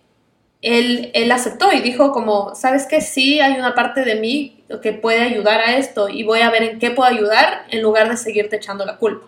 él, 0.64 1.10
él 1.12 1.30
aceptó 1.30 1.72
y 1.72 1.80
dijo 1.80 2.10
como, 2.10 2.54
¿sabes 2.54 2.86
que 2.86 3.02
Sí, 3.02 3.38
hay 3.38 3.58
una 3.58 3.74
parte 3.74 4.04
de 4.04 4.14
mí 4.14 4.64
que 4.82 4.92
puede 4.92 5.20
ayudar 5.20 5.60
a 5.60 5.76
esto 5.76 6.08
y 6.08 6.24
voy 6.24 6.40
a 6.40 6.50
ver 6.50 6.62
en 6.62 6.78
qué 6.78 6.90
puedo 6.90 7.08
ayudar 7.08 7.66
en 7.70 7.82
lugar 7.82 8.08
de 8.08 8.16
seguirte 8.16 8.56
echando 8.56 8.86
la 8.86 8.96
culpa. 8.96 9.26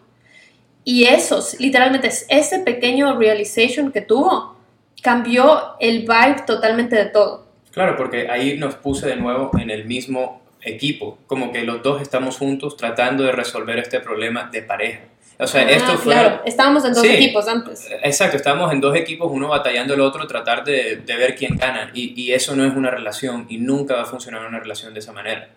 Y 0.83 1.05
eso, 1.05 1.45
literalmente, 1.59 2.11
ese 2.29 2.61
pequeño 2.61 3.19
realization 3.19 3.93
que 3.93 4.01
tuvo 4.01 4.57
cambió 5.03 5.77
el 5.79 6.01
vibe 6.01 6.45
totalmente 6.47 6.97
de 6.97 7.07
todo. 7.07 7.45
Claro, 7.71 7.97
porque 7.97 8.31
ahí 8.31 8.57
nos 8.57 8.77
puse 8.77 9.07
de 9.07 9.17
nuevo 9.17 9.51
en 9.59 9.69
el 9.69 9.85
mismo 9.85 10.41
equipo, 10.63 11.19
como 11.27 11.53
que 11.53 11.65
los 11.65 11.83
dos 11.83 12.01
estamos 12.01 12.39
juntos 12.39 12.77
tratando 12.77 13.25
de 13.25 13.33
resolver 13.33 13.79
este 13.79 14.01
problema 14.01 14.49
de 14.51 14.63
pareja. 14.63 15.01
O 15.39 15.47
sea, 15.47 15.69
esto 15.71 15.93
Ah, 15.93 15.99
fue... 15.99 16.13
Claro, 16.15 16.41
estábamos 16.47 16.85
en 16.87 16.95
dos 16.95 17.03
Sí. 17.03 17.09
equipos 17.09 17.47
antes. 17.47 17.89
Exacto, 18.03 18.37
estábamos 18.37 18.73
en 18.73 18.81
dos 18.81 18.97
equipos, 18.97 19.29
uno 19.31 19.49
batallando 19.49 19.93
el 19.95 20.01
otro, 20.01 20.27
tratar 20.27 20.65
de, 20.65 20.97
de 20.97 21.17
ver 21.17 21.35
quién 21.35 21.57
gana. 21.57 21.91
Y, 21.93 22.21
y 22.21 22.33
eso 22.33 22.57
no 22.57 22.65
es 22.65 22.75
una 22.75 22.91
relación 22.91 23.47
y 23.49 23.59
nunca 23.59 23.97
va 23.97 24.03
a 24.03 24.07
funcionar 24.07 24.47
una 24.47 24.59
relación 24.61 24.95
de 24.95 25.01
esa 25.01 25.13
manera. 25.13 25.49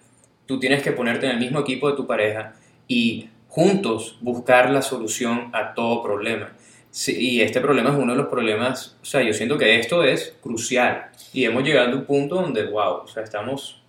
Tú 0.46 0.60
tienes 0.60 0.84
que 0.84 0.92
ponerte 0.92 1.28
en 1.28 1.34
el 1.34 1.38
mismo 1.40 1.60
equipo 1.60 1.90
de 1.90 1.96
tu 1.96 2.06
pareja 2.06 2.54
y 2.88 3.30
juntos 3.48 4.18
buscar 4.22 4.70
la 4.70 4.82
solución 4.82 5.50
a 5.54 5.74
todo 5.74 6.04
problema. 6.04 6.52
Sí, 6.92 7.16
y 7.18 7.42
este 7.42 7.62
problema 7.62 7.92
es 7.92 7.96
uno 7.98 8.14
de 8.14 8.18
los 8.18 8.28
problemas, 8.28 8.98
o 9.02 9.06
sea, 9.06 9.22
yo 9.22 9.32
siento 9.32 9.58
que 9.60 9.80
esto 9.80 10.04
es 10.04 10.36
crucial. 10.42 11.06
Y 11.32 11.46
hemos 11.46 11.64
llegado 11.64 11.90
a 11.92 11.96
un 11.96 12.04
punto 12.06 12.36
donde, 12.36 12.66
wow, 12.66 13.04
o 13.04 13.08
sea, 13.08 13.22
estamos, 13.24 13.82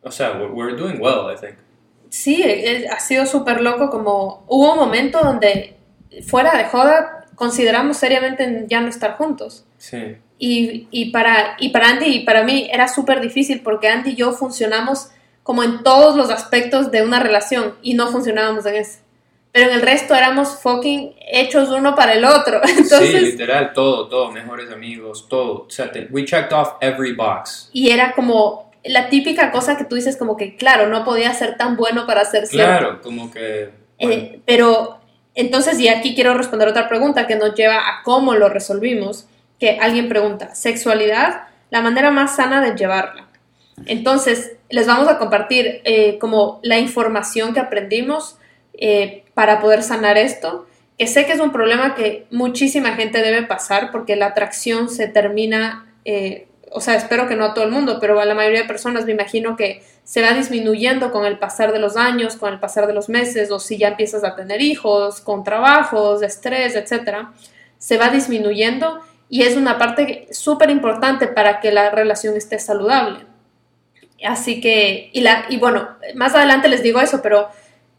o 0.00 0.10
sea, 0.12 0.32
we're, 0.32 0.52
we're 0.52 0.76
doing 0.76 1.00
well, 1.00 1.26
I 1.34 1.36
think. 1.38 1.56
Sí, 2.16 2.42
eh, 2.42 2.88
ha 2.90 2.98
sido 2.98 3.26
súper 3.26 3.60
loco 3.60 3.90
como 3.90 4.42
hubo 4.48 4.72
un 4.72 4.78
momento 4.78 5.20
donde 5.22 5.76
fuera 6.26 6.56
de 6.56 6.64
joda 6.64 7.26
consideramos 7.34 7.98
seriamente 7.98 8.44
en 8.44 8.68
ya 8.68 8.80
no 8.80 8.88
estar 8.88 9.18
juntos. 9.18 9.66
Sí, 9.76 10.16
Y, 10.38 10.88
y, 10.90 11.10
para, 11.10 11.56
y 11.58 11.68
para 11.68 11.88
Andy 11.90 12.06
y 12.06 12.20
para 12.24 12.42
mí 12.42 12.68
era 12.72 12.88
súper 12.88 13.20
difícil 13.20 13.60
porque 13.62 13.88
Andy 13.88 14.12
y 14.12 14.16
yo 14.16 14.32
funcionamos 14.32 15.10
como 15.42 15.62
en 15.62 15.82
todos 15.82 16.16
los 16.16 16.30
aspectos 16.30 16.90
de 16.90 17.02
una 17.02 17.20
relación 17.20 17.74
y 17.82 17.92
no 17.92 18.08
funcionábamos 18.08 18.64
en 18.64 18.76
ese. 18.76 19.00
pero 19.52 19.68
en 19.70 19.74
el 19.74 19.82
resto 19.82 20.14
éramos 20.14 20.58
fucking 20.62 21.14
hechos 21.20 21.68
uno 21.68 21.94
para 21.94 22.14
el 22.14 22.24
otro. 22.24 22.62
Entonces, 22.66 23.10
sí, 23.10 23.20
literal, 23.20 23.74
todo, 23.74 24.08
todo, 24.08 24.32
mejores 24.32 24.70
amigos, 24.72 25.26
todo. 25.28 25.66
O 25.66 25.70
sea, 25.70 25.90
we 26.10 26.24
checked 26.24 26.52
off 26.54 26.76
every 26.80 27.12
box. 27.12 27.68
y 27.74 27.90
era 27.90 28.12
como 28.12 28.65
la 28.88 29.08
típica 29.08 29.50
cosa 29.50 29.76
que 29.76 29.84
tú 29.84 29.94
dices 29.94 30.16
como 30.16 30.36
que, 30.36 30.56
claro, 30.56 30.88
no 30.88 31.04
podía 31.04 31.32
ser 31.34 31.56
tan 31.56 31.76
bueno 31.76 32.06
para 32.06 32.24
ser 32.24 32.46
cierto. 32.46 32.78
Claro, 32.78 33.02
como 33.02 33.30
que... 33.30 33.70
bueno, 34.00 34.22
Eh, 34.22 34.40
pero 34.46 34.98
entonces, 35.34 35.78
y 35.78 35.88
aquí 35.88 36.14
quiero 36.14 36.34
responder 36.34 36.68
otra 36.68 36.88
pregunta 36.88 37.26
que 37.26 37.36
nos 37.36 37.54
lleva 37.54 37.76
a 37.76 38.02
cómo 38.04 38.34
lo 38.34 38.48
resolvimos, 38.48 39.26
que 39.60 39.78
alguien 39.80 40.08
pregunta, 40.08 40.54
sexualidad, 40.54 41.48
la 41.70 41.82
manera 41.82 42.10
más 42.10 42.36
sana 42.36 42.60
de 42.62 42.76
llevarla. 42.76 43.26
Entonces, 43.84 44.52
les 44.70 44.86
vamos 44.86 45.08
a 45.08 45.18
compartir 45.18 45.82
eh, 45.84 46.18
como 46.18 46.60
la 46.62 46.78
información 46.78 47.52
que 47.52 47.60
aprendimos 47.60 48.38
eh, 48.72 49.24
para 49.34 49.60
poder 49.60 49.82
sanar 49.82 50.16
esto, 50.16 50.66
que 50.98 51.06
sé 51.06 51.26
que 51.26 51.32
es 51.32 51.40
un 51.40 51.52
problema 51.52 51.94
que 51.94 52.26
muchísima 52.30 52.92
gente 52.92 53.20
debe 53.20 53.42
pasar 53.42 53.92
porque 53.92 54.16
la 54.16 54.26
atracción 54.26 54.88
se 54.88 55.08
termina, 55.08 55.94
eh, 56.04 56.48
o 56.76 56.80
sea, 56.82 56.94
espero 56.94 57.26
que 57.26 57.36
no 57.36 57.46
a 57.46 57.54
todo 57.54 57.64
el 57.64 57.70
mundo, 57.70 57.96
pero 58.02 58.20
a 58.20 58.26
la 58.26 58.34
mayoría 58.34 58.60
de 58.60 58.68
personas 58.68 59.06
me 59.06 59.12
imagino 59.12 59.56
que 59.56 59.82
se 60.04 60.20
va 60.20 60.34
disminuyendo 60.34 61.10
con 61.10 61.24
el 61.24 61.38
pasar 61.38 61.72
de 61.72 61.78
los 61.78 61.96
años, 61.96 62.36
con 62.36 62.52
el 62.52 62.60
pasar 62.60 62.86
de 62.86 62.92
los 62.92 63.08
meses, 63.08 63.50
o 63.50 63.58
si 63.58 63.78
ya 63.78 63.88
empiezas 63.88 64.24
a 64.24 64.36
tener 64.36 64.60
hijos, 64.60 65.22
con 65.22 65.42
trabajos, 65.42 66.22
estrés, 66.22 66.76
etcétera, 66.76 67.32
se 67.78 67.96
va 67.96 68.10
disminuyendo 68.10 69.00
y 69.30 69.44
es 69.44 69.56
una 69.56 69.78
parte 69.78 70.28
súper 70.32 70.68
importante 70.68 71.28
para 71.28 71.60
que 71.60 71.72
la 71.72 71.88
relación 71.88 72.36
esté 72.36 72.58
saludable. 72.58 73.20
Así 74.22 74.60
que, 74.60 75.08
y, 75.14 75.22
la, 75.22 75.46
y 75.48 75.56
bueno, 75.56 75.88
más 76.14 76.34
adelante 76.34 76.68
les 76.68 76.82
digo 76.82 77.00
eso, 77.00 77.22
pero 77.22 77.48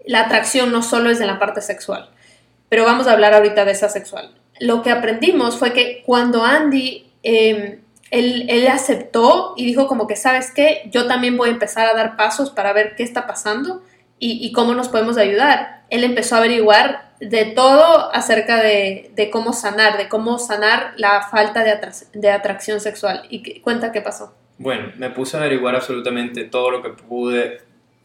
la 0.05 0.21
atracción 0.21 0.71
no 0.71 0.83
solo 0.83 1.09
es 1.09 1.19
en 1.19 1.25
la 1.25 1.39
parte 1.39 1.61
sexual, 1.61 2.11
pero 2.69 2.85
vamos 2.85 3.07
a 3.07 3.13
hablar 3.13 3.33
ahorita 3.33 3.65
de 3.65 3.71
esa 3.71 3.89
sexual. 3.89 4.35
Lo 4.59 4.83
que 4.83 4.91
aprendimos 4.91 5.57
fue 5.57 5.73
que 5.73 6.03
cuando 6.05 6.43
Andy, 6.43 7.07
eh, 7.23 7.79
él, 8.11 8.67
aceptó 8.67 9.53
y 9.57 9.65
dijo 9.65 9.87
como 9.87 10.07
que, 10.07 10.15
¿sabes 10.15 10.51
qué? 10.51 10.89
Yo 10.91 11.07
también 11.07 11.37
voy 11.37 11.49
a 11.49 11.53
empezar 11.53 11.87
a 11.87 11.93
dar 11.93 12.15
pasos 12.15 12.49
para 12.49 12.73
ver 12.73 12.95
qué 12.95 13.03
está 13.03 13.27
pasando 13.27 13.83
y, 14.19 14.51
cómo 14.51 14.73
nos 14.73 14.89
podemos 14.89 15.17
ayudar. 15.17 15.83
Él 15.89 16.03
empezó 16.03 16.35
a 16.35 16.39
averiguar 16.39 17.11
de 17.19 17.45
todo 17.45 18.13
acerca 18.13 18.61
de, 18.61 19.29
cómo 19.31 19.53
sanar, 19.53 19.97
de 19.97 20.09
cómo 20.09 20.39
sanar 20.39 20.93
la 20.97 21.21
falta 21.29 21.63
de, 21.63 21.71
atra- 21.71 22.11
de 22.13 22.31
atracción 22.31 22.79
sexual. 22.79 23.23
Y 23.29 23.59
cuenta 23.59 23.91
qué 23.91 24.01
pasó. 24.01 24.35
Bueno, 24.57 24.91
me 24.97 25.09
puse 25.11 25.37
a 25.37 25.41
averiguar 25.41 25.75
absolutamente 25.75 26.45
todo 26.45 26.71
lo 26.71 26.81
que 26.81 26.89
pude 26.89 27.61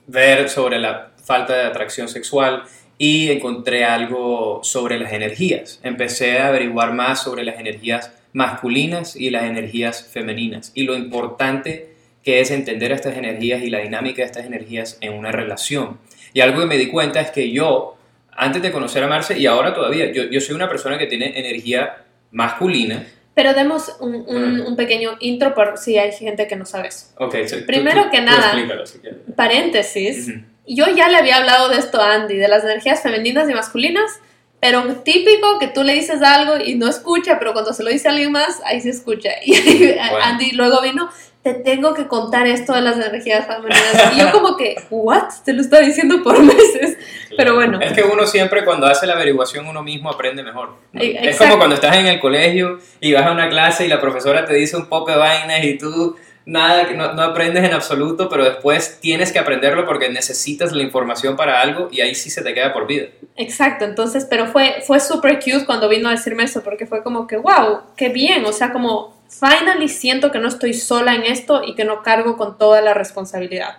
ver 0.07 0.51
sobre 0.51 0.79
la 0.79 1.13
falta 1.25 1.55
de 1.55 1.65
atracción 1.65 2.09
sexual 2.09 2.65
y 2.99 3.31
encontré 3.31 3.85
algo 3.85 4.61
sobre 4.63 4.99
las 4.99 5.13
energías. 5.13 5.81
Empecé 5.83 6.39
a 6.39 6.49
averiguar 6.49 6.93
más 6.93 7.23
sobre 7.23 7.45
las 7.45 7.59
energías 7.59 8.13
masculinas 8.33 9.17
y 9.17 9.31
las 9.31 9.45
energías 9.45 10.05
femeninas 10.05 10.73
y 10.75 10.85
lo 10.85 10.95
importante 10.97 11.93
que 12.25 12.41
es 12.41 12.51
entender 12.51 12.93
estas 12.93 13.17
energías 13.17 13.63
y 13.63 13.71
la 13.71 13.81
dinámica 13.81 14.23
de 14.23 14.27
estas 14.27 14.47
energías 14.47 14.97
en 15.01 15.13
una 15.15 15.33
relación. 15.33 15.99
Y 16.33 16.41
algo 16.41 16.61
que 16.61 16.67
me 16.67 16.79
di 16.79 16.87
cuenta 16.89 17.21
es 17.21 17.31
que 17.31 17.51
yo, 17.51 17.97
antes 18.33 18.63
de 18.63 18.71
conocer 18.73 19.03
a 19.03 19.09
Marce 19.09 19.39
y 19.39 19.47
ahora 19.47 19.75
todavía, 19.75 20.13
yo, 20.13 20.25
yo 20.25 20.41
soy 20.41 20.55
una 20.55 20.69
persona 20.69 20.99
que 20.99 21.07
tiene 21.07 21.39
energía 21.39 22.05
masculina. 22.31 23.05
Pero 23.35 23.55
demos 23.55 23.97
un, 24.01 24.15
un- 24.29 24.61
un 24.61 24.77
pequeño 24.77 25.17
intro 25.21 25.55
por 25.55 25.79
si 25.79 25.99
hay 25.99 26.13
gente 26.13 26.47
que 26.47 26.55
no 26.55 26.65
sabe 26.65 26.89
eso. 26.89 27.07
Ok, 27.19 27.35
so- 27.47 27.67
Primero 27.67 28.05
tú- 28.05 28.11
que 28.11 28.19
tú 28.19 28.25
nada. 28.25 28.47
explícalo 28.53 28.87
si. 28.87 28.99
Paréntesis. 29.37 30.33
Yo 30.67 30.85
ya 30.95 31.09
le 31.09 31.17
había 31.17 31.39
hablado 31.39 31.69
de 31.71 31.79
esto 31.79 32.01
a 32.01 32.15
Andy, 32.15 32.37
de 32.37 32.47
las 32.49 32.63
energías 32.65 33.03
femeninas 33.03 33.51
y 33.51 33.55
masculinas, 33.55 34.21
pero 34.63 34.85
típico 35.03 35.59
que 35.59 35.67
tú 35.67 35.83
le 35.83 35.93
dices 35.93 36.23
algo 36.23 36.57
y 36.65 36.77
no 36.77 36.89
escucha, 36.89 37.41
pero 37.41 37.53
cuando 37.53 37.73
se 37.73 37.83
lo 37.83 37.91
dice 37.91 38.07
a 38.07 38.13
alguien 38.13 38.31
más, 38.31 38.63
ahí 38.65 38.81
se 38.81 38.91
escucha. 38.91 39.31
Y 39.45 39.87
Bueno. 39.89 40.19
Andy 40.23 40.53
luego 40.53 40.81
vino, 40.81 41.11
te 41.43 41.55
tengo 41.55 41.95
que 41.95 42.07
contar 42.07 42.47
esto 42.47 42.73
de 42.73 42.83
las 42.83 42.95
energías 42.95 43.45
femeninas. 43.45 44.13
Y 44.15 44.21
yo 44.21 44.31
como 44.31 44.57
que, 44.57 44.77
¿what? 44.91 45.25
Te 45.45 45.53
lo 45.53 45.63
está 45.63 45.81
diciendo 45.81 46.23
por 46.23 46.41
meses. 46.45 46.97
Pero 47.37 47.57
bueno. 47.57 47.81
Es 47.81 47.93
que 47.93 48.05
uno 48.05 48.25
siempre 48.25 48.65
cuando 48.65 48.87
hace 48.87 49.05
la 49.09 49.15
averiguación 49.15 49.67
uno 49.67 49.83
mismo 49.83 50.09
aprende 50.11 50.45
mejor. 50.45 50.77
¿no? 50.93 51.01
Eh, 51.03 51.19
Es 51.21 51.39
como 51.39 51.57
cuando 51.59 51.75
estás 51.75 51.97
en 51.97 52.07
el 52.07 52.21
colegio 52.21 52.79
y 53.01 53.13
vas 53.13 53.27
a 53.27 53.33
una 53.33 53.49
clase 53.49 53.85
y 53.85 53.89
la 53.89 54.01
profesora 54.01 54.45
te 54.45 54.55
dice 54.55 54.77
un 54.77 54.87
poco 54.87 55.11
de 55.11 55.17
vainas 55.17 55.65
y 55.65 55.77
tú 55.77 56.17
nada, 56.45 56.91
no, 56.93 57.13
no 57.15 57.23
aprendes 57.23 57.65
en 57.65 57.73
absoluto, 57.73 58.29
pero 58.29 58.45
después 58.45 58.99
tienes 59.01 59.33
que 59.33 59.39
aprenderlo 59.39 59.87
porque 59.87 60.09
necesitas 60.09 60.73
la 60.73 60.83
información 60.83 61.37
para 61.37 61.61
algo 61.61 61.89
y 61.91 62.01
ahí 62.01 62.15
sí 62.15 62.31
se 62.31 62.43
te 62.43 62.55
queda 62.55 62.73
por 62.73 62.87
vida. 62.87 63.07
Exacto, 63.37 63.85
entonces, 63.85 64.27
pero 64.29 64.47
fue, 64.47 64.83
fue 64.87 65.01
súper 65.01 65.39
cute 65.39 65.67
cuando 65.67 65.89
vino 65.89 66.09
a 66.09 66.13
decirme 66.13 66.45
eso, 66.45 66.63
porque 66.63 66.87
fue 66.87 67.03
como 67.03 67.27
que, 67.27 67.37
wow, 67.37 67.81
qué 67.97 68.09
bien, 68.09 68.45
o 68.45 68.53
sea, 68.53 68.73
como, 68.73 69.15
finally 69.29 69.89
siento 69.89 70.31
que 70.31 70.39
no 70.39 70.49
estoy 70.49 70.75
sola 70.75 71.15
en 71.15 71.25
esto 71.25 71.63
y 71.65 71.75
que 71.75 71.85
no 71.85 72.03
cargo 72.03 72.37
con 72.37 72.59
toda 72.59 72.81
la 72.81 72.95
responsabilidad. 72.95 73.79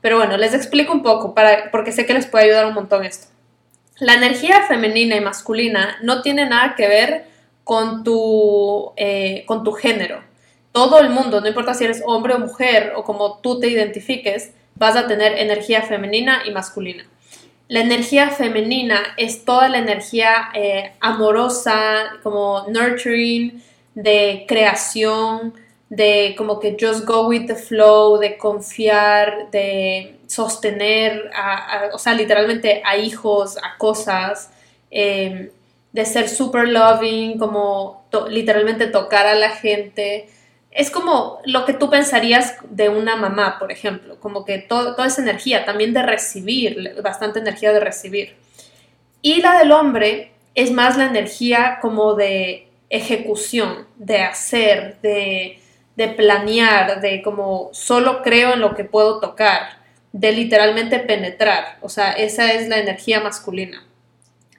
Pero 0.00 0.16
bueno, 0.16 0.36
les 0.36 0.54
explico 0.54 0.92
un 0.92 1.02
poco, 1.02 1.34
para, 1.34 1.70
porque 1.70 1.92
sé 1.92 2.06
que 2.06 2.14
les 2.14 2.26
puede 2.26 2.46
ayudar 2.46 2.66
un 2.66 2.74
montón 2.74 3.04
esto. 3.04 3.28
La 3.98 4.14
energía 4.14 4.62
femenina 4.66 5.16
y 5.16 5.20
masculina 5.20 5.98
no 6.02 6.22
tiene 6.22 6.48
nada 6.48 6.74
que 6.74 6.88
ver 6.88 7.24
con 7.64 8.02
tu, 8.02 8.92
eh, 8.96 9.44
con 9.46 9.62
tu 9.62 9.72
género. 9.72 10.22
Todo 10.72 11.00
el 11.00 11.10
mundo, 11.10 11.40
no 11.40 11.48
importa 11.48 11.74
si 11.74 11.84
eres 11.84 12.02
hombre 12.06 12.34
o 12.34 12.38
mujer 12.38 12.92
o 12.96 13.04
como 13.04 13.38
tú 13.38 13.58
te 13.58 13.68
identifiques, 13.68 14.52
vas 14.74 14.96
a 14.96 15.06
tener 15.06 15.38
energía 15.38 15.82
femenina 15.82 16.42
y 16.46 16.52
masculina. 16.52 17.04
La 17.68 17.80
energía 17.80 18.30
femenina 18.30 19.14
es 19.16 19.44
toda 19.44 19.68
la 19.68 19.78
energía 19.78 20.50
eh, 20.54 20.92
amorosa, 21.00 22.18
como 22.22 22.66
nurturing, 22.68 23.62
de 23.94 24.44
creación, 24.48 25.54
de 25.88 26.34
como 26.38 26.58
que 26.60 26.76
just 26.80 27.04
go 27.04 27.26
with 27.26 27.46
the 27.46 27.54
flow, 27.54 28.18
de 28.18 28.38
confiar, 28.38 29.50
de 29.50 30.16
sostener, 30.26 31.30
a, 31.34 31.90
o 31.92 31.98
sea, 31.98 32.14
literalmente 32.14 32.82
a 32.84 32.96
hijos, 32.96 33.56
a 33.58 33.76
cosas, 33.76 34.50
eh, 34.90 35.50
de 35.92 36.06
ser 36.06 36.28
super 36.28 36.68
loving, 36.68 37.38
como 37.38 38.04
literalmente 38.28 38.86
tocar 38.86 39.26
a 39.26 39.34
la 39.34 39.50
gente. 39.50 40.28
Es 40.70 40.90
como 40.90 41.40
lo 41.44 41.64
que 41.64 41.72
tú 41.74 41.90
pensarías 41.90 42.56
de 42.68 42.88
una 42.88 43.16
mamá, 43.16 43.58
por 43.58 43.72
ejemplo, 43.72 44.20
como 44.20 44.44
que 44.44 44.58
to- 44.58 44.94
toda 44.94 45.08
esa 45.08 45.20
energía, 45.22 45.64
también 45.64 45.92
de 45.92 46.02
recibir, 46.02 46.94
bastante 47.02 47.40
energía 47.40 47.72
de 47.72 47.80
recibir. 47.80 48.36
Y 49.20 49.40
la 49.42 49.58
del 49.58 49.72
hombre 49.72 50.32
es 50.54 50.70
más 50.70 50.96
la 50.96 51.06
energía 51.06 51.78
como 51.80 52.14
de 52.14 52.68
ejecución, 52.88 53.86
de 53.96 54.20
hacer, 54.22 54.98
de, 55.02 55.60
de 55.96 56.08
planear, 56.08 57.00
de 57.00 57.22
como 57.22 57.70
solo 57.72 58.22
creo 58.22 58.54
en 58.54 58.60
lo 58.60 58.74
que 58.74 58.84
puedo 58.84 59.20
tocar, 59.20 59.80
de 60.12 60.32
literalmente 60.32 60.98
penetrar. 61.00 61.78
O 61.82 61.88
sea, 61.88 62.12
esa 62.12 62.52
es 62.52 62.68
la 62.68 62.78
energía 62.78 63.20
masculina. 63.20 63.84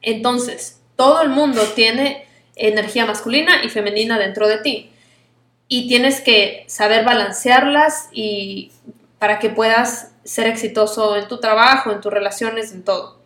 Entonces, 0.01 0.81
todo 0.95 1.21
el 1.21 1.29
mundo 1.29 1.61
tiene 1.75 2.25
energía 2.55 3.05
masculina 3.05 3.63
y 3.63 3.69
femenina 3.69 4.19
dentro 4.19 4.47
de 4.47 4.57
ti. 4.59 4.91
Y 5.73 5.87
tienes 5.87 6.19
que 6.19 6.65
saber 6.67 7.05
balancearlas 7.05 8.09
y 8.11 8.73
para 9.19 9.39
que 9.39 9.49
puedas 9.49 10.11
ser 10.25 10.47
exitoso 10.47 11.15
en 11.15 11.29
tu 11.29 11.39
trabajo, 11.39 11.91
en 11.91 12.01
tus 12.01 12.11
relaciones, 12.11 12.73
en 12.73 12.83
todo. 12.83 13.21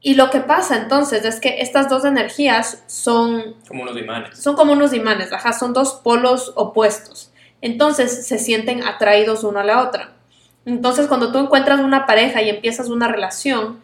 Y 0.00 0.14
lo 0.14 0.30
que 0.30 0.38
pasa 0.38 0.76
entonces 0.76 1.24
es 1.24 1.40
que 1.40 1.62
estas 1.62 1.88
dos 1.88 2.04
energías 2.04 2.84
son 2.86 3.56
Como 3.66 3.82
unos 3.82 3.96
imanes. 3.98 4.38
son 4.38 4.54
como 4.54 4.72
unos 4.72 4.94
imanes, 4.94 5.32
ajá, 5.32 5.52
son 5.52 5.72
dos 5.72 5.94
polos 5.94 6.52
opuestos. 6.54 7.32
Entonces 7.60 8.28
se 8.28 8.38
sienten 8.38 8.84
atraídos 8.84 9.42
uno 9.42 9.58
a 9.58 9.64
la 9.64 9.82
otra. 9.82 10.12
Entonces 10.64 11.08
cuando 11.08 11.32
tú 11.32 11.38
encuentras 11.38 11.80
una 11.80 12.06
pareja 12.06 12.40
y 12.40 12.50
empiezas 12.50 12.88
una 12.88 13.08
relación, 13.08 13.80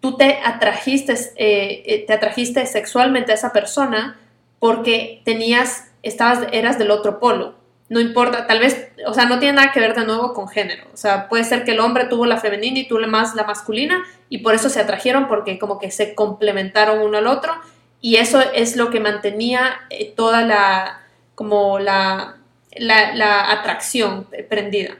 tú 0.00 0.18
te 0.18 0.40
atrajiste, 0.44 1.14
eh, 1.36 1.84
eh, 1.86 2.04
te 2.06 2.12
atrajiste 2.12 2.66
sexualmente 2.66 3.32
a 3.32 3.36
esa 3.36 3.54
persona 3.54 4.20
porque 4.58 5.22
tenías, 5.24 5.85
estabas, 6.02 6.46
eras 6.52 6.78
del 6.78 6.90
otro 6.90 7.18
polo. 7.18 7.54
No 7.88 8.00
importa, 8.00 8.46
tal 8.46 8.58
vez, 8.58 8.88
o 9.06 9.14
sea, 9.14 9.26
no 9.26 9.38
tiene 9.38 9.54
nada 9.54 9.72
que 9.72 9.80
ver 9.80 9.94
de 9.94 10.04
nuevo 10.04 10.32
con 10.34 10.48
género. 10.48 10.84
O 10.92 10.96
sea, 10.96 11.28
puede 11.28 11.44
ser 11.44 11.64
que 11.64 11.72
el 11.72 11.80
hombre 11.80 12.06
tuvo 12.06 12.26
la 12.26 12.38
femenina 12.38 12.80
y 12.80 12.88
tú 12.88 12.98
más 13.06 13.34
la 13.34 13.44
masculina 13.44 14.04
y 14.28 14.38
por 14.38 14.54
eso 14.54 14.68
se 14.68 14.80
atrajeron 14.80 15.28
porque 15.28 15.58
como 15.58 15.78
que 15.78 15.90
se 15.90 16.14
complementaron 16.14 17.00
uno 17.00 17.18
al 17.18 17.28
otro 17.28 17.52
y 18.00 18.16
eso 18.16 18.40
es 18.54 18.76
lo 18.76 18.90
que 18.90 18.98
mantenía 18.98 19.80
eh, 19.90 20.12
toda 20.16 20.42
la, 20.42 21.00
como 21.34 21.78
la, 21.78 22.38
la, 22.76 23.14
la 23.14 23.52
atracción 23.52 24.26
prendida. 24.48 24.96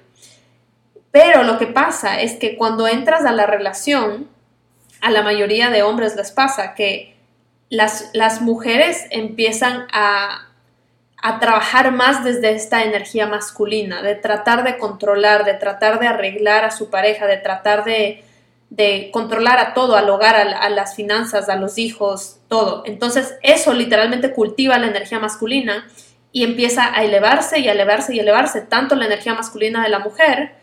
Pero 1.11 1.43
lo 1.43 1.59
que 1.59 1.67
pasa 1.67 2.21
es 2.21 2.35
que 2.35 2.57
cuando 2.57 2.87
entras 2.87 3.25
a 3.25 3.33
la 3.33 3.47
relación, 3.47 4.29
a 5.01 5.11
la 5.11 5.23
mayoría 5.23 5.71
de 5.71 5.83
hombres 5.83 6.15
les 6.15 6.31
pasa 6.31 6.75
que 6.75 7.17
las, 7.69 8.11
las 8.13 8.43
mujeres 8.43 9.07
empiezan 9.11 9.87
a, 9.93 10.49
a 11.27 11.41
trabajar 11.41 11.91
más 11.91 12.23
desde 12.23 12.53
esta 12.53 12.85
energía 12.85 13.27
masculina, 13.27 14.01
de 14.01 14.15
tratar 14.15 14.63
de 14.63 14.79
controlar, 14.79 15.45
de 15.45 15.55
tratar 15.55 15.99
de 15.99 16.07
arreglar 16.07 16.65
a 16.65 16.71
su 16.71 16.89
pareja, 16.89 17.27
de 17.27 17.37
tratar 17.37 17.83
de, 17.85 18.23
controlar 19.11 19.59
a 19.59 19.75
todo, 19.75 19.97
al 19.97 20.09
hogar, 20.09 20.37
a, 20.37 20.71
las 20.71 20.95
finanzas, 20.95 21.49
a 21.49 21.57
los 21.57 21.79
hijos, 21.79 22.39
todo. 22.47 22.85
Entonces 22.87 23.35
eso 23.43 23.75
literalmente 23.75 24.33
cultiva 24.35 24.79
la 24.79 24.87
energía 24.87 25.19
masculina 25.19 25.89
y 26.31 26.45
empieza 26.45 26.97
a 26.97 27.03
elevarse 27.03 27.59
y 27.59 27.67
elevarse 27.67 28.15
y 28.15 28.21
elevarse 28.21 28.61
tanto 28.61 28.95
la 28.95 29.07
energía 29.07 29.35
masculina 29.35 29.83
de 29.83 29.89
la 29.89 29.99
mujer 29.99 30.55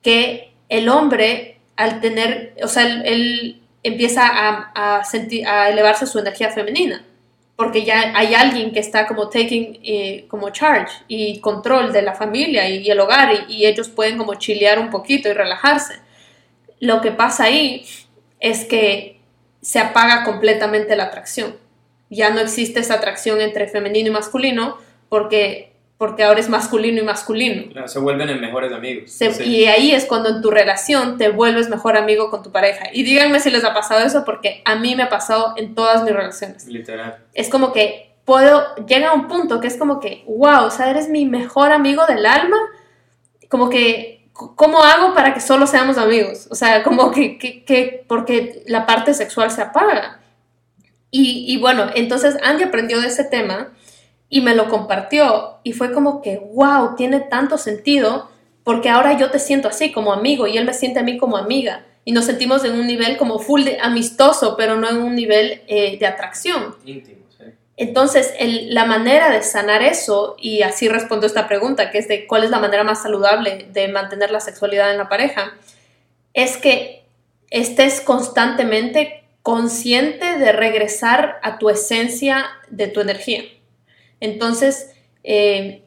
que 0.00 0.54
el 0.70 0.88
hombre 0.88 1.58
al 1.76 2.00
tener, 2.00 2.54
o 2.62 2.68
sea, 2.68 2.84
él, 2.84 3.60
empieza 3.82 4.22
a, 4.26 5.04
sentir, 5.04 5.46
a 5.46 5.68
elevarse 5.68 6.06
su 6.06 6.18
energía 6.18 6.48
femenina 6.48 7.04
porque 7.58 7.84
ya 7.84 8.16
hay 8.16 8.36
alguien 8.36 8.70
que 8.70 8.78
está 8.78 9.08
como 9.08 9.28
taking 9.28 9.80
eh, 9.82 10.26
como 10.28 10.50
charge 10.50 10.92
y 11.08 11.40
control 11.40 11.92
de 11.92 12.02
la 12.02 12.14
familia 12.14 12.68
y, 12.68 12.88
el 12.88 13.00
hogar 13.00 13.34
y, 13.48 13.52
y, 13.52 13.66
ellos 13.66 13.88
pueden 13.88 14.16
como 14.16 14.36
chilear 14.36 14.78
un 14.78 14.90
poquito 14.90 15.28
y 15.28 15.32
relajarse. 15.32 15.94
Lo 16.78 17.00
que 17.00 17.10
pasa 17.10 17.46
ahí 17.46 17.84
es 18.38 18.64
que 18.64 19.18
se 19.60 19.80
apaga 19.80 20.22
completamente 20.22 20.94
la 20.94 21.06
atracción. 21.06 21.56
Ya 22.10 22.30
no 22.30 22.38
existe 22.38 22.78
esa 22.78 22.94
atracción 22.94 23.40
entre 23.40 23.66
femenino 23.66 24.06
y 24.06 24.12
masculino 24.12 24.78
porque 25.08 25.67
porque 25.98 26.22
ahora 26.22 26.38
es 26.38 26.48
masculino 26.48 27.02
y 27.02 27.04
masculino. 27.04 27.88
se 27.88 27.98
vuelven 27.98 28.30
en 28.30 28.40
mejores 28.40 28.72
amigos. 28.72 29.20
Y 29.44 29.66
ahí 29.66 29.90
es 29.90 30.04
cuando 30.04 30.28
en 30.28 30.40
tu 30.40 30.50
relación 30.50 31.18
te 31.18 31.28
vuelves 31.28 31.68
mejor 31.68 31.96
amigo 31.96 32.30
con 32.30 32.44
tu 32.44 32.52
pareja. 32.52 32.86
Y 32.92 33.02
díganme 33.02 33.40
si 33.40 33.50
les 33.50 33.64
ha 33.64 33.74
pasado 33.74 34.06
eso, 34.06 34.24
porque 34.24 34.62
a 34.64 34.76
mí 34.76 34.94
me 34.94 35.02
ha 35.02 35.08
pasado 35.08 35.54
en 35.56 35.74
todas 35.74 36.04
mis 36.04 36.12
relaciones. 36.12 36.66
Literal. 36.68 37.18
Es 37.34 37.48
como 37.48 37.72
que 37.72 38.14
puedo, 38.24 38.76
llega 38.86 39.10
a 39.10 39.14
un 39.14 39.26
punto 39.26 39.60
que 39.60 39.66
es 39.66 39.76
como 39.76 39.98
que, 39.98 40.22
wow, 40.28 40.66
o 40.66 40.70
sea, 40.70 40.88
eres 40.88 41.08
mi 41.08 41.26
mejor 41.26 41.72
amigo 41.72 42.06
del 42.06 42.24
alma. 42.26 42.58
Como 43.48 43.68
que, 43.68 44.28
¿cómo 44.32 44.80
hago 44.84 45.14
para 45.14 45.34
que 45.34 45.40
solo 45.40 45.66
seamos 45.66 45.98
amigos? 45.98 46.46
O 46.48 46.54
sea, 46.54 46.84
como 46.84 47.10
que, 47.10 47.38
que, 47.38 48.04
porque 48.06 48.62
la 48.66 48.86
parte 48.86 49.14
sexual 49.14 49.50
se 49.50 49.62
apaga. 49.62 50.20
Y, 51.10 51.52
y 51.52 51.56
bueno, 51.56 51.86
entonces 51.96 52.36
Andy 52.44 52.62
aprendió 52.62 53.00
de 53.00 53.08
ese 53.08 53.24
tema 53.24 53.72
y 54.28 54.40
me 54.40 54.54
lo 54.54 54.68
compartió 54.68 55.58
y 55.62 55.72
fue 55.72 55.92
como 55.92 56.22
que, 56.22 56.38
wow, 56.52 56.96
tiene 56.96 57.20
tanto 57.20 57.58
sentido 57.58 58.30
porque 58.64 58.90
ahora 58.90 59.16
yo 59.16 59.30
te 59.30 59.38
siento 59.38 59.68
así 59.68 59.92
como 59.92 60.12
amigo 60.12 60.46
y 60.46 60.58
él 60.58 60.66
me 60.66 60.74
siente 60.74 61.00
a 61.00 61.02
mí 61.02 61.16
como 61.16 61.36
amiga 61.36 61.86
y 62.04 62.12
nos 62.12 62.24
sentimos 62.24 62.64
en 62.64 62.72
un 62.72 62.86
nivel 62.86 63.16
como 63.16 63.38
full 63.38 63.64
de 63.64 63.78
amistoso, 63.80 64.56
pero 64.56 64.76
no 64.76 64.88
en 64.88 64.96
un 64.98 65.14
nivel 65.14 65.62
eh, 65.66 65.98
de 65.98 66.06
atracción. 66.06 66.74
Íntimo, 66.84 67.18
sí. 67.36 67.44
Entonces, 67.76 68.32
la 68.40 68.86
manera 68.86 69.30
de 69.30 69.42
sanar 69.42 69.82
eso, 69.82 70.34
y 70.38 70.62
así 70.62 70.88
respondo 70.88 71.26
esta 71.26 71.46
pregunta, 71.46 71.90
que 71.90 71.98
es 71.98 72.08
de 72.08 72.26
cuál 72.26 72.44
es 72.44 72.50
la 72.50 72.60
manera 72.60 72.82
más 72.82 73.02
saludable 73.02 73.68
de 73.72 73.88
mantener 73.88 74.30
la 74.30 74.40
sexualidad 74.40 74.90
en 74.90 74.98
la 74.98 75.08
pareja, 75.08 75.52
es 76.32 76.56
que 76.56 77.04
estés 77.50 78.00
constantemente 78.00 79.24
consciente 79.42 80.38
de 80.38 80.52
regresar 80.52 81.38
a 81.42 81.58
tu 81.58 81.70
esencia 81.70 82.46
de 82.68 82.88
tu 82.88 83.00
energía. 83.00 83.42
Entonces, 84.20 84.94
eh, 85.24 85.82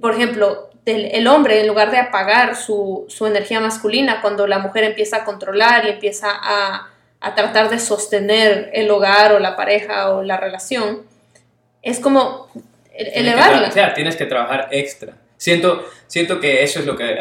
por 0.00 0.14
ejemplo, 0.14 0.70
el, 0.84 1.26
hombre, 1.28 1.60
en 1.60 1.68
lugar 1.68 1.90
de 1.90 1.98
apagar 1.98 2.56
su, 2.56 3.06
energía 3.20 3.60
masculina, 3.60 4.20
cuando 4.20 4.46
la 4.46 4.58
mujer 4.58 4.84
empieza 4.84 5.18
a 5.18 5.24
controlar 5.24 5.86
y 5.86 5.90
empieza 5.90 6.28
a, 6.32 6.88
tratar 7.36 7.70
de 7.70 7.78
sostener 7.78 8.70
el 8.72 8.90
hogar 8.90 9.32
o 9.32 9.38
la 9.38 9.54
pareja 9.54 10.10
o 10.10 10.22
la 10.22 10.36
relación, 10.38 11.02
es 11.80 12.00
como 12.00 12.48
elevarla. 12.92 13.68
O 13.68 13.70
sea, 13.70 13.94
tienes 13.94 14.16
que 14.16 14.26
trabajar 14.26 14.68
extra. 14.72 15.14
Siento, 15.36 15.84
siento 16.08 16.40
que 16.40 16.64
eso 16.64 16.80
es 16.80 16.86
lo 16.86 16.96
que 16.96 17.16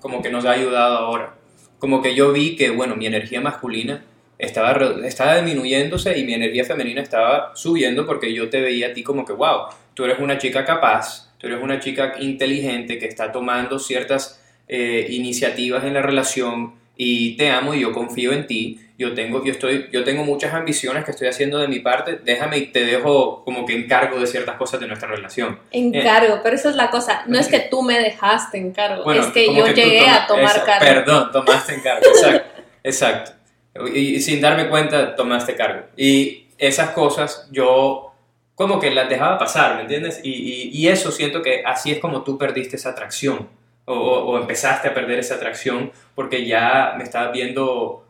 como 0.00 0.22
que 0.22 0.30
nos 0.30 0.46
ha 0.46 0.52
ayudado 0.52 0.96
ahora. 0.96 1.34
Como 1.78 2.00
que 2.00 2.14
yo 2.14 2.32
vi 2.32 2.56
que, 2.56 2.70
bueno, 2.70 2.96
mi 2.96 3.06
energía 3.06 3.40
masculina 3.40 4.02
estaba, 4.40 4.72
estaba 5.04 5.36
disminuyéndose 5.36 6.18
y 6.18 6.24
mi 6.24 6.34
energía 6.34 6.64
femenina 6.64 7.02
estaba 7.02 7.52
subiendo 7.54 8.06
porque 8.06 8.32
yo 8.32 8.48
te 8.48 8.60
veía 8.60 8.88
a 8.88 8.92
ti 8.92 9.02
como 9.02 9.24
que, 9.24 9.32
wow, 9.32 9.66
tú 9.94 10.04
eres 10.04 10.18
una 10.18 10.38
chica 10.38 10.64
capaz, 10.64 11.30
tú 11.38 11.46
eres 11.46 11.62
una 11.62 11.78
chica 11.78 12.14
inteligente 12.18 12.98
que 12.98 13.06
está 13.06 13.30
tomando 13.30 13.78
ciertas 13.78 14.40
eh, 14.66 15.06
iniciativas 15.10 15.84
en 15.84 15.94
la 15.94 16.02
relación 16.02 16.74
y 16.96 17.36
te 17.36 17.50
amo 17.50 17.74
y 17.74 17.80
yo 17.80 17.92
confío 17.92 18.32
en 18.32 18.46
ti. 18.46 18.80
Yo 18.98 19.14
tengo, 19.14 19.42
yo, 19.42 19.52
estoy, 19.52 19.88
yo 19.90 20.04
tengo 20.04 20.24
muchas 20.24 20.52
ambiciones 20.52 21.06
que 21.06 21.12
estoy 21.12 21.28
haciendo 21.28 21.58
de 21.58 21.66
mi 21.66 21.80
parte. 21.80 22.20
Déjame 22.22 22.58
y 22.58 22.66
te 22.66 22.84
dejo 22.84 23.42
como 23.46 23.64
que 23.64 23.74
encargo 23.74 24.20
de 24.20 24.26
ciertas 24.26 24.56
cosas 24.56 24.78
de 24.80 24.86
nuestra 24.86 25.08
relación. 25.08 25.58
Encargo, 25.70 26.40
pero 26.42 26.56
esa 26.56 26.68
es 26.68 26.76
la 26.76 26.90
cosa. 26.90 27.24
No 27.26 27.38
es 27.38 27.48
que 27.48 27.60
tú 27.60 27.82
me 27.82 27.98
dejaste 27.98 28.58
encargo, 28.58 29.10
es 29.10 29.26
que 29.28 29.46
yo 29.46 29.66
llegué 29.68 30.06
a 30.06 30.26
tomar 30.26 30.62
cargo. 30.66 30.84
Perdón, 30.84 31.32
tomaste 31.32 31.74
encargo, 31.74 32.04
exacto. 32.06 32.50
exacto 32.84 33.39
y, 33.88 34.20
sin 34.20 34.40
darme 34.40 34.68
cuenta 34.68 35.14
tomaste 35.14 35.54
cargo. 35.54 35.86
Y 35.96 36.46
esas 36.58 36.90
cosas 36.90 37.48
yo 37.50 38.12
como 38.54 38.78
que 38.78 38.90
las 38.90 39.08
dejaba 39.08 39.38
pasar, 39.38 39.76
¿me 39.76 39.82
entiendes? 39.82 40.20
Y, 40.22 40.86
eso 40.88 41.10
siento 41.10 41.40
que 41.40 41.62
así 41.64 41.92
es 41.92 41.98
como 41.98 42.22
tú 42.22 42.36
perdiste 42.36 42.76
esa 42.76 42.90
atracción 42.90 43.48
o, 43.86 44.36
empezaste 44.38 44.88
a 44.88 44.94
perder 44.94 45.18
esa 45.18 45.36
atracción 45.36 45.90
porque 46.14 46.46
ya 46.46 46.94
me 46.96 47.04
estabas 47.04 47.32
viendo 47.32 48.04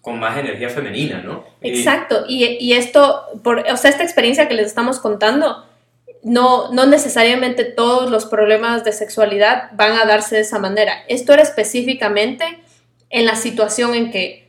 con 0.00 0.20
más 0.20 0.38
energía 0.38 0.68
femenina, 0.68 1.20
¿no? 1.20 1.44
Exacto, 1.60 2.24
y, 2.28 2.44
y, 2.60 2.74
esto, 2.74 3.24
por, 3.42 3.58
o 3.58 3.76
sea, 3.76 3.90
esta 3.90 4.04
experiencia 4.04 4.46
que 4.46 4.54
les 4.54 4.66
estamos 4.66 5.00
contando, 5.00 5.64
no, 6.22 6.72
no 6.72 6.86
necesariamente 6.86 7.64
todos 7.64 8.10
los 8.10 8.26
problemas 8.26 8.84
de 8.84 8.92
sexualidad 8.92 9.70
van 9.72 9.92
a 9.92 10.04
darse 10.04 10.36
de 10.36 10.42
esa 10.42 10.58
manera. 10.58 11.04
Esto 11.08 11.32
era 11.32 11.42
específicamente 11.42 12.60
en 13.10 13.26
la 13.26 13.36
situación 13.36 13.94
en 13.94 14.10
que 14.10 14.45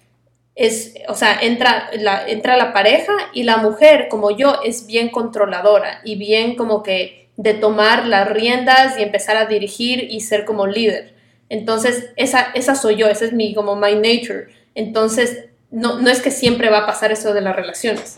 es, 0.57 0.95
o 1.07 1.13
sea, 1.13 1.37
entra 1.39 1.91
la, 1.93 2.27
entra 2.27 2.57
la 2.57 2.73
pareja 2.73 3.13
y 3.31 3.43
la 3.43 3.57
mujer, 3.57 4.07
como 4.09 4.35
yo, 4.35 4.59
es 4.65 4.87
bien 4.87 5.09
controladora 5.09 6.01
y 6.03 6.15
bien 6.15 6.55
como 6.55 6.81
que 6.81 7.29
de 7.37 7.53
tomar 7.53 8.07
las 8.07 8.27
riendas 8.27 8.97
y 8.97 9.03
empezar 9.03 9.37
a 9.37 9.45
dirigir 9.45 10.07
y 10.09 10.21
ser 10.21 10.45
como 10.45 10.65
líder. 10.65 11.13
Entonces, 11.49 12.09
esa, 12.15 12.51
esa 12.55 12.73
soy 12.73 12.95
yo, 12.95 13.07
esa 13.07 13.25
es 13.25 13.33
mi, 13.33 13.53
como 13.53 13.75
my 13.75 13.93
nature. 13.93 14.47
Entonces, 14.73 15.45
no, 15.69 16.01
no 16.01 16.09
es 16.09 16.21
que 16.21 16.31
siempre 16.31 16.71
va 16.71 16.79
a 16.79 16.85
pasar 16.87 17.11
eso 17.11 17.35
de 17.35 17.41
las 17.41 17.55
relaciones. 17.55 18.15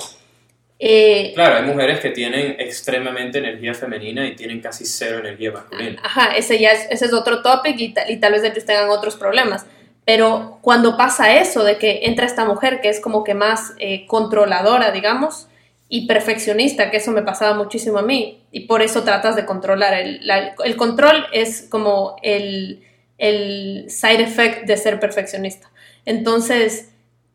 Eh, 0.79 1.33
claro, 1.35 1.57
hay 1.57 1.63
mujeres 1.63 1.99
que 1.99 2.11
tienen 2.11 2.55
extremadamente 2.57 3.39
energía 3.39 3.73
femenina 3.73 4.25
y 4.25 4.37
tienen 4.37 4.61
casi 4.61 4.85
cero 4.85 5.19
energía 5.19 5.51
masculina. 5.51 6.01
Ajá, 6.01 6.37
ese 6.37 6.57
ya 6.57 6.71
es, 6.71 6.87
ese 6.89 7.07
es 7.07 7.13
otro 7.13 7.41
topic 7.41 7.77
y, 7.77 7.93
y 8.07 8.17
tal 8.17 8.31
vez 8.31 8.45
ellos 8.45 8.63
tengan 8.63 8.89
otros 8.89 9.17
problemas. 9.17 9.65
Pero 10.09 10.57
cuando 10.63 10.97
pasa 10.97 11.35
eso 11.35 11.63
de 11.63 11.77
que 11.77 11.99
entra 12.05 12.25
esta 12.25 12.43
mujer 12.43 12.81
que 12.81 12.89
es 12.89 12.99
como 12.99 13.23
que 13.23 13.35
más 13.35 13.73
eh, 13.77 14.07
controladora, 14.07 14.89
digamos, 14.89 15.47
y 15.87 16.07
perfeccionista, 16.07 16.89
que 16.89 16.97
eso 16.97 17.11
me 17.11 17.21
pasaba 17.21 17.55
muchísimo 17.55 17.99
a 17.99 18.01
mí, 18.01 18.41
y 18.51 18.61
por 18.61 18.81
eso 18.81 19.03
tratas 19.03 19.35
de 19.35 19.45
controlar. 19.45 19.93
El, 19.93 20.75
control 20.77 21.27
es 21.31 21.67
como 21.69 22.15
el 22.23 22.81
side 23.19 24.23
effect 24.23 24.65
de 24.65 24.77
ser 24.77 24.99
perfeccionista. 24.99 25.69
Entonces, 26.05 26.89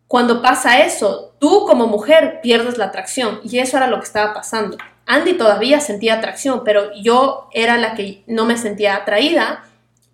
cuando 0.08 0.42
pasa 0.42 0.84
eso, 0.84 1.32
tú 1.38 1.66
como 1.68 1.86
mujer 1.86 2.40
pierdes 2.42 2.76
la 2.76 2.86
atracción, 2.86 3.38
y 3.44 3.60
eso 3.60 3.76
era 3.76 3.86
lo 3.86 4.00
que 4.00 4.06
estaba 4.06 4.34
pasando. 4.34 4.78
Andy 5.06 5.34
todavía 5.34 5.78
sentía 5.78 6.14
atracción, 6.14 6.62
pero 6.64 6.92
yo 7.00 7.48
era 7.52 7.78
la 7.78 7.94
que 7.94 8.24
no 8.26 8.44
me 8.44 8.58
sentía 8.58 8.96
atraída 8.96 9.62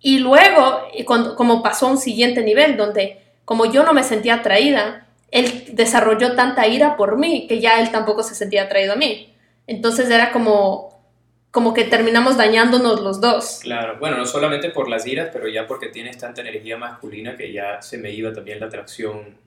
y 0.01 0.19
luego, 0.19 0.87
como 1.35 1.61
pasó 1.61 1.87
a 1.87 1.91
un 1.91 1.97
siguiente 1.97 2.43
nivel, 2.43 2.75
donde 2.75 3.21
como 3.45 3.65
yo 3.65 3.83
no 3.83 3.93
me 3.93 4.03
sentía 4.03 4.35
atraída, 4.35 5.07
él 5.29 5.65
desarrolló 5.73 6.35
tanta 6.35 6.67
ira 6.67 6.97
por 6.97 7.17
mí 7.17 7.47
que 7.47 7.59
ya 7.59 7.79
él 7.79 7.91
tampoco 7.91 8.23
se 8.23 8.35
sentía 8.35 8.63
atraído 8.63 8.93
a 8.93 8.95
mí. 8.97 9.33
Entonces 9.67 10.09
era 10.09 10.31
como, 10.31 11.03
como 11.51 11.73
que 11.73 11.83
terminamos 11.83 12.35
dañándonos 12.35 13.01
los 13.01 13.21
dos. 13.21 13.59
Claro, 13.61 13.97
bueno, 13.99 14.17
no 14.17 14.25
solamente 14.25 14.69
por 14.69 14.89
las 14.89 15.05
iras, 15.05 15.29
pero 15.31 15.47
ya 15.47 15.67
porque 15.67 15.87
tienes 15.87 16.17
tanta 16.17 16.41
energía 16.41 16.77
masculina 16.77 17.35
que 17.37 17.53
ya 17.53 17.81
se 17.81 17.97
me 17.97 18.11
iba 18.11 18.33
también 18.33 18.59
la 18.59 18.65
atracción 18.65 19.37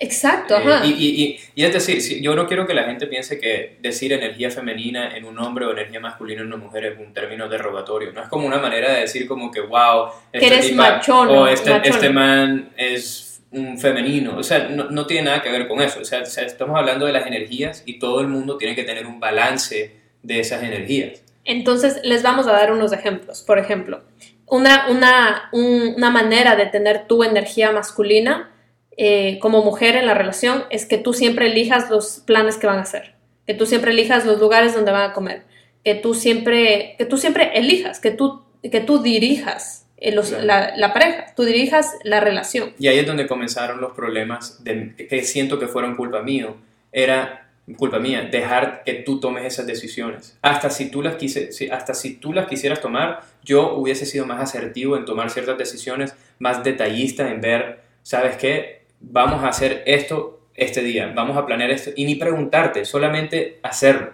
Exacto, 0.00 0.56
eh, 0.56 0.62
ajá. 0.64 0.86
y, 0.86 1.38
y, 1.54 1.64
es 1.64 1.72
decir, 1.72 2.20
yo 2.20 2.34
no 2.34 2.46
quiero 2.46 2.66
que 2.66 2.74
la 2.74 2.84
gente 2.84 3.06
piense 3.06 3.38
que 3.38 3.76
decir 3.80 4.12
energía 4.12 4.50
femenina 4.50 5.16
en 5.16 5.24
un 5.24 5.38
hombre 5.38 5.64
o 5.64 5.72
energía 5.72 6.00
masculina 6.00 6.42
en 6.42 6.48
una 6.48 6.56
mujer 6.56 6.84
es 6.84 6.98
un 6.98 7.12
término 7.12 7.48
derogatorio. 7.48 8.12
No 8.12 8.22
es 8.22 8.28
como 8.28 8.46
una 8.46 8.58
manera 8.58 8.92
de 8.92 9.00
decir 9.00 9.26
como 9.26 9.50
que, 9.50 9.60
wow, 9.60 10.08
este 10.32 10.46
eres 10.46 10.72
machón, 10.74 11.28
o 11.28 11.48
este, 11.48 11.80
este, 11.84 12.10
man 12.10 12.70
es 12.76 13.40
un 13.50 13.78
femenino. 13.78 14.36
O 14.36 14.42
sea, 14.42 14.68
no, 14.68 14.90
no, 14.90 15.06
tiene 15.06 15.24
nada 15.24 15.42
que 15.42 15.50
ver 15.50 15.66
con 15.66 15.80
eso. 15.80 16.00
O 16.00 16.04
sea, 16.04 16.20
estamos 16.20 16.78
hablando 16.78 17.06
de 17.06 17.12
las 17.12 17.26
energías 17.26 17.82
y 17.86 17.98
todo 17.98 18.20
el 18.20 18.28
mundo 18.28 18.58
tiene 18.58 18.74
que 18.74 18.84
tener 18.84 19.06
un 19.06 19.18
balance 19.18 19.96
de 20.22 20.40
esas 20.40 20.62
energías. 20.62 21.22
Entonces, 21.44 22.00
les 22.02 22.22
vamos 22.22 22.46
a 22.48 22.52
dar 22.52 22.72
unos 22.72 22.92
ejemplos. 22.92 23.42
Por 23.42 23.58
ejemplo, 23.58 24.02
una, 24.46 24.88
una, 24.88 25.48
una 25.52 26.10
manera 26.10 26.54
de 26.56 26.66
tener 26.66 27.06
tu 27.06 27.24
energía 27.24 27.72
masculina 27.72 28.50
eh, 28.96 29.38
como 29.40 29.62
mujer 29.64 29.96
en 29.96 30.06
la 30.06 30.14
relación 30.14 30.64
es 30.70 30.86
que 30.86 30.98
tú 30.98 31.12
siempre 31.12 31.46
elijas 31.46 31.90
los 31.90 32.22
planes 32.26 32.56
que 32.56 32.66
van 32.66 32.78
a 32.78 32.82
hacer, 32.82 33.14
que 33.46 33.54
tú 33.54 33.66
siempre 33.66 33.92
elijas 33.92 34.24
los 34.24 34.40
lugares 34.40 34.74
donde 34.74 34.92
van 34.92 35.10
a 35.10 35.12
comer, 35.12 35.42
que 35.84 35.94
tú 35.94 36.14
siempre, 36.14 36.94
que 36.98 37.04
tú 37.04 37.16
siempre 37.18 37.50
elijas, 37.54 38.00
que 38.00 38.10
tú, 38.10 38.42
que 38.62 38.80
tú 38.80 39.02
dirijas 39.02 39.86
eh, 39.98 40.12
los- 40.12 40.28
Claro. 40.30 40.44
la, 40.44 40.76
la 40.76 40.92
pareja, 40.92 41.26
tú 41.36 41.44
dirijas 41.44 41.94
la 42.04 42.20
relación. 42.20 42.74
Y 42.78 42.88
ahí 42.88 42.98
es 42.98 43.06
donde 43.06 43.26
comenzaron 43.26 43.80
los 43.80 43.92
problemas 43.92 44.62
de, 44.64 44.94
que 44.96 45.22
siento 45.24 45.58
que 45.58 45.68
fueron 45.68 45.96
culpa 45.96 46.20
mío. 46.22 46.56
Era 46.92 47.48
culpa 47.78 47.98
mía 47.98 48.28
dejar 48.30 48.82
que 48.84 48.94
tú 48.94 49.20
tomes 49.20 49.44
esas 49.44 49.66
decisiones. 49.66 50.36
Hasta 50.42 50.70
si 50.70 50.90
tú 50.90 51.02
las 51.02 51.16
quise, 51.16 51.48
hasta 51.72 51.94
si 51.94 52.14
tú 52.16 52.32
las 52.32 52.46
quisieras 52.46 52.80
tomar, 52.80 53.22
yo 53.42 53.74
hubiese 53.74 54.06
sido 54.06 54.26
más 54.26 54.40
asertivo 54.40 54.96
en 54.96 55.04
tomar 55.04 55.30
ciertas 55.30 55.56
decisiones, 55.58 56.14
más 56.38 56.62
detallista 56.62 57.28
en 57.30 57.40
ver, 57.40 57.80
¿sabes 58.02 58.36
qué? 58.36 58.75
Vamos 59.00 59.42
a 59.44 59.48
hacer 59.48 59.82
esto 59.86 60.40
este 60.54 60.82
día, 60.82 61.12
vamos 61.14 61.36
a 61.36 61.44
planear 61.44 61.70
esto 61.70 61.90
y 61.96 62.04
ni 62.04 62.14
preguntarte, 62.14 62.84
solamente 62.84 63.60
hacerlo. 63.62 64.12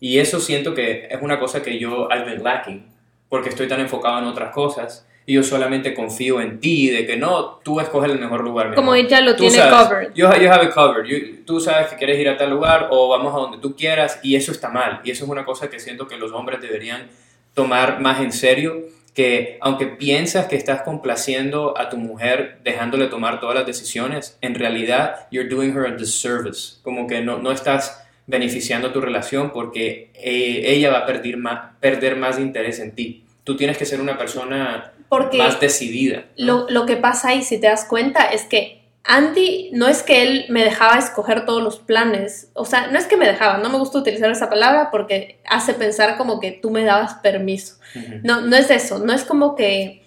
Y 0.00 0.18
eso 0.18 0.38
siento 0.38 0.74
que 0.74 1.08
es 1.10 1.20
una 1.22 1.38
cosa 1.40 1.62
que 1.62 1.78
yo 1.78 2.08
I've 2.10 2.24
been 2.24 2.42
lacking, 2.44 2.86
porque 3.28 3.48
estoy 3.48 3.66
tan 3.68 3.80
enfocado 3.80 4.18
en 4.18 4.24
otras 4.24 4.52
cosas 4.52 5.06
y 5.26 5.34
yo 5.34 5.42
solamente 5.42 5.92
confío 5.94 6.40
en 6.40 6.60
ti, 6.60 6.88
de 6.88 7.04
que 7.06 7.16
no, 7.16 7.56
tú 7.62 7.80
escoges 7.80 8.10
el 8.10 8.18
mejor 8.18 8.42
lugar. 8.44 8.74
Como 8.74 8.94
ella 8.94 9.20
lo 9.20 9.32
Tú 9.36 9.42
tiene 9.42 9.56
sabes, 9.58 9.86
covered. 9.88 10.14
You, 10.14 10.26
you 10.40 10.50
have 10.50 10.64
it 10.64 10.72
covered. 10.72 11.06
You- 11.06 11.44
tú 11.44 11.60
sabes 11.60 11.88
que 11.88 11.96
quieres 11.96 12.18
ir 12.18 12.28
a 12.30 12.36
tal 12.38 12.48
lugar 12.50 12.88
o 12.90 13.08
vamos 13.08 13.34
a 13.34 13.38
donde 13.38 13.58
tú 13.58 13.76
quieras 13.76 14.20
y 14.22 14.36
eso 14.36 14.52
está 14.52 14.70
mal. 14.70 15.00
Y 15.04 15.10
eso 15.10 15.24
es 15.24 15.30
una 15.30 15.44
cosa 15.44 15.68
que 15.68 15.80
siento 15.80 16.06
que 16.06 16.16
los 16.16 16.32
hombres 16.32 16.60
deberían 16.62 17.08
tomar 17.54 18.00
más 18.00 18.20
en 18.20 18.32
serio. 18.32 18.76
Que 19.18 19.58
aunque 19.60 19.86
piensas 19.86 20.46
que 20.46 20.54
estás 20.54 20.82
complaciendo 20.82 21.76
a 21.76 21.88
tu 21.88 21.96
mujer 21.96 22.60
dejándole 22.62 23.08
tomar 23.08 23.40
todas 23.40 23.56
las 23.56 23.66
decisiones, 23.66 24.38
en 24.42 24.54
realidad 24.54 25.26
you're 25.32 25.48
doing 25.48 25.72
her 25.76 25.86
a 25.86 25.96
disservice. 25.96 26.76
Como 26.84 27.08
que 27.08 27.20
no, 27.20 27.38
no 27.38 27.50
estás 27.50 28.04
beneficiando 28.28 28.92
tu 28.92 29.00
relación 29.00 29.50
porque 29.50 30.12
eh, 30.14 30.62
ella 30.66 30.90
va 30.90 30.98
a 30.98 31.06
perder 31.06 31.36
más, 31.36 31.72
perder 31.80 32.14
más 32.14 32.38
interés 32.38 32.78
en 32.78 32.92
ti. 32.92 33.24
Tú 33.42 33.56
tienes 33.56 33.76
que 33.76 33.86
ser 33.86 34.00
una 34.00 34.16
persona 34.16 34.92
Porque 35.08 35.38
más 35.38 35.58
decidida. 35.58 36.26
¿no? 36.36 36.66
lo, 36.66 36.70
lo 36.70 36.86
que 36.86 36.96
pasa 36.96 37.30
ahí, 37.30 37.42
si 37.42 37.58
te 37.60 37.66
das 37.66 37.86
cuenta, 37.86 38.26
es 38.26 38.44
que 38.44 38.82
Andy 39.04 39.70
no 39.72 39.88
es 39.88 40.02
que 40.02 40.22
él 40.22 40.46
me 40.48 40.62
dejaba 40.62 40.98
escoger 40.98 41.46
todos 41.46 41.62
los 41.62 41.78
planes, 41.78 42.50
o 42.54 42.64
sea, 42.64 42.88
no 42.88 42.98
es 42.98 43.06
que 43.06 43.16
me 43.16 43.26
dejaba, 43.26 43.58
no 43.58 43.70
me 43.70 43.78
gusta 43.78 43.98
utilizar 43.98 44.30
esa 44.30 44.50
palabra 44.50 44.90
porque 44.90 45.40
hace 45.48 45.72
pensar 45.72 46.18
como 46.18 46.40
que 46.40 46.52
tú 46.52 46.70
me 46.70 46.84
dabas 46.84 47.14
permiso. 47.14 47.76
No, 48.22 48.42
no 48.42 48.54
es 48.56 48.70
eso, 48.70 48.98
no 48.98 49.12
es 49.12 49.24
como 49.24 49.54
que, 49.54 50.04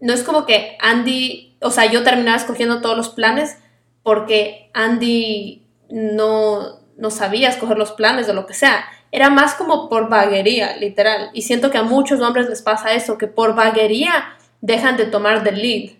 no 0.00 0.12
es 0.12 0.24
como 0.24 0.44
que 0.44 0.76
Andy, 0.80 1.56
o 1.60 1.70
sea, 1.70 1.86
yo 1.86 2.02
terminaba 2.02 2.36
escogiendo 2.36 2.80
todos 2.80 2.96
los 2.96 3.10
planes 3.10 3.58
porque 4.02 4.70
Andy 4.74 5.64
no, 5.88 6.80
no 6.96 7.10
sabía 7.10 7.48
escoger 7.48 7.78
los 7.78 7.92
planes 7.92 8.28
o 8.28 8.34
lo 8.34 8.46
que 8.46 8.54
sea. 8.54 8.84
Era 9.10 9.28
más 9.28 9.54
como 9.54 9.88
por 9.88 10.08
vaguería, 10.08 10.76
literal. 10.76 11.30
Y 11.34 11.42
siento 11.42 11.70
que 11.70 11.78
a 11.78 11.82
muchos 11.82 12.20
hombres 12.20 12.48
les 12.48 12.62
pasa 12.62 12.94
eso, 12.94 13.18
que 13.18 13.26
por 13.26 13.54
vaguería 13.54 14.36
dejan 14.60 14.96
de 14.96 15.04
tomar 15.04 15.44
the 15.44 15.52
lead. 15.52 15.90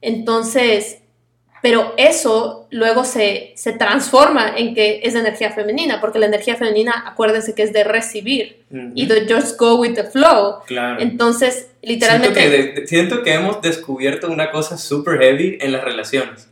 Entonces, 0.00 1.02
pero 1.62 1.94
eso 1.96 2.66
luego 2.70 3.04
se, 3.04 3.52
se 3.56 3.72
transforma 3.72 4.54
en 4.56 4.74
que 4.74 5.00
es 5.02 5.14
energía 5.14 5.50
femenina, 5.50 6.00
porque 6.00 6.18
la 6.18 6.26
energía 6.26 6.56
femenina, 6.56 7.04
acuérdense 7.06 7.54
que 7.54 7.62
es 7.62 7.72
de 7.72 7.84
recibir 7.84 8.64
y 8.94 9.06
de 9.06 9.26
just 9.32 9.58
go 9.58 9.76
with 9.76 9.94
the 9.94 10.04
flow. 10.04 10.60
Claro. 10.66 11.00
Entonces, 11.00 11.54
Siento 11.54 11.76
literalmente... 11.82 12.40
que, 12.40 12.48
de- 12.50 12.86
siento 12.86 13.22
que 13.22 13.34
hemos 13.34 13.60
descubierto 13.62 14.30
una 14.30 14.50
cosa 14.50 14.78
super 14.78 15.18
heavy 15.20 15.58
en 15.60 15.72
las 15.72 15.82
relaciones. 15.84 16.48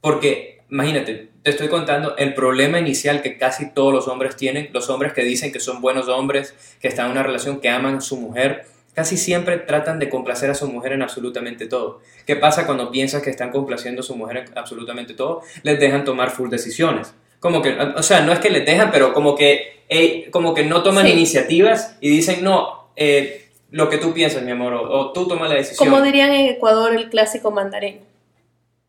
Porque, 0.00 0.60
imagínate, 0.70 1.28
te 1.42 1.50
estoy 1.50 1.68
contando 1.68 2.16
el 2.16 2.34
problema 2.34 2.78
inicial 2.78 3.22
que 3.22 3.38
casi 3.38 3.70
todos 3.72 3.92
los 3.92 4.08
hombres 4.08 4.36
tienen. 4.36 4.70
Los 4.72 4.88
hombres 4.90 5.12
que 5.12 5.22
dicen 5.22 5.52
que 5.52 5.60
son 5.60 5.80
buenos 5.80 6.08
hombres, 6.08 6.54
que 6.80 6.88
están 6.88 7.06
en 7.06 7.12
una 7.12 7.22
relación, 7.22 7.60
que 7.60 7.68
aman 7.68 7.96
a 7.96 8.00
su 8.00 8.16
mujer, 8.16 8.66
casi 8.96 9.18
siempre 9.18 9.58
tratan 9.58 9.98
de 9.98 10.08
complacer 10.08 10.50
a 10.50 10.54
su 10.54 10.66
mujer 10.68 10.92
en 10.94 11.02
absolutamente 11.02 11.66
todo. 11.66 12.00
¿Qué 12.26 12.34
pasa 12.34 12.64
cuando 12.64 12.90
piensas 12.90 13.22
que 13.22 13.28
están 13.30 13.50
complaciendo 13.50 14.00
a 14.00 14.02
su 14.02 14.16
mujer 14.16 14.38
en 14.38 14.58
absolutamente 14.58 15.12
todo? 15.12 15.42
Les 15.62 15.78
dejan 15.78 16.04
tomar 16.04 16.30
full 16.30 16.48
decisiones. 16.48 17.12
Como 17.38 17.60
que, 17.60 17.76
o 17.78 18.02
sea, 18.02 18.22
no 18.22 18.32
es 18.32 18.38
que 18.40 18.48
les 18.48 18.64
dejan, 18.64 18.90
pero 18.90 19.12
como 19.12 19.36
que, 19.36 19.84
como 20.32 20.54
que 20.54 20.64
no 20.64 20.82
toman 20.82 21.04
Sí. 21.06 21.12
iniciativas 21.12 21.96
y 22.00 22.08
dicen, 22.08 22.42
no, 22.42 22.88
eh, 22.96 23.50
lo 23.70 23.90
que 23.90 23.98
tú 23.98 24.14
piensas, 24.14 24.42
mi 24.42 24.52
amor, 24.52 24.72
o, 24.72 24.90
o 24.90 25.12
tú 25.12 25.28
tomas 25.28 25.50
la 25.50 25.56
decisión. 25.56 25.90
Como 25.90 26.02
dirían 26.02 26.32
en 26.32 26.46
Ecuador 26.46 26.94
el 26.96 27.10
clásico 27.10 27.50
mandarín. 27.50 28.00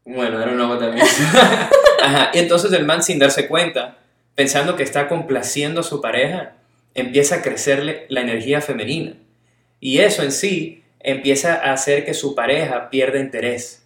Bueno, 0.06 0.42
era 0.42 0.52
una 0.54 0.80
también. 0.80 1.06
Ajá. 2.02 2.32
Y 2.34 2.40
entonces 2.40 2.72
el 2.72 2.86
man, 2.86 3.04
sin 3.04 3.20
darse 3.20 3.50
cuenta, 3.50 3.98
pensando 4.36 4.78
que 4.78 4.84
está 4.84 5.10
complaciendo 5.10 5.82
a 5.82 5.84
su 5.84 6.00
pareja, 6.00 6.54
empieza 6.96 7.36
a 7.36 7.42
crecerle 7.42 8.06
la 8.08 8.22
energía 8.22 8.62
femenina. 8.62 9.14
Y 9.80 10.00
eso 10.00 10.24
en 10.24 10.32
sí 10.32 10.84
empieza 11.00 11.56
a 11.56 11.74
hacer 11.74 12.04
que 12.06 12.14
su 12.14 12.34
pareja 12.36 12.90
pierda 12.90 13.20
interés. 13.20 13.84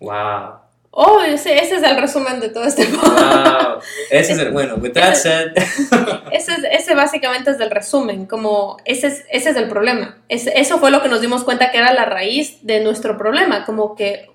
¡Wow! 0.00 0.60
Oh, 0.92 1.20
ese, 1.20 1.56
ese 1.62 1.76
es 1.76 1.82
el 1.84 1.96
resumen 2.00 2.40
de 2.40 2.48
todo 2.48 2.64
este 2.64 2.84
¡Wow! 2.86 3.78
Ese 4.10 4.32
es 4.32 4.38
el. 4.40 4.50
Bueno, 4.50 4.74
with 4.76 4.92
that 4.94 5.14
said. 5.14 5.52
Ese, 6.32 6.52
es- 6.52 6.64
ese 6.72 6.94
básicamente 6.94 7.50
es 7.50 7.60
el 7.60 7.70
resumen, 7.70 8.26
como 8.26 8.76
ese 8.84 9.08
es, 9.08 9.24
ese 9.30 9.50
es 9.50 9.56
el 9.56 9.68
problema. 9.68 10.18
Ese- 10.28 10.58
eso 10.58 10.78
fue 10.78 10.90
lo 10.90 11.02
que 11.02 11.08
nos 11.08 11.20
dimos 11.20 11.44
cuenta 11.44 11.70
que 11.70 11.78
era 11.78 11.92
la 11.92 12.06
raíz 12.06 12.58
de 12.66 12.80
nuestro 12.80 13.16
problema, 13.18 13.64
como 13.64 13.94
que, 13.94 14.30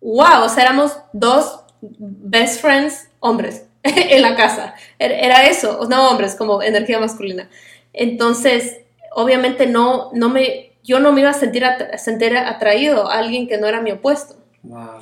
wow, 0.00 0.44
o 0.44 0.48
sea, 0.48 0.62
éramos 0.64 0.96
dos 1.12 1.60
best 1.80 2.60
friends 2.62 3.08
hombres 3.20 3.66
en 3.82 4.22
la 4.22 4.34
casa. 4.36 4.74
Era, 4.98 5.14
era 5.18 5.46
eso, 5.46 5.80
no 5.90 6.10
hombres, 6.10 6.36
como 6.36 6.62
energía 6.62 6.98
masculina. 7.00 7.50
Entonces, 7.92 8.78
obviamente 9.18 9.66
no, 9.66 10.10
no 10.12 10.28
me, 10.28 10.72
yo 10.84 11.00
no 11.00 11.12
me 11.12 11.22
iba 11.22 11.30
a 11.30 11.34
sentir, 11.34 11.64
atra- 11.64 11.96
sentir 11.98 12.36
atraído 12.36 13.10
a 13.10 13.18
alguien 13.18 13.48
que 13.48 13.58
no 13.58 13.66
era 13.66 13.80
mi 13.80 13.90
opuesto. 13.92 14.36
¡Wow! 14.62 15.00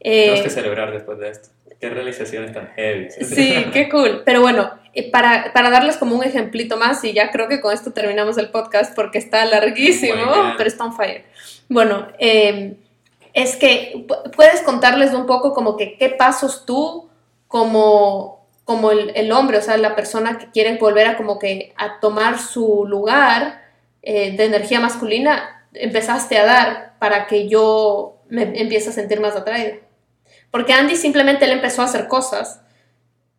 Eh, 0.00 0.22
Tenemos 0.26 0.40
que 0.44 0.50
celebrar 0.50 0.92
después 0.92 1.18
de 1.18 1.30
esto. 1.30 1.48
Qué 1.80 1.90
realizaciones 1.90 2.52
tan 2.54 2.68
heavy. 2.74 3.10
Sí, 3.10 3.66
qué 3.72 3.88
cool. 3.90 4.22
Pero 4.24 4.40
bueno, 4.40 4.70
eh, 4.94 5.10
para, 5.10 5.52
para 5.52 5.68
darles 5.68 5.96
como 5.98 6.14
un 6.16 6.22
ejemplito 6.24 6.76
más, 6.76 7.02
y 7.04 7.12
ya 7.12 7.30
creo 7.30 7.48
que 7.48 7.60
con 7.60 7.74
esto 7.74 7.92
terminamos 7.92 8.38
el 8.38 8.48
podcast 8.50 8.94
porque 8.94 9.18
está 9.18 9.44
larguísimo, 9.44 10.14
pero 10.56 10.68
está 10.68 10.84
on 10.84 10.96
fire. 10.96 11.24
Bueno, 11.68 12.06
eh, 12.18 12.76
es 13.34 13.56
que 13.56 14.06
pu- 14.06 14.30
puedes 14.30 14.62
contarles 14.62 15.12
un 15.12 15.26
poco 15.26 15.52
como 15.52 15.76
que 15.76 15.98
qué 15.98 16.08
pasos 16.08 16.64
tú 16.64 17.10
como, 17.48 18.35
como 18.66 18.90
el, 18.90 19.12
el 19.14 19.32
hombre, 19.32 19.56
o 19.58 19.62
sea, 19.62 19.78
la 19.78 19.96
persona 19.96 20.36
que 20.38 20.50
quiere 20.50 20.76
volver 20.76 21.06
a 21.06 21.16
como 21.16 21.38
que 21.38 21.72
a 21.78 21.98
tomar 22.00 22.38
su 22.38 22.84
lugar 22.86 23.62
eh, 24.02 24.36
de 24.36 24.44
energía 24.44 24.80
masculina, 24.80 25.66
empezaste 25.72 26.36
a 26.36 26.44
dar 26.44 26.94
para 26.98 27.26
que 27.26 27.48
yo 27.48 28.18
me 28.28 28.42
empiece 28.60 28.90
a 28.90 28.92
sentir 28.92 29.20
más 29.20 29.34
atraída. 29.36 29.76
Porque 30.50 30.72
Andy 30.74 30.96
simplemente 30.96 31.44
él 31.46 31.52
empezó 31.52 31.82
a 31.82 31.86
hacer 31.86 32.08
cosas 32.08 32.60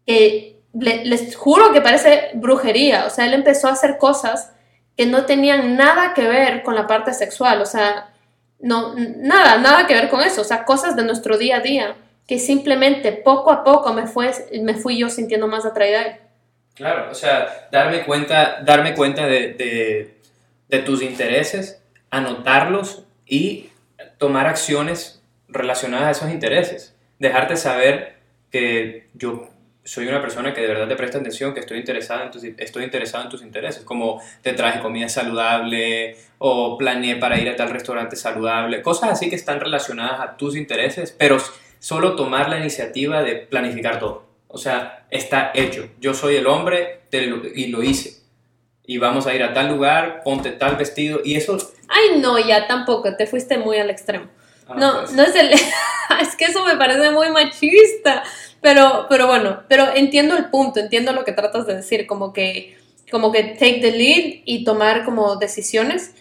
que 0.06 0.60
le- 0.74 1.06
les 1.06 1.36
juro 1.36 1.74
que 1.74 1.82
parece 1.82 2.30
brujería. 2.36 3.06
O 3.06 3.10
sea, 3.10 3.26
él 3.26 3.34
empezó 3.34 3.68
a 3.68 3.74
hacer 3.74 3.98
cosas 3.98 4.54
que 4.96 5.06
no 5.06 5.26
tenían 5.26 5.76
nada 5.76 6.14
que 6.14 6.28
ver 6.28 6.64
con 6.64 6.76
la 6.76 6.88
parte 6.88 7.14
sexual. 7.14 7.62
O 7.62 7.66
sea, 7.66 8.10
no, 8.60 8.94
nada, 8.96 9.58
nada 9.58 9.88
que 9.88 9.94
ver 9.94 10.10
con 10.10 10.22
eso. 10.22 10.42
O 10.42 10.46
sea, 10.46 10.64
cosas 10.66 10.96
de 10.96 11.04
nuestro 11.04 11.38
día 11.38 11.58
a 11.58 11.62
día 11.62 11.96
que 12.28 12.40
simplemente 12.40 13.14
poco 13.14 13.52
a 13.52 13.64
poco 13.64 13.94
me, 13.94 14.06
fue, 14.06 14.32
me 14.62 14.76
fui 14.76 14.98
yo 15.00 15.10
sintiendo 15.10 15.48
más 15.48 15.66
atraída 15.66 16.00
a 16.00 16.04
él. 16.04 16.16
Claro, 16.76 17.10
o 17.10 17.16
sea, 17.16 17.70
darme 17.72 18.04
cuenta, 18.04 18.62
darme 18.64 18.94
cuenta 18.94 19.26
de, 19.26 19.54
de- 20.70 20.80
tus 20.80 21.02
intereses, 21.02 21.82
anotarlos 22.12 23.06
y 23.26 23.70
tomar 24.20 24.46
acciones 24.46 25.24
relacionadas 25.48 26.08
a 26.08 26.12
esos 26.12 26.32
intereses. 26.32 26.94
Dejarte 27.18 27.56
saber 27.56 28.18
que 28.52 29.08
yo 29.16 29.50
soy 29.84 30.08
una 30.08 30.22
persona 30.22 30.54
que 30.54 30.62
de 30.62 30.68
verdad 30.68 30.88
te 30.88 30.96
presta 30.96 31.18
atención, 31.18 31.54
que 31.54 31.62
estoy, 31.62 31.80
interesada 31.80 32.26
en 32.26 32.32
tus, 32.32 32.44
estoy 32.44 32.84
interesado 32.84 33.24
en 33.24 33.30
tus 33.30 33.42
intereses, 33.42 33.84
como 33.84 34.22
te 34.42 34.54
traje 34.54 34.82
comida 34.82 35.08
saludable 35.10 36.18
o 36.38 36.78
planeé 36.78 37.16
para 37.16 37.40
ir 37.40 37.50
a 37.50 37.56
tal 37.56 37.70
restaurante 37.70 38.18
saludable, 38.18 38.82
cosas 38.82 39.12
así 39.12 39.30
que 39.30 39.38
están 39.38 39.62
relacionadas 39.62 40.20
a 40.20 40.38
tus 40.38 40.58
intereses, 40.58 41.16
pero 41.18 41.38
solo 41.80 42.16
tomar 42.16 42.50
la 42.50 42.60
iniciativa 42.60 43.24
de 43.24 43.36
planificar 43.36 44.00
todo. 44.00 44.26
O 44.48 44.58
sea, 44.58 45.06
está 45.10 45.52
hecho. 45.54 45.90
Yo 46.00 46.14
soy 46.14 46.36
el 46.36 46.48
hombre 46.48 47.02
lo- 47.12 47.46
y 47.48 47.68
lo 47.68 47.84
hice. 47.84 48.18
Y 48.86 48.98
vamos 49.00 49.28
a 49.28 49.36
ir 49.36 49.44
a 49.44 49.54
tal 49.54 49.68
lugar, 49.70 50.22
ponte 50.24 50.52
tal 50.52 50.78
vestido 50.78 51.20
y 51.24 51.36
eso... 51.36 51.58
Ay, 51.90 52.20
no, 52.20 52.40
ya 52.40 52.68
tampoco, 52.68 53.16
te 53.18 53.28
fuiste 53.28 53.58
muy 53.58 53.78
al 53.78 53.90
extremo. 53.90 54.28
ah, 54.68 54.76
No, 54.78 55.00
pues, 55.02 55.12
no 55.14 55.24
es 55.24 55.36
el... 55.36 55.50
es 56.22 56.36
que 56.38 56.46
eso 56.46 56.64
me 56.66 56.78
parece 56.78 57.12
muy 57.12 57.30
machista. 57.30 58.24
Pero, 58.62 59.06
pero 59.10 59.28
bueno, 59.28 59.64
pero 59.68 59.94
entiendo 59.94 60.36
el 60.38 60.46
punto, 60.50 60.80
entiendo 60.80 61.12
lo 61.12 61.24
que 61.26 61.32
tratas 61.34 61.68
de 61.68 61.76
decir, 61.76 62.08
como 62.08 62.32
que, 62.34 62.78
como 63.12 63.32
que 63.32 63.44
take 63.44 63.80
the 63.82 63.92
lead 63.92 64.42
y 64.46 64.64
tomar 64.64 65.04
como 65.06 65.36
decisiones. 65.36 66.16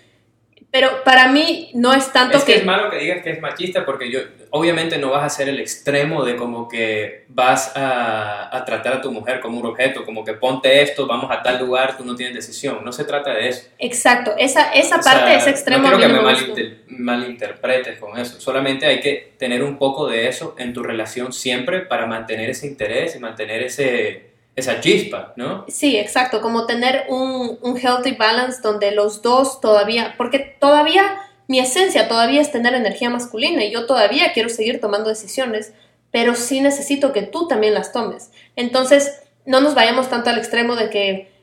Pero 0.73 1.05
para 1.05 1.29
mí 1.29 1.71
no 1.75 1.95
es 1.95 2.13
tanto 2.13 2.37
Es 2.37 2.45
que 2.45 2.53
que... 2.55 2.59
es 2.59 2.65
malo 2.67 2.91
que 2.91 2.99
digas 2.99 3.23
que 3.23 3.31
es 3.31 3.41
machista 3.41 3.87
porque 3.87 4.11
yo, 4.11 4.21
obviamente 4.51 4.99
no 4.99 5.11
vas 5.11 5.23
a 5.23 5.27
hacer 5.27 5.49
el 5.49 5.61
extremo 5.61 6.25
de 6.25 6.37
como 6.37 6.69
que 6.69 7.25
vas 7.29 7.77
a, 7.77 8.57
a, 8.57 8.65
tratar 8.65 8.95
a 8.95 9.01
tu 9.01 9.11
mujer 9.11 9.41
como 9.41 9.61
un 9.61 9.67
objeto, 9.67 10.05
como 10.05 10.25
que 10.25 10.35
ponte 10.35 10.83
esto, 10.83 11.07
vamos 11.07 11.31
a 11.31 11.43
tal 11.43 11.59
lugar, 11.59 11.97
tú 11.97 12.05
no 12.05 12.15
tienes 12.15 12.35
decisión. 12.35 12.85
No 12.85 12.93
se 12.93 13.05
trata 13.05 13.33
de 13.35 13.49
eso. 13.49 13.69
Exacto, 13.79 14.35
esa, 14.39 14.73
esa 14.73 15.01
parte, 15.01 15.35
ese 15.35 15.51
extremo. 15.51 15.89
No 15.89 15.97
quiero 15.97 16.13
que 16.13 16.19
me, 16.19 16.23
malinter, 16.23 16.79
malinterpretes 16.89 17.99
con 17.99 18.19
eso. 18.19 18.41
Solamente 18.41 18.87
hay 18.87 19.01
que 19.01 19.35
tener 19.39 19.63
un 19.63 19.79
poco 19.79 20.07
de 20.09 20.29
eso 20.29 20.55
en 20.59 20.73
tu 20.73 20.83
relación 20.83 21.33
siempre 21.33 21.81
para 21.81 22.07
mantener 22.07 22.51
ese 22.51 22.67
interés 22.67 23.17
y 23.17 23.19
mantener 23.19 23.63
ese, 23.63 24.31
esa 24.55 24.81
chispa, 24.81 25.35
¿no? 25.37 25.65
Sí, 25.69 25.99
exacto, 25.99 26.41
como 26.41 26.67
tener 26.67 27.05
un, 27.09 27.59
un 27.61 27.77
healthy 27.77 28.13
balance 28.13 28.61
donde 28.63 28.93
los 28.93 29.23
dos 29.23 29.61
todavía, 29.61 30.15
porque 30.17 30.39
todavía 30.39 31.19
mi 31.49 31.61
esencia 31.61 32.09
todavía 32.09 32.41
es 32.41 32.51
tener 32.51 32.75
energía 32.75 33.11
masculina 33.11 33.65
y 33.65 33.71
yo 33.71 33.87
todavía 33.87 34.33
quiero 34.33 34.49
seguir 34.49 34.81
tomando 34.81 35.09
decisiones, 35.09 35.73
pero 36.11 36.35
sí 36.35 36.61
necesito 36.61 37.13
que 37.13 37.23
tú 37.23 37.47
también 37.47 37.75
las 37.75 37.93
tomes. 37.93 38.31
Entonces, 38.57 39.21
no 39.45 39.61
nos 39.61 39.75
vayamos 39.75 40.09
tanto 40.09 40.31
al 40.31 40.39
extremo 40.39 40.75
de 40.77 40.91
que 40.91 41.37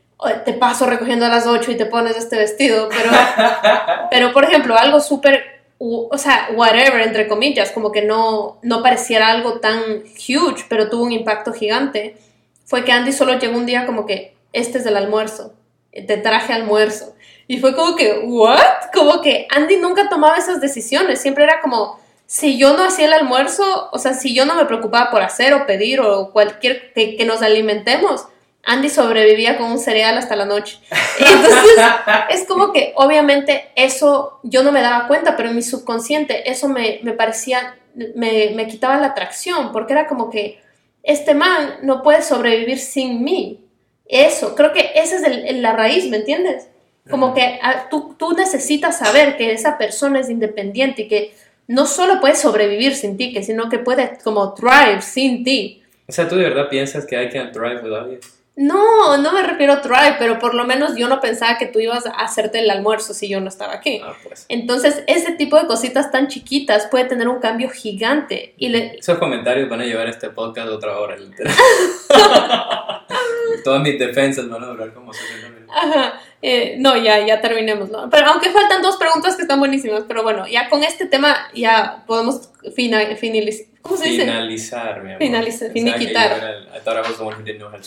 te 0.45 0.53
paso 0.53 0.85
recogiendo 0.85 1.25
a 1.25 1.29
las 1.29 1.47
8 1.47 1.71
y 1.71 1.77
te 1.77 1.85
pones 1.85 2.17
este 2.17 2.37
vestido, 2.37 2.89
pero, 2.89 3.11
pero 4.11 4.33
por 4.33 4.45
ejemplo, 4.45 4.77
algo 4.77 4.99
súper, 4.99 5.43
o 5.79 6.17
sea, 6.17 6.49
whatever, 6.55 7.01
entre 7.01 7.27
comillas, 7.27 7.71
como 7.71 7.91
que 7.91 8.03
no, 8.03 8.59
no 8.61 8.81
pareciera 8.81 9.29
algo 9.29 9.59
tan 9.59 9.79
huge, 10.27 10.65
pero 10.69 10.89
tuvo 10.89 11.03
un 11.03 11.11
impacto 11.11 11.51
gigante, 11.51 12.17
fue 12.65 12.85
que 12.85 12.91
Andy 12.91 13.11
solo 13.11 13.37
llegó 13.37 13.57
un 13.57 13.65
día 13.65 13.85
como 13.85 14.05
que, 14.05 14.33
este 14.53 14.77
es 14.77 14.85
el 14.85 14.95
almuerzo, 14.95 15.53
te 15.91 16.17
traje 16.17 16.53
almuerzo. 16.53 17.15
Y 17.47 17.59
fue 17.59 17.75
como 17.75 17.95
que, 17.95 18.19
¿what? 18.25 18.91
Como 18.93 19.21
que 19.21 19.47
Andy 19.49 19.77
nunca 19.77 20.09
tomaba 20.09 20.37
esas 20.37 20.61
decisiones, 20.61 21.21
siempre 21.21 21.43
era 21.43 21.61
como, 21.61 21.99
si 22.25 22.57
yo 22.57 22.75
no 22.75 22.85
hacía 22.85 23.05
el 23.05 23.13
almuerzo, 23.13 23.89
o 23.91 23.99
sea, 23.99 24.13
si 24.13 24.33
yo 24.33 24.45
no 24.45 24.55
me 24.55 24.65
preocupaba 24.65 25.11
por 25.11 25.21
hacer 25.21 25.53
o 25.53 25.65
pedir 25.65 25.99
o 25.99 26.31
cualquier 26.31 26.93
que, 26.93 27.15
que 27.15 27.25
nos 27.25 27.41
alimentemos, 27.41 28.27
Andy 28.65 28.89
sobrevivía 28.89 29.57
con 29.57 29.71
un 29.71 29.79
cereal 29.79 30.17
hasta 30.17 30.37
la 30.37 30.45
noche. 30.45 30.79
Entonces, 31.19 31.85
es 32.29 32.47
como 32.47 32.71
que 32.71 32.93
obviamente 32.95 33.71
eso 33.75 34.39
yo 34.43 34.63
no 34.63 34.71
me 34.71 34.81
daba 34.81 35.07
cuenta, 35.07 35.35
pero 35.35 35.49
en 35.49 35.55
mi 35.55 35.61
subconsciente 35.61 36.49
eso 36.49 36.69
me, 36.69 36.99
me 37.03 37.11
parecía, 37.11 37.77
me, 37.93 38.51
me, 38.55 38.67
quitaba 38.67 38.97
la 38.97 39.07
atracción, 39.07 39.73
porque 39.73 39.93
era 39.93 40.07
como 40.07 40.29
que 40.29 40.61
este 41.03 41.33
man 41.33 41.79
no 41.81 42.01
puede 42.01 42.21
sobrevivir 42.21 42.79
sin 42.79 43.23
mí. 43.23 43.65
Eso, 44.05 44.55
creo 44.55 44.71
que 44.71 44.91
esa 44.95 45.17
es 45.17 45.23
el, 45.23 45.61
la 45.61 45.73
raíz, 45.73 46.09
¿me 46.09 46.17
entiendes? 46.17 46.69
Como 47.09 47.33
que 47.33 47.59
ah, 47.61 47.87
tú, 47.89 48.15
tú 48.17 48.33
necesitas 48.33 48.97
saber 48.97 49.35
que 49.35 49.51
esa 49.51 49.77
persona 49.77 50.19
es 50.19 50.29
independiente 50.29 51.03
y 51.03 51.07
que 51.07 51.33
no 51.67 51.85
solo 51.85 52.21
puede 52.21 52.35
sobrevivir 52.35 52.95
sin 52.95 53.17
ti, 53.17 53.33
que 53.33 53.43
sino 53.43 53.69
que 53.69 53.79
puede 53.79 54.17
como 54.23 54.53
thrive 54.53 55.01
sin 55.01 55.43
ti. 55.43 55.83
O 56.07 56.11
sea, 56.11 56.27
¿tú 56.27 56.35
de 56.35 56.43
verdad 56.43 56.69
piensas 56.69 57.05
que 57.05 57.17
hay 57.17 57.29
que 57.29 57.39
thrive 57.45 57.81
without 57.81 58.11
you? 58.11 58.19
No, 58.55 59.17
no 59.17 59.33
me 59.33 59.41
refiero 59.41 59.73
a 59.73 59.81
thrive, 59.81 60.15
pero 60.19 60.37
por 60.37 60.53
lo 60.53 60.63
menos 60.63 60.95
yo 60.95 61.07
no 61.07 61.19
pensaba 61.19 61.57
que 61.57 61.65
tú 61.65 61.79
ibas 61.79 62.05
a 62.05 62.11
hacerte 62.11 62.59
el 62.59 62.69
almuerzo 62.69 63.15
si 63.15 63.27
yo 63.27 63.41
no 63.41 63.47
estaba 63.47 63.73
aquí. 63.73 63.99
Ah, 64.03 64.13
pues. 64.23 64.45
Entonces, 64.47 65.03
ese 65.07 65.31
tipo 65.31 65.59
de 65.59 65.65
cositas 65.65 66.11
tan 66.11 66.27
chiquitas 66.27 66.85
puede 66.85 67.05
tener 67.05 67.27
un 67.27 67.39
cambio 67.39 67.69
gigante. 67.69 68.53
Y 68.57 68.69
le... 68.69 68.97
Esos 68.99 69.17
comentarios 69.17 69.67
van 69.69 69.81
a 69.81 69.85
llevar 69.85 70.07
este 70.07 70.29
podcast 70.29 70.69
otra 70.69 70.99
hora, 70.99 71.17
literal. 71.17 71.51
Todas 73.63 73.81
mis 73.81 73.97
defensas 73.97 74.47
van 74.47 74.63
a 74.63 74.67
durar 74.67 74.93
como 74.93 75.11
60 75.11 75.49
minutos. 75.49 75.75
Ajá. 75.75 76.21
Eh, 76.45 76.75
no, 76.77 76.97
ya, 76.97 77.25
ya 77.25 77.39
terminemos. 77.39 77.89
¿no? 77.89 78.09
Pero 78.09 78.27
aunque 78.27 78.49
faltan 78.49 78.81
dos 78.81 78.97
preguntas 78.97 79.37
que 79.37 79.43
están 79.43 79.59
buenísimas, 79.59 80.03
pero 80.07 80.23
bueno, 80.23 80.45
ya 80.45 80.69
con 80.69 80.83
este 80.83 81.05
tema 81.05 81.47
ya 81.55 82.03
podemos 82.05 82.51
fina, 82.75 82.99
finalizar. 83.15 83.67
¿Cómo 83.81 83.97
se 83.97 84.09
dice? 84.09 84.21
Finalizar, 84.23 85.03
mi 85.03 85.09
amor. 85.09 85.19
Finalizar, 85.19 85.71
finiquitar. 85.71 86.67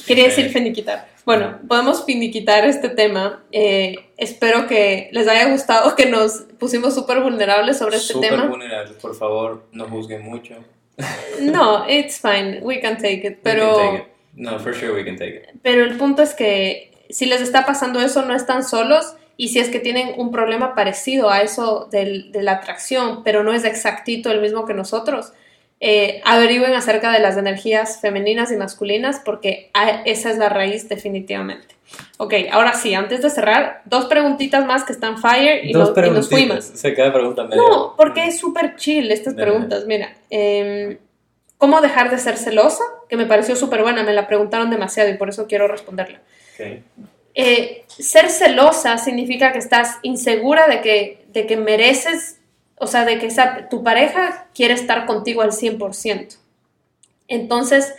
Quería 0.06 0.24
decir 0.24 0.48
finiquitar. 0.50 1.06
Bueno, 1.26 1.58
podemos 1.68 2.04
finiquitar 2.04 2.66
este 2.66 2.88
tema. 2.88 3.42
Eh, 3.52 3.96
espero 4.16 4.66
que 4.66 5.10
les 5.12 5.28
haya 5.28 5.50
gustado, 5.50 5.94
que 5.94 6.06
nos 6.06 6.44
pusimos 6.58 6.94
súper 6.94 7.20
vulnerables 7.20 7.78
sobre 7.78 7.96
este 7.96 8.14
tema. 8.14 8.36
Súper 8.36 8.48
vulnerables, 8.48 8.92
por 8.96 9.14
favor, 9.14 9.66
no 9.72 9.86
juzguen 9.86 10.22
mucho. 10.22 10.54
no, 11.40 11.86
it's 11.88 12.18
fine, 12.18 12.60
we 12.62 12.80
can 12.80 12.96
take 12.96 13.26
it, 13.26 13.38
pero... 13.42 14.06
No, 14.34 14.58
for 14.58 14.74
sure 14.74 14.92
we 14.92 15.04
can 15.04 15.16
take 15.16 15.36
it. 15.36 15.60
Pero 15.62 15.84
el 15.84 15.96
punto 15.96 16.22
es 16.22 16.34
que 16.34 16.95
si 17.10 17.26
les 17.26 17.40
está 17.40 17.66
pasando 17.66 18.00
eso, 18.00 18.22
no 18.22 18.34
están 18.34 18.64
solos. 18.64 19.14
Y 19.38 19.48
si 19.48 19.58
es 19.58 19.68
que 19.68 19.80
tienen 19.80 20.14
un 20.16 20.30
problema 20.30 20.74
parecido 20.74 21.30
a 21.30 21.42
eso 21.42 21.88
de 21.90 22.30
la 22.32 22.52
atracción, 22.52 23.22
pero 23.22 23.42
no 23.42 23.52
es 23.52 23.64
exactito 23.64 24.30
el 24.30 24.40
mismo 24.40 24.64
que 24.64 24.72
nosotros, 24.72 25.32
eh, 25.78 26.22
averigüen 26.24 26.72
acerca 26.72 27.12
de 27.12 27.20
las 27.20 27.36
energías 27.36 28.00
femeninas 28.00 28.50
y 28.50 28.56
masculinas 28.56 29.20
porque 29.22 29.70
esa 30.06 30.30
es 30.30 30.38
la 30.38 30.48
raíz 30.48 30.88
definitivamente. 30.88 31.76
Ok, 32.16 32.32
ahora 32.50 32.72
sí, 32.72 32.94
antes 32.94 33.20
de 33.22 33.28
cerrar, 33.28 33.82
dos 33.84 34.06
preguntitas 34.06 34.66
más 34.66 34.84
que 34.84 34.92
están 34.92 35.18
fire 35.18 35.64
y, 35.64 35.72
nos, 35.72 35.96
y 35.96 36.10
nos, 36.10 36.30
fuimos. 36.30 36.64
Se 36.64 36.94
queda 36.94 37.12
pregunta 37.12 37.44
No, 37.44 37.94
porque 37.96 38.26
es 38.26 38.38
súper 38.38 38.76
chill 38.76 39.10
estas 39.12 39.34
preguntas. 39.34 39.84
Mira, 39.86 40.14
eh, 40.30 40.98
¿cómo 41.58 41.80
dejar 41.82 42.10
de 42.10 42.18
ser 42.18 42.38
celosa? 42.38 42.82
Que 43.08 43.16
me 43.16 43.26
pareció 43.26 43.54
súper 43.54 43.82
buena, 43.82 44.02
me 44.02 44.14
la 44.14 44.26
preguntaron 44.26 44.70
demasiado 44.70 45.10
y 45.10 45.14
por 45.18 45.28
eso 45.28 45.46
quiero 45.46 45.68
responderla. 45.68 46.20
Eh, 47.34 47.84
ser 47.88 48.30
celosa 48.30 48.96
significa 48.96 49.52
que 49.52 49.58
estás 49.58 49.98
insegura 50.02 50.68
de 50.68 50.80
que, 50.80 51.26
de 51.28 51.46
que 51.46 51.56
mereces, 51.56 52.40
o 52.78 52.86
sea, 52.86 53.04
de 53.04 53.18
que 53.18 53.28
tu 53.70 53.82
pareja 53.82 54.46
quiere 54.54 54.74
estar 54.74 55.06
contigo 55.06 55.42
al 55.42 55.52
100%. 55.52 56.38
Entonces, 57.28 57.92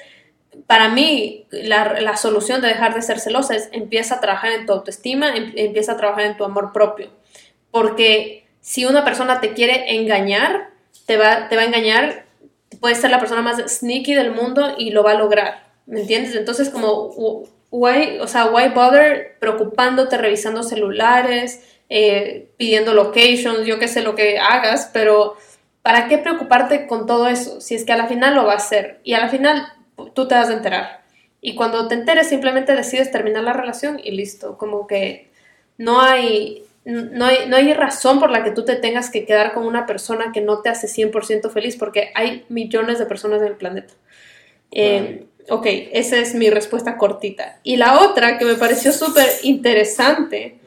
para 0.66 0.90
mí, 0.90 1.46
la, 1.52 2.18
solución 2.18 2.62
de 2.62 2.70
dejar 2.70 2.96
de 2.96 3.02
ser 3.02 3.20
celosa 3.20 3.56
es 3.56 3.70
empieza 3.72 4.16
a 4.16 4.20
trabajar 4.20 4.52
en 4.54 4.66
tu 4.66 4.74
autoestima, 4.74 5.36
em, 5.36 5.54
empieza 5.56 5.94
a 5.94 5.98
trabajar 5.98 6.26
en 6.26 6.38
tu 6.38 6.44
amor 6.44 6.74
propio. 6.74 7.12
Porque 7.70 8.48
si 8.62 8.86
una 8.86 9.06
persona 9.06 9.40
te 9.40 9.54
quiere 9.54 9.96
engañar, 9.96 10.72
te 11.06 11.18
va, 11.18 11.48
te 11.48 11.56
va 11.56 11.62
a 11.62 11.66
engañar, 11.66 12.26
puede 12.80 12.96
ser 12.96 13.12
la 13.12 13.20
persona 13.20 13.42
más 13.42 13.60
sneaky 13.68 14.16
del 14.16 14.32
mundo 14.32 14.76
y 14.78 14.90
lo 14.92 15.04
va 15.04 15.12
a 15.12 15.16
lograr. 15.16 15.68
¿Me 15.86 16.02
entiendes? 16.02 16.36
Entonces, 16.36 16.70
como 16.70 17.46
why, 17.72 18.20
o 18.20 18.28
sea, 18.28 18.48
why 18.48 18.70
bother 18.70 19.38
preocupándote, 19.40 20.18
revisando 20.18 20.64
celulares, 20.64 21.64
eh, 21.90 22.50
pidiendo 22.58 22.94
locations, 22.94 23.66
yo 23.66 23.80
qué 23.80 23.88
sé 23.88 24.02
lo 24.02 24.16
que 24.16 24.40
hagas, 24.40 24.90
pero 24.94 25.36
¿para 25.82 26.08
qué 26.08 26.18
preocuparte 26.18 26.88
con 26.88 27.06
todo 27.06 27.28
eso? 27.28 27.62
Si 27.62 27.76
es 27.76 27.86
que 27.86 27.94
a 27.94 27.98
la 27.98 28.08
final 28.08 28.36
lo 28.36 28.46
va 28.46 28.54
a 28.54 28.58
hacer 28.58 29.00
y 29.04 29.14
a 29.14 29.20
la 29.20 29.30
final 29.30 29.74
tú 30.14 30.28
te 30.28 30.36
vas 30.36 30.50
a 30.50 30.54
enterar. 30.54 31.02
Y 31.40 31.56
cuando 31.56 31.88
te 31.88 31.96
enteres 31.96 32.28
simplemente 32.28 32.76
decides 32.76 33.12
terminar 33.12 33.44
la 33.44 33.54
relación 33.54 34.00
y 34.04 34.12
listo, 34.12 34.58
como 34.58 34.88
que 34.88 35.30
no 35.78 36.02
hay, 36.02 36.64
no 36.84 37.26
hay, 37.26 37.48
no 37.48 37.56
hay 37.56 37.74
razón 37.74 38.20
por 38.20 38.32
la 38.32 38.44
que 38.44 38.52
tú 38.52 38.66
te 38.66 38.76
tengas 38.76 39.10
que 39.10 39.26
quedar 39.26 39.54
con 39.54 39.66
una 39.66 39.86
persona 39.86 40.32
que 40.34 40.42
no 40.42 40.62
te 40.62 40.70
hace 40.70 40.88
100% 40.88 41.50
feliz 41.52 41.78
porque 41.78 42.12
hay 42.16 42.46
millones 42.50 43.00
de 43.00 43.06
personas 43.06 43.42
en 43.42 43.48
el 43.48 43.56
planeta. 43.56 43.94
Eh, 44.72 45.26
Ok, 45.50 45.66
esa 45.94 46.18
es 46.18 46.36
mi 46.36 46.50
respuesta 46.50 46.98
cortita. 46.98 47.60
Y 47.64 47.78
la 47.78 48.02
otra 48.02 48.38
que 48.38 48.46
me 48.46 48.56
pareció 48.56 48.92
súper 48.92 49.28
interesante, 49.44 50.60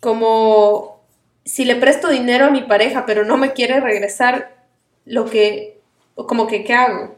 como 0.00 1.02
si 1.44 1.64
le 1.64 1.76
presto 1.76 2.08
dinero 2.08 2.46
a 2.46 2.50
mi 2.50 2.62
pareja 2.62 3.04
pero 3.06 3.24
no 3.24 3.36
me 3.36 3.52
quiere 3.52 3.80
regresar, 3.80 4.56
lo 5.04 5.26
que, 5.26 5.80
como 6.14 6.46
que, 6.46 6.64
¿qué 6.64 6.74
hago? 6.74 7.16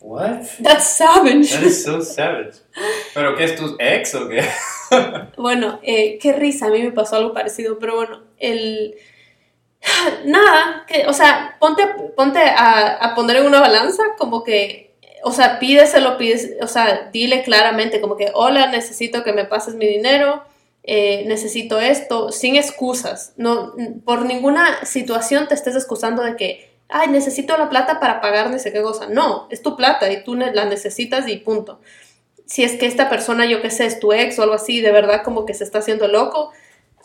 What? 0.00 0.46
That's 0.62 0.96
savage. 0.96 1.52
That 1.52 1.62
is 1.62 1.84
so 1.84 2.00
savage. 2.00 2.58
¿Pero 3.12 3.36
qué 3.36 3.44
es 3.44 3.56
tu 3.56 3.76
ex 3.78 4.14
o 4.14 4.28
qué? 4.28 4.42
bueno, 5.36 5.78
eh, 5.82 6.18
qué 6.18 6.32
risa, 6.32 6.66
a 6.66 6.70
mí 6.70 6.82
me 6.82 6.92
pasó 6.92 7.16
algo 7.16 7.34
parecido, 7.34 7.78
pero 7.78 7.96
bueno, 7.96 8.22
el... 8.38 8.96
Nada, 10.24 10.86
que, 10.88 11.06
o 11.06 11.12
sea, 11.12 11.56
ponte, 11.60 11.86
ponte 12.16 12.40
a, 12.40 12.96
a 12.96 13.14
poner 13.14 13.36
en 13.36 13.46
una 13.46 13.60
balanza 13.60 14.02
como 14.16 14.42
que 14.42 14.87
o 15.22 15.32
sea, 15.32 15.58
pídeselo, 15.58 16.18
pides, 16.18 16.52
o 16.60 16.66
sea, 16.66 17.10
dile 17.12 17.42
claramente 17.42 18.00
como 18.00 18.16
que, 18.16 18.30
hola, 18.34 18.68
necesito 18.68 19.24
que 19.24 19.32
me 19.32 19.44
pases 19.44 19.74
mi 19.74 19.86
dinero, 19.86 20.42
eh, 20.82 21.24
necesito 21.26 21.80
esto, 21.80 22.32
sin 22.32 22.56
excusas. 22.56 23.32
No, 23.36 23.74
por 24.04 24.24
ninguna 24.24 24.84
situación 24.84 25.48
te 25.48 25.54
estés 25.54 25.74
excusando 25.74 26.22
de 26.22 26.36
que, 26.36 26.70
ay, 26.88 27.08
necesito 27.08 27.56
la 27.56 27.68
plata 27.68 28.00
para 28.00 28.20
pagar 28.20 28.50
no 28.50 28.58
sé 28.58 28.72
qué 28.72 28.82
cosa. 28.82 29.08
No, 29.08 29.48
es 29.50 29.62
tu 29.62 29.76
plata 29.76 30.10
y 30.10 30.24
tú 30.24 30.34
la 30.34 30.64
necesitas 30.64 31.28
y 31.28 31.36
punto. 31.36 31.80
Si 32.46 32.64
es 32.64 32.76
que 32.76 32.86
esta 32.86 33.10
persona, 33.10 33.44
yo 33.44 33.60
qué 33.60 33.70
sé, 33.70 33.86
es 33.86 34.00
tu 34.00 34.12
ex 34.12 34.38
o 34.38 34.42
algo 34.42 34.54
así, 34.54 34.80
de 34.80 34.92
verdad 34.92 35.22
como 35.22 35.44
que 35.44 35.52
se 35.54 35.64
está 35.64 35.78
haciendo 35.80 36.08
loco, 36.08 36.52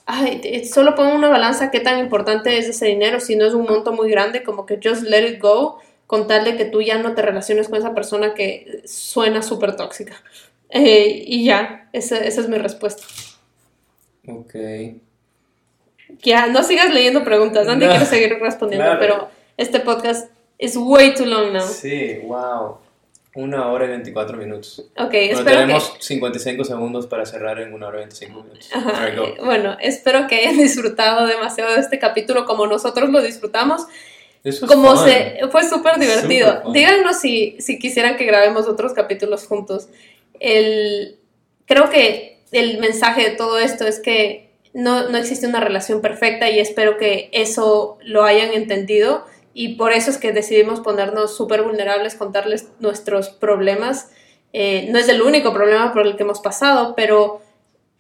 ay, 0.06 0.65
solo 0.65 0.95
pon 0.95 1.07
una 1.07 1.30
balanza 1.30 1.72
qué 1.72 1.80
tan 1.80 1.99
importante 1.99 2.57
es 2.57 2.68
ese 2.68 2.85
dinero, 2.85 3.19
si 3.19 3.35
no 3.35 3.45
es 3.45 3.53
un 3.53 3.65
monto 3.65 3.91
muy 3.91 4.10
grande, 4.10 4.44
como 4.44 4.65
que 4.65 4.80
just 4.81 5.03
let 5.03 5.27
it 5.27 5.41
go 5.41 5.80
con 6.14 6.27
tal 6.27 6.45
de 6.45 6.56
que 6.56 6.65
tú 6.65 6.84
ya 6.84 6.99
no 6.99 7.15
te 7.15 7.23
relaciones 7.23 7.69
con 7.69 7.80
esa 7.80 7.95
persona 7.95 8.35
que 8.35 8.84
suena 8.85 9.41
súper 9.41 9.76
tóxica. 9.76 10.14
Eh, 10.69 11.23
y 11.26 11.44
ya, 11.44 11.90
esa, 11.91 12.19
es 12.19 12.48
mi 12.48 12.60
respuesta. 12.60 13.02
Ok. 14.27 14.53
Ya, 16.19 16.45
no 16.45 16.61
sigas 16.61 16.94
leyendo 16.94 17.23
preguntas, 17.23 17.68
Andy 17.68 17.88
quiero 17.88 18.06
seguir 18.06 18.38
respondiendo, 18.40 18.95
pero 18.99 19.30
este 19.57 19.80
podcast 19.80 20.30
It's 20.60 20.77
way 20.77 21.15
too 21.15 21.26
long 21.26 21.52
now. 21.52 21.68
Sí, 21.68 22.19
wow. 22.26 22.77
Una 23.34 23.69
hora 23.72 23.85
y 23.85 23.88
24 23.88 24.38
minutos. 24.38 24.85
Ok, 24.95 25.10
Bueno, 25.10 25.40
espero 25.40 25.61
tenemos 25.61 25.90
que... 25.90 26.03
55 26.03 26.64
segundos 26.64 27.07
para 27.07 27.26
cerrar 27.26 27.60
en 27.60 27.73
una 27.73 27.88
hora 27.88 27.98
y 27.98 28.02
25 28.02 28.44
minutos. 28.44 28.69
Ajá, 28.72 29.07
eh, 29.10 29.38
bueno, 29.44 29.77
espero 29.81 30.27
que 30.27 30.35
hayan 30.35 30.57
disfrutado 30.60 31.26
demasiado 31.26 31.73
de 31.73 31.80
este 31.80 31.98
capítulo 31.98 32.45
como 32.45 32.68
nosotros 32.68 33.10
lo 33.10 33.19
disfrutamos. 33.23 33.88
This 34.43 34.61
was 34.61 34.69
Como 34.69 34.95
fun. 34.95 35.05
se 35.05 35.39
fue 35.51 35.67
súper 35.67 35.97
divertido. 35.97 36.63
Díganos 36.73 37.19
si, 37.19 37.55
si 37.59 37.79
quisieran 37.79 38.17
que 38.17 38.25
grabemos 38.25 38.67
otros 38.67 38.93
capítulos 38.93 39.47
juntos. 39.47 39.87
El, 40.39 41.17
creo 41.65 41.89
que 41.89 42.41
el 42.51 42.79
mensaje 42.79 43.29
de 43.29 43.35
todo 43.35 43.57
esto 43.57 43.87
es 43.87 43.99
que 43.99 44.51
no, 44.73 45.09
no 45.09 45.17
existe 45.17 45.47
una 45.47 45.59
relación 45.59 46.01
perfecta 46.01 46.49
y 46.49 46.59
espero 46.59 46.97
que 46.97 47.29
eso 47.31 47.97
lo 48.03 48.23
hayan 48.23 48.51
entendido 48.53 49.25
y 49.53 49.75
por 49.75 49.93
eso 49.93 50.09
es 50.09 50.17
que 50.17 50.33
decidimos 50.33 50.81
ponernos 50.81 51.37
súper 51.37 51.61
vulnerables, 51.63 52.15
contarles 52.15 52.69
nuestros 52.79 53.29
problemas. 53.29 54.09
Eh, 54.51 54.87
no 54.91 54.99
es 54.99 55.07
el 55.07 55.21
único 55.21 55.53
problema 55.53 55.93
por 55.93 56.05
el 56.05 56.15
que 56.15 56.23
hemos 56.23 56.41
pasado, 56.41 56.95
pero 56.95 57.41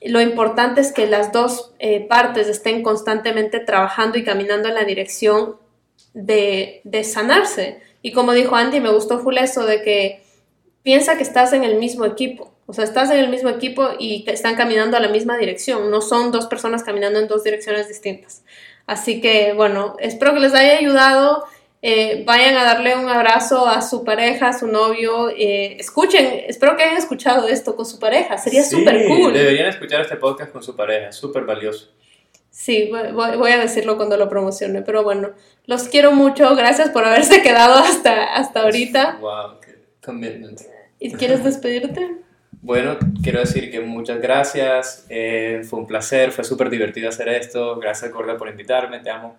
lo 0.01 0.19
importante 0.19 0.81
es 0.81 0.91
que 0.91 1.07
las 1.07 1.31
dos 1.31 1.71
eh, 1.79 2.01
partes 2.01 2.47
estén 2.47 2.83
constantemente 2.83 3.59
trabajando 3.59 4.17
y 4.17 4.23
caminando 4.23 4.67
en 4.67 4.75
la 4.75 4.83
dirección 4.83 5.55
de, 6.13 6.81
de 6.83 7.03
sanarse. 7.03 7.81
Y 8.01 8.11
como 8.11 8.33
dijo 8.33 8.55
Andy, 8.55 8.79
me 8.79 8.91
gustó 8.91 9.19
full 9.19 9.37
eso 9.37 9.65
de 9.65 9.81
que 9.81 10.23
piensa 10.83 11.17
que 11.17 11.23
estás 11.23 11.53
en 11.53 11.63
el 11.63 11.75
mismo 11.77 12.05
equipo. 12.05 12.53
O 12.65 12.73
sea, 12.73 12.83
estás 12.85 13.11
en 13.11 13.17
el 13.17 13.29
mismo 13.29 13.49
equipo 13.49 13.89
y 13.99 14.23
que 14.23 14.31
están 14.31 14.55
caminando 14.55 14.95
a 14.97 14.99
la 14.99 15.09
misma 15.09 15.37
dirección. 15.37 15.89
No 15.91 16.01
son 16.01 16.31
dos 16.31 16.47
personas 16.47 16.83
caminando 16.83 17.19
en 17.19 17.27
dos 17.27 17.43
direcciones 17.43 17.87
distintas. 17.87 18.43
Así 18.85 19.21
que, 19.21 19.53
bueno, 19.53 19.95
espero 19.99 20.33
que 20.33 20.39
les 20.39 20.53
haya 20.53 20.77
ayudado. 20.77 21.45
Eh, 21.81 22.23
vayan 22.25 22.55
a 22.55 22.63
darle 22.63 22.95
un 22.95 23.09
abrazo 23.09 23.67
a 23.67 23.81
su 23.81 24.05
pareja, 24.05 24.49
a 24.49 24.57
su 24.57 24.67
novio. 24.67 25.29
eh, 25.29 25.75
escuchen, 25.79 26.43
espero 26.47 26.77
que 26.77 26.83
hayan 26.83 26.97
escuchado 26.97 27.47
esto 27.49 27.75
con 27.75 27.85
su 27.85 27.99
pareja. 27.99 28.37
Sería 28.37 28.63
Sí, 28.63 28.77
súper 28.77 29.05
cool. 29.07 29.33
Deberían 29.33 29.67
escuchar 29.67 29.99
este 30.01 30.15
podcast 30.15 30.51
con 30.53 30.63
su 30.63 30.75
pareja, 30.75 31.11
súper 31.11 31.43
valioso. 31.43 31.91
Sí, 32.63 32.89
voy, 32.89 33.35
voy- 33.35 33.51
a 33.51 33.57
decirlo 33.59 33.97
cuando 33.97 34.15
lo 34.15 34.29
promocione, 34.29 34.81
pero 34.83 35.03
bueno, 35.03 35.31
los 35.65 35.83
quiero 35.89 36.13
mucho, 36.13 36.55
gracias 36.55 36.91
por 36.91 37.03
haberse 37.03 37.41
quedado 37.41 37.75
hasta, 37.77 38.35
hasta 38.35 38.61
ahorita. 38.61 39.17
Wow, 39.19 39.59
qué 39.59 39.75
commitment. 40.01 40.61
¿Y 40.97 41.11
quieres 41.13 41.43
despedirte? 41.43 42.09
Bueno, 42.65 42.97
quiero 43.21 43.41
decir 43.41 43.69
que 43.69 43.81
muchas 43.81 44.21
gracias, 44.21 45.05
eh, 45.09 45.63
fue 45.69 45.79
un 45.79 45.85
placer, 45.87 46.31
fue 46.31 46.45
súper 46.45 46.69
divertido 46.69 47.09
hacer 47.09 47.27
esto, 47.27 47.75
gracias 47.77 48.09
Gorda 48.13 48.37
por 48.37 48.47
invitarme, 48.47 48.99
te 48.99 49.09
amo. 49.09 49.35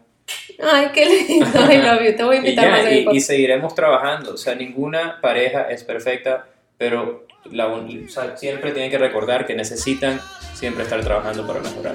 Ay, 0.62 0.88
qué 0.92 1.06
lindo, 1.06 1.46
I 1.72 1.78
love 1.78 2.02
you, 2.04 2.14
te 2.16 2.22
voy 2.22 2.36
a 2.36 2.40
Y, 2.40 2.42
invitar 2.42 2.64
ya, 2.66 2.70
más 2.70 2.84
a 2.84 2.90
y- 2.92 3.06
y 3.10 3.20
seguiremos 3.20 3.74
trabajando, 3.74 4.34
o 4.34 4.36
sea, 4.36 4.54
ninguna 4.54 5.22
pareja 5.22 5.70
es 5.70 5.82
perfecta, 5.84 6.44
pero 6.76 7.26
la 7.50 7.68
o 7.68 7.88
sea, 8.10 8.36
siempre 8.36 8.72
tienen 8.72 8.90
que 8.90 8.98
recordar 8.98 9.46
que 9.46 9.54
necesitan 9.54 10.20
siempre 10.52 10.82
estar 10.82 11.00
trabajando 11.02 11.46
para 11.46 11.60
mejorar. 11.60 11.94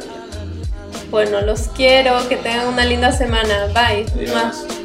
Bueno, 1.10 1.41
los 1.41 1.69
quiero, 1.69 2.27
que 2.30 2.38
tengan 2.38 2.68
una 2.68 2.86
linda 2.86 3.11
semana, 3.11 3.68
bye. 3.73 4.06
Adiós. 4.14 4.79